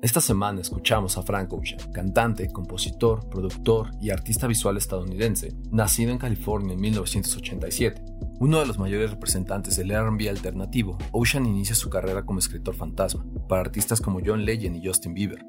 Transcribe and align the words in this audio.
Esta 0.00 0.20
semana 0.20 0.60
escuchamos 0.60 1.18
a 1.18 1.24
Frank 1.24 1.52
Ocean, 1.52 1.80
cantante, 1.92 2.52
compositor, 2.52 3.28
productor 3.28 3.90
y 4.00 4.10
artista 4.10 4.46
visual 4.46 4.76
estadounidense, 4.76 5.56
nacido 5.72 6.12
en 6.12 6.18
California 6.18 6.74
en 6.74 6.80
1987. 6.80 8.04
Uno 8.38 8.60
de 8.60 8.66
los 8.66 8.78
mayores 8.78 9.10
representantes 9.10 9.76
del 9.76 9.90
R&B 9.90 10.28
alternativo, 10.28 10.96
Ocean 11.10 11.46
inicia 11.46 11.74
su 11.74 11.90
carrera 11.90 12.24
como 12.24 12.38
escritor 12.38 12.76
fantasma 12.76 13.26
para 13.48 13.62
artistas 13.62 14.00
como 14.00 14.20
John 14.24 14.44
Legend 14.44 14.76
y 14.76 14.86
Justin 14.86 15.14
Bieber. 15.14 15.44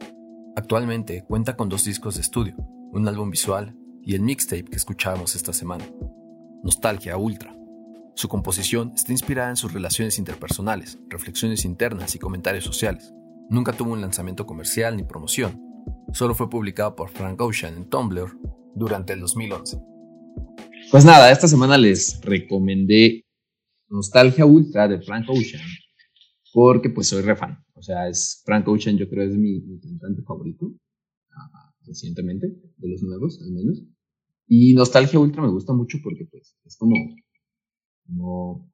Actualmente 0.56 1.24
cuenta 1.28 1.56
con 1.56 1.70
dos 1.70 1.86
discos 1.86 2.16
de 2.16 2.22
estudio, 2.22 2.56
un 2.92 3.08
álbum 3.08 3.30
visual 3.30 3.78
y 4.02 4.16
el 4.16 4.22
mixtape 4.22 4.66
que 4.66 4.78
escuchábamos 4.78 5.36
esta 5.36 5.54
semana. 5.54 5.86
Nostalgia 6.64 7.18
Ultra. 7.18 7.56
Su 8.16 8.28
composición 8.28 8.94
está 8.96 9.12
inspirada 9.12 9.52
en 9.52 9.58
sus 9.58 9.74
relaciones 9.74 10.18
interpersonales, 10.18 10.98
reflexiones 11.08 11.66
internas 11.66 12.16
y 12.16 12.20
comentarios 12.20 12.64
sociales. 12.64 13.14
Nunca 13.50 13.74
tuvo 13.74 13.94
un 13.94 14.02
lanzamiento 14.02 14.46
comercial 14.46 14.96
ni 14.96 15.04
promoción. 15.04 15.60
Solo 16.14 16.36
fue 16.36 16.52
publicado 16.52 16.96
por 16.96 17.10
Frank 17.10 17.42
Ocean 17.42 17.78
en 17.78 17.90
Tumblr 17.90 18.38
durante 18.76 19.14
el 19.14 19.22
2011. 19.22 19.78
Pues 20.92 21.04
nada, 21.04 21.32
esta 21.32 21.48
semana 21.48 21.76
les 21.76 22.22
recomendé 22.22 23.26
Nostalgia 23.90 24.46
Ultra 24.46 24.88
de 24.88 25.02
Frank 25.02 25.26
Ocean 25.30 25.64
porque 26.54 26.92
pues 26.92 27.08
soy 27.08 27.24
re 27.24 27.36
fan. 27.36 27.58
O 27.74 27.82
sea, 27.82 28.08
es 28.08 28.44
Frank 28.46 28.68
Ocean 28.68 28.98
yo 28.98 29.10
creo 29.10 29.28
es 29.28 29.36
mi, 29.36 29.62
cantante 29.80 30.22
favorito 30.22 30.68
uh, 30.68 31.88
recientemente, 31.88 32.48
de 32.78 32.88
los 32.88 33.02
nuevos 33.02 33.42
al 33.42 33.52
menos. 33.52 33.84
Y 34.48 34.74
Nostalgia 34.76 35.20
Ultra 35.20 35.42
me 35.42 35.50
gusta 35.50 35.74
mucho 35.74 35.98
porque 36.04 36.26
pues 36.30 36.56
es 36.66 36.78
como, 36.78 36.94
como, 38.06 38.72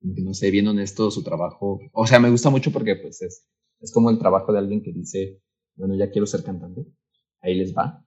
como 0.00 0.14
que 0.14 0.22
no 0.22 0.32
sé, 0.32 0.52
bien 0.52 0.68
honesto 0.68 1.10
su 1.10 1.24
trabajo. 1.24 1.80
O 1.92 2.06
sea, 2.06 2.20
me 2.20 2.30
gusta 2.30 2.50
mucho 2.50 2.70
porque 2.70 2.94
pues 2.94 3.20
es 3.22 3.48
es 3.80 3.92
como 3.92 4.10
el 4.10 4.18
trabajo 4.18 4.52
de 4.52 4.58
alguien 4.58 4.82
que 4.82 4.92
dice, 4.92 5.40
bueno, 5.74 5.94
ya 5.94 6.10
quiero 6.10 6.26
ser 6.26 6.42
cantante, 6.42 6.86
ahí 7.40 7.54
les 7.54 7.74
va, 7.74 8.02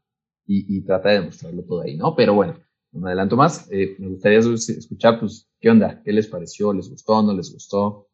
y, 0.51 0.81
trata 0.83 1.09
de 1.09 1.19
demostrarlo 1.19 1.63
todo 1.63 1.81
ahí, 1.81 1.95
¿no? 1.95 2.15
Pero 2.15 2.33
bueno, 2.33 2.59
no 2.91 3.01
me 3.01 3.09
adelanto 3.09 3.35
más, 3.35 3.67
eh, 3.71 3.95
me 3.99 4.07
gustaría 4.07 4.39
escuchar, 4.39 5.19
pues, 5.19 5.47
¿qué 5.59 5.69
onda? 5.69 6.01
¿Qué 6.03 6.11
les 6.11 6.27
pareció? 6.27 6.73
¿Les 6.73 6.89
gustó? 6.89 7.21
¿No 7.21 7.35
les 7.35 7.53
gustó? 7.53 8.09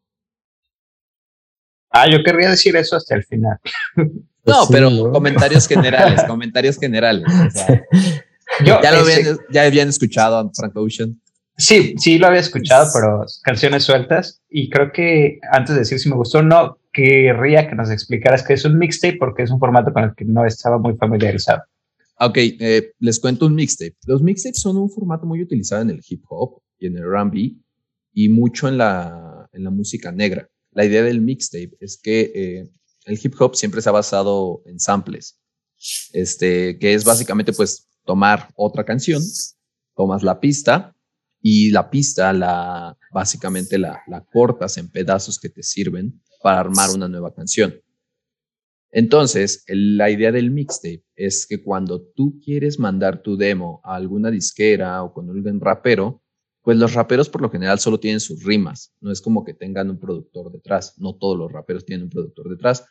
Ah, 1.88 2.10
yo 2.10 2.22
querría 2.22 2.50
decir 2.50 2.76
eso 2.76 2.96
hasta 2.96 3.14
el 3.14 3.24
final. 3.24 3.58
No, 4.46 4.64
pero 4.70 5.10
comentarios 5.10 5.66
generales, 5.68 6.22
comentarios 6.22 6.78
generales. 6.78 7.24
ya, 8.64 8.92
lo 8.92 8.98
habían, 9.00 9.38
ya 9.50 9.62
habían 9.64 9.88
escuchado 9.88 10.36
a 10.36 10.48
Frank 10.54 10.76
Ocean. 10.76 11.20
Sí, 11.56 11.94
sí 11.98 12.18
lo 12.18 12.28
había 12.28 12.40
escuchado, 12.40 12.88
pero 12.94 13.24
canciones 13.42 13.82
sueltas. 13.82 14.42
Y 14.48 14.70
creo 14.70 14.92
que 14.92 15.40
antes 15.50 15.74
de 15.74 15.80
decir 15.80 15.98
si 15.98 16.08
me 16.08 16.14
gustó 16.14 16.38
o 16.38 16.42
no, 16.42 16.78
querría 16.96 17.68
que 17.68 17.74
nos 17.74 17.90
explicaras 17.90 18.42
qué 18.42 18.54
es 18.54 18.64
un 18.64 18.78
mixtape 18.78 19.18
porque 19.18 19.42
es 19.42 19.50
un 19.50 19.58
formato 19.58 19.92
con 19.92 20.04
el 20.04 20.14
que 20.16 20.24
no 20.24 20.46
estaba 20.46 20.78
muy 20.78 20.96
familiarizado. 20.96 21.62
Ok, 22.18 22.38
eh, 22.38 22.92
les 22.98 23.20
cuento 23.20 23.44
un 23.44 23.54
mixtape. 23.54 23.96
Los 24.06 24.22
mixtapes 24.22 24.60
son 24.62 24.78
un 24.78 24.88
formato 24.88 25.26
muy 25.26 25.42
utilizado 25.42 25.82
en 25.82 25.90
el 25.90 26.00
hip 26.08 26.24
hop 26.30 26.62
y 26.78 26.86
en 26.86 26.96
el 26.96 27.04
R&B 27.04 27.52
y 28.14 28.28
mucho 28.30 28.68
en 28.68 28.78
la, 28.78 29.46
en 29.52 29.64
la 29.64 29.70
música 29.70 30.10
negra. 30.10 30.48
La 30.72 30.86
idea 30.86 31.02
del 31.02 31.20
mixtape 31.20 31.76
es 31.80 32.00
que 32.02 32.32
eh, 32.34 32.70
el 33.04 33.20
hip 33.22 33.34
hop 33.38 33.54
siempre 33.54 33.82
se 33.82 33.90
ha 33.90 33.92
basado 33.92 34.62
en 34.64 34.80
samples, 34.80 35.38
este, 36.14 36.78
que 36.78 36.94
es 36.94 37.04
básicamente 37.04 37.52
pues 37.52 37.88
tomar 38.06 38.48
otra 38.56 38.84
canción, 38.84 39.22
tomas 39.94 40.22
la 40.22 40.40
pista 40.40 40.96
y 41.42 41.70
la 41.72 41.90
pista 41.90 42.32
la 42.32 42.96
básicamente 43.12 43.76
la, 43.76 44.00
la 44.06 44.24
cortas 44.24 44.78
en 44.78 44.90
pedazos 44.90 45.38
que 45.38 45.50
te 45.50 45.62
sirven 45.62 46.22
para 46.46 46.60
armar 46.60 46.90
una 46.90 47.08
nueva 47.08 47.34
canción. 47.34 47.74
Entonces, 48.92 49.64
la 49.66 50.10
idea 50.10 50.30
del 50.30 50.52
mixtape 50.52 51.02
es 51.16 51.44
que 51.44 51.60
cuando 51.60 52.00
tú 52.00 52.38
quieres 52.38 52.78
mandar 52.78 53.20
tu 53.20 53.36
demo 53.36 53.80
a 53.82 53.96
alguna 53.96 54.30
disquera 54.30 55.02
o 55.02 55.12
con 55.12 55.28
algún 55.28 55.60
rapero, 55.60 56.22
pues 56.62 56.78
los 56.78 56.94
raperos 56.94 57.28
por 57.28 57.40
lo 57.42 57.50
general 57.50 57.80
solo 57.80 57.98
tienen 57.98 58.20
sus 58.20 58.44
rimas, 58.44 58.94
no 59.00 59.10
es 59.10 59.20
como 59.20 59.42
que 59.42 59.54
tengan 59.54 59.90
un 59.90 59.98
productor 59.98 60.52
detrás, 60.52 60.94
no 60.98 61.16
todos 61.16 61.36
los 61.36 61.50
raperos 61.50 61.84
tienen 61.84 62.04
un 62.04 62.10
productor 62.10 62.48
detrás. 62.48 62.84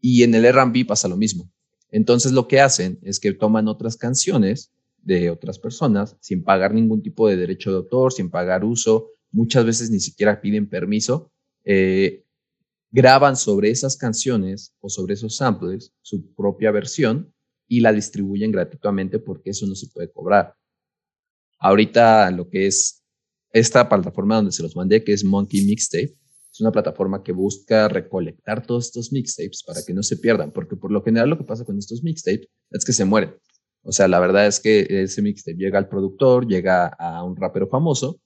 Y 0.00 0.22
en 0.22 0.32
el 0.36 0.46
RB 0.48 0.86
pasa 0.86 1.08
lo 1.08 1.16
mismo. 1.16 1.50
Entonces 1.90 2.30
lo 2.30 2.46
que 2.46 2.60
hacen 2.60 3.00
es 3.02 3.18
que 3.18 3.32
toman 3.32 3.66
otras 3.66 3.96
canciones 3.96 4.72
de 5.02 5.30
otras 5.30 5.58
personas 5.58 6.16
sin 6.20 6.44
pagar 6.44 6.72
ningún 6.72 7.02
tipo 7.02 7.28
de 7.28 7.36
derecho 7.36 7.72
de 7.72 7.78
autor, 7.78 8.12
sin 8.12 8.30
pagar 8.30 8.64
uso, 8.64 9.08
muchas 9.32 9.64
veces 9.64 9.90
ni 9.90 9.98
siquiera 9.98 10.40
piden 10.40 10.68
permiso, 10.68 11.32
eh, 11.64 12.22
graban 12.96 13.36
sobre 13.36 13.68
esas 13.70 13.94
canciones 13.98 14.74
o 14.80 14.88
sobre 14.88 15.12
esos 15.12 15.36
samples 15.36 15.92
su 16.00 16.34
propia 16.34 16.70
versión 16.70 17.30
y 17.68 17.80
la 17.80 17.92
distribuyen 17.92 18.50
gratuitamente 18.50 19.18
porque 19.18 19.50
eso 19.50 19.66
no 19.66 19.74
se 19.74 19.88
puede 19.88 20.10
cobrar. 20.10 20.54
Ahorita 21.58 22.30
lo 22.30 22.48
que 22.48 22.66
es 22.66 23.04
esta 23.52 23.86
plataforma 23.86 24.36
donde 24.36 24.52
se 24.52 24.62
los 24.62 24.74
mandé, 24.74 25.04
que 25.04 25.12
es 25.12 25.24
Monkey 25.24 25.66
Mixtape, 25.66 26.16
es 26.50 26.60
una 26.62 26.72
plataforma 26.72 27.22
que 27.22 27.32
busca 27.32 27.86
recolectar 27.86 28.66
todos 28.66 28.86
estos 28.86 29.12
mixtapes 29.12 29.62
para 29.62 29.82
que 29.86 29.92
no 29.92 30.02
se 30.02 30.16
pierdan, 30.16 30.50
porque 30.50 30.74
por 30.74 30.90
lo 30.90 31.02
general 31.02 31.28
lo 31.28 31.36
que 31.36 31.44
pasa 31.44 31.66
con 31.66 31.76
estos 31.76 32.02
mixtapes 32.02 32.48
es 32.70 32.84
que 32.86 32.94
se 32.94 33.04
mueren. 33.04 33.34
O 33.82 33.92
sea, 33.92 34.08
la 34.08 34.20
verdad 34.20 34.46
es 34.46 34.58
que 34.58 34.86
ese 34.88 35.20
mixtape 35.20 35.58
llega 35.58 35.78
al 35.78 35.90
productor, 35.90 36.46
llega 36.46 36.86
a 36.86 37.22
un 37.24 37.36
rapero 37.36 37.68
famoso, 37.68 38.22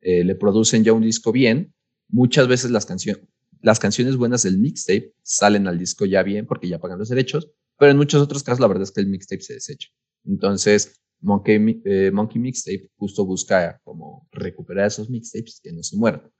eh, 0.00 0.22
le 0.22 0.36
producen 0.36 0.84
ya 0.84 0.92
un 0.92 1.02
disco 1.02 1.32
bien, 1.32 1.74
muchas 2.08 2.46
veces 2.46 2.70
las 2.70 2.86
canciones, 2.86 3.26
las 3.62 3.78
canciones 3.78 4.16
buenas 4.16 4.42
del 4.42 4.58
mixtape 4.58 5.14
salen 5.22 5.66
al 5.68 5.78
disco 5.78 6.04
ya 6.04 6.22
bien 6.22 6.46
porque 6.46 6.68
ya 6.68 6.80
pagan 6.80 6.98
los 6.98 7.08
derechos, 7.08 7.50
pero 7.78 7.92
en 7.92 7.96
muchos 7.96 8.20
otros 8.20 8.42
casos 8.42 8.60
la 8.60 8.66
verdad 8.66 8.82
es 8.82 8.90
que 8.90 9.00
el 9.00 9.06
mixtape 9.06 9.42
se 9.42 9.54
desecha. 9.54 9.88
Entonces, 10.24 11.00
Monkey, 11.20 11.82
eh, 11.84 12.10
Monkey 12.12 12.40
Mixtape 12.40 12.90
justo 12.96 13.24
busca 13.24 13.80
como 13.84 14.28
recuperar 14.32 14.88
esos 14.88 15.08
mixtapes 15.08 15.60
que 15.62 15.72
no 15.72 15.82
se 15.82 15.96
mueran. 15.96 16.30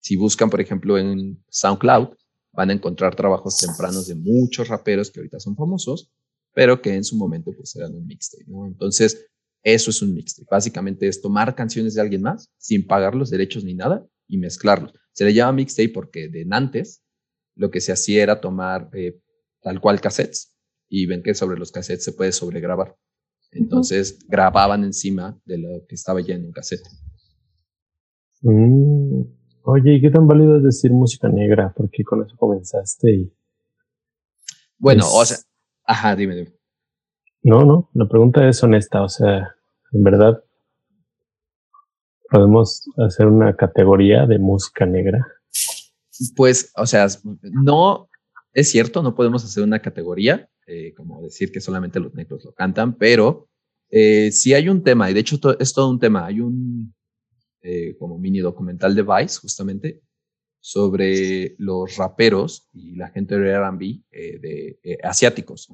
Si 0.00 0.16
buscan, 0.16 0.50
por 0.50 0.60
ejemplo, 0.60 0.98
en 0.98 1.42
SoundCloud, 1.48 2.08
van 2.52 2.70
a 2.70 2.72
encontrar 2.74 3.16
trabajos 3.16 3.56
tempranos 3.56 4.06
de 4.06 4.14
muchos 4.14 4.68
raperos 4.68 5.10
que 5.10 5.20
ahorita 5.20 5.40
son 5.40 5.56
famosos, 5.56 6.12
pero 6.52 6.82
que 6.82 6.94
en 6.94 7.04
su 7.04 7.16
momento 7.16 7.52
pues 7.56 7.74
eran 7.76 7.94
un 7.94 8.06
mixtape. 8.06 8.44
Entonces, 8.66 9.26
eso 9.62 9.90
es 9.90 10.02
un 10.02 10.12
mixtape. 10.12 10.48
Básicamente 10.50 11.08
es 11.08 11.22
tomar 11.22 11.54
canciones 11.54 11.94
de 11.94 12.02
alguien 12.02 12.22
más 12.22 12.50
sin 12.58 12.86
pagar 12.86 13.14
los 13.14 13.30
derechos 13.30 13.64
ni 13.64 13.74
nada 13.74 14.06
y 14.28 14.36
mezclarlos. 14.36 14.92
Se 15.12 15.24
le 15.24 15.34
llama 15.34 15.52
mixtape 15.52 15.90
porque 15.90 16.28
de 16.28 16.46
antes 16.50 17.04
lo 17.54 17.70
que 17.70 17.80
se 17.80 17.92
hacía 17.92 18.22
era 18.22 18.40
tomar 18.40 18.88
eh, 18.92 19.20
tal 19.60 19.80
cual 19.80 20.00
cassettes 20.00 20.56
y 20.88 21.06
ven 21.06 21.22
que 21.22 21.34
sobre 21.34 21.58
los 21.58 21.72
cassettes 21.72 22.04
se 22.04 22.12
puede 22.12 22.32
sobregrabar. 22.32 22.96
Entonces 23.50 24.18
grababan 24.28 24.84
encima 24.84 25.38
de 25.44 25.58
lo 25.58 25.86
que 25.86 25.94
estaba 25.94 26.20
ya 26.20 26.34
en 26.34 26.46
un 26.46 26.52
cassette. 26.52 26.86
Mm. 28.40 29.22
Oye, 29.64 29.94
¿y 29.94 30.00
qué 30.00 30.10
tan 30.10 30.26
válido 30.26 30.56
es 30.56 30.64
decir 30.64 30.90
música 30.90 31.28
negra? 31.28 31.72
Porque 31.76 32.02
con 32.02 32.24
eso 32.24 32.34
comenzaste 32.36 33.14
y... 33.14 33.32
Bueno, 34.78 35.04
o 35.08 35.24
sea, 35.24 35.36
ajá, 35.84 36.16
dime, 36.16 36.34
dime. 36.34 36.52
No, 37.42 37.64
no, 37.64 37.90
la 37.94 38.08
pregunta 38.08 38.48
es 38.48 38.62
honesta, 38.62 39.02
o 39.02 39.08
sea, 39.08 39.54
en 39.92 40.02
verdad, 40.02 40.42
¿Podemos 42.32 42.88
hacer 42.96 43.26
una 43.26 43.54
categoría 43.54 44.24
de 44.24 44.38
música 44.38 44.86
negra? 44.86 45.26
Pues, 46.34 46.72
o 46.76 46.86
sea, 46.86 47.06
no 47.42 48.08
es 48.54 48.70
cierto, 48.70 49.02
no 49.02 49.14
podemos 49.14 49.44
hacer 49.44 49.62
una 49.62 49.80
categoría, 49.80 50.48
eh, 50.66 50.94
como 50.94 51.20
decir 51.20 51.52
que 51.52 51.60
solamente 51.60 52.00
los 52.00 52.14
negros 52.14 52.42
lo 52.46 52.54
cantan, 52.54 52.96
pero 52.96 53.50
eh, 53.90 54.30
sí 54.32 54.54
hay 54.54 54.70
un 54.70 54.82
tema, 54.82 55.10
y 55.10 55.14
de 55.14 55.20
hecho 55.20 55.38
es 55.58 55.74
todo 55.74 55.90
un 55.90 55.98
tema. 55.98 56.24
Hay 56.24 56.40
un 56.40 56.94
eh, 57.60 57.96
como 57.98 58.18
mini 58.18 58.38
documental 58.38 58.94
de 58.94 59.02
Vice, 59.02 59.38
justamente, 59.38 60.00
sobre 60.58 61.54
los 61.58 61.96
raperos 61.98 62.66
y 62.72 62.96
la 62.96 63.10
gente 63.10 63.38
de 63.38 63.58
RB 63.58 63.80
de, 64.10 64.78
asiáticos. 65.02 65.68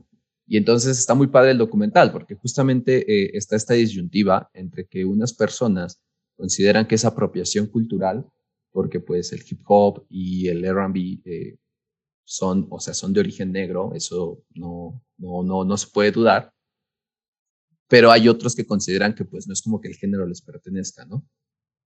Y 0.45 0.57
entonces 0.57 0.99
está 0.99 1.15
muy 1.15 1.29
padre 1.29 1.53
el 1.53 1.59
documental, 1.59 2.11
porque 2.11 2.35
justamente 2.35 3.37
está 3.37 3.55
esta 3.55 3.75
disyuntiva 3.75 4.51
entre 4.55 4.87
que 4.87 5.05
unas 5.05 5.35
personas 5.35 6.01
consideran 6.39 6.87
que 6.87 6.95
es 6.95 7.05
apropiación 7.05 7.67
cultural 7.67 8.25
porque 8.71 9.01
pues 9.01 9.33
el 9.33 9.43
hip 9.49 9.61
hop 9.67 10.07
y 10.09 10.49
el 10.49 10.65
R&B 10.65 11.21
eh, 11.25 11.59
son, 12.25 12.69
o 12.71 12.79
sea, 12.79 12.95
son 12.95 13.13
de 13.13 13.21
origen 13.21 13.51
negro, 13.51 13.93
eso 13.95 14.45
no, 14.55 15.03
no, 15.17 15.43
no, 15.43 15.65
no 15.65 15.77
se 15.77 15.89
puede 15.89 16.13
dudar, 16.13 16.53
pero 17.89 18.13
hay 18.13 18.29
otros 18.29 18.55
que 18.55 18.67
consideran 18.67 19.15
que 19.15 19.25
pues 19.25 19.49
no 19.49 19.53
es 19.53 19.63
como 19.63 19.81
que 19.81 19.89
el 19.89 19.97
género 19.97 20.27
les 20.27 20.43
pertenezca, 20.43 21.07
¿no? 21.07 21.27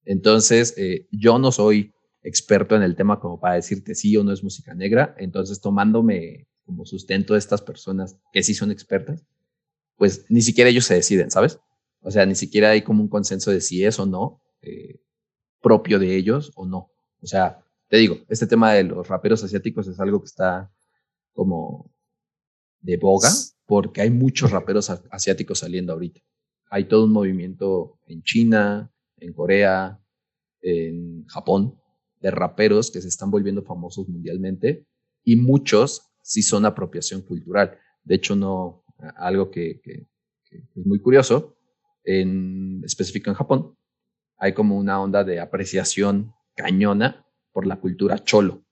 Entonces, 0.04 0.74
eh, 0.76 1.06
yo 1.12 1.38
no 1.38 1.52
soy 1.52 1.94
experto 2.22 2.76
en 2.76 2.82
el 2.82 2.96
tema 2.96 3.20
como 3.20 3.40
para 3.40 3.54
decirte 3.54 3.94
sí 3.94 4.16
o 4.16 4.24
no 4.24 4.32
es 4.32 4.42
música 4.42 4.74
negra, 4.74 5.14
entonces 5.18 5.60
tomándome 5.60 6.48
como 6.64 6.84
sustento 6.84 7.34
de 7.34 7.38
estas 7.38 7.62
personas 7.62 8.18
que 8.32 8.42
sí 8.42 8.54
son 8.54 8.70
expertas, 8.70 9.24
pues 9.96 10.26
ni 10.28 10.42
siquiera 10.42 10.70
ellos 10.70 10.84
se 10.84 10.94
deciden, 10.94 11.30
¿sabes? 11.30 11.58
O 12.02 12.10
sea, 12.10 12.26
ni 12.26 12.34
siquiera 12.34 12.70
hay 12.70 12.82
como 12.82 13.02
un 13.02 13.08
consenso 13.08 13.50
de 13.50 13.60
si 13.60 13.84
es 13.84 13.98
o 13.98 14.06
no 14.06 14.42
eh, 14.60 15.00
propio 15.60 15.98
de 15.98 16.16
ellos 16.16 16.52
o 16.56 16.66
no. 16.66 16.90
O 17.20 17.26
sea, 17.26 17.64
te 17.88 17.96
digo, 17.96 18.18
este 18.28 18.46
tema 18.46 18.72
de 18.74 18.84
los 18.84 19.08
raperos 19.08 19.44
asiáticos 19.44 19.86
es 19.86 20.00
algo 20.00 20.20
que 20.20 20.26
está 20.26 20.72
como 21.32 21.92
de 22.80 22.96
boga, 22.96 23.30
porque 23.66 24.00
hay 24.02 24.10
muchos 24.10 24.50
raperos 24.50 24.90
asiáticos 24.90 25.60
saliendo 25.60 25.92
ahorita. 25.92 26.20
Hay 26.70 26.88
todo 26.88 27.04
un 27.04 27.12
movimiento 27.12 27.98
en 28.06 28.22
China, 28.22 28.92
en 29.18 29.32
Corea, 29.32 30.00
en 30.60 31.24
Japón, 31.26 31.78
de 32.20 32.30
raperos 32.30 32.90
que 32.90 33.00
se 33.00 33.08
están 33.08 33.30
volviendo 33.30 33.62
famosos 33.62 34.08
mundialmente 34.08 34.86
y 35.24 35.36
muchos 35.36 36.12
sí 36.22 36.42
son 36.42 36.64
apropiación 36.64 37.22
cultural. 37.22 37.78
De 38.04 38.14
hecho, 38.16 38.36
no, 38.36 38.84
algo 39.16 39.50
que, 39.50 39.80
es 40.50 40.86
muy 40.86 41.00
curioso, 41.00 41.56
en 42.04 42.82
específico 42.84 43.30
en 43.30 43.36
Japón, 43.36 43.76
hay 44.38 44.54
como 44.54 44.76
una 44.76 45.00
onda 45.00 45.24
de 45.24 45.40
apreciación 45.40 46.34
cañona 46.56 47.26
por 47.52 47.66
la 47.66 47.80
cultura 47.80 48.18
cholo. 48.18 48.64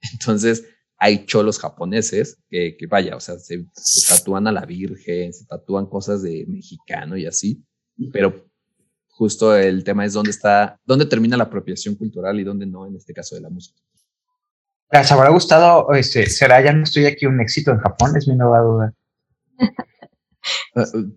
Entonces, 0.12 0.64
hay 0.98 1.26
cholos 1.26 1.58
japoneses 1.58 2.42
que, 2.50 2.76
vaya, 2.88 3.14
o 3.16 3.20
sea, 3.20 3.38
se, 3.38 3.66
tatúan 4.08 4.46
a 4.48 4.52
la 4.52 4.66
Virgen, 4.66 5.32
se 5.32 5.46
tatúan 5.46 5.86
cosas 5.86 6.22
de 6.22 6.44
mexicano 6.48 7.16
y 7.16 7.26
así, 7.26 7.64
pero 8.12 8.48
justo 9.06 9.56
el 9.56 9.84
tema 9.84 10.04
es 10.04 10.12
dónde 10.12 10.30
está, 10.30 10.80
dónde 10.84 11.06
termina 11.06 11.36
la 11.36 11.44
apropiación 11.44 11.94
cultural 11.94 12.40
y 12.40 12.44
dónde 12.44 12.66
no, 12.66 12.86
en 12.86 12.96
este 12.96 13.14
caso 13.14 13.36
de 13.36 13.42
la 13.42 13.50
música. 13.50 13.80
¿Les 14.90 15.12
habrá 15.12 15.28
gustado, 15.30 15.92
este, 15.92 16.26
será 16.26 16.64
ya 16.64 16.72
no 16.72 16.82
estoy 16.82 17.06
aquí 17.06 17.26
un 17.26 17.40
éxito 17.40 17.70
en 17.70 17.78
Japón? 17.78 18.16
Es 18.16 18.26
mi 18.26 18.34
nueva 18.34 18.60
duda. 18.60 18.94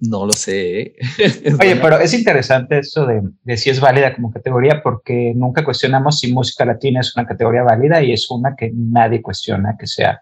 No 0.01 0.25
lo 0.25 0.33
sé. 0.33 0.81
¿eh? 0.81 0.95
Oye, 1.59 1.75
pero 1.77 1.99
es 1.99 2.13
interesante 2.13 2.79
eso 2.79 3.05
de, 3.05 3.21
de, 3.43 3.57
si 3.57 3.69
es 3.69 3.79
válida 3.79 4.15
como 4.15 4.31
categoría, 4.31 4.81
porque 4.81 5.33
nunca 5.35 5.63
cuestionamos 5.63 6.19
si 6.19 6.31
música 6.31 6.65
latina 6.65 7.01
es 7.01 7.15
una 7.15 7.25
categoría 7.25 7.63
válida 7.63 8.01
y 8.01 8.11
es 8.11 8.29
una 8.29 8.55
que 8.55 8.71
nadie 8.73 9.21
cuestiona 9.21 9.75
que 9.79 9.87
sea. 9.87 10.21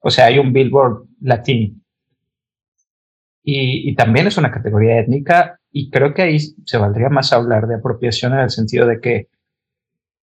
O 0.00 0.10
sea, 0.10 0.26
hay 0.26 0.38
un 0.38 0.52
Billboard 0.52 1.04
latino. 1.20 1.74
Y, 3.42 3.90
y 3.90 3.94
también 3.94 4.26
es 4.26 4.36
una 4.36 4.50
categoría 4.50 4.98
étnica 4.98 5.60
y 5.70 5.90
creo 5.90 6.14
que 6.14 6.22
ahí 6.22 6.38
se 6.40 6.78
valdría 6.78 7.08
más 7.08 7.32
hablar 7.32 7.66
de 7.66 7.76
apropiación 7.76 8.32
en 8.32 8.40
el 8.40 8.50
sentido 8.50 8.86
de 8.86 9.00
que 9.00 9.28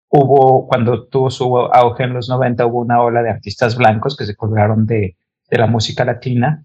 hubo, 0.08 0.66
cuando 0.68 1.06
tuvo 1.06 1.30
su 1.30 1.56
auge 1.56 2.04
en 2.04 2.12
los 2.12 2.28
90, 2.28 2.66
hubo 2.66 2.80
una 2.80 3.00
ola 3.00 3.22
de 3.22 3.30
artistas 3.30 3.76
blancos 3.76 4.16
que 4.16 4.26
se 4.26 4.36
colgaron 4.36 4.86
de, 4.86 5.16
de 5.50 5.58
la 5.58 5.66
música 5.66 6.04
latina 6.04 6.64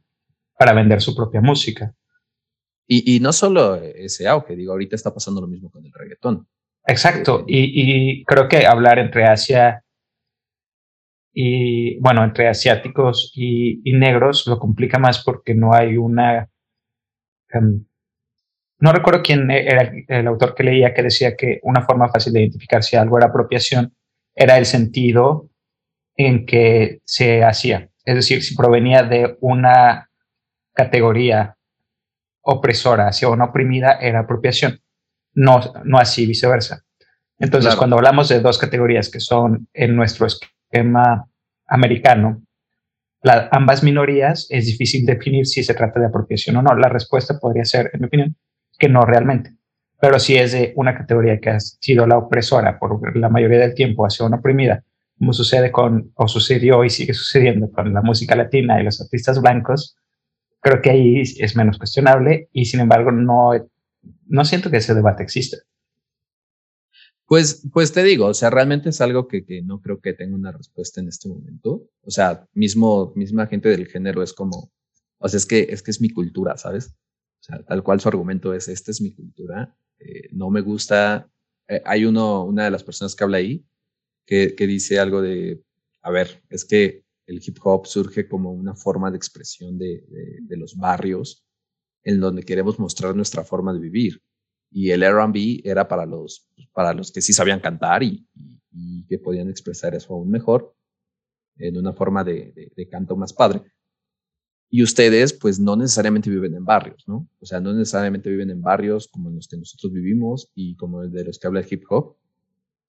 para 0.59 0.73
vender 0.73 1.01
su 1.01 1.15
propia 1.15 1.39
música. 1.39 1.95
Y, 2.85 3.15
y, 3.15 3.19
no 3.21 3.31
solo 3.31 3.75
ese 3.75 4.27
auge, 4.27 4.57
digo, 4.57 4.73
ahorita 4.73 4.95
está 4.95 5.13
pasando 5.13 5.39
lo 5.39 5.47
mismo 5.47 5.69
con 5.71 5.85
el 5.85 5.93
reggaetón. 5.93 6.49
Exacto, 6.85 7.45
y, 7.47 8.19
y 8.19 8.23
creo 8.25 8.49
que 8.49 8.65
hablar 8.65 8.99
entre 8.99 9.25
Asia 9.25 9.85
y, 11.33 11.97
bueno, 11.99 12.25
entre 12.25 12.49
asiáticos 12.49 13.31
y, 13.33 13.79
y 13.89 13.93
negros 13.93 14.45
lo 14.47 14.59
complica 14.59 14.99
más 14.99 15.23
porque 15.23 15.55
no 15.55 15.73
hay 15.73 15.95
una... 15.95 16.49
Um, 17.53 17.85
no 18.79 18.91
recuerdo 18.91 19.21
quién 19.23 19.49
era 19.49 19.93
el, 20.07 20.27
autor 20.27 20.55
que 20.55 20.63
leía 20.63 20.93
que 20.93 21.03
decía 21.03 21.37
que 21.37 21.59
una 21.63 21.85
forma 21.85 22.09
fácil 22.09 22.33
de 22.33 22.41
identificar 22.41 22.83
si 22.83 22.97
algo 22.97 23.17
era 23.17 23.27
apropiación 23.27 23.95
era 24.35 24.57
el 24.57 24.65
sentido 24.65 25.49
en 26.15 26.45
que 26.45 26.99
se 27.05 27.43
hacía. 27.43 27.89
Es 28.03 28.15
decir, 28.15 28.43
si 28.43 28.55
provenía 28.55 29.03
de 29.03 29.37
una 29.39 30.08
categoría 30.73 31.55
opresora 32.41 33.07
hacia 33.07 33.29
una 33.29 33.45
oprimida, 33.45 33.93
era 33.99 34.21
apropiación. 34.21 34.79
No, 35.33 35.59
no 35.83 35.97
así 35.97 36.25
viceversa. 36.25 36.83
Entonces, 37.37 37.75
cuando 37.75 37.95
hablamos 37.95 38.27
de 38.27 38.41
dos 38.41 38.57
categorías 38.57 39.09
que 39.09 39.21
son 39.21 39.67
en 39.73 39.95
nuestro 39.95 40.27
esquema 40.27 41.25
americano, 41.67 42.43
ambas 43.51 43.83
minorías, 43.83 44.47
es 44.49 44.65
difícil 44.65 45.05
definir 45.05 45.45
si 45.45 45.63
se 45.63 45.73
trata 45.73 45.99
de 45.99 46.07
apropiación 46.07 46.57
o 46.57 46.61
no. 46.61 46.75
La 46.75 46.89
respuesta 46.89 47.39
podría 47.39 47.63
ser, 47.63 47.91
en 47.93 48.01
mi 48.01 48.07
opinión, 48.07 48.35
que 48.77 48.89
no 48.89 49.05
realmente. 49.05 49.55
Pero 50.01 50.19
si 50.19 50.37
es 50.37 50.51
de 50.51 50.73
una 50.75 50.97
categoría 50.97 51.39
que 51.39 51.49
ha 51.49 51.59
sido 51.59 52.07
la 52.07 52.17
opresora 52.17 52.79
por 52.79 53.15
la 53.17 53.29
mayoría 53.29 53.59
del 53.59 53.73
tiempo 53.73 54.05
hacia 54.05 54.25
una 54.25 54.37
oprimida, 54.37 54.83
como 55.17 55.33
sucede 55.33 55.71
con, 55.71 56.11
o 56.15 56.27
sucedió 56.27 56.85
y 56.85 56.89
sigue 56.89 57.13
sucediendo 57.13 57.69
con 57.71 57.93
la 57.93 58.01
música 58.01 58.35
latina 58.35 58.79
y 58.79 58.85
los 58.85 59.01
artistas 59.01 59.41
blancos, 59.41 59.97
creo 60.61 60.81
que 60.81 60.89
ahí 60.89 61.21
es 61.21 61.55
menos 61.55 61.77
cuestionable 61.77 62.49
y 62.51 62.65
sin 62.65 62.79
embargo 62.79 63.11
no, 63.11 63.51
no 64.27 64.45
siento 64.45 64.69
que 64.69 64.77
ese 64.77 64.93
debate 64.93 65.23
exista. 65.23 65.57
Pues, 67.25 67.63
pues 67.71 67.91
te 67.91 68.01
digo, 68.03 68.25
o 68.25 68.33
sea, 68.33 68.49
realmente 68.49 68.89
es 68.89 69.01
algo 69.01 69.27
que, 69.27 69.45
que, 69.45 69.61
no 69.61 69.81
creo 69.81 70.01
que 70.01 70.13
tenga 70.13 70.35
una 70.35 70.51
respuesta 70.51 70.99
en 70.99 71.09
este 71.09 71.29
momento. 71.29 71.87
O 72.01 72.09
sea, 72.09 72.47
mismo, 72.53 73.13
misma 73.15 73.45
gente 73.45 73.69
del 73.69 73.85
género 73.85 74.23
es 74.23 74.33
como, 74.33 74.71
o 75.19 75.29
sea, 75.29 75.37
es 75.37 75.45
que, 75.45 75.67
es 75.69 75.83
que 75.83 75.91
es 75.91 76.01
mi 76.01 76.09
cultura, 76.09 76.57
¿sabes? 76.57 76.95
O 77.39 77.43
sea, 77.43 77.63
tal 77.63 77.83
cual 77.83 77.99
su 77.99 78.09
argumento 78.09 78.53
es, 78.55 78.67
esta 78.67 78.89
es 78.89 78.99
mi 78.99 79.13
cultura, 79.13 79.77
eh, 79.99 80.29
no 80.31 80.49
me 80.49 80.61
gusta. 80.61 81.29
Eh, 81.67 81.83
hay 81.85 82.05
uno, 82.05 82.45
una 82.45 82.63
de 82.63 82.71
las 82.71 82.83
personas 82.83 83.15
que 83.15 83.23
habla 83.23 83.37
ahí 83.37 83.63
que, 84.25 84.55
que 84.55 84.65
dice 84.65 84.99
algo 84.99 85.21
de, 85.21 85.61
a 86.01 86.09
ver, 86.09 86.41
es 86.49 86.65
que 86.65 87.03
el 87.29 87.41
hip 87.45 87.57
hop 87.63 87.85
surge 87.85 88.27
como 88.27 88.51
una 88.51 88.75
forma 88.75 89.11
de 89.11 89.17
expresión 89.17 89.77
de, 89.77 90.03
los 90.49 90.75
barrios 90.75 91.45
en 92.03 92.19
donde 92.19 92.41
queremos 92.41 92.79
mostrar 92.79 93.15
nuestra 93.15 93.43
forma 93.43 93.71
de 93.71 93.79
vivir. 93.79 94.19
Y 94.71 94.89
el 94.89 95.01
RB 95.01 95.61
era 95.63 95.87
para 95.87 96.07
los, 96.07 96.49
para 96.73 96.91
los 96.93 97.11
que 97.11 97.21
sí 97.21 97.31
sabían 97.31 97.59
cantar 97.59 98.01
y, 98.03 98.27
que 99.07 99.17
podían 99.19 99.49
expresar 99.49 99.95
eso 99.95 100.13
aún 100.13 100.29
mejor 100.29 100.75
en 101.57 101.77
una 101.77 101.93
forma 101.93 102.23
de, 102.23 102.71
canto 102.89 103.15
más 103.15 103.33
padre. 103.33 103.61
Y 104.71 104.81
ustedes, 104.81 105.33
pues, 105.33 105.59
no 105.59 105.75
necesariamente 105.75 106.29
viven 106.29 106.55
en 106.55 106.65
barrios, 106.65 107.03
¿no? 107.07 107.27
O 107.39 107.45
sea, 107.45 107.59
no 107.59 107.73
necesariamente 107.73 108.29
viven 108.29 108.49
en 108.51 108.61
barrios 108.61 109.07
como 109.07 109.29
en 109.29 109.35
los 109.35 109.47
que 109.47 109.57
nosotros 109.57 109.91
vivimos 109.91 110.51
y 110.55 110.75
como 110.77 111.07
de 111.07 111.25
los 111.25 111.37
que 111.37 111.47
habla 111.47 111.59
el 111.59 111.67
hip 111.69 111.83
hop. 111.89 112.15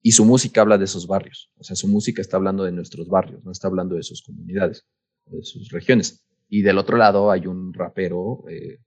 Y 0.02 0.12
su 0.12 0.25
música 0.25 0.62
habla 0.62 0.79
de 0.79 0.85
esos 0.85 1.06
barrios. 1.06 1.50
O 1.56 1.64
sea, 1.64 1.76
su 1.76 1.88
música 1.88 2.23
está 2.23 2.37
hablando 2.37 2.64
de 2.64 2.73
nuestros 2.73 3.08
barrios, 3.08 3.44
no 3.44 3.52
está 3.52 3.69
hablando 3.69 3.97
de 3.97 4.02
sus 4.02 4.23
comunidades, 4.23 4.87
de 5.26 5.43
sus 5.43 5.70
regiones. 5.70 6.25
Y 6.49 6.62
del 6.62 6.79
otro 6.79 6.97
lado 6.97 7.31
hay 7.31 7.47
un 7.47 7.73
rapero 7.73 8.44
eh, 8.49 8.79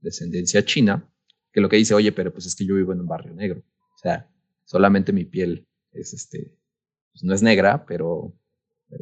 descendencia 0.00 0.64
china 0.64 1.08
que 1.52 1.60
lo 1.60 1.68
que 1.68 1.76
dice, 1.76 1.94
oye, 1.94 2.12
pero 2.12 2.32
pues 2.32 2.46
es 2.46 2.54
que 2.54 2.64
yo 2.64 2.74
vivo 2.76 2.92
en 2.92 3.00
un 3.00 3.06
barrio 3.06 3.34
negro. 3.34 3.62
O 3.94 3.98
sea, 3.98 4.30
solamente 4.64 5.12
mi 5.12 5.24
piel 5.24 5.66
es 5.92 6.14
este, 6.14 6.56
pues 7.12 7.24
no 7.24 7.34
es 7.34 7.42
negra, 7.42 7.84
pero 7.84 8.34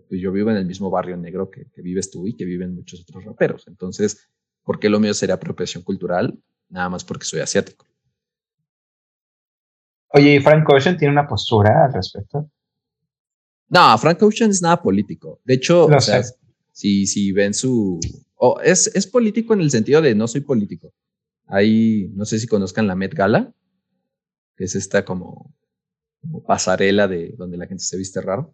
pues 0.08 0.20
yo 0.20 0.32
vivo 0.32 0.50
en 0.50 0.56
el 0.56 0.66
mismo 0.66 0.90
barrio 0.90 1.16
negro 1.16 1.50
que, 1.50 1.66
vives 1.76 2.10
tú 2.10 2.26
y 2.26 2.34
que 2.34 2.44
viven 2.44 2.74
muchos 2.74 3.00
otros 3.02 3.24
raperos. 3.24 3.66
Entonces, 3.66 4.28
¿por 4.64 4.78
qué 4.78 4.88
lo 4.88 5.00
mío 5.00 5.14
sería 5.14 5.34
apropiación 5.36 5.82
cultural? 5.82 6.38
Nada 6.68 6.88
más 6.88 7.04
porque 7.04 7.24
soy 7.24 7.40
asiático. 7.40 7.86
Oye, 10.12 10.40
Frank 10.40 10.68
Ocean 10.68 10.96
tiene 10.96 11.12
una 11.12 11.26
postura 11.26 11.84
al 11.84 11.92
respecto? 11.92 12.50
No, 13.68 13.96
Frank 13.98 14.20
Ocean 14.22 14.50
es 14.50 14.60
nada 14.60 14.82
político. 14.82 15.40
De 15.44 15.54
hecho, 15.54 15.86
o 15.86 16.00
sea, 16.00 16.22
si, 16.72 17.06
si 17.06 17.30
ven 17.30 17.54
su... 17.54 18.00
es, 18.64 18.88
es 18.94 19.06
político 19.06 19.54
en 19.54 19.60
el 19.60 19.70
sentido 19.70 20.02
de 20.02 20.14
no 20.14 20.26
soy 20.26 20.40
político. 20.40 20.92
Ahí, 21.46 22.10
no 22.14 22.24
sé 22.24 22.38
si 22.38 22.48
conozcan 22.48 22.88
la 22.88 22.96
Met 22.96 23.14
Gala, 23.14 23.52
que 24.56 24.64
es 24.64 24.74
esta 24.74 25.04
como, 25.04 25.54
como 26.20 26.42
pasarela 26.42 27.06
de 27.06 27.34
donde 27.36 27.56
la 27.56 27.66
gente 27.66 27.84
se 27.84 27.96
viste 27.96 28.20
raro. 28.20 28.52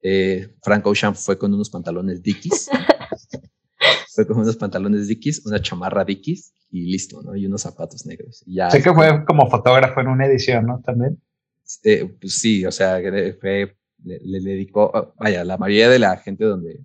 Eh, 0.00 0.54
Frank 0.62 0.86
Ocean 0.86 1.14
fue 1.14 1.36
con 1.36 1.52
unos 1.52 1.68
pantalones 1.68 2.22
Dickies. 2.22 2.70
fue 4.14 4.26
con 4.26 4.38
unos 4.38 4.56
pantalones 4.56 5.06
Dickies, 5.06 5.44
una 5.44 5.60
chamarra 5.60 6.04
Dickies 6.04 6.54
y 6.70 6.90
listo, 6.90 7.22
¿no? 7.22 7.34
Y 7.36 7.46
unos 7.46 7.62
zapatos 7.62 8.06
negros. 8.06 8.42
ya, 8.46 8.70
sé 8.70 8.82
que 8.82 8.92
fue 8.92 9.24
como 9.24 9.48
fotógrafo 9.48 10.00
en 10.00 10.08
una 10.08 10.26
edición, 10.26 10.66
¿no? 10.66 10.80
También. 10.84 11.20
Este, 11.64 12.06
pues 12.06 12.38
sí, 12.38 12.64
o 12.64 12.72
sea, 12.72 12.98
fue, 13.40 13.76
le, 14.04 14.40
dedicó, 14.40 14.90
ah, 14.94 15.12
vaya, 15.18 15.44
la 15.44 15.58
mayoría 15.58 15.88
de 15.88 15.98
la 15.98 16.16
gente 16.16 16.44
donde, 16.44 16.84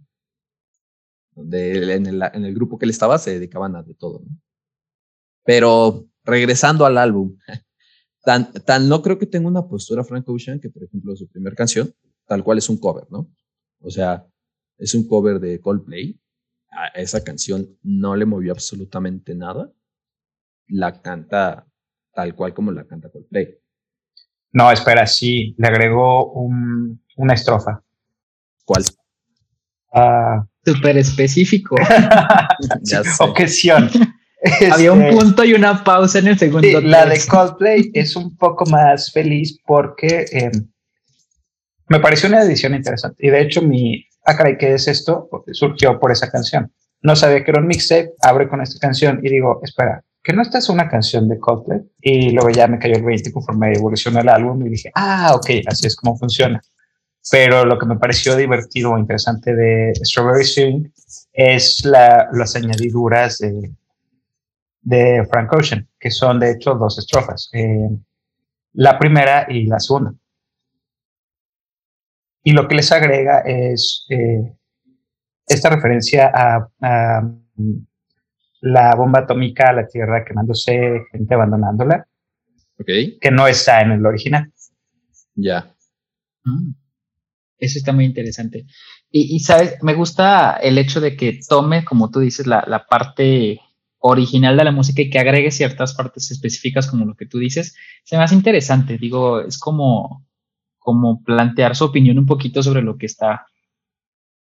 donde 1.36 1.94
en 1.94 2.06
el, 2.06 2.22
en 2.22 2.46
el 2.46 2.54
grupo 2.54 2.78
que 2.78 2.86
él 2.86 2.92
estaba 2.92 3.18
se 3.18 3.32
dedicaban 3.32 3.75
a 3.75 3.84
de 3.84 3.94
todo, 3.94 4.22
¿no? 4.25 4.38
Pero 5.46 6.08
regresando 6.24 6.86
al 6.86 6.98
álbum, 6.98 7.38
tan, 8.24 8.52
tan 8.54 8.88
no 8.88 9.02
creo 9.02 9.20
que 9.20 9.25
tenga 9.25 9.48
una 9.48 9.68
postura 9.68 10.04
Frank 10.04 10.28
Ocean 10.28 10.60
que, 10.60 10.70
por 10.70 10.84
ejemplo, 10.84 11.16
su 11.16 11.28
primera 11.28 11.56
canción, 11.56 11.94
tal 12.25 12.44
cual 12.44 12.58
es 12.58 12.70
un 12.70 12.78
cover, 12.78 13.06
¿no? 13.10 13.30
O 13.80 13.90
sea, 13.90 14.25
es 14.78 14.96
un 14.96 15.08
cover 15.08 15.40
de 15.40 15.60
Coldplay. 15.60 16.20
A 16.75 16.88
esa 16.96 17.24
canción 17.24 17.77
no 17.84 18.15
le 18.15 18.25
movió 18.25 18.51
absolutamente 18.51 19.36
nada. 19.36 19.72
La 20.68 21.01
canta 21.01 21.68
tal 22.13 22.36
cual 22.36 22.53
como 22.53 22.72
la 22.72 22.86
canta 22.86 23.10
Coldplay. 23.10 23.58
No, 24.51 24.72
espera, 24.72 25.08
sí, 25.08 25.56
le 25.58 25.68
agregó 25.68 26.32
un, 26.32 27.01
una 27.18 27.34
estrofa. 27.34 27.82
¿Cuál? 28.65 28.84
Uh, 29.92 30.44
Súper 30.63 30.98
específico. 30.98 31.75
ya 32.82 33.03
sé. 33.03 33.24
Objeción. 33.24 33.89
Había 34.72 34.92
un 34.92 35.01
este, 35.01 35.18
punto 35.18 35.44
y 35.46 35.53
una 35.53 35.84
pausa 35.84 36.20
en 36.20 36.27
el 36.27 36.38
segundo. 36.38 36.68
Sí, 36.68 36.86
la 36.86 37.06
de 37.06 37.20
Coldplay 37.27 37.92
es 37.94 38.15
un 38.15 38.36
poco 38.36 38.65
más 38.65 39.12
feliz 39.12 39.58
porque 39.65 40.25
eh, 40.32 40.51
me 41.88 42.00
pareció 42.00 42.27
una 42.27 42.44
edición 42.44 42.75
interesante. 42.75 43.25
Y 43.25 43.30
de 43.30 43.42
hecho, 43.42 43.62
mi, 43.62 44.06
ah, 44.25 44.36
caray, 44.36 44.58
¿qué 44.58 44.74
es 44.74 44.88
esto? 44.88 45.27
Porque 45.30 45.53
surgió 45.53 46.00
por 46.00 46.12
esa 46.12 46.30
canción. 46.30 46.72
No 47.01 47.15
sabía 47.15 47.44
que 47.44 47.51
era 47.51 47.60
un 47.60 47.68
mixtape, 47.68 48.13
abre 48.22 48.48
con 48.48 48.62
esta 48.62 48.80
canción 48.80 49.20
y 49.24 49.30
digo, 49.30 49.60
espera, 49.63 50.03
que 50.24 50.32
no 50.32 50.42
esta 50.42 50.60
es 50.60 50.70
una 50.70 50.88
canción 50.88 51.27
de 51.27 51.38
Coldplay. 51.38 51.82
Y 52.01 52.32
luego 52.32 52.50
ya 52.50 52.68
me 52.68 52.80
cayó 52.80 52.96
el 52.96 53.03
20 53.03 53.32
conforme 53.32 53.74
evolucionó 53.74 54.22
el 54.22 54.30
álbum 54.30 54.65
y 54.65 54.70
dije, 54.70 54.92
ah, 54.96 55.34
ok, 55.36 55.68
así 55.68 55.88
es 55.88 55.96
como 55.96 56.18
funciona. 56.18 56.62
Pero 57.30 57.65
lo 57.65 57.77
que 57.77 57.86
me 57.86 57.98
pareció 57.98 58.36
divertido 58.36 58.92
o 58.92 58.98
interesante 58.98 59.53
de 59.53 59.94
Strawberry 60.03 60.46
Swing 60.46 60.89
es 61.34 61.84
la, 61.86 62.30
las 62.34 62.56
añadiduras 62.56 63.38
de, 63.39 63.72
de 64.82 65.25
Frank 65.30 65.51
Ocean, 65.53 65.88
que 66.00 66.12
son 66.12 66.39
de 66.39 66.51
hecho 66.51 66.75
dos 66.75 66.98
estrofas, 67.00 67.50
eh, 67.53 67.89
la 68.74 68.98
primera 69.00 69.46
y 69.50 69.65
la 69.65 69.80
segunda. 69.80 70.13
Y 72.43 72.51
lo 72.51 72.67
que 72.67 72.75
les 72.75 72.91
agrega 72.91 73.39
es 73.39 74.05
eh, 74.09 74.53
esta 75.47 75.69
referencia 75.69 76.31
a, 76.33 76.69
la 78.62 78.95
bomba 78.95 79.19
atómica 79.19 79.69
a 79.69 79.73
la 79.73 79.88
Tierra 79.88 80.23
quemándose, 80.23 81.05
gente 81.12 81.33
abandonándola, 81.33 82.07
okay. 82.79 83.17
que 83.19 83.31
no 83.31 83.47
está 83.47 83.81
en 83.81 83.91
el 83.91 84.05
original. 84.05 84.51
Ya. 85.35 85.73
Mm. 86.43 86.71
Eso 87.57 87.79
está 87.79 87.93
muy 87.93 88.05
interesante. 88.05 88.65
Y, 89.09 89.39
sabes, 89.41 89.77
me 89.83 89.93
gusta 89.93 90.53
el 90.62 90.77
hecho 90.77 91.00
de 91.00 91.15
que 91.15 91.39
tome, 91.47 91.85
como 91.85 92.09
tú 92.09 92.19
dices, 92.19 92.47
la, 92.47 92.63
la, 92.67 92.88
parte 92.88 93.62
original 94.00 94.57
de 94.57 94.63
la 94.63 94.71
música 94.71 95.03
y 95.03 95.09
que 95.09 95.19
agregue 95.19 95.51
ciertas 95.51 95.93
partes 95.93 96.31
específicas 96.31 96.88
como 96.88 97.05
lo 97.05 97.15
que 97.15 97.27
tú 97.27 97.38
dices. 97.38 97.75
Se 98.03 98.17
me 98.17 98.23
hace 98.23 98.33
interesante, 98.33 98.97
digo, 98.97 99.39
es 99.41 99.59
como, 99.59 100.25
como 100.84 101.24
plantear 101.24 101.75
su 101.75 101.86
opinión 101.86 102.20
un 102.20 102.25
poquito 102.25 102.62
sobre 102.62 102.82
lo 102.82 102.98
que 102.98 103.06
está 103.06 103.46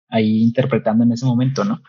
ahí 0.09 0.43
interpretando 0.43 1.03
en 1.03 1.11
ese 1.11 1.25
momento, 1.25 1.63
¿no? 1.63 1.81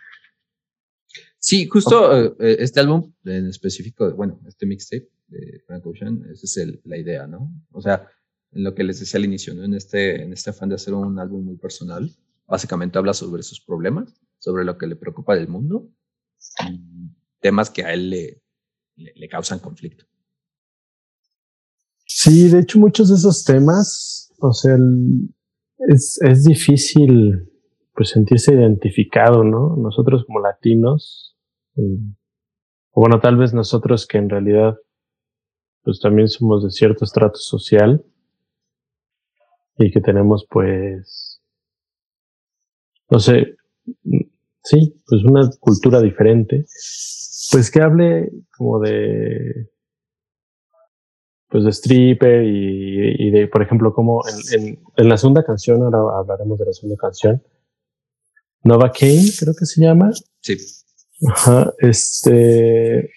Sí, 1.38 1.68
justo 1.68 2.26
eh, 2.40 2.56
este 2.58 2.80
álbum 2.80 3.12
en 3.24 3.46
específico, 3.46 4.12
bueno, 4.14 4.40
este 4.46 4.66
mixtape 4.66 5.08
de 5.28 5.62
Frank 5.66 5.86
Ocean, 5.86 6.24
esa 6.32 6.44
es 6.44 6.56
el, 6.56 6.80
la 6.84 6.96
idea, 6.96 7.26
¿no? 7.26 7.52
O 7.70 7.80
sea, 7.80 8.08
en 8.52 8.64
lo 8.64 8.74
que 8.74 8.82
les 8.82 8.98
decía 8.98 9.18
al 9.18 9.24
inicio, 9.24 9.54
¿no? 9.54 9.62
En 9.64 9.74
este, 9.74 10.22
en 10.22 10.32
este 10.32 10.50
afán 10.50 10.70
de 10.70 10.74
hacer 10.74 10.94
un 10.94 11.18
álbum 11.18 11.44
muy 11.44 11.56
personal, 11.56 12.10
básicamente 12.46 12.98
habla 12.98 13.14
sobre 13.14 13.42
sus 13.42 13.60
problemas, 13.60 14.20
sobre 14.38 14.64
lo 14.64 14.78
que 14.78 14.86
le 14.86 14.96
preocupa 14.96 15.36
del 15.36 15.48
mundo, 15.48 15.88
temas 17.40 17.70
que 17.70 17.84
a 17.84 17.92
él 17.92 18.10
le, 18.10 18.42
le, 18.96 19.28
causan 19.28 19.58
conflicto. 19.58 20.04
Sí, 22.06 22.48
de 22.48 22.60
hecho 22.60 22.78
muchos 22.78 23.10
de 23.10 23.16
esos 23.16 23.44
temas, 23.44 24.27
o 24.38 24.52
sea, 24.52 24.76
es, 25.78 26.20
es 26.22 26.44
difícil 26.44 27.50
pues 27.94 28.10
sentirse 28.10 28.54
identificado, 28.54 29.42
¿no? 29.42 29.76
Nosotros 29.76 30.24
como 30.24 30.40
latinos, 30.40 31.36
mm, 31.74 32.12
o 32.92 33.00
bueno, 33.00 33.20
tal 33.20 33.36
vez 33.36 33.52
nosotros 33.52 34.06
que 34.06 34.18
en 34.18 34.30
realidad 34.30 34.76
pues 35.82 36.00
también 36.00 36.28
somos 36.28 36.64
de 36.64 36.70
cierto 36.70 37.04
estrato 37.04 37.38
social, 37.38 38.04
y 39.78 39.90
que 39.90 40.00
tenemos 40.00 40.46
pues, 40.50 41.40
no 43.10 43.18
sé, 43.20 43.56
sí, 44.62 45.00
pues 45.06 45.24
una 45.24 45.48
cultura 45.60 46.00
diferente, 46.00 46.66
pues 47.52 47.70
que 47.72 47.80
hable 47.80 48.30
como 48.56 48.80
de, 48.80 49.70
pues 51.48 51.64
de 51.64 51.70
stripper 51.70 52.44
y, 52.44 53.30
de, 53.30 53.48
por 53.48 53.62
ejemplo, 53.62 53.92
como 53.92 54.22
en, 54.52 54.78
en, 54.96 55.08
la 55.08 55.16
segunda 55.16 55.42
canción, 55.42 55.82
ahora 55.82 56.18
hablaremos 56.18 56.58
de 56.58 56.66
la 56.66 56.72
segunda 56.72 56.96
canción, 56.96 57.42
Nova 58.64 58.92
Kane, 58.92 59.30
creo 59.38 59.54
que 59.58 59.64
se 59.64 59.82
llama. 59.82 60.10
Sí. 60.40 60.56
Ajá, 61.26 61.72
este, 61.78 63.10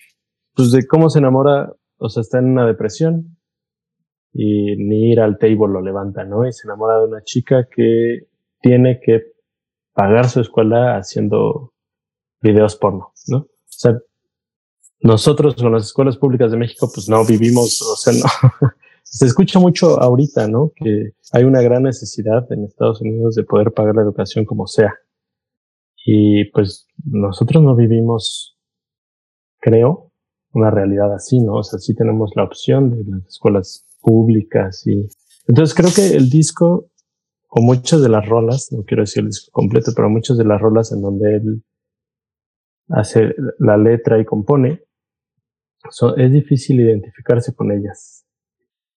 pues 0.55 0.71
de 0.71 0.87
cómo 0.87 1.09
se 1.09 1.19
enamora, 1.19 1.73
o 1.97 2.09
sea, 2.09 2.21
está 2.21 2.39
en 2.39 2.51
una 2.51 2.65
depresión 2.65 3.37
y 4.33 4.75
ni 4.77 5.11
ir 5.11 5.19
al 5.19 5.37
table 5.37 5.67
lo 5.67 5.81
levanta, 5.81 6.23
¿no? 6.23 6.47
Y 6.47 6.53
se 6.53 6.67
enamora 6.67 6.99
de 6.99 7.07
una 7.07 7.23
chica 7.23 7.67
que 7.69 8.27
tiene 8.61 8.99
que 9.03 9.33
pagar 9.93 10.29
su 10.29 10.39
escuela 10.39 10.97
haciendo 10.97 11.73
videos 12.41 12.75
porno, 12.75 13.11
¿no? 13.27 13.37
O 13.37 13.49
sea, 13.67 13.99
nosotros 15.01 15.55
con 15.55 15.71
las 15.71 15.85
escuelas 15.85 16.17
públicas 16.17 16.51
de 16.51 16.57
México, 16.57 16.89
pues 16.93 17.09
no 17.09 17.25
vivimos, 17.25 17.81
o 17.81 17.95
sea, 17.95 18.13
no. 18.13 18.69
se 19.03 19.25
escucha 19.25 19.59
mucho 19.59 19.99
ahorita, 20.01 20.47
¿no? 20.47 20.71
Que 20.75 21.11
hay 21.31 21.43
una 21.43 21.61
gran 21.61 21.83
necesidad 21.83 22.51
en 22.51 22.65
Estados 22.65 23.01
Unidos 23.01 23.35
de 23.35 23.43
poder 23.43 23.71
pagar 23.73 23.95
la 23.95 24.03
educación 24.03 24.45
como 24.45 24.67
sea. 24.67 24.93
Y 26.05 26.45
pues 26.51 26.87
nosotros 27.03 27.63
no 27.63 27.75
vivimos, 27.75 28.57
creo, 29.59 30.11
una 30.53 30.71
realidad 30.71 31.13
así, 31.13 31.41
¿no? 31.41 31.55
O 31.55 31.63
sea, 31.63 31.79
sí 31.79 31.95
tenemos 31.95 32.31
la 32.35 32.43
opción 32.43 32.89
de 32.89 33.03
las 33.09 33.27
escuelas 33.27 33.85
públicas 34.01 34.85
y 34.87 35.07
entonces 35.47 35.75
creo 35.75 35.89
que 35.93 36.15
el 36.15 36.29
disco 36.29 36.89
o 37.49 37.61
muchas 37.61 38.01
de 38.01 38.09
las 38.09 38.27
rolas, 38.27 38.69
no 38.71 38.83
quiero 38.83 39.03
decir 39.03 39.23
el 39.23 39.29
disco 39.29 39.51
completo, 39.51 39.91
pero 39.95 40.09
muchas 40.09 40.37
de 40.37 40.45
las 40.45 40.61
rolas 40.61 40.91
en 40.91 41.01
donde 41.01 41.35
él 41.35 41.63
hace 42.89 43.33
la 43.59 43.77
letra 43.77 44.19
y 44.19 44.25
compone, 44.25 44.83
es 46.17 46.31
difícil 46.31 46.79
identificarse 46.79 47.53
con 47.53 47.71
ellas. 47.71 48.25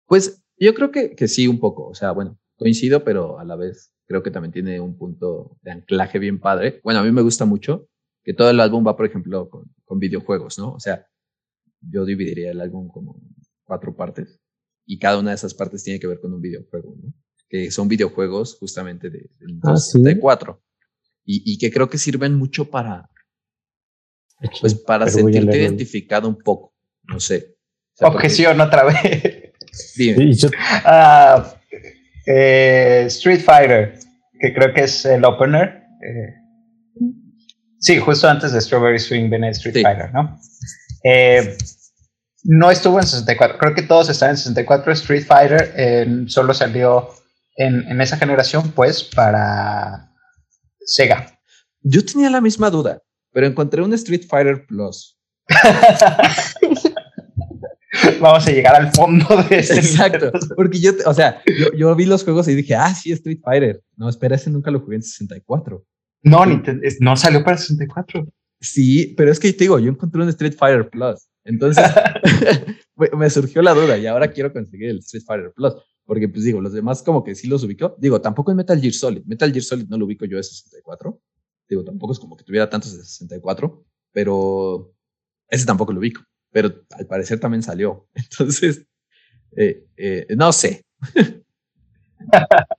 Pues 0.05 0.43
yo 0.57 0.73
creo 0.73 0.91
que, 0.91 1.15
que 1.15 1.27
sí, 1.27 1.47
un 1.47 1.59
poco. 1.59 1.87
O 1.87 1.95
sea, 1.95 2.11
bueno, 2.11 2.39
coincido, 2.55 3.03
pero 3.03 3.39
a 3.39 3.43
la 3.43 3.55
vez 3.55 3.93
creo 4.05 4.23
que 4.23 4.31
también 4.31 4.51
tiene 4.51 4.79
un 4.79 4.97
punto 4.97 5.57
de 5.61 5.71
anclaje 5.71 6.19
bien 6.19 6.39
padre. 6.39 6.81
Bueno, 6.83 6.99
a 6.99 7.03
mí 7.03 7.11
me 7.11 7.21
gusta 7.21 7.45
mucho 7.45 7.87
que 8.23 8.33
todo 8.33 8.49
el 8.49 8.59
álbum 8.59 8.85
va, 8.85 8.95
por 8.95 9.05
ejemplo, 9.05 9.49
con, 9.49 9.65
con 9.83 9.99
videojuegos, 9.99 10.57
¿no? 10.57 10.73
O 10.73 10.79
sea, 10.79 11.07
yo 11.81 12.05
dividiría 12.05 12.51
el 12.51 12.61
álbum 12.61 12.87
como 12.87 13.19
cuatro 13.63 13.95
partes 13.95 14.39
y 14.85 14.99
cada 14.99 15.19
una 15.19 15.31
de 15.31 15.35
esas 15.35 15.53
partes 15.53 15.83
tiene 15.83 15.99
que 15.99 16.07
ver 16.07 16.19
con 16.19 16.33
un 16.33 16.41
videojuego, 16.41 16.95
¿no? 17.01 17.13
Que 17.49 17.71
son 17.71 17.87
videojuegos 17.87 18.57
justamente 18.59 19.09
de, 19.09 19.29
de 19.39 19.59
ah, 19.63 19.75
y, 21.25 21.53
y, 21.53 21.57
que 21.57 21.71
creo 21.71 21.89
que 21.89 21.97
sirven 21.97 22.35
mucho 22.35 22.69
para, 22.69 23.09
pues 24.59 24.75
para 24.75 25.07
sentirte 25.07 25.57
identificado 25.57 26.27
un 26.27 26.37
poco, 26.37 26.72
no 27.03 27.19
sé. 27.19 27.55
Objeción 27.99 28.59
otra 28.61 28.83
vez. 28.83 29.53
Dime. 29.95 30.35
Ah, 30.85 31.55
eh, 32.25 33.03
Street 33.07 33.41
Fighter, 33.41 33.99
que 34.39 34.53
creo 34.53 34.73
que 34.73 34.83
es 34.83 35.05
el 35.05 35.25
opener. 35.25 35.83
Eh, 36.01 36.33
sí, 37.79 37.97
justo 37.99 38.27
antes 38.27 38.51
de 38.51 38.61
Strawberry 38.61 38.99
Swing 38.99 39.29
viene 39.29 39.49
Street 39.49 39.81
Fighter, 39.81 40.13
¿no? 40.13 40.39
Eh, 41.03 41.57
no 42.43 42.71
estuvo 42.71 42.99
en 42.99 43.07
64. 43.07 43.57
Creo 43.57 43.75
que 43.75 43.83
todos 43.83 44.09
están 44.09 44.31
en 44.31 44.37
64. 44.37 44.91
Street 44.93 45.25
Fighter 45.25 46.27
solo 46.27 46.53
salió 46.53 47.09
en, 47.55 47.87
en, 47.89 48.01
esa 48.01 48.17
generación, 48.17 48.71
pues, 48.71 49.03
para 49.03 50.11
Sega. 50.85 51.39
Yo 51.81 52.03
tenía 52.03 52.29
la 52.29 52.41
misma 52.41 52.69
duda, 52.69 53.01
pero 53.31 53.47
encontré 53.47 53.81
un 53.81 53.93
Street 53.93 54.23
Fighter 54.27 54.65
Plus. 54.65 55.17
Vamos 58.19 58.47
a 58.47 58.51
llegar 58.51 58.75
al 58.75 58.91
fondo 58.91 59.25
de 59.49 59.59
ese. 59.59 59.75
Exacto. 59.75 60.31
Porque 60.55 60.79
yo, 60.79 60.91
o 61.05 61.13
sea, 61.13 61.41
yo, 61.45 61.73
yo, 61.75 61.95
vi 61.95 62.05
los 62.05 62.23
juegos 62.23 62.47
y 62.47 62.55
dije, 62.55 62.75
ah, 62.75 62.93
sí, 62.93 63.11
Street 63.11 63.39
Fighter. 63.43 63.81
No, 63.95 64.09
espera, 64.09 64.35
ese 64.35 64.49
nunca 64.49 64.71
lo 64.71 64.79
jugué 64.79 64.97
en 64.97 65.03
64. 65.03 65.85
No, 66.23 66.45
ni 66.45 66.61
no 66.99 67.17
salió 67.17 67.43
para 67.43 67.57
64. 67.57 68.25
Sí, 68.59 69.13
pero 69.17 69.31
es 69.31 69.39
que 69.39 69.51
te 69.51 69.65
digo, 69.65 69.77
yo 69.77 69.91
encontré 69.91 70.21
un 70.21 70.29
Street 70.29 70.55
Fighter 70.57 70.89
Plus. 70.89 71.27
Entonces, 71.43 71.83
me 73.17 73.29
surgió 73.29 73.61
la 73.61 73.73
duda 73.73 73.97
y 73.97 74.07
ahora 74.07 74.31
quiero 74.31 74.53
conseguir 74.53 74.89
el 74.89 74.99
Street 74.99 75.23
Fighter 75.25 75.51
Plus. 75.53 75.73
Porque, 76.05 76.27
pues 76.27 76.43
digo, 76.43 76.61
los 76.61 76.73
demás 76.73 77.01
como 77.01 77.23
que 77.23 77.35
sí 77.35 77.47
los 77.47 77.63
ubico. 77.63 77.95
Digo, 77.97 78.21
tampoco 78.21 78.51
en 78.51 78.57
Metal 78.57 78.79
Gear 78.79 78.93
Solid. 78.93 79.23
Metal 79.25 79.51
Gear 79.51 79.63
Solid 79.63 79.87
no 79.87 79.97
lo 79.97 80.05
ubico 80.05 80.25
yo 80.25 80.37
de 80.37 80.43
64. 80.43 81.19
Digo, 81.69 81.83
tampoco 81.83 82.13
es 82.13 82.19
como 82.19 82.35
que 82.35 82.43
tuviera 82.43 82.69
tantos 82.69 82.95
de 82.95 83.03
64, 83.03 83.85
pero 84.11 84.93
ese 85.49 85.65
tampoco 85.65 85.93
lo 85.93 85.99
ubico. 85.99 86.21
Pero 86.53 86.71
al 86.91 87.05
parecer 87.07 87.39
también 87.39 87.63
salió. 87.63 88.07
Entonces, 88.15 88.87
eh, 89.57 89.85
eh, 89.97 90.27
no 90.37 90.53
sé. 90.53 90.85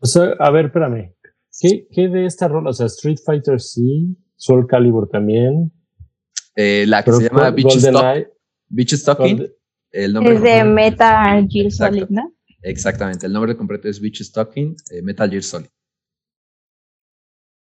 o 0.01 0.07
sea, 0.07 0.35
a 0.39 0.51
ver, 0.51 0.67
espérame. 0.67 1.15
¿Qué, 1.61 1.87
¿Qué 1.91 2.09
de 2.09 2.25
esta 2.25 2.49
rola? 2.49 2.71
O 2.71 2.73
sea, 2.73 2.87
Street 2.87 3.19
Fighter 3.25 3.61
sí, 3.61 4.17
Soul 4.37 4.67
Calibur 4.67 5.09
también. 5.09 5.71
Eh, 6.57 6.85
la 6.87 7.03
que 7.03 7.13
se 7.13 7.29
llama 7.29 7.51
Beach 7.51 7.79
Beach 8.69 8.95
Stocking. 8.95 9.47
El 9.91 10.13
nombre 10.13 10.35
es 10.35 10.43
de 10.43 10.65
Metal 10.65 11.47
Gear 11.49 11.71
Solid, 11.71 12.07
¿no? 12.09 12.33
Exactamente, 12.63 13.27
el 13.27 13.33
nombre 13.33 13.57
completo 13.57 13.89
es 13.89 14.01
Beach 14.01 14.23
Stocking, 14.23 14.75
eh, 14.91 15.03
Metal 15.03 15.29
Gear 15.29 15.43
Solid. 15.43 15.69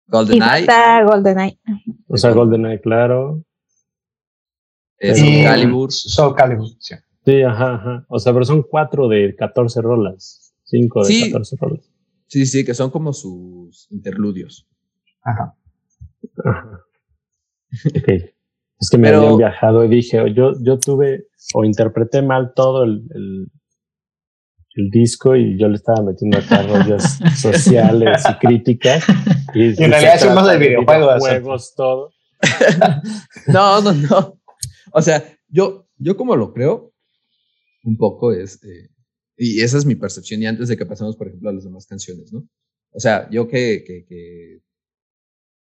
GoldenEye. 0.07 0.67
GoldenEye. 1.05 1.59
O 2.07 2.17
sea, 2.17 2.31
GoldenEye, 2.31 2.81
claro. 2.81 3.43
Es 5.01 5.19
Soul 5.19 5.43
Calibur. 5.43 5.91
Soul 5.91 6.35
Calibur, 6.35 6.67
sí. 6.79 6.95
Sí, 7.25 7.41
ajá, 7.41 7.75
ajá. 7.75 8.05
O 8.07 8.19
sea, 8.19 8.33
pero 8.33 8.45
son 8.45 8.63
cuatro 8.63 9.07
de 9.07 9.35
14 9.35 9.81
rolas. 9.81 10.53
Cinco 10.63 11.03
de 11.03 11.31
14 11.31 11.55
rolas. 11.59 11.91
Sí, 12.27 12.45
sí, 12.45 12.63
que 12.63 12.73
son 12.73 12.91
como 12.91 13.11
sus 13.11 13.87
interludios. 13.91 14.67
Ajá. 15.23 15.55
Ok. 17.85 18.09
Es 18.79 18.89
que 18.89 18.97
me 18.97 19.09
habían 19.09 19.37
viajado 19.37 19.83
y 19.85 19.89
dije, 19.89 20.33
yo, 20.33 20.53
yo 20.61 20.79
tuve 20.79 21.27
o 21.53 21.65
interpreté 21.65 22.21
mal 22.21 22.53
todo 22.55 22.83
el, 22.83 23.03
el, 23.13 24.89
disco 24.91 25.35
y 25.35 25.59
yo 25.59 25.67
le 25.67 25.75
estaba 25.75 26.01
metiendo 26.01 26.39
acá 26.39 26.63
rollos 26.67 27.03
sociales 27.35 28.23
y 28.27 28.33
críticas. 28.39 29.03
Y, 29.53 29.83
en 29.83 29.91
realidad 29.91 30.19
somos 30.19 30.47
de 30.47 30.57
videojuegos. 30.57 31.19
Juegos, 31.19 31.73
todo. 31.75 32.11
no, 33.47 33.81
no, 33.81 33.93
no. 33.93 34.40
O 34.93 35.01
sea, 35.01 35.37
yo, 35.47 35.87
yo 35.97 36.17
como 36.17 36.35
lo 36.35 36.53
creo, 36.53 36.93
un 37.83 37.97
poco 37.97 38.33
es, 38.33 38.63
eh, 38.63 38.89
y 39.37 39.61
esa 39.61 39.77
es 39.77 39.85
mi 39.85 39.95
percepción 39.95 40.41
y 40.41 40.45
antes 40.45 40.67
de 40.67 40.77
que 40.77 40.85
pasemos, 40.85 41.15
por 41.15 41.27
ejemplo, 41.27 41.49
a 41.49 41.53
las 41.53 41.63
demás 41.63 41.87
canciones, 41.87 42.31
¿no? 42.31 42.47
O 42.91 42.99
sea, 42.99 43.29
yo 43.29 43.47
que, 43.47 43.83
que, 43.85 44.05
que 44.05 44.61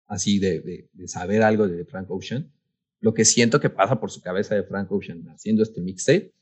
así 0.07 0.39
de, 0.39 0.59
de, 0.61 0.89
de, 0.91 1.07
saber 1.07 1.41
algo 1.41 1.67
de 1.67 1.85
Frank 1.85 2.11
Ocean, 2.11 2.51
lo 2.99 3.13
que 3.13 3.25
siento 3.25 3.59
que 3.59 3.69
pasa 3.69 3.99
por 3.99 4.11
su 4.11 4.21
cabeza 4.21 4.55
de 4.55 4.63
Frank 4.63 4.91
Ocean 4.91 5.27
haciendo 5.29 5.63
este 5.63 5.81
mixtape 5.81 6.33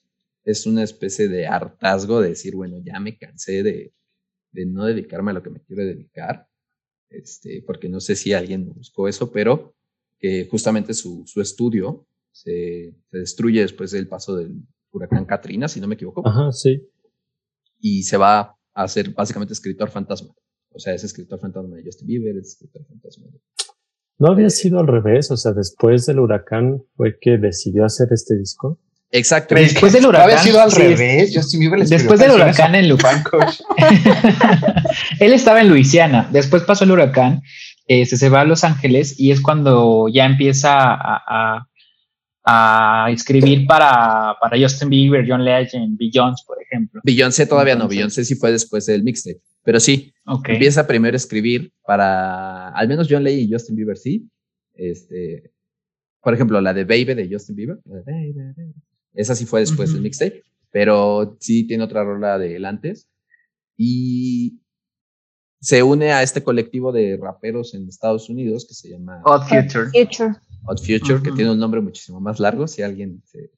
es 0.43 0.65
una 0.65 0.83
especie 0.83 1.27
de 1.27 1.47
hartazgo 1.47 2.21
de 2.21 2.29
decir, 2.29 2.55
bueno, 2.55 2.77
ya 2.83 2.99
me 2.99 3.17
cansé 3.17 3.63
de, 3.63 3.93
de 4.51 4.65
no 4.65 4.85
dedicarme 4.85 5.31
a 5.31 5.35
lo 5.35 5.43
que 5.43 5.49
me 5.49 5.61
quiero 5.61 5.85
dedicar, 5.85 6.47
este, 7.09 7.63
porque 7.65 7.87
no 7.89 7.99
sé 7.99 8.15
si 8.15 8.33
alguien 8.33 8.73
buscó 8.73 9.07
eso, 9.07 9.31
pero 9.31 9.75
que 10.19 10.47
justamente 10.49 10.93
su, 10.93 11.23
su 11.27 11.41
estudio 11.41 12.05
se, 12.33 12.93
se, 13.09 13.17
destruye 13.17 13.61
después 13.61 13.91
del 13.91 14.07
paso 14.09 14.35
del 14.35 14.63
huracán 14.91 15.25
Katrina, 15.25 15.67
si 15.67 15.79
no 15.79 15.87
me 15.87 15.95
equivoco. 15.95 16.27
Ajá, 16.27 16.51
sí. 16.51 16.81
Y 17.79 18.03
se 18.03 18.17
va 18.17 18.57
a 18.73 18.87
ser 18.87 19.11
básicamente 19.11 19.53
escritor 19.53 19.89
fantasma. 19.89 20.33
O 20.71 20.79
sea, 20.79 20.93
es 20.93 21.03
escritor 21.03 21.39
fantasma 21.39 21.75
de 21.77 21.83
Justin 21.83 22.07
Bieber, 22.07 22.35
es 22.37 22.49
escritor 22.49 22.85
fantasma 22.87 23.27
de 23.31 23.39
¿No 24.19 24.31
había 24.31 24.49
sido 24.49 24.79
al 24.79 24.87
revés? 24.87 25.31
O 25.31 25.37
sea, 25.37 25.53
después 25.53 26.05
del 26.05 26.19
huracán 26.19 26.83
fue 26.95 27.17
que 27.19 27.37
decidió 27.37 27.85
hacer 27.85 28.07
este 28.11 28.37
disco. 28.37 28.79
Exacto. 29.11 29.53
Después 29.55 29.93
del 29.93 30.05
huracán. 30.05 30.29
Había 30.29 30.37
sido 30.39 30.61
al 30.61 30.71
revés. 30.71 31.31
Justin 31.33 31.59
Bieber 31.59 31.85
después 31.85 32.19
del 32.19 32.31
huracán 32.31 32.73
en 32.75 32.89
Luisiana. 32.89 33.23
Él 35.19 35.33
estaba 35.33 35.61
en 35.61 35.69
Luisiana. 35.69 36.29
Después 36.31 36.63
pasó 36.63 36.83
el 36.83 36.91
huracán. 36.91 37.41
Eh, 37.87 38.05
se 38.05 38.29
va 38.29 38.41
a 38.41 38.45
Los 38.45 38.63
Ángeles 38.63 39.19
y 39.19 39.31
es 39.31 39.41
cuando 39.41 40.07
ya 40.07 40.25
empieza 40.25 40.71
a, 40.73 41.21
a, 41.27 41.67
escribir 43.09 43.65
para, 43.65 44.35
para 44.41 44.57
Justin 44.59 44.89
Bieber, 44.89 45.25
John 45.27 45.43
Legend, 45.43 45.97
Beyoncé, 45.97 46.43
por 46.45 46.61
ejemplo. 46.61 47.01
Beyoncé 47.03 47.45
todavía 47.45 47.75
no. 47.75 47.87
Beyoncé 47.87 48.25
sí 48.25 48.35
fue 48.35 48.51
después 48.51 48.85
del 48.85 49.03
mixtape. 49.03 49.41
Pero 49.63 49.79
sí, 49.79 50.13
empieza 50.25 50.85
primero 50.85 51.15
a 51.15 51.17
escribir 51.17 51.71
para, 51.85 52.69
al 52.69 52.87
menos 52.87 53.07
John 53.09 53.23
Lay 53.23 53.39
y 53.39 53.51
Justin 53.51 53.75
Bieber 53.75 53.97
sí. 53.97 54.29
Este, 54.73 55.51
por 56.21 56.33
ejemplo, 56.33 56.59
la 56.59 56.73
de 56.73 56.83
Baby 56.83 57.13
de 57.13 57.29
Justin 57.31 57.55
Bieber. 57.55 57.79
Esa 59.13 59.35
sí 59.35 59.45
fue 59.45 59.61
después 59.61 59.93
del 59.93 60.01
mixtape, 60.01 60.43
pero 60.71 61.37
sí 61.39 61.65
tiene 61.65 61.83
otra 61.83 62.03
rola 62.03 62.37
de 62.37 62.65
antes. 62.65 63.07
Y 63.77 64.59
se 65.61 65.81
une 65.81 66.11
a 66.11 66.23
este 66.23 66.43
colectivo 66.43 66.91
de 66.91 67.17
raperos 67.21 67.73
en 67.73 67.87
Estados 67.87 68.29
Unidos 68.29 68.65
que 68.67 68.73
se 68.73 68.89
llama 68.89 69.21
Odd 69.23 69.43
Future. 69.43 69.85
Odd 69.85 69.91
Future, 69.93 70.35
que 71.21 71.31
tiene 71.31 71.51
un 71.51 71.59
nombre 71.59 71.81
muchísimo 71.81 72.19
más 72.19 72.39
largo. 72.39 72.67
Si 72.67 72.81
alguien 72.81 73.21
se, 73.25 73.51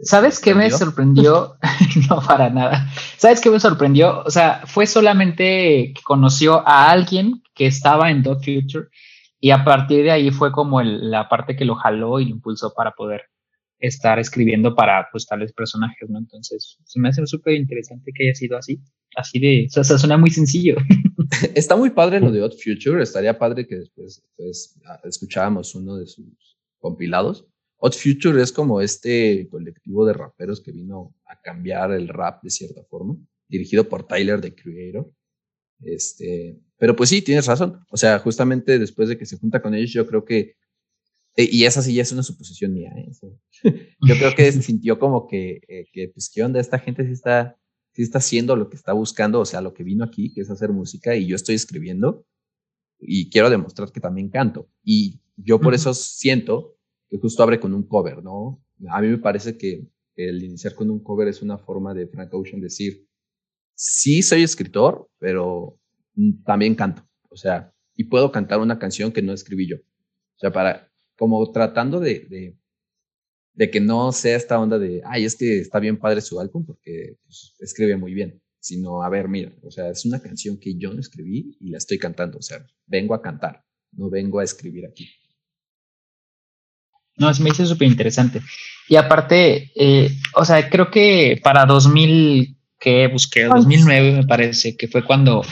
¿Sabes 0.00 0.40
qué 0.40 0.54
me 0.54 0.70
sorprendió? 0.70 1.56
no, 2.10 2.20
para 2.20 2.50
nada. 2.50 2.88
¿Sabes 3.16 3.40
qué 3.40 3.50
me 3.50 3.60
sorprendió? 3.60 4.22
O 4.24 4.30
sea, 4.30 4.62
fue 4.66 4.86
solamente 4.86 5.92
que 5.94 6.02
conoció 6.02 6.66
a 6.66 6.90
alguien 6.90 7.42
que 7.54 7.66
estaba 7.66 8.10
en 8.10 8.22
Dot 8.22 8.44
Future 8.44 8.88
y 9.40 9.50
a 9.50 9.64
partir 9.64 10.04
de 10.04 10.10
ahí 10.10 10.30
fue 10.30 10.50
como 10.50 10.82
la 10.82 11.28
parte 11.28 11.54
que 11.54 11.64
lo 11.64 11.76
jaló 11.76 12.18
y 12.18 12.24
lo 12.24 12.30
impulsó 12.30 12.72
para 12.74 12.92
poder 12.92 13.22
estar 13.78 14.18
escribiendo 14.18 14.74
para 14.74 15.08
pues 15.12 15.26
tales 15.26 15.52
personajes, 15.52 16.08
¿no? 16.08 16.18
Entonces, 16.18 16.78
se 16.84 17.00
me 17.00 17.10
hace 17.10 17.26
súper 17.26 17.54
interesante 17.54 18.12
que 18.14 18.24
haya 18.24 18.34
sido 18.34 18.56
así, 18.56 18.80
así 19.16 19.38
de, 19.38 19.66
o 19.76 19.84
sea, 19.84 19.98
suena 19.98 20.16
muy 20.16 20.30
sencillo. 20.30 20.76
Está 21.54 21.76
muy 21.76 21.90
padre 21.90 22.20
lo 22.20 22.30
de 22.30 22.42
Odd 22.42 22.54
Future, 22.62 23.02
estaría 23.02 23.38
padre 23.38 23.66
que 23.66 23.76
después 23.76 24.22
pues, 24.36 24.78
escucháramos 25.04 25.74
uno 25.74 25.96
de 25.96 26.06
sus 26.06 26.58
compilados 26.78 27.46
Odd 27.86 27.92
Future 27.92 28.42
es 28.42 28.50
como 28.50 28.80
este 28.80 29.46
colectivo 29.50 30.06
de 30.06 30.14
raperos 30.14 30.62
que 30.62 30.72
vino 30.72 31.14
a 31.26 31.38
cambiar 31.42 31.92
el 31.92 32.08
rap 32.08 32.42
de 32.42 32.48
cierta 32.48 32.82
forma, 32.84 33.14
dirigido 33.46 33.86
por 33.90 34.06
Tyler, 34.06 34.40
the 34.40 34.54
Creator. 34.54 35.12
Este, 35.82 36.58
pero 36.78 36.96
pues 36.96 37.10
sí, 37.10 37.20
tienes 37.20 37.44
razón. 37.44 37.84
O 37.90 37.98
sea, 37.98 38.18
justamente 38.20 38.78
después 38.78 39.10
de 39.10 39.18
que 39.18 39.26
se 39.26 39.36
junta 39.36 39.60
con 39.60 39.74
ellos, 39.74 39.92
yo 39.92 40.06
creo 40.06 40.24
que, 40.24 40.56
eh, 41.36 41.46
y 41.52 41.64
esa 41.66 41.82
sí 41.82 41.92
ya 41.92 42.00
es 42.00 42.12
una 42.12 42.22
suposición 42.22 42.72
mía, 42.72 42.90
¿eh? 42.96 43.10
yo 44.00 44.14
creo 44.16 44.34
que 44.34 44.50
se 44.50 44.62
sintió 44.62 44.98
como 44.98 45.26
que, 45.28 45.60
eh, 45.68 45.84
que, 45.92 46.08
pues, 46.08 46.30
¿qué 46.32 46.42
onda? 46.42 46.60
Esta 46.60 46.78
gente 46.78 47.04
sí 47.04 47.12
está, 47.12 47.58
sí 47.94 48.02
está 48.02 48.18
haciendo 48.18 48.56
lo 48.56 48.68
que 48.68 48.76
está 48.76 48.92
buscando, 48.92 49.40
o 49.40 49.44
sea, 49.44 49.60
lo 49.60 49.72
que 49.72 49.84
vino 49.84 50.04
aquí, 50.04 50.32
que 50.32 50.40
es 50.40 50.50
hacer 50.50 50.70
música, 50.70 51.16
y 51.16 51.26
yo 51.26 51.36
estoy 51.36 51.54
escribiendo, 51.54 52.26
y 52.98 53.30
quiero 53.30 53.50
demostrar 53.50 53.92
que 53.92 54.00
también 54.00 54.28
canto. 54.28 54.68
Y 54.82 55.20
yo 55.36 55.60
por 55.60 55.74
eso 55.74 55.94
siento 55.94 56.76
que 57.08 57.18
justo 57.18 57.42
abre 57.42 57.60
con 57.60 57.72
un 57.74 57.86
cover, 57.86 58.22
¿no? 58.22 58.62
A 58.90 59.00
mí 59.00 59.08
me 59.08 59.18
parece 59.18 59.56
que 59.56 59.88
el 60.16 60.42
iniciar 60.42 60.74
con 60.74 60.90
un 60.90 61.02
cover 61.02 61.28
es 61.28 61.42
una 61.42 61.58
forma 61.58 61.94
de 61.94 62.06
Frank 62.08 62.32
Ocean 62.34 62.60
decir, 62.60 63.06
sí 63.74 64.22
soy 64.22 64.42
escritor, 64.42 65.08
pero 65.18 65.78
también 66.44 66.74
canto, 66.74 67.08
o 67.28 67.36
sea, 67.36 67.72
y 67.96 68.04
puedo 68.04 68.32
cantar 68.32 68.60
una 68.60 68.78
canción 68.78 69.12
que 69.12 69.22
no 69.22 69.32
escribí 69.32 69.68
yo. 69.68 69.76
O 69.76 70.38
sea, 70.38 70.52
para, 70.52 70.90
como 71.16 71.50
tratando 71.52 72.00
de, 72.00 72.26
de, 72.28 72.58
de 73.54 73.70
que 73.70 73.80
no 73.80 74.12
sea 74.12 74.36
esta 74.36 74.58
onda 74.58 74.78
de, 74.78 75.00
ay, 75.04 75.24
es 75.24 75.36
que 75.36 75.60
está 75.60 75.78
bien 75.78 75.98
padre 75.98 76.20
su 76.20 76.40
álbum 76.40 76.64
porque 76.66 77.16
pues, 77.24 77.54
escribe 77.60 77.96
muy 77.96 78.12
bien, 78.12 78.42
sino, 78.58 79.02
a 79.02 79.08
ver, 79.08 79.28
mira, 79.28 79.52
o 79.62 79.70
sea, 79.70 79.90
es 79.90 80.04
una 80.04 80.20
canción 80.20 80.58
que 80.58 80.76
yo 80.76 80.92
no 80.92 81.00
escribí 81.00 81.56
y 81.60 81.70
la 81.70 81.78
estoy 81.78 81.98
cantando, 81.98 82.38
o 82.38 82.42
sea, 82.42 82.66
vengo 82.86 83.14
a 83.14 83.22
cantar, 83.22 83.64
no 83.92 84.10
vengo 84.10 84.40
a 84.40 84.44
escribir 84.44 84.86
aquí. 84.86 85.08
No, 87.16 87.32
se 87.32 87.42
me 87.42 87.50
hizo 87.50 87.64
súper 87.64 87.86
interesante. 87.86 88.40
Y 88.88 88.96
aparte, 88.96 89.70
eh, 89.76 90.10
o 90.34 90.44
sea, 90.44 90.68
creo 90.68 90.90
que 90.90 91.40
para 91.42 91.64
2000, 91.64 92.56
que 92.80 93.06
busqué, 93.06 93.44
2009 93.44 94.12
me 94.12 94.26
parece, 94.26 94.76
que 94.76 94.88
fue 94.88 95.04
cuando 95.04 95.42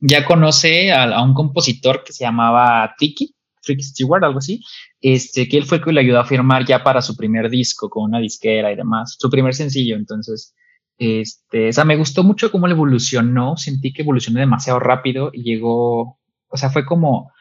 ya 0.00 0.24
conoce 0.24 0.92
a, 0.92 1.22
un 1.22 1.34
compositor 1.34 2.04
que 2.04 2.12
se 2.12 2.24
llamaba 2.24 2.94
Tiki, 2.98 3.34
Tricky 3.66 3.82
Stewart, 3.82 4.24
algo 4.24 4.38
así, 4.38 4.62
este, 5.00 5.48
que 5.48 5.58
él 5.58 5.64
fue 5.64 5.78
el 5.78 5.84
que 5.84 5.92
le 5.92 6.00
ayudó 6.00 6.20
a 6.20 6.24
firmar 6.24 6.64
ya 6.64 6.82
para 6.82 7.02
su 7.02 7.16
primer 7.16 7.50
disco 7.50 7.90
con 7.90 8.04
una 8.04 8.20
disquera 8.20 8.72
y 8.72 8.76
demás, 8.76 9.16
su 9.18 9.28
primer 9.28 9.54
sencillo. 9.54 9.96
Entonces, 9.96 10.54
este, 10.96 11.68
o 11.68 11.72
sea, 11.72 11.84
me 11.84 11.96
gustó 11.96 12.22
mucho 12.22 12.50
cómo 12.50 12.66
le 12.66 12.74
evolucionó, 12.74 13.56
sentí 13.56 13.92
que 13.92 14.02
evolucionó 14.02 14.40
demasiado 14.40 14.78
rápido 14.78 15.30
y 15.32 15.42
llegó, 15.42 16.18
o 16.48 16.56
sea, 16.56 16.70
fue 16.70 16.86
como, 16.86 17.32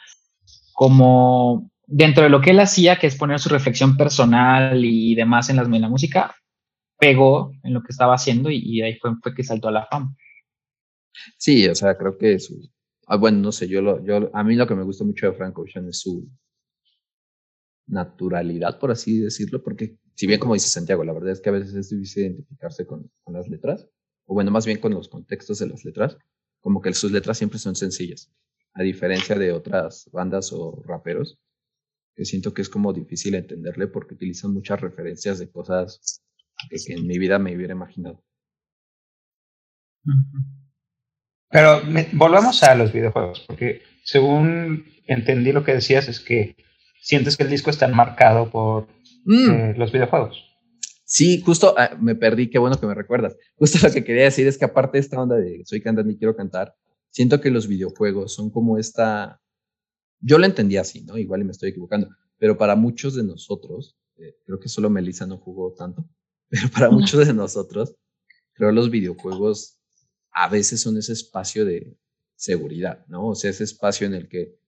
como 0.74 1.72
dentro 1.88 2.24
de 2.24 2.30
lo 2.30 2.42
que 2.42 2.52
él 2.52 2.60
hacía, 2.60 2.98
que 2.98 3.08
es 3.08 3.16
poner 3.16 3.40
su 3.40 3.50
reflexión 3.50 3.96
personal 3.96 4.84
y 4.84 5.16
demás 5.16 5.50
en, 5.50 5.58
las, 5.58 5.68
en 5.68 5.82
la 5.82 5.90
música, 5.90 6.36
pegó 6.98 7.52
en 7.64 7.74
lo 7.74 7.82
que 7.82 7.92
estaba 7.92 8.16
haciendo 8.16 8.50
y, 8.50 8.82
ahí 8.82 8.98
fue, 8.98 9.12
fue, 9.22 9.34
que 9.34 9.44
saltó 9.44 9.70
a 9.70 9.72
la 9.72 9.86
fama. 9.86 10.16
Sí, 11.38 11.68
o 11.68 11.76
sea, 11.76 11.96
creo 11.96 12.18
que 12.18 12.40
su, 12.40 12.70
ah, 13.08 13.18
bueno, 13.18 13.40
no 13.40 13.52
sé, 13.52 13.68
yo, 13.68 13.82
lo, 13.82 14.04
yo 14.04 14.30
a 14.34 14.44
mí 14.44 14.56
lo 14.56 14.68
que 14.68 14.76
me 14.76 14.84
gusta 14.84 15.04
mucho 15.04 15.28
de 15.28 15.34
Frank 15.34 15.58
Ocean 15.58 15.88
es 15.88 16.00
su 16.00 16.28
naturalidad, 17.88 18.80
por 18.80 18.92
así 18.92 19.20
decirlo, 19.20 19.62
porque 19.64 19.98
si 20.16 20.28
bien 20.28 20.40
como 20.40 20.54
dice 20.54 20.70
Santiago, 20.70 21.04
la 21.04 21.14
verdad 21.14 21.32
es 21.32 21.42
que 21.42 21.50
a 21.50 21.54
veces 21.54 21.76
es 21.76 21.90
difícil 21.90 22.24
identificarse 22.24 22.86
con, 22.86 23.12
las 23.28 23.48
letras, 23.48 23.88
o 24.26 24.34
bueno, 24.34 24.52
más 24.52 24.66
bien 24.66 24.80
con 24.80 24.94
los 24.94 25.08
contextos 25.10 25.60
de 25.60 25.68
las 25.68 25.86
letras, 25.86 26.18
como 26.60 26.82
que 26.82 26.94
sus 26.94 27.12
letras 27.12 27.38
siempre 27.38 27.60
son 27.60 27.76
sencillas, 27.76 28.32
a 28.74 28.82
diferencia 28.82 29.36
de 29.36 29.52
otras 29.52 30.10
bandas 30.12 30.52
o 30.52 30.82
raperos 30.84 31.38
que 32.16 32.26
siento 32.26 32.54
que 32.54 32.62
es 32.62 32.70
como 32.70 32.94
difícil 32.94 33.36
entenderle 33.36 33.88
porque 33.88 34.14
utilizan 34.14 34.54
muchas 34.54 34.80
referencias 34.80 35.38
de 35.38 35.52
cosas 35.52 36.24
que, 36.70 36.94
en 36.94 37.06
mi 37.06 37.20
vida 37.20 37.38
me 37.40 37.56
hubiera 37.56 37.74
imaginado. 37.74 38.24
Pero 41.50 41.82
volvamos 42.14 42.64
a 42.64 42.76
los 42.76 42.92
videojuegos, 42.92 43.44
porque 43.48 43.82
según 44.04 44.86
entendí 45.08 45.52
lo 45.52 45.64
que 45.64 45.74
decías 45.74 46.08
es 46.08 46.20
que 46.20 46.56
sientes 47.02 47.38
que 47.38 47.44
el 47.44 47.50
disco 47.50 47.70
está 47.70 47.86
enmarcado 47.86 48.50
por 48.50 48.88
mm. 49.26 49.52
eh, 49.52 49.74
los 49.78 49.92
videojuegos. 49.92 50.44
Sí, 51.06 51.42
justo 51.42 51.76
ah, 51.78 51.96
me 52.00 52.16
perdí, 52.16 52.50
qué 52.50 52.58
bueno 52.58 52.80
que 52.80 52.88
me 52.88 52.96
recuerdas. 52.96 53.36
Justo 53.56 53.78
lo 53.88 53.94
que 53.94 54.04
quería 54.04 54.24
decir 54.24 54.48
es 54.48 54.58
que 54.58 54.66
aparte 54.66 54.98
de 54.98 55.02
esta 55.02 55.22
onda 55.22 55.36
de 55.36 55.62
soy 55.66 55.82
cantante 55.82 56.14
y 56.14 56.18
quiero 56.18 56.36
cantar, 56.36 56.76
siento 57.12 57.40
que 57.40 57.52
los 57.52 57.68
videojuegos 57.68 58.34
son 58.34 58.50
como 58.50 58.78
esta 58.80 59.40
yo 60.26 60.40
lo 60.40 60.46
entendía 60.46 60.82
así, 60.82 61.04
¿no? 61.04 61.18
Igual 61.18 61.42
y 61.42 61.44
me 61.46 61.52
estoy 61.52 61.70
equivocando, 61.70 62.10
pero 62.38 62.58
para 62.58 62.76
muchos 62.76 63.16
de 63.16 63.24
nosotros, 63.24 63.96
eh, 64.18 64.36
creo 64.46 64.60
que 64.60 64.70
solo 64.70 64.90
Melissa 64.90 65.28
no 65.28 65.38
jugó 65.38 65.74
tanto, 65.74 66.08
pero 66.50 66.70
para 66.70 66.90
muchos 66.90 67.28
de 67.28 67.34
nosotros, 67.34 67.96
creo 68.54 68.72
los 68.72 68.90
videojuegos 68.90 69.80
a 70.36 70.50
veces 70.50 70.82
son 70.82 70.98
ese 70.98 71.14
espacio 71.14 71.66
de 71.66 71.98
seguridad, 72.36 73.06
¿no? 73.08 73.30
O 73.30 73.36
sea, 73.36 73.50
ese 73.50 73.64
espacio 73.64 74.06
en 74.06 74.14
el 74.14 74.28
que 74.28 74.60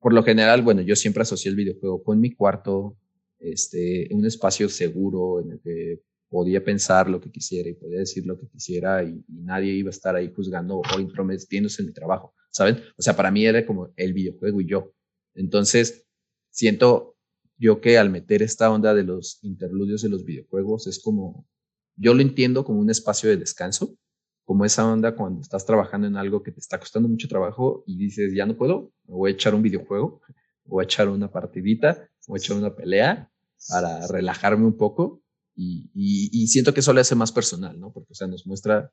por 0.00 0.12
lo 0.12 0.22
general, 0.22 0.62
bueno, 0.62 0.82
yo 0.82 0.94
siempre 0.94 1.22
asocié 1.22 1.50
el 1.50 1.56
videojuego 1.56 2.02
con 2.04 2.20
mi 2.20 2.32
cuarto, 2.32 2.96
este, 3.40 4.08
un 4.12 4.24
espacio 4.24 4.68
seguro 4.68 5.40
en 5.40 5.52
el 5.52 5.60
que 5.60 6.02
podía 6.28 6.62
pensar 6.62 7.10
lo 7.10 7.20
que 7.20 7.32
quisiera 7.32 7.68
y 7.68 7.74
podía 7.74 7.98
decir 7.98 8.24
lo 8.26 8.38
que 8.38 8.48
quisiera 8.48 9.02
y, 9.02 9.24
nadie 9.28 9.72
iba 9.72 9.88
a 9.88 9.90
estar 9.90 10.14
ahí 10.14 10.32
juzgando 10.34 10.78
o 10.78 11.00
intrometiéndose 11.00 11.82
en 11.82 11.88
mi 11.88 11.92
trabajo, 11.92 12.34
¿saben? 12.50 12.80
O 12.96 13.02
sea, 13.02 13.16
para 13.16 13.32
mí 13.32 13.44
era 13.44 13.66
como 13.66 13.92
el 13.96 14.12
videojuego 14.12 14.60
y 14.60 14.68
yo. 14.68 14.92
Entonces, 15.34 16.06
siento 16.50 17.16
yo 17.58 17.80
que 17.80 17.98
al 17.98 18.10
meter 18.10 18.42
esta 18.42 18.70
onda 18.70 18.94
de 18.94 19.02
los 19.02 19.42
interludios 19.42 20.02
de 20.02 20.08
los 20.08 20.24
videojuegos 20.24 20.86
es 20.86 21.00
como, 21.02 21.48
yo 21.96 22.14
lo 22.14 22.22
entiendo 22.22 22.64
como 22.64 22.78
un 22.80 22.90
espacio 22.90 23.28
de 23.28 23.38
descanso, 23.38 23.98
como 24.46 24.64
esa 24.64 24.86
onda 24.86 25.16
cuando 25.16 25.40
estás 25.40 25.66
trabajando 25.66 26.06
en 26.06 26.16
algo 26.16 26.42
que 26.44 26.52
te 26.52 26.60
está 26.60 26.78
costando 26.78 27.08
mucho 27.08 27.26
trabajo 27.26 27.82
y 27.84 27.98
dices, 27.98 28.32
ya 28.32 28.46
no 28.46 28.56
puedo, 28.56 28.92
voy 29.04 29.32
a 29.32 29.34
echar 29.34 29.56
un 29.56 29.60
videojuego, 29.60 30.22
voy 30.64 30.82
a 30.82 30.84
echar 30.84 31.08
una 31.08 31.30
partidita, 31.30 32.08
voy 32.28 32.38
a 32.38 32.42
echar 32.42 32.56
una 32.56 32.74
pelea 32.74 33.28
para 33.68 34.06
relajarme 34.06 34.64
un 34.64 34.76
poco 34.76 35.20
y, 35.56 36.46
siento 36.46 36.72
que 36.72 36.80
eso 36.80 36.92
le 36.92 37.00
hace 37.00 37.16
más 37.16 37.32
personal, 37.32 37.78
¿no? 37.80 37.92
Porque, 37.92 38.12
o 38.12 38.14
sea, 38.14 38.28
nos 38.28 38.46
muestra 38.46 38.92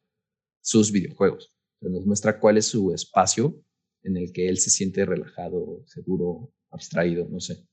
sus 0.60 0.92
videojuegos, 0.92 1.56
nos 1.82 2.06
muestra 2.06 2.40
cuál 2.40 2.58
es 2.58 2.66
su 2.66 2.92
espacio 2.92 3.62
en 4.02 4.18
el 4.18 4.34
que 4.34 4.50
él 4.50 4.58
se 4.58 4.72
siente 4.72 5.06
relajado, 5.06 5.84
seguro, 5.86 6.52
abstraído, 6.72 7.28
no 7.30 7.40
sé. 7.40 7.64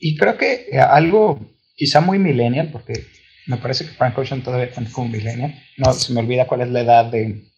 Y 0.00 0.16
creo 0.16 0.36
que 0.36 0.76
algo 0.76 1.38
quizá 1.76 2.00
muy 2.00 2.18
millennial, 2.18 2.72
porque 2.72 3.06
me 3.48 3.56
parece 3.56 3.84
que 3.84 3.92
Frank 3.92 4.16
Ocean 4.16 4.42
todavía 4.42 4.66
está 4.66 4.82
como 4.92 5.08
millennial, 5.08 5.54
no 5.76 5.92
se 5.92 6.12
me 6.12 6.20
olvida 6.20 6.46
cuál 6.46 6.60
es 6.60 6.68
la 6.68 6.80
edad 6.80 7.04
de, 7.06 7.50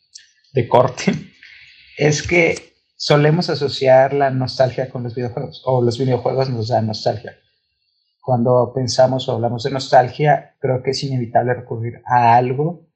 de 0.53 0.69
corte, 0.69 1.13
es 1.99 2.27
que 2.27 2.75
solemos 2.97 3.51
asociar 3.51 4.15
la 4.15 4.31
nostalgia 4.31 4.89
con 4.89 5.03
los 5.03 5.15
videojuegos, 5.15 5.63
o 5.67 5.83
los 5.83 5.99
videojuegos 5.99 6.49
nos 6.49 6.69
dan 6.69 6.87
nostalgia 6.87 7.37
cuando 8.31 8.73
pensamos 8.73 9.29
o 9.29 9.33
hablamos 9.33 9.65
de 9.65 9.71
nostalgia, 9.71 10.55
creo 10.61 10.83
que 10.83 10.91
es 10.91 11.03
inevitable 11.03 11.55
recurrir 11.55 12.01
a 12.05 12.37
algo 12.37 12.87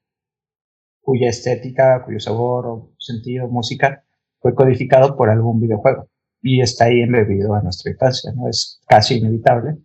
cuya 1.01 1.29
estética, 1.29 2.03
cuyo 2.05 2.19
sabor 2.19 2.67
o 2.67 2.93
sentido, 2.97 3.47
música, 3.47 4.05
fue 4.39 4.55
codificado 4.55 5.17
por 5.17 5.29
algún 5.29 5.59
videojuego 5.59 6.07
y 6.41 6.61
está 6.61 6.85
ahí 6.85 7.01
embebido 7.01 7.53
a 7.53 7.61
nuestra 7.61 7.91
infancia, 7.91 8.31
¿no? 8.33 8.47
Es 8.47 8.81
casi 8.87 9.15
inevitable. 9.15 9.77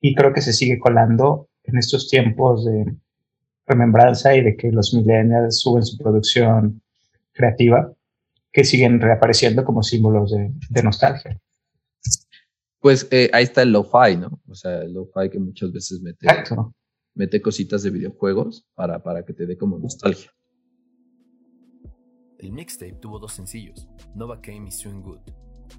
Y 0.00 0.14
creo 0.14 0.32
que 0.32 0.42
se 0.42 0.52
sigue 0.52 0.78
colando 0.78 1.47
en 1.68 1.78
estos 1.78 2.08
tiempos 2.08 2.64
de 2.64 2.96
remembranza 3.66 4.34
y 4.34 4.42
de 4.42 4.56
que 4.56 4.72
los 4.72 4.94
millennials 4.94 5.60
suben 5.60 5.84
su 5.84 5.98
producción 5.98 6.82
creativa, 7.32 7.92
que 8.50 8.64
siguen 8.64 9.00
reapareciendo 9.00 9.64
como 9.64 9.82
símbolos 9.82 10.32
de, 10.32 10.50
de 10.70 10.82
nostalgia. 10.82 11.38
Pues 12.80 13.06
eh, 13.10 13.28
ahí 13.32 13.44
está 13.44 13.62
el 13.62 13.72
lo-fi, 13.72 14.16
¿no? 14.16 14.40
O 14.48 14.54
sea, 14.54 14.82
el 14.82 14.94
lo-fi 14.94 15.28
que 15.30 15.38
muchas 15.38 15.72
veces 15.72 16.00
mete, 16.00 16.26
mete 17.14 17.42
cositas 17.42 17.82
de 17.82 17.90
videojuegos 17.90 18.66
para, 18.74 19.02
para 19.02 19.24
que 19.24 19.34
te 19.34 19.46
dé 19.46 19.58
como 19.58 19.78
nostalgia. 19.78 20.30
El 22.38 22.52
mixtape 22.52 22.94
tuvo 23.00 23.18
dos 23.18 23.32
sencillos, 23.32 23.88
Nova 24.14 24.40
Kane 24.40 24.68
y 24.68 24.70
Swing 24.70 25.02
Good, 25.02 25.20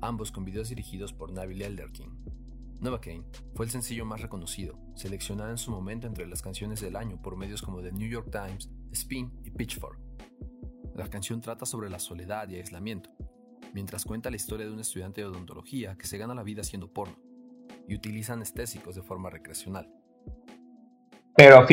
ambos 0.01 0.31
con 0.31 0.43
videos 0.43 0.69
dirigidos 0.69 1.13
por 1.13 1.31
Nabil 1.31 1.61
Elderkin. 1.61 2.09
Nova 2.79 3.01
Kane 3.01 3.25
fue 3.55 3.65
el 3.65 3.71
sencillo 3.71 4.05
más 4.05 4.21
reconocido, 4.21 4.79
seleccionado 4.95 5.51
en 5.51 5.57
su 5.57 5.69
momento 5.69 6.07
entre 6.07 6.25
las 6.25 6.41
canciones 6.41 6.79
del 6.79 6.95
año 6.95 7.21
por 7.21 7.35
medios 7.35 7.61
como 7.61 7.81
The 7.81 7.91
New 7.91 8.09
York 8.09 8.29
Times, 8.31 8.69
Spin 8.93 9.31
y 9.43 9.51
Pitchfork. 9.51 9.99
La 10.95 11.09
canción 11.09 11.41
trata 11.41 11.65
sobre 11.65 11.89
la 11.89 11.99
soledad 11.99 12.47
y 12.47 12.55
aislamiento, 12.55 13.09
mientras 13.73 14.05
cuenta 14.05 14.29
la 14.29 14.37
historia 14.37 14.65
de 14.65 14.71
un 14.71 14.79
estudiante 14.79 15.21
de 15.21 15.27
odontología 15.27 15.97
que 15.97 16.07
se 16.07 16.17
gana 16.17 16.33
la 16.33 16.43
vida 16.43 16.61
haciendo 16.61 16.91
porno 16.91 17.17
y 17.87 17.95
utiliza 17.95 18.33
anestésicos 18.33 18.95
de 18.95 19.01
forma 19.01 19.29
recreacional. 19.29 19.91
Pero 21.35 21.67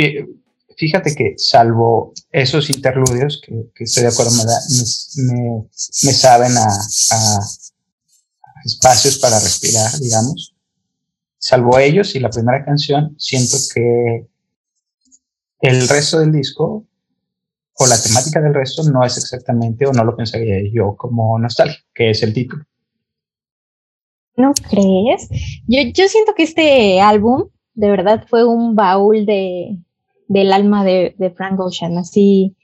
fíjate 0.76 1.14
que 1.14 1.34
salvo 1.36 2.14
esos 2.32 2.68
interludios, 2.70 3.40
que, 3.44 3.84
estoy 3.84 4.02
de 4.02 4.08
acuerdo, 4.08 4.32
me, 4.32 5.62
me, 5.62 6.12
saben 6.12 6.56
a, 6.56 6.68
espacios 8.64 9.18
para 9.18 9.38
respirar, 9.38 9.92
digamos, 10.00 10.55
salvo 11.46 11.78
ellos 11.78 12.16
y 12.16 12.18
la 12.18 12.28
primera 12.28 12.64
canción, 12.64 13.14
siento 13.18 13.56
que 13.72 14.26
el 15.60 15.86
resto 15.86 16.18
del 16.18 16.32
disco 16.32 16.84
o 17.74 17.86
la 17.86 18.02
temática 18.02 18.40
del 18.40 18.52
resto 18.52 18.82
no 18.90 19.04
es 19.04 19.16
exactamente, 19.16 19.86
o 19.86 19.92
no 19.92 20.02
lo 20.02 20.16
pensaría 20.16 20.56
yo 20.72 20.96
como 20.96 21.38
nostalgia, 21.38 21.78
que 21.94 22.10
es 22.10 22.24
el 22.24 22.34
título. 22.34 22.64
¿No 24.36 24.54
crees? 24.54 25.28
Yo, 25.68 25.82
yo 25.94 26.08
siento 26.08 26.34
que 26.34 26.42
este 26.42 27.00
álbum 27.00 27.48
de 27.74 27.90
verdad 27.90 28.24
fue 28.28 28.44
un 28.44 28.74
baúl 28.74 29.24
de, 29.24 29.78
del 30.26 30.52
alma 30.52 30.84
de, 30.84 31.14
de 31.16 31.30
Frank 31.30 31.60
Ocean, 31.60 31.96
así 31.96 32.56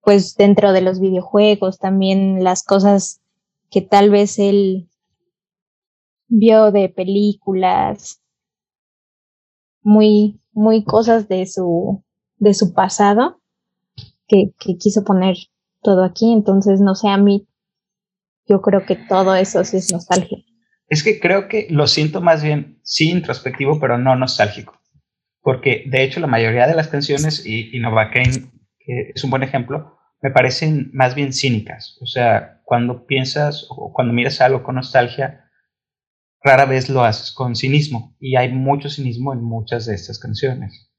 pues 0.00 0.34
dentro 0.34 0.72
de 0.72 0.80
los 0.80 0.98
videojuegos, 0.98 1.78
también 1.78 2.42
las 2.42 2.64
cosas 2.64 3.20
que 3.70 3.82
tal 3.82 4.10
vez 4.10 4.40
él 4.40 4.88
vio 6.28 6.72
de 6.72 6.88
películas, 6.88 8.22
muy, 9.82 10.40
muy 10.52 10.84
cosas 10.84 11.28
de 11.28 11.46
su, 11.46 12.02
de 12.36 12.54
su 12.54 12.72
pasado, 12.72 13.40
que, 14.26 14.52
quiso 14.78 15.04
poner 15.04 15.36
todo 15.82 16.04
aquí. 16.04 16.32
Entonces, 16.32 16.80
no 16.80 16.94
sé, 16.94 17.08
a 17.08 17.18
mí, 17.18 17.46
yo 18.46 18.62
creo 18.62 18.84
que 18.86 18.96
todo 18.96 19.34
eso 19.34 19.62
sí 19.64 19.76
es 19.76 19.92
nostalgia. 19.92 20.38
Es 20.88 21.02
que 21.02 21.20
creo 21.20 21.48
que 21.48 21.66
lo 21.70 21.86
siento 21.86 22.20
más 22.20 22.42
bien, 22.42 22.78
sí, 22.82 23.10
introspectivo, 23.10 23.78
pero 23.80 23.98
no 23.98 24.16
nostálgico. 24.16 24.80
Porque 25.40 25.84
de 25.86 26.02
hecho 26.02 26.20
la 26.20 26.26
mayoría 26.26 26.66
de 26.66 26.74
las 26.74 26.88
canciones, 26.88 27.44
y, 27.44 27.76
y 27.76 27.80
Novocaine, 27.80 28.50
que 28.78 29.12
es 29.14 29.24
un 29.24 29.30
buen 29.30 29.42
ejemplo, 29.42 29.98
me 30.22 30.30
parecen 30.30 30.90
más 30.94 31.14
bien 31.14 31.32
cínicas. 31.32 31.98
O 32.00 32.06
sea, 32.06 32.62
cuando 32.64 33.06
piensas 33.06 33.66
o 33.68 33.92
cuando 33.92 34.14
miras 34.14 34.40
algo 34.40 34.62
con 34.62 34.76
nostalgia, 34.76 35.43
rara 36.44 36.66
vez 36.66 36.90
lo 36.90 37.02
haces 37.02 37.32
con 37.32 37.56
cinismo. 37.56 38.14
Y 38.20 38.36
hay 38.36 38.52
mucho 38.52 38.90
cinismo 38.90 39.32
en 39.32 39.42
muchas 39.42 39.86
de 39.86 39.94
estas 39.94 40.18
canciones. 40.18 40.92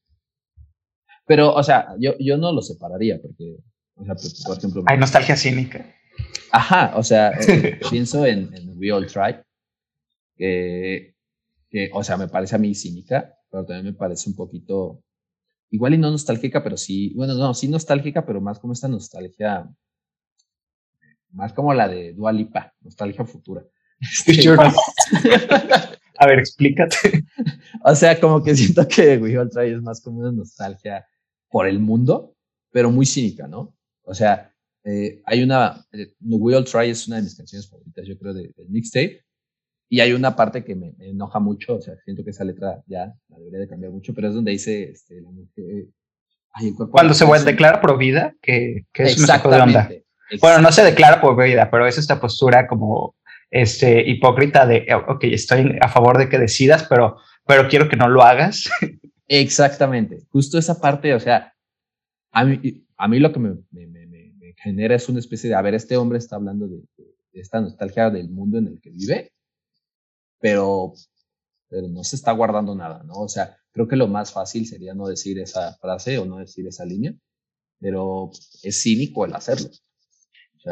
Pero, 1.28 1.54
o 1.54 1.64
sea, 1.64 1.96
yo, 2.00 2.16
yo 2.20 2.38
no 2.38 2.52
lo 2.52 2.62
separaría 2.62 3.22
porque, 3.22 3.58
o 3.96 4.04
sea, 4.04 4.16
pues, 4.16 4.44
por 4.44 4.58
ejemplo... 4.58 4.84
Hay 4.88 4.98
nostalgia 4.98 5.38
cínica. 5.38 5.96
Ajá, 6.52 6.94
o 6.96 7.04
sea, 7.04 7.32
eh, 7.48 7.80
pienso 7.90 8.26
en, 8.26 8.54
en, 8.54 8.78
We 8.78 8.92
All 8.92 9.08
Try, 9.08 9.38
que, 10.36 11.16
que, 11.70 11.90
o 11.94 12.04
sea, 12.04 12.18
me 12.18 12.28
parece 12.28 12.56
a 12.56 12.60
mí 12.60 12.74
cínica, 12.76 13.34
pero 13.50 13.66
también 13.66 13.86
me 13.86 13.94
parece 13.94 14.30
un 14.30 14.36
poquito, 14.36 15.04
igual 15.72 15.94
y 15.94 15.98
no 15.98 16.12
nostálgica, 16.12 16.64
pero 16.64 16.78
sí, 16.78 17.14
bueno, 17.16 17.34
no, 17.34 17.54
sí 17.54 17.68
nostálgica, 17.68 18.26
pero 18.26 18.40
más 18.40 18.60
como 18.60 18.74
esta 18.74 18.88
nostalgia, 18.88 19.68
más 21.32 21.54
como 21.54 21.74
la 21.74 21.88
de 21.88 22.14
Dua 22.14 22.32
Lipa, 22.32 22.74
nostalgia 22.82 23.26
futura. 23.26 23.64
a 26.18 26.28
ver, 26.28 26.40
explícate. 26.40 27.26
O 27.84 27.96
sea, 27.96 28.20
como 28.20 28.44
que 28.44 28.56
siento 28.56 28.88
que 28.88 29.18
We 29.18 29.38
All 29.38 29.50
Try 29.50 29.72
es 29.72 29.82
más 29.82 30.02
como 30.02 30.20
una 30.20 30.32
nostalgia 30.32 31.06
por 31.50 31.68
el 31.68 31.80
mundo, 31.80 32.36
pero 32.72 32.92
muy 32.92 33.06
cínica, 33.06 33.48
¿no? 33.48 33.76
O 34.04 34.14
sea, 34.14 34.52
eh, 34.84 35.22
hay 35.26 35.44
una, 35.44 35.86
eh, 35.92 36.14
We 36.22 36.56
All 36.56 36.66
Try 36.66 36.90
es 36.90 37.08
una 37.08 37.18
de 37.18 37.24
mis 37.24 37.36
canciones 37.36 37.70
favoritas, 37.70 38.06
yo 38.08 38.18
creo, 38.18 38.34
del 38.34 38.54
mixtape, 38.70 39.26
y 39.90 40.00
hay 40.00 40.14
una 40.14 40.36
parte 40.36 40.64
que 40.64 40.76
me, 40.76 40.96
enoja 41.00 41.40
mucho, 41.40 41.76
o 41.76 41.82
sea, 41.82 41.96
siento 42.04 42.24
que 42.24 42.32
esa 42.32 42.44
letra 42.44 42.84
ya 42.88 43.14
la 43.30 43.38
debería 43.38 43.60
de 43.60 43.68
cambiar 43.68 43.92
mucho, 43.92 44.14
pero 44.14 44.28
es 44.28 44.34
donde 44.34 44.52
dice 44.52 44.92
este, 44.92 45.22
la 45.22 45.32
mujer, 45.32 45.88
Cuando 46.92 47.14
se 47.14 47.26
declara 47.46 47.82
pro 47.82 47.98
vida, 47.98 48.36
que, 48.42 48.86
que 48.92 49.04
es 49.04 49.18
un 49.18 49.28
saco 49.28 49.50
de 49.50 49.62
onda. 49.62 49.90
Bueno, 50.42 50.60
no 50.60 50.72
se 50.72 50.84
declara 50.84 51.22
por 51.22 51.42
vida, 51.42 51.70
pero 51.70 51.86
es 51.86 51.98
esta 51.98 52.20
postura 52.20 52.68
como 52.68 53.16
este, 53.56 54.10
hipócrita 54.10 54.68
de, 54.68 54.86
ok, 55.08 55.24
estoy 55.24 55.78
a 55.80 55.88
favor 55.88 56.18
de 56.18 56.28
que 56.28 56.38
decidas, 56.38 56.84
pero, 56.90 57.16
pero 57.46 57.70
quiero 57.70 57.88
que 57.88 57.96
no 57.96 58.10
lo 58.10 58.22
hagas. 58.22 58.70
Exactamente, 59.30 60.26
justo 60.30 60.58
esa 60.58 60.82
parte, 60.82 61.14
o 61.14 61.20
sea, 61.22 61.54
a 62.34 62.44
mí, 62.44 62.86
a 62.98 63.08
mí 63.08 63.20
lo 63.20 63.32
que 63.32 63.40
me, 63.40 63.56
me, 63.72 63.88
me, 63.88 64.08
me 64.08 64.54
genera 64.62 64.96
es 64.96 65.08
una 65.08 65.20
especie 65.20 65.50
de, 65.50 65.56
a 65.56 65.62
ver, 65.62 65.74
este 65.74 65.96
hombre 65.96 66.18
está 66.18 66.36
hablando 66.36 66.68
de, 66.68 66.84
esta 67.32 67.62
nostalgia 67.62 68.10
del 68.10 68.30
mundo 68.30 68.58
en 68.58 68.68
el 68.68 68.82
que 68.82 68.92
vive, 68.92 69.32
pero, 70.42 70.92
pero 71.70 71.88
no 71.88 72.04
se 72.04 72.18
está 72.18 72.34
guardando 72.34 72.76
nada, 72.76 73.04
¿no? 73.04 73.14
O 73.14 73.30
sea, 73.30 73.56
creo 73.72 73.88
que 73.88 73.96
lo 73.96 74.10
más 74.10 74.34
fácil 74.34 74.68
sería 74.68 74.94
no 74.94 75.08
decir 75.08 75.40
esa 75.40 75.78
frase 75.78 76.18
o 76.18 76.26
no 76.26 76.40
decir 76.40 76.68
esa 76.68 76.84
línea, 76.84 77.16
pero 77.80 78.32
es 78.64 78.84
cínico 78.84 79.26
el 79.26 79.34
hacerlo. 79.34 79.70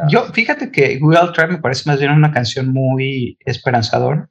Yo, 0.10 0.26
fíjate 0.34 0.72
que 0.72 0.98
Google 0.98 1.32
Try 1.34 1.48
me 1.48 1.60
parece 1.60 1.90
más 1.90 2.00
bien 2.00 2.12
una 2.12 2.32
canción 2.32 2.74
muy 2.74 3.38
esperanzadora 3.42 4.30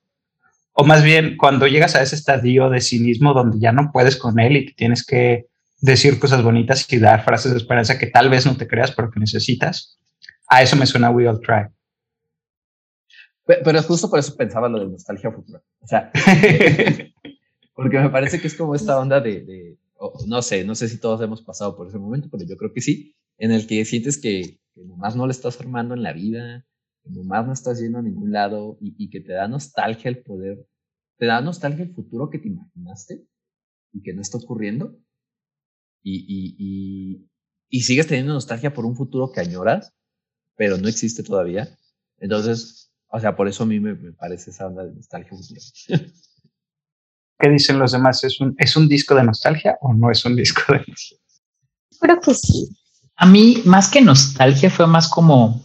o 0.73 0.85
más 0.85 1.05
bien 1.05 1.37
cuando 1.37 1.67
llegas 1.67 1.95
a 1.95 2.03
ese 2.03 2.17
estadio 2.17 2.71
de 2.71 2.81
cinismo 2.81 3.35
donde 3.35 3.59
ya 3.61 3.73
no 3.73 3.91
puedes 3.93 4.17
con 4.17 4.41
él 4.41 4.57
y 4.57 4.75
tienes 4.75 5.05
que 5.07 5.47
decir 5.81 6.19
cosas 6.19 6.43
bonitas 6.43 6.91
y 6.91 6.99
dar 6.99 7.25
frases 7.25 7.53
de 7.53 7.59
esperanza 7.59 7.99
que 7.99 8.07
tal 8.07 8.31
vez 8.31 8.47
no 8.47 8.57
te 8.57 8.67
creas 8.67 8.93
pero 8.93 9.11
que 9.11 9.21
necesitas, 9.21 9.99
a 10.49 10.63
eso 10.63 10.77
me 10.77 10.87
suena 10.87 11.11
We 11.11 11.29
All 11.29 11.41
Try. 11.41 11.69
Pero 13.45 13.83
justo 13.83 14.09
por 14.09 14.19
eso 14.19 14.37
pensaba 14.37 14.69
lo 14.69 14.79
de 14.79 14.89
nostalgia 14.89 15.33
futura. 15.33 15.61
O 15.81 15.87
sea, 15.87 16.11
porque 17.75 17.99
me 17.99 18.11
parece 18.11 18.41
que 18.41 18.47
es 18.47 18.55
como 18.55 18.75
esta 18.75 18.99
onda 18.99 19.21
de, 19.21 19.77
no 20.27 20.43
sé, 20.43 20.65
no 20.65 20.75
sé 20.75 20.89
si 20.89 20.99
todos 20.99 21.21
hemos 21.21 21.43
pasado 21.43 21.77
por 21.77 21.89
ese 21.89 21.99
momento, 21.99 22.29
pero 22.31 22.45
yo 22.45 22.57
creo 22.57 22.73
que 22.73 22.81
sí, 22.81 23.15
en 23.39 23.53
el 23.53 23.67
que 23.67 23.85
sientes 23.85 24.21
que, 24.21 24.61
que 24.75 24.85
nomás 24.85 25.17
no 25.17 25.27
le 25.27 25.33
estás 25.33 25.61
armando 25.61 25.95
en 25.95 26.03
la 26.03 26.13
vida, 26.13 26.67
que 27.03 27.11
nomás 27.11 27.47
no 27.47 27.53
estás 27.53 27.81
yendo 27.81 27.99
a 27.99 28.03
ningún 28.03 28.33
lado 28.33 28.79
y, 28.81 29.11
que 29.11 29.21
te 29.21 29.33
da 29.33 29.49
nostalgia 29.49 30.09
el 30.09 30.23
poder, 30.23 30.67
te 31.19 31.27
da 31.27 31.41
nostalgia 31.41 31.85
el 31.85 31.95
futuro 31.95 32.31
que 32.31 32.39
te 32.39 32.49
imaginaste 32.49 33.27
y 33.93 34.03
que 34.03 34.15
no 34.15 34.23
está 34.23 34.39
ocurriendo. 34.39 34.99
Y, 36.03 36.25
y, 36.27 36.57
y, 36.59 37.31
y 37.69 37.81
sigues 37.83 38.07
teniendo 38.07 38.35
nostalgia 38.35 38.75
por 38.75 38.85
un 38.85 38.97
futuro 38.97 39.31
que 39.33 39.41
añoras, 39.41 39.93
pero 40.57 40.79
no 40.79 40.89
existe 40.89 41.23
todavía. 41.23 41.79
Entonces, 42.19 42.93
o 43.09 43.21
sea, 43.21 43.37
por 43.37 43.49
eso 43.49 43.65
a 43.65 43.67
mí 43.67 43.79
me, 43.79 43.95
parece 44.13 44.51
esa 44.51 44.67
onda 44.67 44.85
de 44.85 44.95
nostalgia 44.95 45.37
futura. 45.37 45.61
¿Qué 47.39 47.51
dicen 47.51 47.79
los 47.79 47.93
demás? 47.93 48.23
¿Es 48.25 48.41
un, 48.41 48.55
¿Es 48.59 48.77
un 48.77 48.89
disco 48.89 49.15
de 49.15 49.25
nostalgia 49.25 49.77
o 49.81 49.93
no 49.93 50.11
es 50.11 50.25
un 50.25 50.37
disco 50.37 50.73
de 50.73 50.79
nostalgia? 50.79 51.19
Creo 52.01 52.21
que 52.21 52.35
sí. 52.35 52.69
A 53.17 53.27
mí, 53.27 53.63
más 53.65 53.91
que 53.91 54.01
nostalgia, 54.01 54.71
fue 54.71 54.87
más 54.87 55.09
como, 55.09 55.63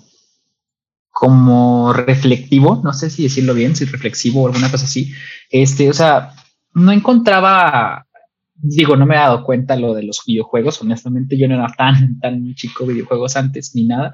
como 1.09 1.93
reflectivo, 1.93 2.81
no 2.83 2.93
sé 2.93 3.09
si 3.09 3.23
decirlo 3.23 3.53
bien, 3.53 3.75
si 3.75 3.85
reflexivo 3.85 4.43
o 4.43 4.47
alguna 4.47 4.69
cosa 4.69 4.85
así. 4.85 5.13
Este, 5.49 5.89
o 5.89 5.93
sea, 5.93 6.33
no 6.73 6.91
encontraba, 6.91 8.05
digo, 8.53 8.95
no 8.95 9.05
me 9.05 9.15
he 9.15 9.19
dado 9.19 9.43
cuenta 9.43 9.75
lo 9.75 9.93
de 9.93 10.03
los 10.03 10.21
videojuegos, 10.25 10.81
honestamente 10.81 11.37
yo 11.37 11.47
no 11.47 11.55
era 11.55 11.73
tan, 11.75 12.19
tan 12.19 12.53
chico 12.53 12.85
videojuegos 12.85 13.35
antes 13.35 13.71
ni 13.73 13.87
nada, 13.87 14.13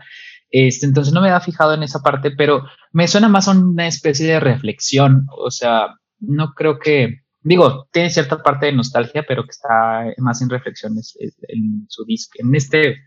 este, 0.54 0.86
entonces 0.86 1.12
no 1.14 1.20
me 1.20 1.30
había 1.30 1.42
fijado 1.42 1.74
en 1.74 1.82
esa 1.82 2.04
parte, 2.04 2.30
pero 2.30 2.64
me 2.92 3.08
suena 3.08 3.28
más 3.28 3.48
a 3.48 3.52
una 3.52 3.88
especie 3.88 4.28
de 4.28 4.40
reflexión. 4.40 5.26
O 5.36 5.50
sea, 5.50 5.96
no 6.20 6.54
creo 6.54 6.78
que, 6.78 7.24
digo, 7.42 7.88
tiene 7.92 8.12
cierta 8.12 8.44
parte 8.44 8.68
de 8.68 8.74
nostalgia, 8.74 9.26
pero 9.28 9.44
que 9.46 9.50
está 9.50 10.06
más 10.20 10.44
en 10.44 10.52
reflexiones 10.52 11.18
en 11.20 11.88
su 11.90 12.06
disco, 12.06 12.34
en 12.38 12.54
este, 12.54 12.98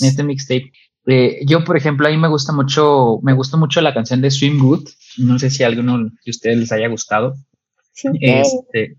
en 0.00 0.08
este 0.08 0.22
mixtape. 0.22 0.72
Eh, 1.06 1.40
yo, 1.46 1.64
por 1.64 1.76
ejemplo, 1.76 2.06
a 2.06 2.10
mí 2.10 2.16
me 2.16 2.28
gusta 2.28 2.52
mucho, 2.52 3.20
me 3.22 3.32
gusta 3.32 3.56
mucho 3.56 3.80
la 3.80 3.94
canción 3.94 4.20
de 4.20 4.30
Swim 4.30 4.58
Good. 4.58 4.88
No 5.18 5.38
sé 5.38 5.50
si 5.50 5.62
a 5.62 5.68
alguno 5.68 5.98
de 5.98 6.30
ustedes 6.30 6.58
les 6.58 6.72
haya 6.72 6.88
gustado. 6.88 7.34
Sí, 7.92 8.08
este, 8.20 8.96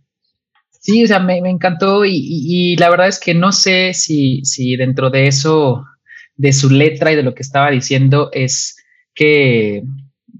sí 0.80 1.04
o 1.04 1.08
sea, 1.08 1.19
me, 1.19 1.38
encantó 1.38 2.06
y, 2.06 2.15
y, 2.17 2.78
la 2.78 2.89
verdad 2.89 3.10
es 3.10 3.19
que 3.19 3.34
no 3.34 3.52
sé 3.52 3.93
si, 3.93 4.43
si 4.43 4.76
dentro 4.76 5.10
de 5.10 5.28
eso 5.28 5.84
de 6.36 6.54
su 6.54 6.69
letra 6.69 7.12
y 7.12 7.15
de 7.15 7.23
lo 7.23 7.36
que 7.36 7.43
estaba 7.43 7.69
diciendo 7.69 8.30
es 8.32 8.78
que, 9.13 9.84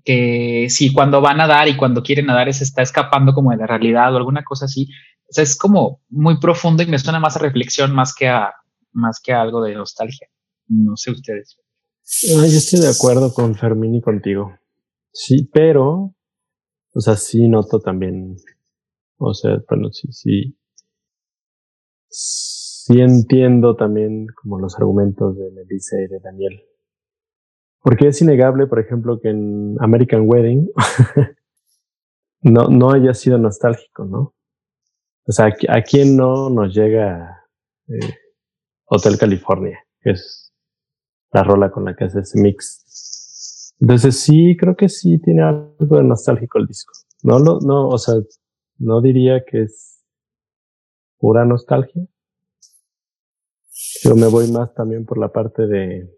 que 0.06 0.68
si 0.70 0.94
cuando 0.94 1.22
va 1.22 1.32
a 1.32 1.36
nadar 1.36 1.68
y 1.68 1.76
cuando 1.76 2.02
quiere 2.02 2.24
nadar 2.24 2.52
se 2.54 2.64
está 2.64 2.82
escapando 2.82 3.34
como 3.34 3.52
de 3.52 3.58
la 3.58 3.68
realidad 3.68 4.14
o 4.14 4.18
alguna 4.18 4.44
cosa 4.44 4.66
así. 4.66 4.88
O 5.30 5.34
sea, 5.34 5.44
es 5.44 5.58
como 5.58 6.02
muy 6.10 6.40
profundo 6.40 6.82
y 6.82 6.86
me 6.86 7.00
suena 7.00 7.20
más 7.20 7.36
a 7.36 7.40
reflexión 7.40 7.94
más 7.94 8.16
que 8.16 8.30
a, 8.30 8.54
más 8.94 9.20
que 9.20 9.34
a 9.34 9.42
algo 9.42 9.62
de 9.62 9.76
nostalgia. 9.76 10.28
No 10.68 10.96
sé 10.96 11.12
ustedes. 11.12 11.58
yo 12.04 12.44
estoy 12.44 12.80
de 12.80 12.90
acuerdo 12.90 13.34
con 13.34 13.56
Fermín 13.56 13.96
y 13.96 14.02
contigo. 14.02 14.52
Sí, 15.12 15.50
pero, 15.52 16.16
o 16.94 17.00
sea, 17.00 17.16
sí 17.16 17.48
noto 17.48 17.80
también, 17.80 18.36
o 19.18 19.34
sea, 19.34 19.58
bueno, 19.68 19.92
sí, 19.92 20.08
sí 20.12 20.58
sí 22.88 23.02
entiendo 23.02 23.76
también 23.76 24.28
como 24.42 24.60
los 24.60 24.78
argumentos 24.78 25.38
de 25.38 25.52
Melissa 25.52 25.98
y 26.00 26.08
de 26.08 26.20
Daniel. 26.22 26.64
Porque 27.82 28.08
es 28.08 28.22
innegable, 28.22 28.68
por 28.68 28.80
ejemplo, 28.80 29.20
que 29.20 29.30
en 29.30 29.76
American 29.82 30.24
Wedding 30.26 30.70
no, 32.44 32.70
no 32.70 32.92
haya 32.92 33.14
sido 33.14 33.38
nostálgico, 33.38 34.06
¿no? 34.06 34.34
O 35.28 35.32
sea, 35.32 35.48
¿a 35.68 35.82
quién 35.82 36.16
no 36.16 36.50
nos 36.50 36.74
llega 36.74 37.44
eh, 37.90 38.14
Hotel 38.86 39.18
California? 39.18 39.84
Que 40.00 40.12
es 40.12 40.47
la 41.32 41.44
rola 41.44 41.72
con 41.72 41.86
la 41.86 41.96
que 41.96 42.06
hace 42.06 42.20
ese 42.20 42.40
mix. 42.40 43.74
Entonces 43.80 44.20
sí, 44.20 44.56
creo 44.60 44.76
que 44.76 44.90
sí 44.90 45.20
tiene 45.20 45.44
algo 45.44 45.98
de 45.98 46.04
nostálgico 46.04 46.58
el 46.58 46.66
disco. 46.66 46.94
No, 47.24 47.40
no, 47.40 47.60
no, 47.60 47.90
o 47.90 47.98
sea, 47.98 48.16
no 48.78 49.02
diría 49.02 49.44
que 49.46 49.64
es 49.64 50.04
pura 51.20 51.46
nostalgia, 51.46 52.08
yo 54.04 54.16
me 54.16 54.28
voy 54.28 54.52
más 54.52 54.74
también 54.74 55.06
por 55.06 55.18
la 55.18 55.32
parte 55.32 55.68
de 55.68 56.10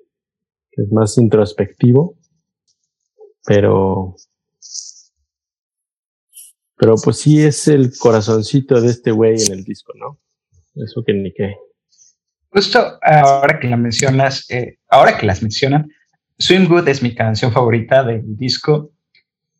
que 0.72 0.82
es 0.84 0.92
más 0.92 1.18
introspectivo, 1.18 2.18
pero 3.46 4.16
pero 6.78 6.96
pues 7.04 7.18
sí 7.18 7.42
es 7.42 7.68
el 7.68 7.92
corazoncito 7.98 8.80
de 8.80 8.88
este 8.88 9.12
güey 9.12 9.36
en 9.42 9.54
el 9.54 9.64
disco, 9.64 9.92
¿no? 9.96 10.20
Eso 10.76 11.04
que 11.06 11.14
ni 11.14 11.34
qué. 11.34 11.56
Justo 12.52 13.00
ahora 13.02 13.60
que 13.60 13.68
la 13.68 13.78
mencionas, 13.78 14.50
eh, 14.50 14.78
ahora 14.90 15.18
que 15.18 15.26
las 15.26 15.42
mencionan, 15.42 15.90
Swim 16.38 16.68
Good 16.68 16.88
es 16.88 17.04
mi 17.04 17.14
canción 17.14 17.52
favorita 17.52 18.04
del 18.04 18.36
disco 18.38 18.92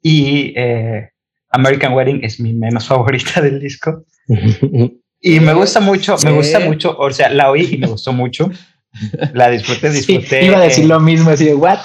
y 0.02 0.54
eh, 0.56 1.10
American 1.52 1.94
Wedding 1.94 2.24
es 2.24 2.40
mi 2.40 2.54
menos 2.54 2.88
favorita 2.88 3.42
del 3.42 3.60
disco. 3.60 4.06
Y 5.22 5.40
me 5.40 5.54
gusta 5.54 5.80
mucho, 5.82 6.16
me 6.24 6.32
gusta 6.32 6.60
mucho, 6.60 6.98
o 6.98 7.12
sea, 7.12 7.30
la 7.30 7.52
oí 7.52 7.68
y 7.72 7.78
me 7.78 7.88
gustó 7.88 8.14
mucho. 8.14 8.50
La 9.34 9.50
disfruté, 9.50 9.92
disfruté. 9.92 10.46
iba 10.46 10.58
a 10.58 10.62
decir 10.62 10.86
lo 10.86 11.00
mismo, 11.00 11.30
así 11.30 11.46
de, 11.46 11.54
¿what? 11.54 11.80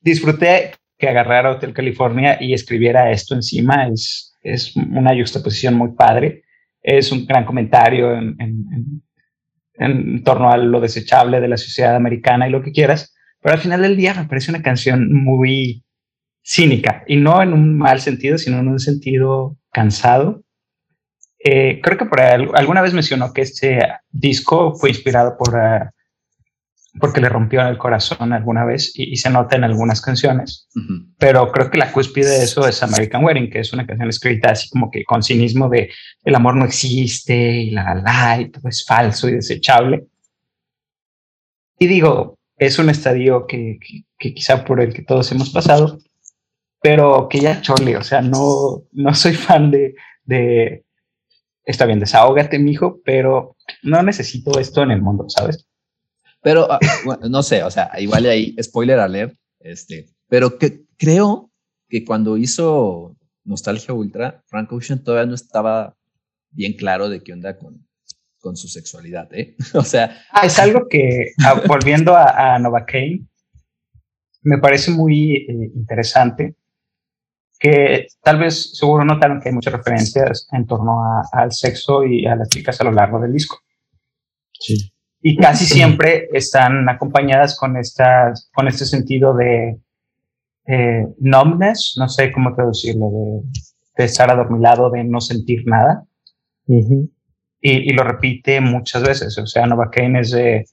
disfruté 0.00 0.72
que 0.98 1.08
agarrara 1.08 1.52
Hotel 1.52 1.74
California 1.74 2.38
y 2.40 2.54
escribiera 2.54 3.10
esto 3.10 3.34
encima. 3.34 3.88
Es, 3.88 4.34
es 4.42 4.74
una 4.76 5.14
juxtaposición 5.14 5.74
muy 5.74 5.92
padre. 5.92 6.44
Es 6.82 7.10
un 7.10 7.26
gran 7.26 7.44
comentario 7.44 8.14
en, 8.14 8.36
en, 8.38 8.66
en, 8.72 9.02
torno 10.24 10.50
a 10.50 10.56
lo 10.56 10.80
desechable 10.80 11.40
de 11.40 11.48
la 11.48 11.56
sociedad 11.56 11.96
americana 11.96 12.48
y 12.48 12.50
lo 12.50 12.62
que 12.62 12.72
quieras. 12.72 13.14
Pero 13.40 13.54
al 13.54 13.60
final 13.60 13.82
del 13.82 13.96
día 13.96 14.14
me 14.14 14.26
parece 14.26 14.50
una 14.50 14.62
canción 14.62 15.12
muy 15.12 15.84
cínica 16.42 17.04
y 17.06 17.16
no 17.16 17.42
en 17.42 17.52
un 17.52 17.76
mal 17.76 18.00
sentido, 18.00 18.38
sino 18.38 18.58
en 18.58 18.68
un 18.68 18.78
sentido 18.78 19.56
cansado 19.72 20.44
eh, 21.46 21.80
creo 21.82 21.98
que 21.98 22.06
alguna 22.54 22.80
vez 22.80 22.94
mencionó 22.94 23.34
que 23.34 23.42
este 23.42 23.78
disco 24.10 24.74
fue 24.74 24.88
inspirado 24.88 25.36
por 25.36 25.54
uh, 25.54 25.90
porque 27.00 27.20
le 27.20 27.28
rompió 27.28 27.66
el 27.66 27.78
corazón 27.78 28.32
alguna 28.32 28.64
vez 28.64 28.92
y, 28.94 29.16
se 29.16 29.30
nota 29.30 29.56
en 29.56 29.64
algunas 29.64 30.00
canciones. 30.00 30.68
Pero 31.18 31.50
creo 31.50 31.70
que 31.70 31.78
la 31.78 31.92
cúspide 31.92 32.28
de 32.28 32.44
eso 32.44 32.66
es 32.68 32.82
American 32.82 33.24
Wedding, 33.24 33.50
que 33.50 33.60
es 33.60 33.72
una 33.72 33.86
canción 33.86 34.08
escrita 34.08 34.50
así 34.50 34.68
como 34.68 34.90
que 34.90 35.04
con 35.04 35.22
cinismo 35.22 35.68
de 35.68 35.90
el 36.22 36.34
amor 36.34 36.54
no 36.54 36.64
existe 36.64 37.34
y 37.34 37.70
la 37.70 37.94
la 37.94 38.40
y 38.40 38.50
todo 38.50 38.68
es 38.68 38.84
falso 38.84 39.28
y 39.28 39.32
desechable. 39.32 40.06
Y 41.78 41.86
digo, 41.88 42.38
es 42.56 42.78
un 42.78 42.88
estadio 42.88 43.46
que, 43.46 43.78
que, 44.18 44.34
quizá 44.34 44.64
por 44.64 44.80
el 44.80 44.94
que 44.94 45.02
todos 45.02 45.30
hemos 45.32 45.50
pasado, 45.50 45.98
pero 46.80 47.28
que 47.28 47.40
ya 47.40 47.60
chole, 47.60 47.96
o 47.96 48.02
sea, 48.02 48.22
no, 48.22 48.84
no 48.92 49.14
soy 49.14 49.34
fan 49.34 49.70
de, 49.70 49.94
de 50.24 50.84
está 51.64 51.86
bien, 51.86 51.98
desahógate, 51.98 52.58
mijo, 52.58 53.00
pero 53.04 53.56
no 53.82 54.02
necesito 54.02 54.60
esto 54.60 54.82
en 54.82 54.92
el 54.92 55.02
mundo, 55.02 55.24
¿sabes? 55.28 55.66
Pero, 56.44 56.70
ah, 56.70 56.78
no 57.28 57.42
sé, 57.42 57.62
o 57.62 57.70
sea, 57.70 57.90
igual 57.98 58.26
ahí, 58.26 58.54
spoiler 58.62 58.98
alert, 59.00 59.34
este, 59.60 60.10
pero 60.28 60.58
que 60.58 60.84
creo 60.98 61.50
que 61.88 62.04
cuando 62.04 62.36
hizo 62.36 63.16
Nostalgia 63.44 63.94
Ultra, 63.94 64.42
Frank 64.46 64.70
Ocean 64.70 65.02
todavía 65.02 65.26
no 65.26 65.34
estaba 65.34 65.96
bien 66.50 66.74
claro 66.74 67.08
de 67.08 67.22
qué 67.22 67.32
onda 67.32 67.56
con, 67.56 67.88
con 68.40 68.56
su 68.56 68.68
sexualidad, 68.68 69.32
¿eh? 69.32 69.56
O 69.74 69.82
sea... 69.82 70.22
Ah, 70.30 70.44
es 70.44 70.58
algo 70.58 70.86
que, 70.88 71.32
ah, 71.42 71.62
volviendo 71.66 72.14
a, 72.14 72.54
a 72.54 72.58
Nova 72.58 72.84
Kane, 72.84 73.26
me 74.42 74.58
parece 74.58 74.90
muy 74.90 75.36
eh, 75.36 75.72
interesante 75.74 76.56
que 77.58 78.06
tal 78.22 78.38
vez 78.38 78.76
seguro 78.76 79.02
notaron 79.06 79.40
que 79.40 79.48
hay 79.48 79.54
muchas 79.54 79.72
referencias 79.72 80.46
en 80.52 80.66
torno 80.66 81.00
al 81.32 81.52
sexo 81.52 82.04
y 82.04 82.26
a 82.26 82.36
las 82.36 82.50
chicas 82.50 82.78
a 82.82 82.84
lo 82.84 82.92
largo 82.92 83.18
del 83.18 83.32
disco. 83.32 83.60
Sí. 84.52 84.93
Y 85.26 85.36
casi 85.36 85.64
siempre 85.64 86.28
están 86.32 86.86
acompañadas 86.88 87.56
con, 87.58 87.78
estas, 87.78 88.50
con 88.54 88.68
este 88.68 88.84
sentido 88.84 89.34
de 89.34 89.78
eh, 90.66 91.06
numbness, 91.18 91.94
no 91.98 92.08
sé 92.08 92.30
cómo 92.30 92.54
traducirlo, 92.54 93.10
de, 93.96 94.04
estar 94.04 94.30
adormilado, 94.30 94.90
de 94.90 95.02
no 95.02 95.20
sentir 95.22 95.62
nada. 95.66 96.04
y, 96.66 97.08
y, 97.60 97.92
lo 97.94 98.04
repite 98.04 98.60
muchas 98.60 99.02
veces. 99.02 99.38
O 99.38 99.46
sea, 99.46 99.66
Novocaine 99.66 100.20
es 100.20 100.30
de. 100.32 100.66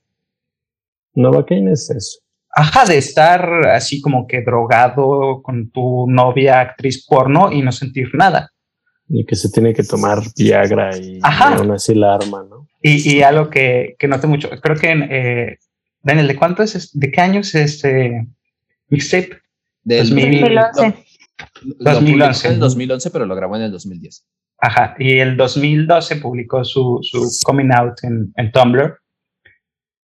Novocaine 1.14 1.72
es 1.72 1.90
eso 1.90 2.20
ajá, 2.54 2.86
de 2.86 2.98
estar 2.98 3.68
así 3.68 4.02
como 4.02 4.28
que 4.28 4.42
drogado 4.42 5.42
con 5.42 5.70
tu 5.72 6.06
novia 6.08 6.60
actriz 6.60 7.06
porno 7.06 7.52
y 7.52 7.62
no 7.62 7.72
sentir 7.72 8.10
nada. 8.14 8.52
Y 9.08 9.26
que 9.26 9.36
se 9.36 9.50
tiene 9.50 9.74
que 9.74 9.84
tomar 9.84 10.20
Viagra 10.38 10.98
y 10.98 11.20
aún 11.22 11.72
así 11.72 11.96
la 11.96 12.16
arma, 12.16 12.46
¿no? 12.50 12.68
Y, 12.82 13.18
y 13.18 13.22
algo 13.22 13.50
que, 13.50 13.96
que 14.00 14.08
noté 14.08 14.28
mucho, 14.28 14.50
creo 14.50 14.76
que, 14.76 14.92
eh, 14.92 15.58
Daniel, 16.02 16.28
¿de 16.28 16.36
cuánto 16.36 16.64
es, 16.64 16.98
de 16.98 17.12
qué 17.12 17.22
año 17.22 17.42
es 17.42 17.54
este 17.54 18.26
mixtape? 18.90 19.40
Del 19.84 20.10
2011. 20.10 21.06
2011. 21.80 22.48
en 22.48 22.54
el 22.54 22.60
2011, 22.60 23.12
pero 23.12 23.26
lo 23.26 23.36
grabó 23.36 23.56
en 23.56 23.64
el 23.64 23.72
2010. 23.72 24.26
Ajá, 24.60 24.96
y 25.00 25.18
el 25.18 25.38
2012 25.38 26.18
publicó 26.18 26.64
su, 26.64 27.00
su 27.02 27.28
coming 27.44 27.72
out 27.72 28.04
en, 28.04 28.32
en, 28.36 28.52
Tumblr. 28.52 29.00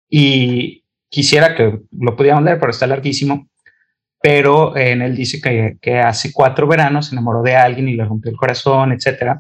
Y 0.09 0.85
quisiera 1.09 1.57
que 1.57 1.81
lo 1.91 2.17
pudiéramos 2.17 2.45
leer, 2.45 2.61
pero 2.61 2.71
está 2.71 2.87
larguísimo. 2.87 3.49
Pero 4.23 4.77
en 4.77 5.03
él 5.03 5.17
dice 5.17 5.41
que, 5.41 5.77
que, 5.83 5.99
hace 5.99 6.33
cuatro 6.33 6.67
veranos 6.67 7.07
se 7.07 7.15
enamoró 7.15 7.43
de 7.43 7.57
alguien 7.57 7.89
y 7.89 7.95
le 7.95 8.05
rompió 8.05 8.31
el 8.31 8.37
corazón, 8.37 8.93
etc. 8.93 9.39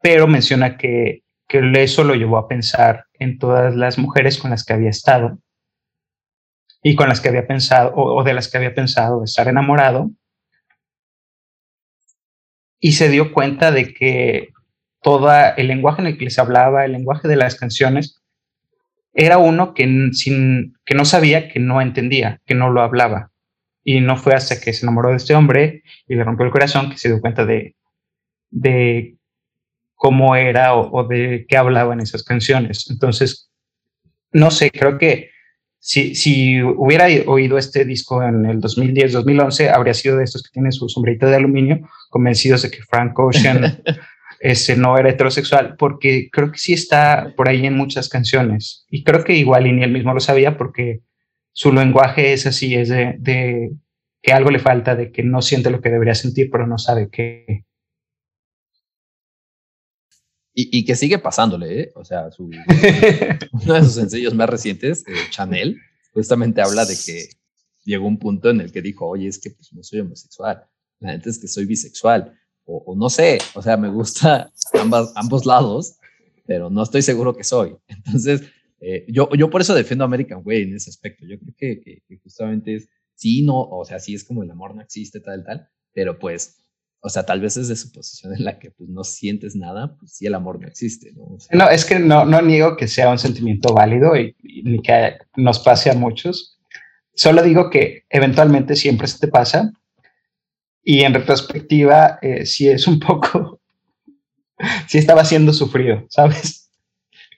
Pero 0.00 0.26
menciona 0.26 0.76
que, 0.76 1.21
que 1.52 1.82
eso 1.82 2.02
lo 2.02 2.14
llevó 2.14 2.38
a 2.38 2.48
pensar 2.48 3.04
en 3.18 3.38
todas 3.38 3.76
las 3.76 3.98
mujeres 3.98 4.38
con 4.38 4.50
las 4.50 4.64
que 4.64 4.72
había 4.72 4.88
estado 4.88 5.38
y 6.82 6.96
con 6.96 7.10
las 7.10 7.20
que 7.20 7.28
había 7.28 7.46
pensado, 7.46 7.92
o, 7.94 8.24
de 8.24 8.32
las 8.32 8.50
que 8.50 8.56
había 8.56 8.74
pensado 8.74 9.22
estar 9.22 9.48
enamorado, 9.48 10.10
y 12.80 12.92
se 12.92 13.10
dio 13.10 13.34
cuenta 13.34 13.70
de 13.70 13.92
que 13.92 14.48
todo 15.02 15.30
el 15.58 15.68
lenguaje 15.68 16.00
en 16.00 16.06
el 16.08 16.16
que 16.16 16.24
les 16.24 16.38
hablaba, 16.38 16.86
el 16.86 16.92
lenguaje 16.92 17.28
de 17.28 17.36
las 17.36 17.54
canciones, 17.54 18.22
era 19.12 19.36
uno 19.36 19.74
que, 19.74 19.84
sin, 20.12 20.74
que 20.86 20.94
no 20.94 21.04
sabía, 21.04 21.50
que 21.50 21.60
no 21.60 21.82
entendía, 21.82 22.40
que 22.46 22.54
no 22.54 22.70
lo 22.70 22.80
hablaba. 22.80 23.30
Y 23.84 24.00
no 24.00 24.16
fue 24.16 24.34
hasta 24.34 24.58
que 24.58 24.72
se 24.72 24.86
enamoró 24.86 25.10
de 25.10 25.16
este 25.16 25.34
hombre 25.34 25.82
y 26.08 26.14
le 26.14 26.24
rompió 26.24 26.46
el 26.46 26.52
corazón 26.52 26.90
que 26.90 26.96
se 26.96 27.08
dio 27.08 27.20
cuenta 27.20 27.44
de, 27.44 27.76
de 28.50 29.16
cómo 30.02 30.34
era 30.34 30.74
o, 30.74 30.90
o 30.90 31.06
de 31.06 31.46
qué 31.48 31.56
hablaban 31.56 32.00
esas 32.00 32.24
canciones. 32.24 32.90
Entonces, 32.90 33.52
no 34.32 34.50
sé, 34.50 34.72
creo 34.72 34.98
que 34.98 35.30
si, 35.78 36.16
si, 36.16 36.60
hubiera 36.60 37.06
oído 37.26 37.56
este 37.56 37.84
disco 37.84 38.20
en 38.20 38.44
el 38.46 38.60
2010-2011, 38.60 39.72
habría 39.72 39.94
sido 39.94 40.16
de 40.16 40.24
estos 40.24 40.42
que 40.42 40.50
tienen 40.50 40.72
su 40.72 40.88
sombrerito 40.88 41.26
de 41.26 41.36
aluminio, 41.36 41.88
convencidos 42.10 42.62
de 42.62 42.72
que 42.72 42.82
Frank 42.82 43.16
Ocean 43.16 43.80
ese, 44.40 44.76
no 44.76 44.98
era 44.98 45.10
heterosexual, 45.10 45.76
porque 45.78 46.28
creo 46.32 46.50
que 46.50 46.58
sí 46.58 46.72
está 46.72 47.32
por 47.36 47.48
ahí 47.48 47.64
en 47.64 47.76
muchas 47.76 48.08
canciones. 48.08 48.84
Y 48.90 49.04
creo 49.04 49.22
que 49.22 49.36
igual 49.36 49.68
y 49.68 49.72
ni 49.72 49.84
él 49.84 49.92
mismo 49.92 50.12
lo 50.12 50.20
sabía 50.20 50.56
porque 50.56 51.02
su 51.52 51.72
lenguaje 51.72 52.32
es 52.32 52.44
así, 52.44 52.74
es 52.74 52.88
de, 52.88 53.14
de 53.20 53.70
que 54.20 54.32
algo 54.32 54.50
le 54.50 54.58
falta, 54.58 54.96
de 54.96 55.12
que 55.12 55.22
no 55.22 55.42
siente 55.42 55.70
lo 55.70 55.80
que 55.80 55.90
debería 55.90 56.16
sentir, 56.16 56.50
pero 56.50 56.66
no 56.66 56.76
sabe 56.76 57.08
qué. 57.08 57.66
Y, 60.54 60.78
y, 60.78 60.84
que 60.84 60.96
sigue 60.96 61.18
pasándole, 61.18 61.80
¿eh? 61.80 61.92
O 61.94 62.04
sea, 62.04 62.30
su, 62.30 62.44
uno 63.52 63.74
de 63.74 63.82
sus 63.82 63.94
sencillos 63.94 64.34
más 64.34 64.50
recientes, 64.50 65.02
eh, 65.06 65.12
Chanel, 65.30 65.78
justamente 66.12 66.60
habla 66.60 66.84
de 66.84 66.94
que 66.94 67.28
llegó 67.84 68.06
un 68.06 68.18
punto 68.18 68.50
en 68.50 68.60
el 68.60 68.70
que 68.70 68.82
dijo, 68.82 69.06
oye, 69.06 69.28
es 69.28 69.38
que 69.38 69.50
pues 69.50 69.72
no 69.72 69.82
soy 69.82 70.00
homosexual, 70.00 70.64
la 71.00 71.12
gente 71.12 71.30
es 71.30 71.38
que 71.38 71.48
soy 71.48 71.64
bisexual, 71.64 72.38
o, 72.64 72.82
o 72.86 72.96
no 72.96 73.08
sé, 73.08 73.38
o 73.54 73.62
sea, 73.62 73.78
me 73.78 73.88
gusta 73.88 74.52
ambas, 74.74 75.12
ambos 75.16 75.46
lados, 75.46 75.96
pero 76.46 76.68
no 76.68 76.82
estoy 76.82 77.00
seguro 77.00 77.34
que 77.34 77.44
soy. 77.44 77.76
Entonces, 77.88 78.42
eh, 78.80 79.06
yo, 79.08 79.28
yo 79.38 79.48
por 79.48 79.60
eso 79.60 79.74
defiendo 79.74 80.04
a 80.04 80.06
American 80.06 80.42
Way 80.44 80.62
en 80.62 80.76
ese 80.76 80.90
aspecto. 80.90 81.24
Yo 81.24 81.38
creo 81.38 81.54
que, 81.56 81.80
que, 81.80 82.02
que 82.06 82.18
justamente 82.18 82.74
es, 82.74 82.88
sí, 83.14 83.42
no, 83.42 83.60
o 83.62 83.84
sea, 83.84 84.00
sí 84.00 84.14
es 84.14 84.24
como 84.24 84.42
el 84.42 84.50
amor 84.50 84.74
no 84.74 84.82
existe, 84.82 85.20
tal, 85.20 85.44
tal, 85.44 85.68
pero 85.94 86.18
pues 86.18 86.61
o 87.04 87.08
sea, 87.08 87.24
tal 87.24 87.40
vez 87.40 87.56
es 87.56 87.66
de 87.66 87.74
su 87.74 87.90
posición 87.90 88.32
en 88.32 88.44
la 88.44 88.60
que 88.60 88.70
pues, 88.70 88.88
no 88.88 89.02
sientes 89.02 89.56
nada, 89.56 89.96
pues 89.98 90.12
sí 90.12 90.26
el 90.26 90.36
amor 90.36 90.60
no 90.60 90.68
existe, 90.68 91.12
¿no? 91.12 91.36
no, 91.50 91.68
es 91.68 91.84
que 91.84 91.98
no, 91.98 92.24
no 92.24 92.40
niego 92.40 92.76
que 92.76 92.86
sea 92.86 93.10
un 93.10 93.18
sentimiento 93.18 93.74
válido 93.74 94.16
y, 94.16 94.36
ni 94.64 94.80
que 94.80 95.16
nos 95.36 95.58
pase 95.58 95.90
a 95.90 95.94
muchos. 95.94 96.60
Solo 97.12 97.42
digo 97.42 97.70
que 97.70 98.04
eventualmente 98.08 98.76
siempre 98.76 99.08
se 99.08 99.18
te 99.18 99.26
pasa 99.26 99.72
y 100.84 101.00
en 101.00 101.12
retrospectiva 101.12 102.20
eh, 102.22 102.46
sí 102.46 102.68
es 102.68 102.86
un 102.86 103.00
poco, 103.06 103.60
sí 104.86 104.98
estaba 104.98 105.24
siendo 105.24 105.52
sufrido, 105.52 106.06
¿sabes? 106.08 106.70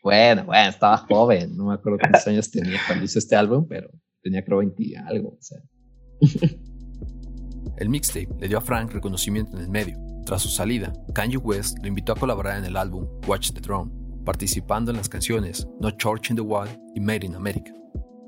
Bueno, 0.03 0.45
bueno, 0.45 0.69
estaba 0.69 0.99
joven, 0.99 1.57
no 1.57 1.69
me 1.69 1.75
acuerdo 1.75 1.99
cuántos 2.01 2.27
años 2.27 2.51
tenía 2.51 2.79
cuando 2.87 3.07
hizo 3.07 3.19
este 3.19 3.35
álbum, 3.35 3.67
pero 3.67 3.89
tenía 4.23 4.45
creo 4.45 4.59
20 4.59 4.99
algo, 5.07 5.31
o 5.31 5.39
sea. 5.41 5.59
El 7.77 7.89
mixtape 7.89 8.29
le 8.39 8.47
dio 8.47 8.59
a 8.59 8.61
Frank 8.61 8.93
reconocimiento 8.93 9.57
en 9.57 9.65
el 9.65 9.69
medio. 9.69 9.99
Tras 10.25 10.43
su 10.43 10.49
salida, 10.49 10.93
Kanye 11.13 11.37
West 11.37 11.79
lo 11.83 11.89
invitó 11.89 12.13
a 12.13 12.17
colaborar 12.17 12.59
en 12.59 12.65
el 12.65 12.77
álbum 12.77 13.07
Watch 13.27 13.53
the 13.53 13.61
Throne, 13.61 13.91
participando 14.25 14.93
en 14.93 14.97
las 14.97 15.09
canciones 15.09 15.67
No 15.81 15.91
Church 15.91 16.31
in 16.31 16.37
the 16.37 16.43
Wall 16.43 16.69
y 16.95 17.01
Made 17.01 17.27
in 17.27 17.35
America. 17.35 17.73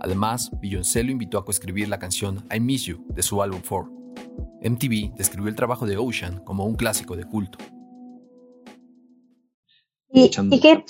Además, 0.00 0.50
Beyoncé 0.60 1.04
lo 1.04 1.12
invitó 1.12 1.38
a 1.38 1.44
coescribir 1.44 1.88
la 1.88 1.98
canción 1.98 2.44
I 2.54 2.58
Miss 2.58 2.84
You 2.84 3.06
de 3.08 3.22
su 3.22 3.40
álbum 3.40 3.60
4. 3.66 3.88
MTV 4.62 5.14
describió 5.16 5.48
el 5.48 5.54
trabajo 5.54 5.86
de 5.86 5.96
Ocean 5.96 6.42
como 6.44 6.64
un 6.64 6.74
clásico 6.74 7.16
de 7.16 7.24
culto. 7.24 7.58
¿Y, 10.08 10.30
qué, 10.30 10.84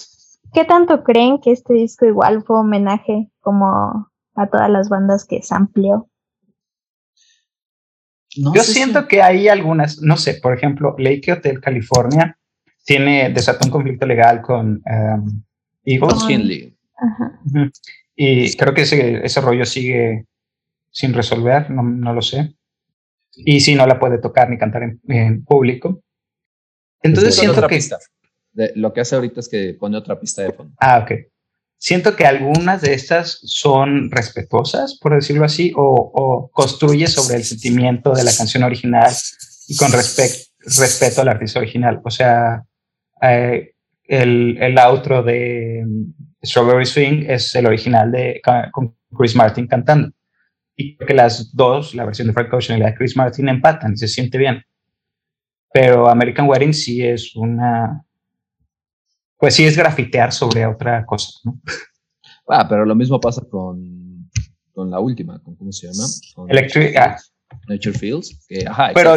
qué 0.53 0.65
tanto 0.65 1.03
creen 1.03 1.41
que 1.41 1.53
este 1.53 1.75
disco 1.75 2.07
igual 2.07 2.43
fue 2.43 2.61
homenaje 2.61 3.31
como 3.41 4.11
a 4.35 4.47
todas 4.51 4.71
las 4.71 4.89
bandas 4.89 5.25
que 5.25 5.43
sampleó? 5.43 6.09
Yo 8.37 8.63
siento 8.63 9.09
que 9.09 9.23
hay 9.23 9.49
algunas, 9.49 10.01
no 10.03 10.17
sé, 10.17 10.35
por 10.35 10.55
ejemplo, 10.55 10.95
Lake 10.99 11.33
Hotel 11.33 11.61
California 11.61 12.39
tiene, 12.85 13.31
desató 13.31 13.67
un 13.67 13.71
conflicto 13.71 14.07
legal 14.07 14.43
con 14.43 14.83
um, 14.85 15.43
Eagles. 15.85 16.73
Y 18.15 18.57
creo 18.57 18.75
que 18.75 18.83
ese, 18.83 19.25
ese 19.25 19.41
rollo 19.41 19.65
sigue 19.65 20.27
sin 20.91 21.13
resolver, 21.13 21.71
no, 21.71 21.83
no, 21.83 22.13
lo 22.13 22.23
sé. 22.23 22.55
Y 23.35 23.61
si 23.61 23.75
no 23.75 23.87
la 23.87 23.99
puede 23.99 24.19
tocar 24.19 24.49
ni 24.49 24.57
cantar 24.57 24.83
en, 24.83 25.01
en 25.09 25.45
público. 25.45 26.03
Entonces 27.03 27.37
siento 27.37 27.67
que... 27.67 27.81
lo 28.75 28.93
que 28.93 29.01
hace 29.01 29.17
ahorita 29.17 29.41
es 29.41 29.49
que 29.49 29.75
pone 29.75 29.97
otra 29.97 30.19
pista 30.19 30.43
de 30.43 30.53
fondo. 30.53 30.75
Ah, 30.79 31.01
ok 31.03 31.13
siento 31.87 32.17
que 32.17 32.27
algunas 32.27 32.83
de 32.83 32.95
estas 32.95 33.39
son 33.45 34.11
respetuosas, 34.11 34.99
por 35.01 35.15
decirlo 35.15 35.45
así, 35.45 35.73
o, 35.77 36.51
construye 36.53 37.07
sobre 37.07 37.37
el 37.37 37.45
sentimiento 37.45 38.13
de 38.13 38.25
la 38.25 38.33
canción 38.37 38.65
original 38.65 39.13
y 39.69 39.77
con 39.77 39.93
respeto 39.93 41.21
al 41.21 41.29
artista 41.29 41.61
original. 41.61 42.01
O 42.05 42.11
sea, 42.11 42.65
eh, 43.23 43.71
el, 44.03 44.59
el, 44.61 44.79
outro 44.79 45.23
de 45.23 45.85
mm, 45.87 46.45
Strawberry 46.45 46.87
Swing 46.87 47.25
es 47.29 47.55
el 47.55 47.67
original 47.67 48.11
de 48.11 48.41
con 48.73 48.97
Chris 49.17 49.37
Martin 49.37 49.69
cantando. 49.69 50.11
Y 50.75 50.97
creo 50.97 51.07
que 51.07 51.15
las 51.15 51.55
dos, 51.55 51.95
la 51.95 52.05
versión 52.05 52.27
de 52.27 52.35
Frank 52.35 52.53
Ocean 52.53 52.79
y 52.79 52.83
la 52.83 52.91
de 52.91 52.97
Chris 52.97 53.17
Martin, 53.17 53.49
empatan 53.49 53.93
y 53.93 53.97
se 53.97 54.09
siente 54.09 54.39
bien. 54.39 54.61
Pero 55.73 56.09
American 56.09 56.49
Wedding 56.49 56.75
sí 56.75 57.07
es 57.07 57.37
una, 57.37 58.05
pues 59.39 59.55
sí 59.55 59.65
es 59.65 59.77
grafitear 59.77 60.33
sobre 60.33 60.67
otra 60.67 61.05
cosa, 61.05 61.31
¿no? 61.45 61.61
Ah, 62.49 62.67
pero 62.69 62.85
lo 62.85 62.95
mismo 62.95 63.21
pasa 63.21 63.43
con, 63.51 64.31
con 64.73 64.91
la 64.91 65.01
última, 65.01 65.43
¿cómo 65.43 65.73
se 65.73 65.89
llama? 65.89 66.05
Electric. 66.49 66.97
Nature 67.69 67.99
Fields, 67.99 68.45
que, 68.49 68.65
ajá, 68.67 68.91
pero 68.95 69.15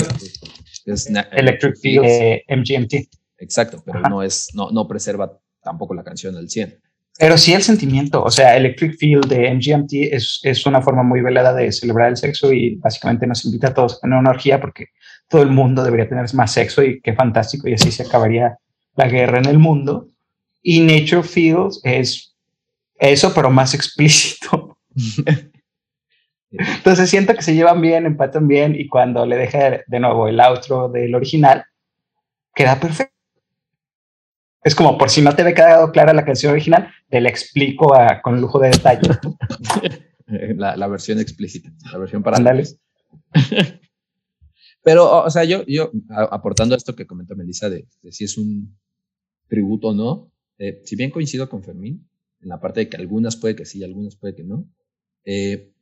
es 0.85 1.11
Electric 1.31 1.77
Fields, 1.77 2.07
eh, 2.07 2.43
MGMT. 2.47 2.93
Exacto, 3.39 3.81
pero 3.85 4.01
no 4.01 4.21
es, 4.21 4.49
no, 4.53 4.69
no 4.71 4.87
preserva 4.87 5.39
tampoco 5.61 5.93
la 5.93 6.03
canción 6.03 6.35
al 6.35 6.49
100. 6.49 6.79
Pero 7.17 7.37
sí 7.37 7.53
el 7.53 7.61
sentimiento, 7.61 8.23
o 8.23 8.31
sea, 8.31 8.55
Electric 8.55 8.95
Field 8.97 9.27
de 9.27 9.53
MGMT 9.53 10.13
es, 10.13 10.39
es 10.43 10.65
una 10.65 10.81
forma 10.81 11.03
muy 11.03 11.21
velada 11.21 11.53
de 11.53 11.71
celebrar 11.71 12.09
el 12.09 12.17
sexo 12.17 12.53
y 12.53 12.75
básicamente 12.75 13.27
nos 13.27 13.43
invita 13.43 13.67
a 13.67 13.73
todos 13.73 13.95
a 13.95 13.99
tener 13.99 14.17
una 14.17 14.29
orgía 14.29 14.61
porque 14.61 14.87
todo 15.27 15.41
el 15.41 15.49
mundo 15.49 15.83
debería 15.83 16.07
tener 16.07 16.33
más 16.33 16.53
sexo 16.53 16.81
y 16.81 17.01
qué 17.01 17.13
fantástico 17.13 17.67
y 17.67 17.73
así 17.73 17.91
se 17.91 18.03
acabaría 18.03 18.57
la 18.99 19.07
guerra 19.07 19.39
en 19.39 19.45
el 19.45 19.57
mundo. 19.57 20.09
Y 20.61 20.81
Nature 20.81 21.23
Fields 21.23 21.79
es 21.83 22.35
eso, 22.99 23.33
pero 23.33 23.49
más 23.49 23.73
explícito. 23.73 24.77
Entonces 26.51 27.09
siento 27.09 27.33
que 27.33 27.41
se 27.41 27.55
llevan 27.55 27.79
bien, 27.79 28.05
empatan 28.05 28.47
bien 28.47 28.75
y 28.75 28.87
cuando 28.87 29.25
le 29.25 29.37
deja 29.37 29.81
de 29.85 29.99
nuevo 29.99 30.27
el 30.27 30.39
outro 30.41 30.89
del 30.89 31.15
original, 31.15 31.63
queda 32.53 32.79
perfecto. 32.79 33.13
Es 34.63 34.75
como 34.75 34.97
por 34.97 35.09
si 35.09 35.21
no 35.21 35.33
te 35.35 35.43
ve 35.43 35.53
quedado 35.53 35.91
clara 35.91 36.11
la 36.11 36.25
canción 36.25 36.51
original, 36.51 36.91
te 37.07 37.21
la 37.21 37.29
explico 37.29 37.93
con 38.21 38.41
lujo 38.41 38.59
de 38.59 38.69
detalle. 38.69 39.01
La, 40.57 40.77
la, 40.77 40.85
versión 40.85 41.19
explícita, 41.19 41.71
la 41.91 41.97
versión 41.97 42.21
para 42.21 42.37
Andales. 42.37 42.79
Pero, 44.83 45.23
o 45.23 45.29
sea, 45.31 45.43
yo, 45.43 45.65
yo 45.65 45.89
aportando 46.29 46.75
esto 46.75 46.95
que 46.95 47.07
comentó 47.07 47.35
Melissa 47.35 47.67
de, 47.67 47.87
de 48.03 48.11
si 48.11 48.25
es 48.25 48.37
un 48.37 48.77
tributo 49.49 49.89
o 49.89 49.93
no, 49.93 50.31
eh, 50.57 50.81
si 50.85 50.95
bien 50.95 51.11
coincido 51.11 51.49
con 51.49 51.63
Fermín, 51.63 52.09
en 52.41 52.49
la 52.49 52.59
parte 52.59 52.81
de 52.81 52.89
que 52.89 52.97
algunas 52.97 53.35
puede 53.35 53.55
que 53.55 53.65
sí, 53.65 53.83
algunas 53.83 54.15
puede 54.15 54.35
que 54.35 54.43
no, 54.43 54.69
eh, 55.25 55.73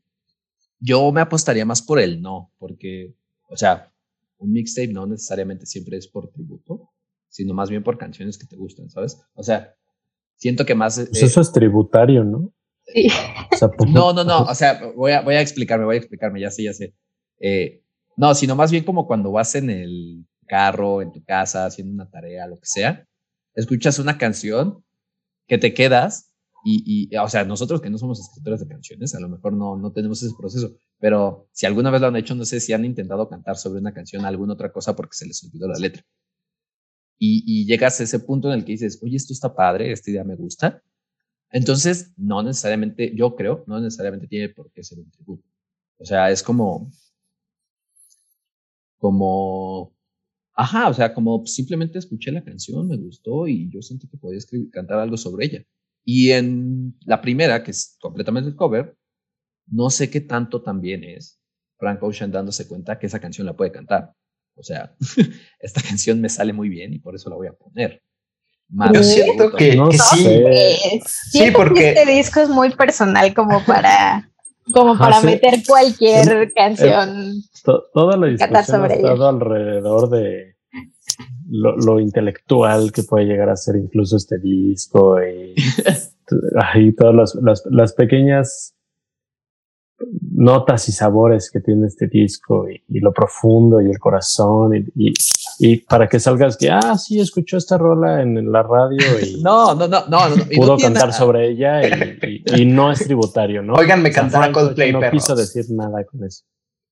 yo 0.80 1.12
me 1.12 1.22
apostaría 1.22 1.66
más 1.66 1.82
por 1.82 2.00
el 2.00 2.22
no, 2.22 2.52
porque, 2.58 3.16
o 3.50 3.58
sea, 3.58 3.92
un 4.38 4.52
mixtape 4.52 4.94
no 4.94 5.06
necesariamente 5.08 5.66
siempre 5.66 5.98
es 5.98 6.08
por 6.08 6.32
tributo, 6.32 6.90
sino 7.30 7.54
más 7.54 7.70
bien 7.70 7.84
por 7.84 7.98
canciones 7.98 8.38
que 8.38 8.48
te 8.48 8.56
gustan, 8.56 8.90
¿sabes? 8.90 9.20
O 9.34 9.44
sea, 9.44 9.76
siento 10.36 10.66
que 10.66 10.76
más... 10.76 10.96
Pues 10.96 11.24
eso 11.24 11.42
es 11.42 11.52
tributario, 11.52 12.24
¿no? 12.24 12.54
Sí. 12.86 13.08
no, 13.92 14.14
no, 14.14 14.24
no, 14.24 14.44
o 14.44 14.56
sea, 14.56 14.80
voy 14.96 15.12
a, 15.12 15.22
voy 15.22 15.36
a 15.36 15.42
explicarme, 15.42 15.86
voy 15.86 15.96
a 15.96 16.00
explicarme, 16.00 16.40
ya 16.40 16.52
sé, 16.52 16.64
ya 16.64 16.74
sé. 16.74 16.96
Eh, 17.40 17.84
No, 18.16 18.34
sino 18.34 18.56
más 18.56 18.72
bien 18.72 18.84
como 18.84 19.06
cuando 19.08 19.32
vas 19.32 19.56
en 19.56 19.70
el 19.70 20.26
carro, 20.48 21.02
en 21.02 21.12
tu 21.12 21.24
casa, 21.24 21.66
haciendo 21.66 21.94
una 21.94 22.10
tarea, 22.10 22.48
lo 22.48 22.56
que 22.56 22.66
sea, 22.66 23.06
escuchas 23.58 24.00
una 24.00 24.18
canción 24.18 24.86
que 25.48 25.58
te 25.58 25.74
quedas 25.74 26.32
y, 26.64 27.16
o 27.16 27.30
sea, 27.30 27.46
nosotros 27.46 27.80
que 27.80 27.90
no 27.90 27.98
somos 27.98 28.20
escritores 28.20 28.60
de 28.60 28.68
canciones, 28.68 29.16
a 29.16 29.22
lo 29.22 29.30
mejor 29.30 29.54
no, 29.54 29.78
no 29.78 29.94
tenemos 29.94 30.22
ese 30.22 30.36
proceso, 30.38 30.76
pero 31.00 31.48
si 31.54 31.66
alguna 31.66 31.92
vez 31.92 32.02
lo 32.02 32.08
han 32.08 32.18
hecho, 32.18 32.36
no 32.36 32.44
sé 32.44 32.60
si 32.60 32.74
han 32.74 32.84
intentado 32.84 33.30
cantar 33.30 33.56
sobre 33.56 33.80
una 33.80 33.94
canción, 33.94 34.26
alguna 34.26 34.54
otra 34.54 34.72
cosa 34.74 34.94
porque 34.94 35.16
se 35.16 35.26
les 35.26 35.42
olvidó 35.46 35.70
la 35.70 35.80
letra. 35.80 36.04
Y, 37.18 37.44
y 37.46 37.66
llegas 37.66 38.00
a 38.00 38.04
ese 38.04 38.20
punto 38.20 38.50
en 38.50 38.60
el 38.60 38.66
que 38.66 38.74
dices, 38.74 39.00
oye, 39.02 39.16
esto 39.16 39.32
está 39.32 39.56
padre, 39.56 39.92
esta 39.92 40.12
idea 40.12 40.26
me 40.26 40.36
gusta. 40.36 40.84
Entonces, 41.52 42.14
no 42.18 42.44
necesariamente, 42.44 43.16
yo 43.16 43.36
creo, 43.36 43.64
no 43.66 43.80
necesariamente 43.80 44.28
tiene 44.28 44.50
por 44.50 44.70
qué 44.72 44.84
ser 44.84 45.00
un 45.00 45.10
tributo. 45.10 45.48
O 46.00 46.06
sea, 46.06 46.30
es 46.30 46.44
como, 46.44 46.92
como, 48.98 49.97
ajá, 50.58 50.90
o 50.90 50.94
sea, 50.94 51.14
como 51.14 51.46
simplemente 51.46 52.00
escuché 52.00 52.32
la 52.32 52.44
canción, 52.44 52.88
me 52.88 52.98
gustó 52.98 53.48
y 53.48 53.70
yo 53.72 53.82
sentí 53.82 54.08
que 54.10 54.18
podía 54.18 54.40
escribir, 54.40 54.70
cantar 54.72 55.00
algo 55.00 55.16
sobre 55.16 55.46
ella. 55.46 55.64
Y 56.04 56.32
en 56.32 56.98
la 57.06 57.22
primera, 57.22 57.64
que 57.64 57.72
es 57.72 57.98
completamente 58.02 58.50
el 58.50 58.56
cover, 58.56 58.98
no 59.68 59.90
sé 59.90 60.10
qué 60.10 60.22
tanto 60.22 60.62
también 60.62 61.04
es 61.04 61.40
Frank 61.78 62.02
Ocean 62.02 62.32
dándose 62.32 62.68
cuenta 62.68 62.98
que 62.98 63.06
esa 63.08 63.20
canción 63.20 63.46
la 63.46 63.56
puede 63.56 63.72
cantar. 63.72 64.14
O 64.56 64.64
sea, 64.64 64.96
esta 65.60 65.82
canción 65.82 66.20
me 66.22 66.30
sale 66.30 66.54
muy 66.54 66.70
bien 66.70 66.94
y 66.94 67.00
por 67.00 67.14
eso 67.16 67.30
la 67.30 67.36
voy 67.36 67.48
a 67.48 67.54
poner. 67.54 68.02
Yo 68.94 69.02
siento 69.04 69.52
que, 69.54 69.76
No 69.76 69.90
que 69.90 69.98
sí. 69.98 70.24
sé. 70.24 71.02
Sí, 71.06 71.38
Siento 71.38 71.60
porque- 71.60 71.80
que 71.82 71.90
este 71.90 72.12
disco 72.12 72.40
es 72.42 72.50
muy 72.50 72.74
personal 72.76 73.34
como 73.34 73.64
para 73.66 74.30
como 74.74 74.92
Ajá, 74.94 75.06
para 75.06 75.22
meter 75.22 75.60
cualquier 75.68 76.52
canción. 76.54 77.34
To- 77.64 77.86
toda 77.94 78.18
la 78.18 78.28
discusión 78.28 78.56
ha 78.58 78.64
sobre 78.64 78.96
estado 78.96 79.28
alrededor 79.28 80.10
de 80.10 80.56
lo, 81.50 81.76
lo 81.78 82.00
intelectual 82.00 82.92
que 82.92 83.04
puede 83.04 83.26
llegar 83.26 83.50
a 83.50 83.56
ser 83.56 83.78
incluso 83.78 84.18
este 84.18 84.38
disco 84.40 85.18
y, 85.24 85.56
y 86.76 86.96
todas 86.96 87.16
las, 87.16 87.36
las, 87.42 87.64
las 87.70 87.94
pequeñas 87.94 88.74
notas 90.22 90.88
y 90.90 90.92
sabores 90.92 91.50
que 91.52 91.60
tiene 91.60 91.88
este 91.88 92.08
disco 92.08 92.70
y, 92.70 92.84
y 92.88 93.00
lo 93.00 93.12
profundo 93.14 93.82
y 93.82 93.86
el 93.90 93.98
corazón 93.98 94.76
y, 94.76 94.86
y, 94.96 95.14
y 95.60 95.78
para 95.78 96.08
que 96.08 96.20
salgas 96.20 96.56
que, 96.58 96.70
ah, 96.70 96.98
sí, 96.98 97.20
escuchó 97.20 97.58
esta 97.58 97.78
rola 97.78 98.22
en, 98.22 98.52
la 98.52 98.64
radio 98.64 99.00
y 99.22 99.42
No, 99.44 99.74
no, 99.76 99.88
no, 99.88 100.06
no, 100.08 100.30
no. 100.30 100.36
y 100.50 100.58
pudo 100.58 100.78
cantar 100.78 101.08
nada. 101.08 101.14
sobre 101.14 101.50
ella 101.50 101.82
y, 101.82 102.44
y- 102.56 102.62
y 102.62 102.66
no 102.66 102.92
es 102.92 103.00
tributario, 103.04 103.62
¿no? 103.64 103.74
Oigan, 103.74 104.02
me 104.02 104.12
Franco 104.12 104.60
Coldplay, 104.60 104.92
no 104.92 105.00
perros. 105.00 105.24
quiso 105.24 105.36
decir 105.36 105.66
nada 105.70 106.04
con 106.06 106.24
eso. 106.24 106.44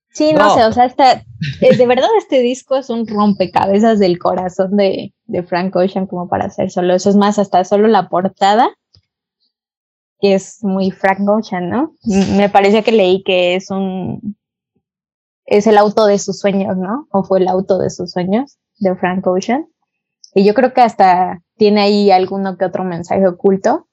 Sí, 0.09 0.31
no, 0.33 0.39
No. 0.45 0.55
sé, 0.55 0.63
o 0.65 0.71
sea, 0.71 0.85
está, 0.85 1.23
eh, 1.61 1.75
de 1.77 1.87
verdad 1.87 2.07
este 2.17 2.39
disco 2.39 2.77
es 2.77 2.89
un 2.89 3.05
rompecabezas 3.05 3.99
del 3.99 4.17
corazón 4.17 4.77
de, 4.77 5.13
de 5.25 5.43
Frank 5.43 5.75
Ocean 5.75 6.07
como 6.07 6.29
para 6.29 6.45
hacer 6.45 6.71
solo 6.71 6.93
eso. 6.95 7.09
Es 7.09 7.17
más, 7.17 7.37
hasta 7.37 7.65
solo 7.65 7.87
la 7.89 8.07
portada, 8.07 8.69
que 10.21 10.33
es 10.35 10.59
muy 10.63 10.91
Frank 10.91 11.27
Ocean, 11.27 11.69
¿no? 11.69 11.93
Me 12.37 12.47
parecía 12.49 12.81
que 12.81 12.93
leí 12.93 13.23
que 13.23 13.55
es 13.55 13.69
un, 13.69 14.37
es 15.45 15.67
el 15.67 15.77
auto 15.77 16.05
de 16.05 16.19
sus 16.19 16.39
sueños, 16.39 16.77
¿no? 16.77 17.07
O 17.11 17.23
fue 17.23 17.39
el 17.39 17.47
auto 17.47 17.77
de 17.77 17.89
sus 17.89 18.11
sueños 18.11 18.57
de 18.79 18.95
Frank 18.95 19.25
Ocean. 19.27 19.67
Y 20.33 20.45
yo 20.45 20.53
creo 20.53 20.73
que 20.73 20.81
hasta 20.81 21.41
tiene 21.57 21.81
ahí 21.81 22.11
alguno 22.11 22.57
que 22.57 22.65
otro 22.65 22.83
mensaje 22.83 23.27
oculto. 23.27 23.87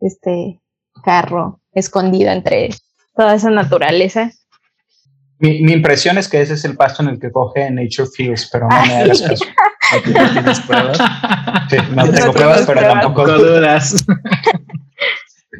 Este 0.00 0.60
carro 1.04 1.60
escondido 1.72 2.30
entre 2.30 2.70
toda 3.14 3.34
esa 3.34 3.50
naturaleza. 3.50 4.30
Mi, 5.38 5.62
mi 5.62 5.72
impresión 5.72 6.18
es 6.18 6.28
que 6.28 6.40
ese 6.40 6.54
es 6.54 6.64
el 6.64 6.76
pasto 6.76 7.02
en 7.02 7.10
el 7.10 7.20
que 7.20 7.30
coge 7.30 7.70
Nature 7.70 8.08
Feels, 8.14 8.48
pero 8.50 8.68
no 8.68 8.86
me 8.86 8.96
hagas 8.96 9.22
caso. 9.22 9.44
Aquí 9.92 10.10
no 10.10 10.32
tienes 10.32 10.60
pruebas. 10.60 10.98
Sí, 11.70 11.76
no 11.94 12.10
tengo 12.12 12.32
pruebas, 12.32 12.64
pero 12.66 12.80
tampoco. 12.80 13.26
Dudas. 13.26 14.04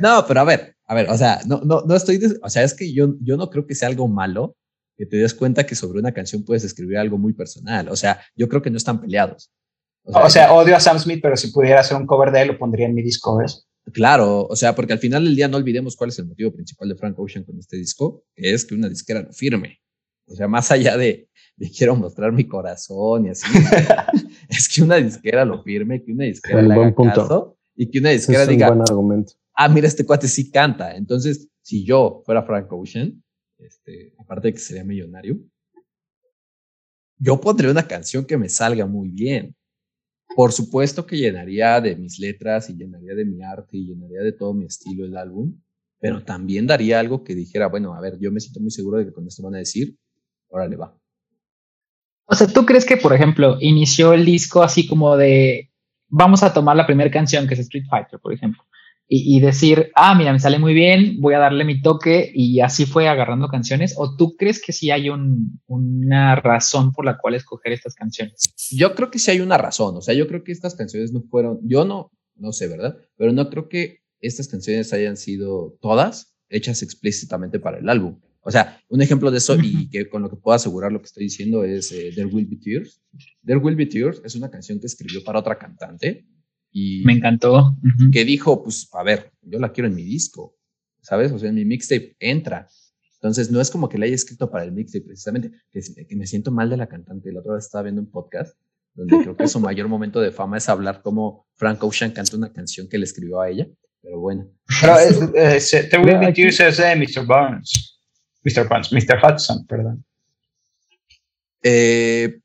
No, 0.00 0.24
pero 0.28 0.42
a 0.42 0.44
ver, 0.44 0.76
a 0.88 0.94
ver, 0.94 1.08
o 1.10 1.16
sea, 1.16 1.40
no, 1.46 1.60
no, 1.64 1.82
no 1.86 1.94
estoy, 1.94 2.18
des- 2.18 2.38
o 2.42 2.48
sea, 2.48 2.62
es 2.64 2.74
que 2.74 2.92
yo, 2.92 3.14
yo 3.20 3.36
no 3.36 3.50
creo 3.50 3.66
que 3.66 3.74
sea 3.74 3.88
algo 3.88 4.08
malo 4.08 4.56
que 4.96 5.06
te 5.06 5.16
des 5.18 5.34
cuenta 5.34 5.64
que 5.64 5.74
sobre 5.76 6.00
una 6.00 6.12
canción 6.12 6.44
puedes 6.44 6.64
escribir 6.64 6.98
algo 6.98 7.18
muy 7.18 7.32
personal. 7.32 7.88
O 7.88 7.94
sea, 7.96 8.20
yo 8.34 8.48
creo 8.48 8.62
que 8.62 8.70
no 8.70 8.76
están 8.78 9.00
peleados. 9.00 9.50
O 10.04 10.28
sea, 10.30 10.52
odio 10.54 10.74
a 10.74 10.80
Sam 10.80 10.98
Smith, 10.98 11.20
pero 11.22 11.36
si 11.36 11.52
pudiera 11.52 11.80
hacer 11.80 11.96
un 11.96 12.06
cover 12.06 12.32
de 12.32 12.42
él, 12.42 12.48
lo 12.48 12.58
pondría 12.58 12.86
en 12.86 12.94
mi 12.94 13.02
disco, 13.02 13.36
¿ves? 13.36 13.64
claro, 13.92 14.46
o 14.46 14.54
sea, 14.56 14.74
porque 14.74 14.92
al 14.92 14.98
final 14.98 15.24
del 15.24 15.34
día 15.36 15.48
no 15.48 15.56
olvidemos 15.56 15.96
cuál 15.96 16.10
es 16.10 16.18
el 16.18 16.26
motivo 16.26 16.52
principal 16.52 16.88
de 16.90 16.94
Frank 16.96 17.18
Ocean 17.18 17.44
con 17.44 17.58
este 17.58 17.76
disco, 17.78 18.22
que 18.34 18.52
es 18.52 18.64
que 18.66 18.74
una 18.74 18.88
disquera 18.88 19.22
lo 19.22 19.32
firme. 19.32 19.78
O 20.26 20.34
sea, 20.34 20.46
más 20.48 20.70
allá 20.70 20.96
de, 20.98 21.28
de 21.56 21.70
quiero 21.70 21.96
mostrar 21.96 22.32
mi 22.32 22.46
corazón 22.46 23.26
y 23.26 23.30
así, 23.30 23.46
es 24.48 24.68
que 24.68 24.82
una 24.82 24.96
disquera 24.96 25.44
lo 25.44 25.62
firme, 25.62 26.02
que 26.02 26.12
una 26.12 26.24
disquera 26.24 26.58
Un 26.60 26.68
le 26.68 26.74
haga 26.74 26.82
buen 26.82 26.94
punto. 26.94 27.20
caso 27.22 27.58
y 27.76 27.90
que 27.90 27.98
una 28.00 28.10
disquera 28.10 28.42
es 28.42 28.48
un 28.48 28.54
diga, 28.54 28.68
buen 28.68 28.82
argumento. 28.82 29.32
Ah, 29.58 29.68
mira, 29.68 29.88
este 29.88 30.06
cuate 30.06 30.28
sí 30.28 30.50
canta. 30.50 30.96
Entonces, 30.96 31.48
si 31.62 31.84
yo 31.84 32.22
fuera 32.24 32.44
Frank 32.44 32.72
Ocean, 32.72 33.22
este, 33.58 34.14
aparte 34.16 34.48
de 34.48 34.54
que 34.54 34.60
sería 34.60 34.84
millonario, 34.84 35.36
yo 37.18 37.40
pondría 37.40 37.72
una 37.72 37.88
canción 37.88 38.24
que 38.24 38.38
me 38.38 38.48
salga 38.48 38.86
muy 38.86 39.10
bien. 39.10 39.56
Por 40.36 40.52
supuesto 40.52 41.04
que 41.04 41.16
llenaría 41.16 41.80
de 41.80 41.96
mis 41.96 42.20
letras 42.20 42.70
y 42.70 42.76
llenaría 42.76 43.16
de 43.16 43.24
mi 43.24 43.42
arte 43.42 43.76
y 43.76 43.86
llenaría 43.86 44.20
de 44.20 44.32
todo 44.32 44.54
mi 44.54 44.66
estilo 44.66 45.04
el 45.04 45.16
álbum, 45.16 45.60
pero 45.98 46.22
también 46.22 46.68
daría 46.68 47.00
algo 47.00 47.24
que 47.24 47.34
dijera, 47.34 47.66
bueno, 47.66 47.94
a 47.94 48.00
ver, 48.00 48.16
yo 48.20 48.30
me 48.30 48.38
siento 48.38 48.60
muy 48.60 48.70
seguro 48.70 48.98
de 48.98 49.06
que 49.06 49.12
con 49.12 49.26
esto 49.26 49.42
van 49.42 49.56
a 49.56 49.58
decir, 49.58 49.96
órale, 50.46 50.76
va. 50.76 50.96
O 52.26 52.34
sea, 52.34 52.46
¿tú 52.46 52.64
crees 52.64 52.84
que, 52.84 52.96
por 52.96 53.12
ejemplo, 53.12 53.56
inició 53.60 54.12
el 54.12 54.24
disco 54.24 54.62
así 54.62 54.86
como 54.86 55.16
de 55.16 55.72
vamos 56.08 56.42
a 56.42 56.52
tomar 56.52 56.76
la 56.76 56.86
primera 56.86 57.10
canción 57.10 57.48
que 57.48 57.54
es 57.54 57.60
Street 57.60 57.86
Fighter, 57.90 58.20
por 58.20 58.32
ejemplo, 58.32 58.62
y, 59.08 59.36
y 59.36 59.40
decir, 59.40 59.90
ah, 59.94 60.14
mira, 60.14 60.32
me 60.32 60.38
sale 60.38 60.58
muy 60.58 60.74
bien, 60.74 61.16
voy 61.20 61.34
a 61.34 61.38
darle 61.38 61.64
mi 61.64 61.80
toque 61.80 62.30
y 62.34 62.60
así 62.60 62.84
fue 62.84 63.08
agarrando 63.08 63.48
canciones? 63.48 63.94
¿O 63.96 64.14
tú 64.16 64.36
crees 64.36 64.60
que 64.62 64.72
sí 64.72 64.90
hay 64.90 65.08
un- 65.08 65.60
una 65.66 66.36
razón 66.36 66.92
por 66.92 67.04
la 67.06 67.16
cual 67.18 67.34
escoger 67.34 67.72
estas 67.72 67.94
canciones? 67.94 68.54
Yo 68.70 68.94
creo 68.94 69.10
que 69.10 69.18
sí 69.18 69.30
hay 69.30 69.40
una 69.40 69.56
razón, 69.58 69.96
o 69.96 70.00
sea, 70.02 70.14
yo 70.14 70.26
creo 70.28 70.44
que 70.44 70.52
estas 70.52 70.74
canciones 70.74 71.12
no 71.12 71.22
fueron, 71.22 71.58
yo 71.64 71.84
no, 71.84 72.12
no 72.36 72.52
sé, 72.52 72.68
¿verdad? 72.68 72.96
Pero 73.16 73.32
no 73.32 73.48
creo 73.48 73.68
que 73.68 74.00
estas 74.20 74.48
canciones 74.48 74.92
hayan 74.92 75.16
sido 75.16 75.78
todas 75.80 76.36
hechas 76.50 76.82
explícitamente 76.82 77.58
para 77.60 77.78
el 77.78 77.88
álbum. 77.88 78.20
O 78.40 78.50
sea, 78.50 78.80
un 78.88 79.02
ejemplo 79.02 79.30
de 79.30 79.38
eso 79.38 79.56
y 79.62 79.90
que 79.90 80.08
con 80.08 80.22
lo 80.22 80.30
que 80.30 80.36
puedo 80.36 80.54
asegurar 80.54 80.90
lo 80.92 81.00
que 81.00 81.06
estoy 81.06 81.24
diciendo 81.24 81.64
es 81.64 81.92
eh, 81.92 82.12
There 82.14 82.26
Will 82.26 82.46
Be 82.46 82.56
Tears. 82.56 83.02
There 83.44 83.58
Will 83.58 83.76
Be 83.76 83.86
Tears 83.86 84.22
es 84.24 84.34
una 84.36 84.50
canción 84.50 84.80
que 84.80 84.86
escribió 84.86 85.22
para 85.24 85.40
otra 85.40 85.58
cantante 85.58 86.26
y 86.78 87.02
Me 87.04 87.14
encantó. 87.14 87.76
Que 88.12 88.24
dijo, 88.24 88.62
pues, 88.62 88.88
a 88.92 89.02
ver, 89.02 89.32
yo 89.42 89.58
la 89.58 89.72
quiero 89.72 89.88
en 89.88 89.94
mi 89.94 90.04
disco, 90.04 90.56
¿sabes? 91.00 91.32
O 91.32 91.38
sea, 91.38 91.48
en 91.48 91.56
mi 91.56 91.64
mixtape 91.64 92.16
entra. 92.20 92.68
Entonces, 93.14 93.50
no 93.50 93.60
es 93.60 93.70
como 93.70 93.88
que 93.88 93.98
la 93.98 94.06
haya 94.06 94.14
escrito 94.14 94.50
para 94.50 94.64
el 94.64 94.72
mixtape, 94.72 95.06
precisamente, 95.06 95.50
que, 95.72 96.16
me 96.16 96.26
siento 96.26 96.50
mal 96.52 96.70
de 96.70 96.76
la 96.76 96.86
cantante. 96.86 97.32
La 97.32 97.40
otra 97.40 97.54
vez 97.54 97.64
estaba 97.64 97.82
viendo 97.82 98.00
un 98.00 98.10
podcast 98.10 98.56
donde 98.94 99.18
creo 99.18 99.36
que 99.36 99.48
su 99.48 99.60
mayor 99.68 99.88
momento 99.88 100.20
de 100.20 100.30
fama 100.30 100.58
es 100.58 100.68
hablar 100.68 101.02
como 101.02 101.46
Frank 101.54 101.82
Ocean 101.82 102.12
canta 102.12 102.36
una 102.36 102.52
canción 102.52 102.88
que 102.88 102.98
le 102.98 103.04
escribió 103.04 103.40
a 103.40 103.50
ella. 103.50 103.66
Pero 104.00 104.20
bueno, 104.20 104.48
Pero 104.80 104.98
eh, 105.00 105.32
eh, 105.34 105.56
es 105.56 105.70
de 105.72 106.96
Mr. 106.96 107.26
Burns. 107.26 108.00
Mr. 108.44 108.68
Burns, 108.68 108.92
Mr. 108.92 109.18
Hudson, 109.20 109.66
perdón. 109.66 110.04
eh, 111.64 112.40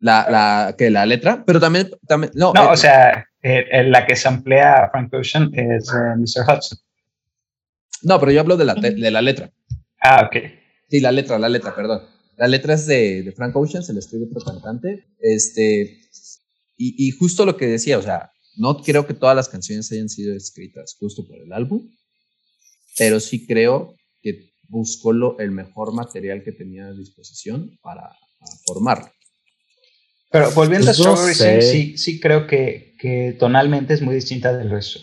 la, 0.00 0.26
la, 0.30 0.74
que 0.76 0.90
la 0.90 1.06
letra, 1.06 1.44
pero 1.44 1.60
también, 1.60 1.90
también 2.06 2.32
no, 2.34 2.52
No, 2.52 2.64
eh, 2.64 2.72
o 2.72 2.76
sea, 2.76 3.27
eh, 3.42 3.66
eh, 3.70 3.84
la 3.84 4.06
que 4.06 4.16
se 4.16 4.28
emplea 4.28 4.84
a 4.84 4.90
Frank 4.90 5.12
Ocean 5.14 5.50
es 5.54 5.88
eh, 5.88 6.16
Mr. 6.16 6.44
Hudson. 6.44 6.78
no, 8.02 8.18
pero 8.18 8.32
yo 8.32 8.40
hablo 8.40 8.56
de 8.56 8.64
la, 8.64 8.74
de 8.74 9.10
la 9.10 9.22
letra. 9.22 9.52
Ah, 10.00 10.26
ok. 10.26 10.36
Sí, 10.88 11.00
la 11.00 11.12
letra, 11.12 11.38
la 11.38 11.48
letra, 11.48 11.74
perdón. 11.74 12.02
La 12.36 12.46
letra 12.46 12.74
es 12.74 12.86
de, 12.86 13.22
de 13.22 13.32
Frank 13.32 13.54
Ocean, 13.56 13.82
se 13.82 13.92
la 13.92 13.98
escribe 13.98 14.26
otro 14.26 14.40
cantante. 14.44 15.06
Este, 15.20 16.00
y, 16.76 17.08
y 17.08 17.10
justo 17.10 17.44
lo 17.44 17.56
que 17.56 17.66
decía, 17.66 17.98
o 17.98 18.02
sea, 18.02 18.30
no 18.56 18.82
creo 18.82 19.06
que 19.06 19.14
todas 19.14 19.36
las 19.36 19.48
canciones 19.48 19.90
hayan 19.92 20.08
sido 20.08 20.34
escritas 20.34 20.96
justo 20.98 21.26
por 21.26 21.38
el 21.40 21.52
álbum, 21.52 21.88
pero 22.96 23.20
sí 23.20 23.46
creo 23.46 23.96
que 24.20 24.50
buscó 24.68 25.12
lo, 25.12 25.38
el 25.38 25.52
mejor 25.52 25.94
material 25.94 26.42
que 26.42 26.52
tenía 26.52 26.86
a 26.86 26.92
disposición 26.92 27.78
para, 27.82 28.02
para 28.02 28.52
formarlo. 28.66 29.10
Pero 30.30 30.50
volviendo 30.52 30.86
Pues 30.86 31.00
a 31.00 31.02
no 31.02 31.16
Strawberry 31.16 31.34
sé. 31.34 31.62
Sing, 31.62 31.70
sí, 31.70 31.98
sí 31.98 32.20
creo 32.20 32.46
que, 32.46 32.94
que 32.98 33.36
tonalmente 33.38 33.94
es 33.94 34.02
muy 34.02 34.14
distinta 34.14 34.56
del 34.56 34.70
resto. 34.70 35.00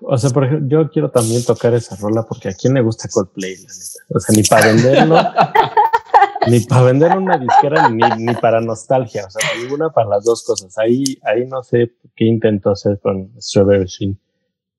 O 0.00 0.16
sea, 0.16 0.30
por 0.30 0.44
ejemplo, 0.44 0.66
yo 0.68 0.90
quiero 0.90 1.10
también 1.10 1.44
tocar 1.44 1.74
esa 1.74 1.94
rola 1.96 2.24
porque 2.26 2.48
a 2.48 2.54
quién 2.54 2.74
le 2.74 2.80
gusta 2.80 3.08
Coldplay, 3.10 3.56
la 3.56 3.62
neta. 3.62 4.04
O 4.14 4.20
sea, 4.20 4.34
ni 4.34 4.42
para 4.42 4.66
venderlo, 4.68 5.16
ni 6.46 6.60
para 6.60 6.82
vender 6.84 7.16
una 7.16 7.36
disquera, 7.36 7.88
ni, 7.90 8.24
ni 8.24 8.34
para 8.34 8.60
nostalgia. 8.62 9.26
O 9.26 9.30
sea, 9.30 9.42
ninguna 9.62 9.90
para 9.90 10.08
las 10.08 10.24
dos 10.24 10.42
cosas. 10.42 10.76
Ahí, 10.78 11.18
ahí 11.22 11.46
no 11.46 11.62
sé 11.62 11.92
qué 12.16 12.24
intentó 12.24 12.70
hacer 12.70 12.98
con 13.02 13.30
Strawberry 13.40 13.88
Swing. 13.88 14.14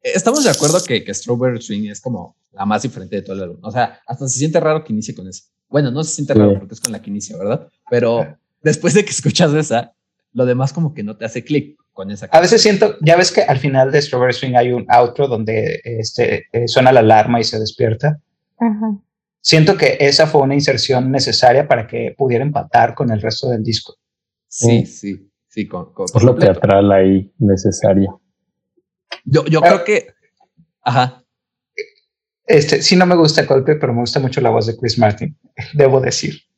Eh, 0.02 0.12
Estamos 0.16 0.44
de 0.44 0.50
acuerdo 0.50 0.84
que, 0.84 1.04
que 1.04 1.14
Strawberry 1.14 1.62
Swing 1.62 1.88
es 1.90 2.02
como 2.02 2.36
la 2.52 2.66
más 2.66 2.82
diferente 2.82 3.18
de 3.18 3.22
todo 3.22 3.36
el 3.36 3.44
álbum. 3.44 3.60
O 3.62 3.72
sea, 3.72 4.00
hasta 4.08 4.28
se 4.28 4.40
siente 4.40 4.60
raro 4.60 4.84
que 4.84 4.94
inicie 4.94 5.14
con 5.14 5.28
eso. 5.28 5.44
Bueno, 5.68 5.92
no 5.92 6.04
se 6.04 6.16
siente 6.16 6.34
raro 6.34 6.58
porque 6.58 6.74
es 6.74 6.82
con 6.82 6.92
la 6.92 7.00
que 7.00 7.12
inicia, 7.12 7.38
¿verdad? 7.38 7.68
Pero 7.92 8.38
después 8.62 8.94
de 8.94 9.04
que 9.04 9.12
escuchas 9.12 9.54
esa, 9.54 9.94
lo 10.34 10.46
demás 10.46 10.74
como 10.74 10.94
que 10.94 11.04
no 11.04 11.18
te 11.18 11.26
hace 11.26 11.44
clic 11.44 11.78
con 11.94 12.12
esa. 12.12 12.28
A 12.32 12.40
veces 12.40 12.62
siento, 12.62 12.96
ya 13.02 13.16
ves 13.16 13.32
que 13.32 13.42
al 13.42 13.58
final 13.58 13.92
de 13.92 14.02
Strawberry 14.02 14.34
Swing 14.34 14.56
hay 14.56 14.72
un 14.72 14.86
outro 14.90 15.28
donde 15.28 15.82
este, 15.84 16.46
eh, 16.52 16.68
suena 16.68 16.92
la 16.92 17.02
alarma 17.02 17.40
y 17.40 17.44
se 17.44 17.60
despierta. 17.60 18.20
Siento 19.42 19.78
que 19.78 19.98
esa 20.00 20.28
fue 20.28 20.42
una 20.42 20.54
inserción 20.54 21.12
necesaria 21.12 21.68
para 21.68 21.88
que 21.88 22.14
pudiera 22.18 22.44
empatar 22.44 22.94
con 22.94 23.10
el 23.10 23.22
resto 23.22 23.50
del 23.50 23.64
disco. 23.64 23.96
Sí, 24.48 24.86
sí, 24.86 25.30
sí, 25.48 25.68
con, 25.68 25.94
es 26.14 26.24
lo 26.24 26.36
teatral 26.36 26.92
ahí 26.92 27.32
necesario. 27.38 28.22
Yo, 29.24 29.46
yo 29.46 29.62
creo 29.62 29.84
que. 29.84 30.08
Ajá. 30.82 31.24
Este, 32.46 32.82
sí, 32.82 32.96
no 32.96 33.06
me 33.06 33.16
gusta 33.16 33.46
Coldplay, 33.46 33.78
pero 33.80 33.94
me 33.94 34.02
gusta 34.02 34.20
mucho 34.20 34.42
la 34.42 34.50
voz 34.50 34.66
de 34.66 34.76
Chris 34.76 34.98
Martin, 34.98 35.38
debo 35.74 36.02
decir. 36.02 36.49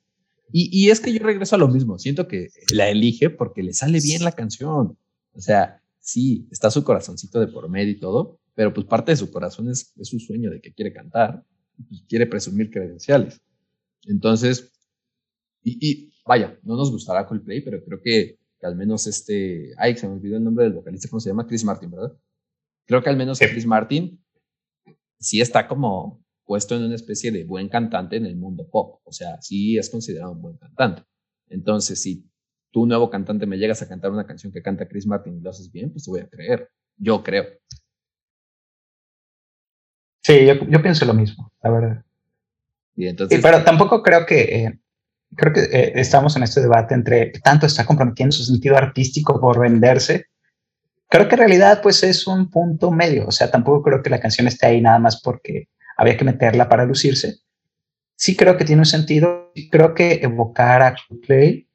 Y, 0.52 0.70
y, 0.72 0.90
es 0.90 1.00
que 1.00 1.14
yo 1.14 1.20
regreso 1.24 1.56
a 1.56 1.60
lo 1.60 1.68
mismo. 1.68 1.98
Siento 1.98 2.28
que 2.28 2.50
la 2.74 2.90
elige 2.90 3.30
porque 3.30 3.64
le 3.64 3.74
sale 3.74 4.00
bien 4.02 4.24
la 4.24 4.32
canción. 4.32 4.98
O 5.34 5.42
sea, 5.42 5.82
sí, 6.00 6.48
está 6.52 6.70
su 6.70 6.84
corazoncito 6.84 7.40
de 7.40 7.48
por 7.48 7.70
medio 7.70 7.92
y 7.92 8.00
todo, 8.00 8.40
pero 8.54 8.74
pues 8.74 8.86
parte 8.86 9.12
de 9.12 9.18
su 9.18 9.32
corazón 9.32 9.70
es, 9.70 9.94
es 9.98 10.10
su 10.10 10.20
sueño 10.20 10.50
de 10.50 10.62
que 10.62 10.74
quiere 10.74 10.94
cantar, 10.94 11.46
pues 11.88 12.04
quiere 12.08 12.26
presumir 12.28 12.70
credenciales. 12.70 13.42
Entonces, 14.06 14.72
y, 15.64 15.78
y, 15.80 16.14
vaya, 16.26 16.60
no 16.64 16.76
nos 16.76 16.92
gustará 16.92 17.26
Coldplay, 17.28 17.62
pero 17.62 17.84
creo 17.84 18.02
que, 18.02 18.40
que, 18.60 18.66
al 18.66 18.76
menos 18.76 19.08
este, 19.08 19.72
ay, 19.78 19.96
se 19.96 20.08
me 20.08 20.16
olvidó 20.16 20.38
el 20.38 20.44
nombre 20.44 20.66
del 20.66 20.74
vocalista, 20.74 21.08
¿cómo 21.10 21.20
se 21.20 21.30
llama? 21.30 21.48
Chris 21.48 21.64
Martin, 21.64 21.92
¿verdad? 21.92 22.18
Creo 22.86 23.02
que 23.02 23.10
al 23.10 23.18
menos 23.18 23.40
Chris 23.40 23.66
Martin 23.66 24.22
sí 25.20 25.40
está 25.40 25.68
como 25.68 26.21
puesto 26.52 26.76
en 26.76 26.84
una 26.84 26.96
especie 26.96 27.32
de 27.32 27.46
buen 27.46 27.70
cantante 27.70 28.18
en 28.18 28.26
el 28.26 28.36
mundo 28.36 28.68
pop, 28.70 29.00
o 29.06 29.14
sea, 29.14 29.42
sí 29.42 29.78
es 29.78 29.90
considerado 29.90 30.34
un 30.34 30.42
buen 30.42 30.58
cantante. 30.58 31.04
Entonces, 31.48 32.02
si 32.02 32.30
tú, 32.72 32.86
nuevo 32.86 33.10
cantante, 33.10 33.46
me 33.46 33.58
llegas 33.58 33.82
a 33.82 33.88
cantar 33.88 34.12
una 34.12 34.28
canción 34.28 34.52
que 34.52 34.62
canta 34.62 34.86
Chris 34.86 35.08
Martin 35.08 35.38
y 35.38 35.40
lo 35.40 35.50
haces 35.50 35.72
bien, 35.72 35.94
pues 35.94 36.04
te 36.04 36.12
voy 36.12 36.20
a 36.20 36.28
creer. 36.28 36.70
Yo 36.98 37.24
creo. 37.24 37.46
Sí, 40.22 40.46
yo, 40.46 40.82
pienso 40.82 41.06
lo 41.06 41.14
mismo, 41.14 41.54
la 41.64 41.70
verdad. 41.70 42.06
Y 42.98 43.08
entonces, 43.08 43.40
pero 43.42 43.64
tampoco 43.64 44.04
creo 44.04 44.26
que, 44.26 44.42
eh, 44.42 44.80
creo 45.38 45.54
que 45.54 45.62
eh, 45.62 45.94
estamos 46.02 46.36
en 46.36 46.44
este 46.44 46.60
debate 46.60 46.96
entre 46.96 47.32
tanto 47.42 47.66
está 47.66 47.86
comprometiendo 47.86 48.36
su 48.36 48.44
sentido 48.44 48.76
artístico 48.76 49.40
por 49.40 49.58
venderse. 49.58 50.26
Creo 51.08 51.30
que 51.30 51.36
en 51.36 51.40
realidad 51.40 51.82
pues 51.82 52.04
es 52.04 52.28
un 52.28 52.50
punto 52.50 52.92
medio, 52.92 53.26
o 53.28 53.32
sea, 53.32 53.50
tampoco 53.50 53.84
creo 53.84 54.04
que 54.04 54.10
la 54.10 54.20
canción 54.20 54.48
esté 54.48 54.66
ahí 54.66 54.82
nada 54.82 55.00
más 55.00 55.22
porque 55.22 55.70
había 56.02 56.18
que 56.18 56.26
meterla 56.26 56.68
para 56.68 56.84
lucirse. 56.84 57.42
Sí 58.16 58.36
creo 58.36 58.58
que 58.58 58.66
tiene 58.66 58.82
un 58.82 58.88
sentido, 58.88 59.52
creo 59.70 59.94
que 59.94 60.14
evocar 60.24 60.82
a 60.82 60.96
Coldplay 60.96 61.70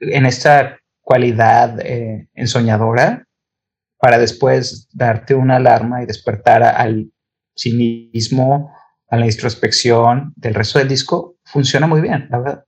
en 0.00 0.24
esta 0.24 0.78
cualidad 1.02 1.80
eh, 1.80 2.30
ensoñadora 2.32 3.28
para 3.98 4.18
después 4.18 4.88
darte 4.90 5.34
una 5.34 5.56
alarma 5.56 6.02
y 6.02 6.06
despertar 6.06 6.62
al 6.62 7.12
cinismo, 7.54 8.72
a 9.08 9.18
la 9.18 9.26
introspección 9.26 10.32
del 10.36 10.54
resto 10.54 10.78
del 10.78 10.88
disco, 10.88 11.36
funciona 11.44 11.86
muy 11.86 12.00
bien, 12.00 12.26
la 12.30 12.38
verdad. 12.38 12.64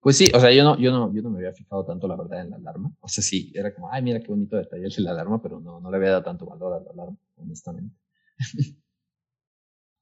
Pues 0.00 0.16
sí, 0.16 0.30
o 0.32 0.38
sea, 0.38 0.52
yo 0.52 0.62
no, 0.62 0.78
yo 0.78 0.92
no, 0.92 1.12
yo 1.12 1.22
no 1.22 1.30
me 1.30 1.38
había 1.38 1.52
fijado 1.52 1.84
tanto, 1.84 2.06
la 2.06 2.14
verdad, 2.14 2.42
en 2.42 2.50
la 2.50 2.56
alarma. 2.56 2.92
O 3.00 3.08
sea, 3.08 3.24
sí, 3.24 3.50
era 3.52 3.74
como, 3.74 3.90
ay, 3.90 4.02
mira 4.02 4.20
qué 4.20 4.28
bonito 4.28 4.56
detalle 4.56 4.86
es 4.86 4.98
la 5.00 5.10
alarma, 5.10 5.42
pero 5.42 5.58
no, 5.58 5.80
no 5.80 5.90
le 5.90 5.96
había 5.96 6.10
dado 6.10 6.22
tanto 6.22 6.46
valor 6.46 6.74
a 6.74 6.80
la 6.84 6.90
alarma, 6.92 7.16
honestamente. 7.36 8.03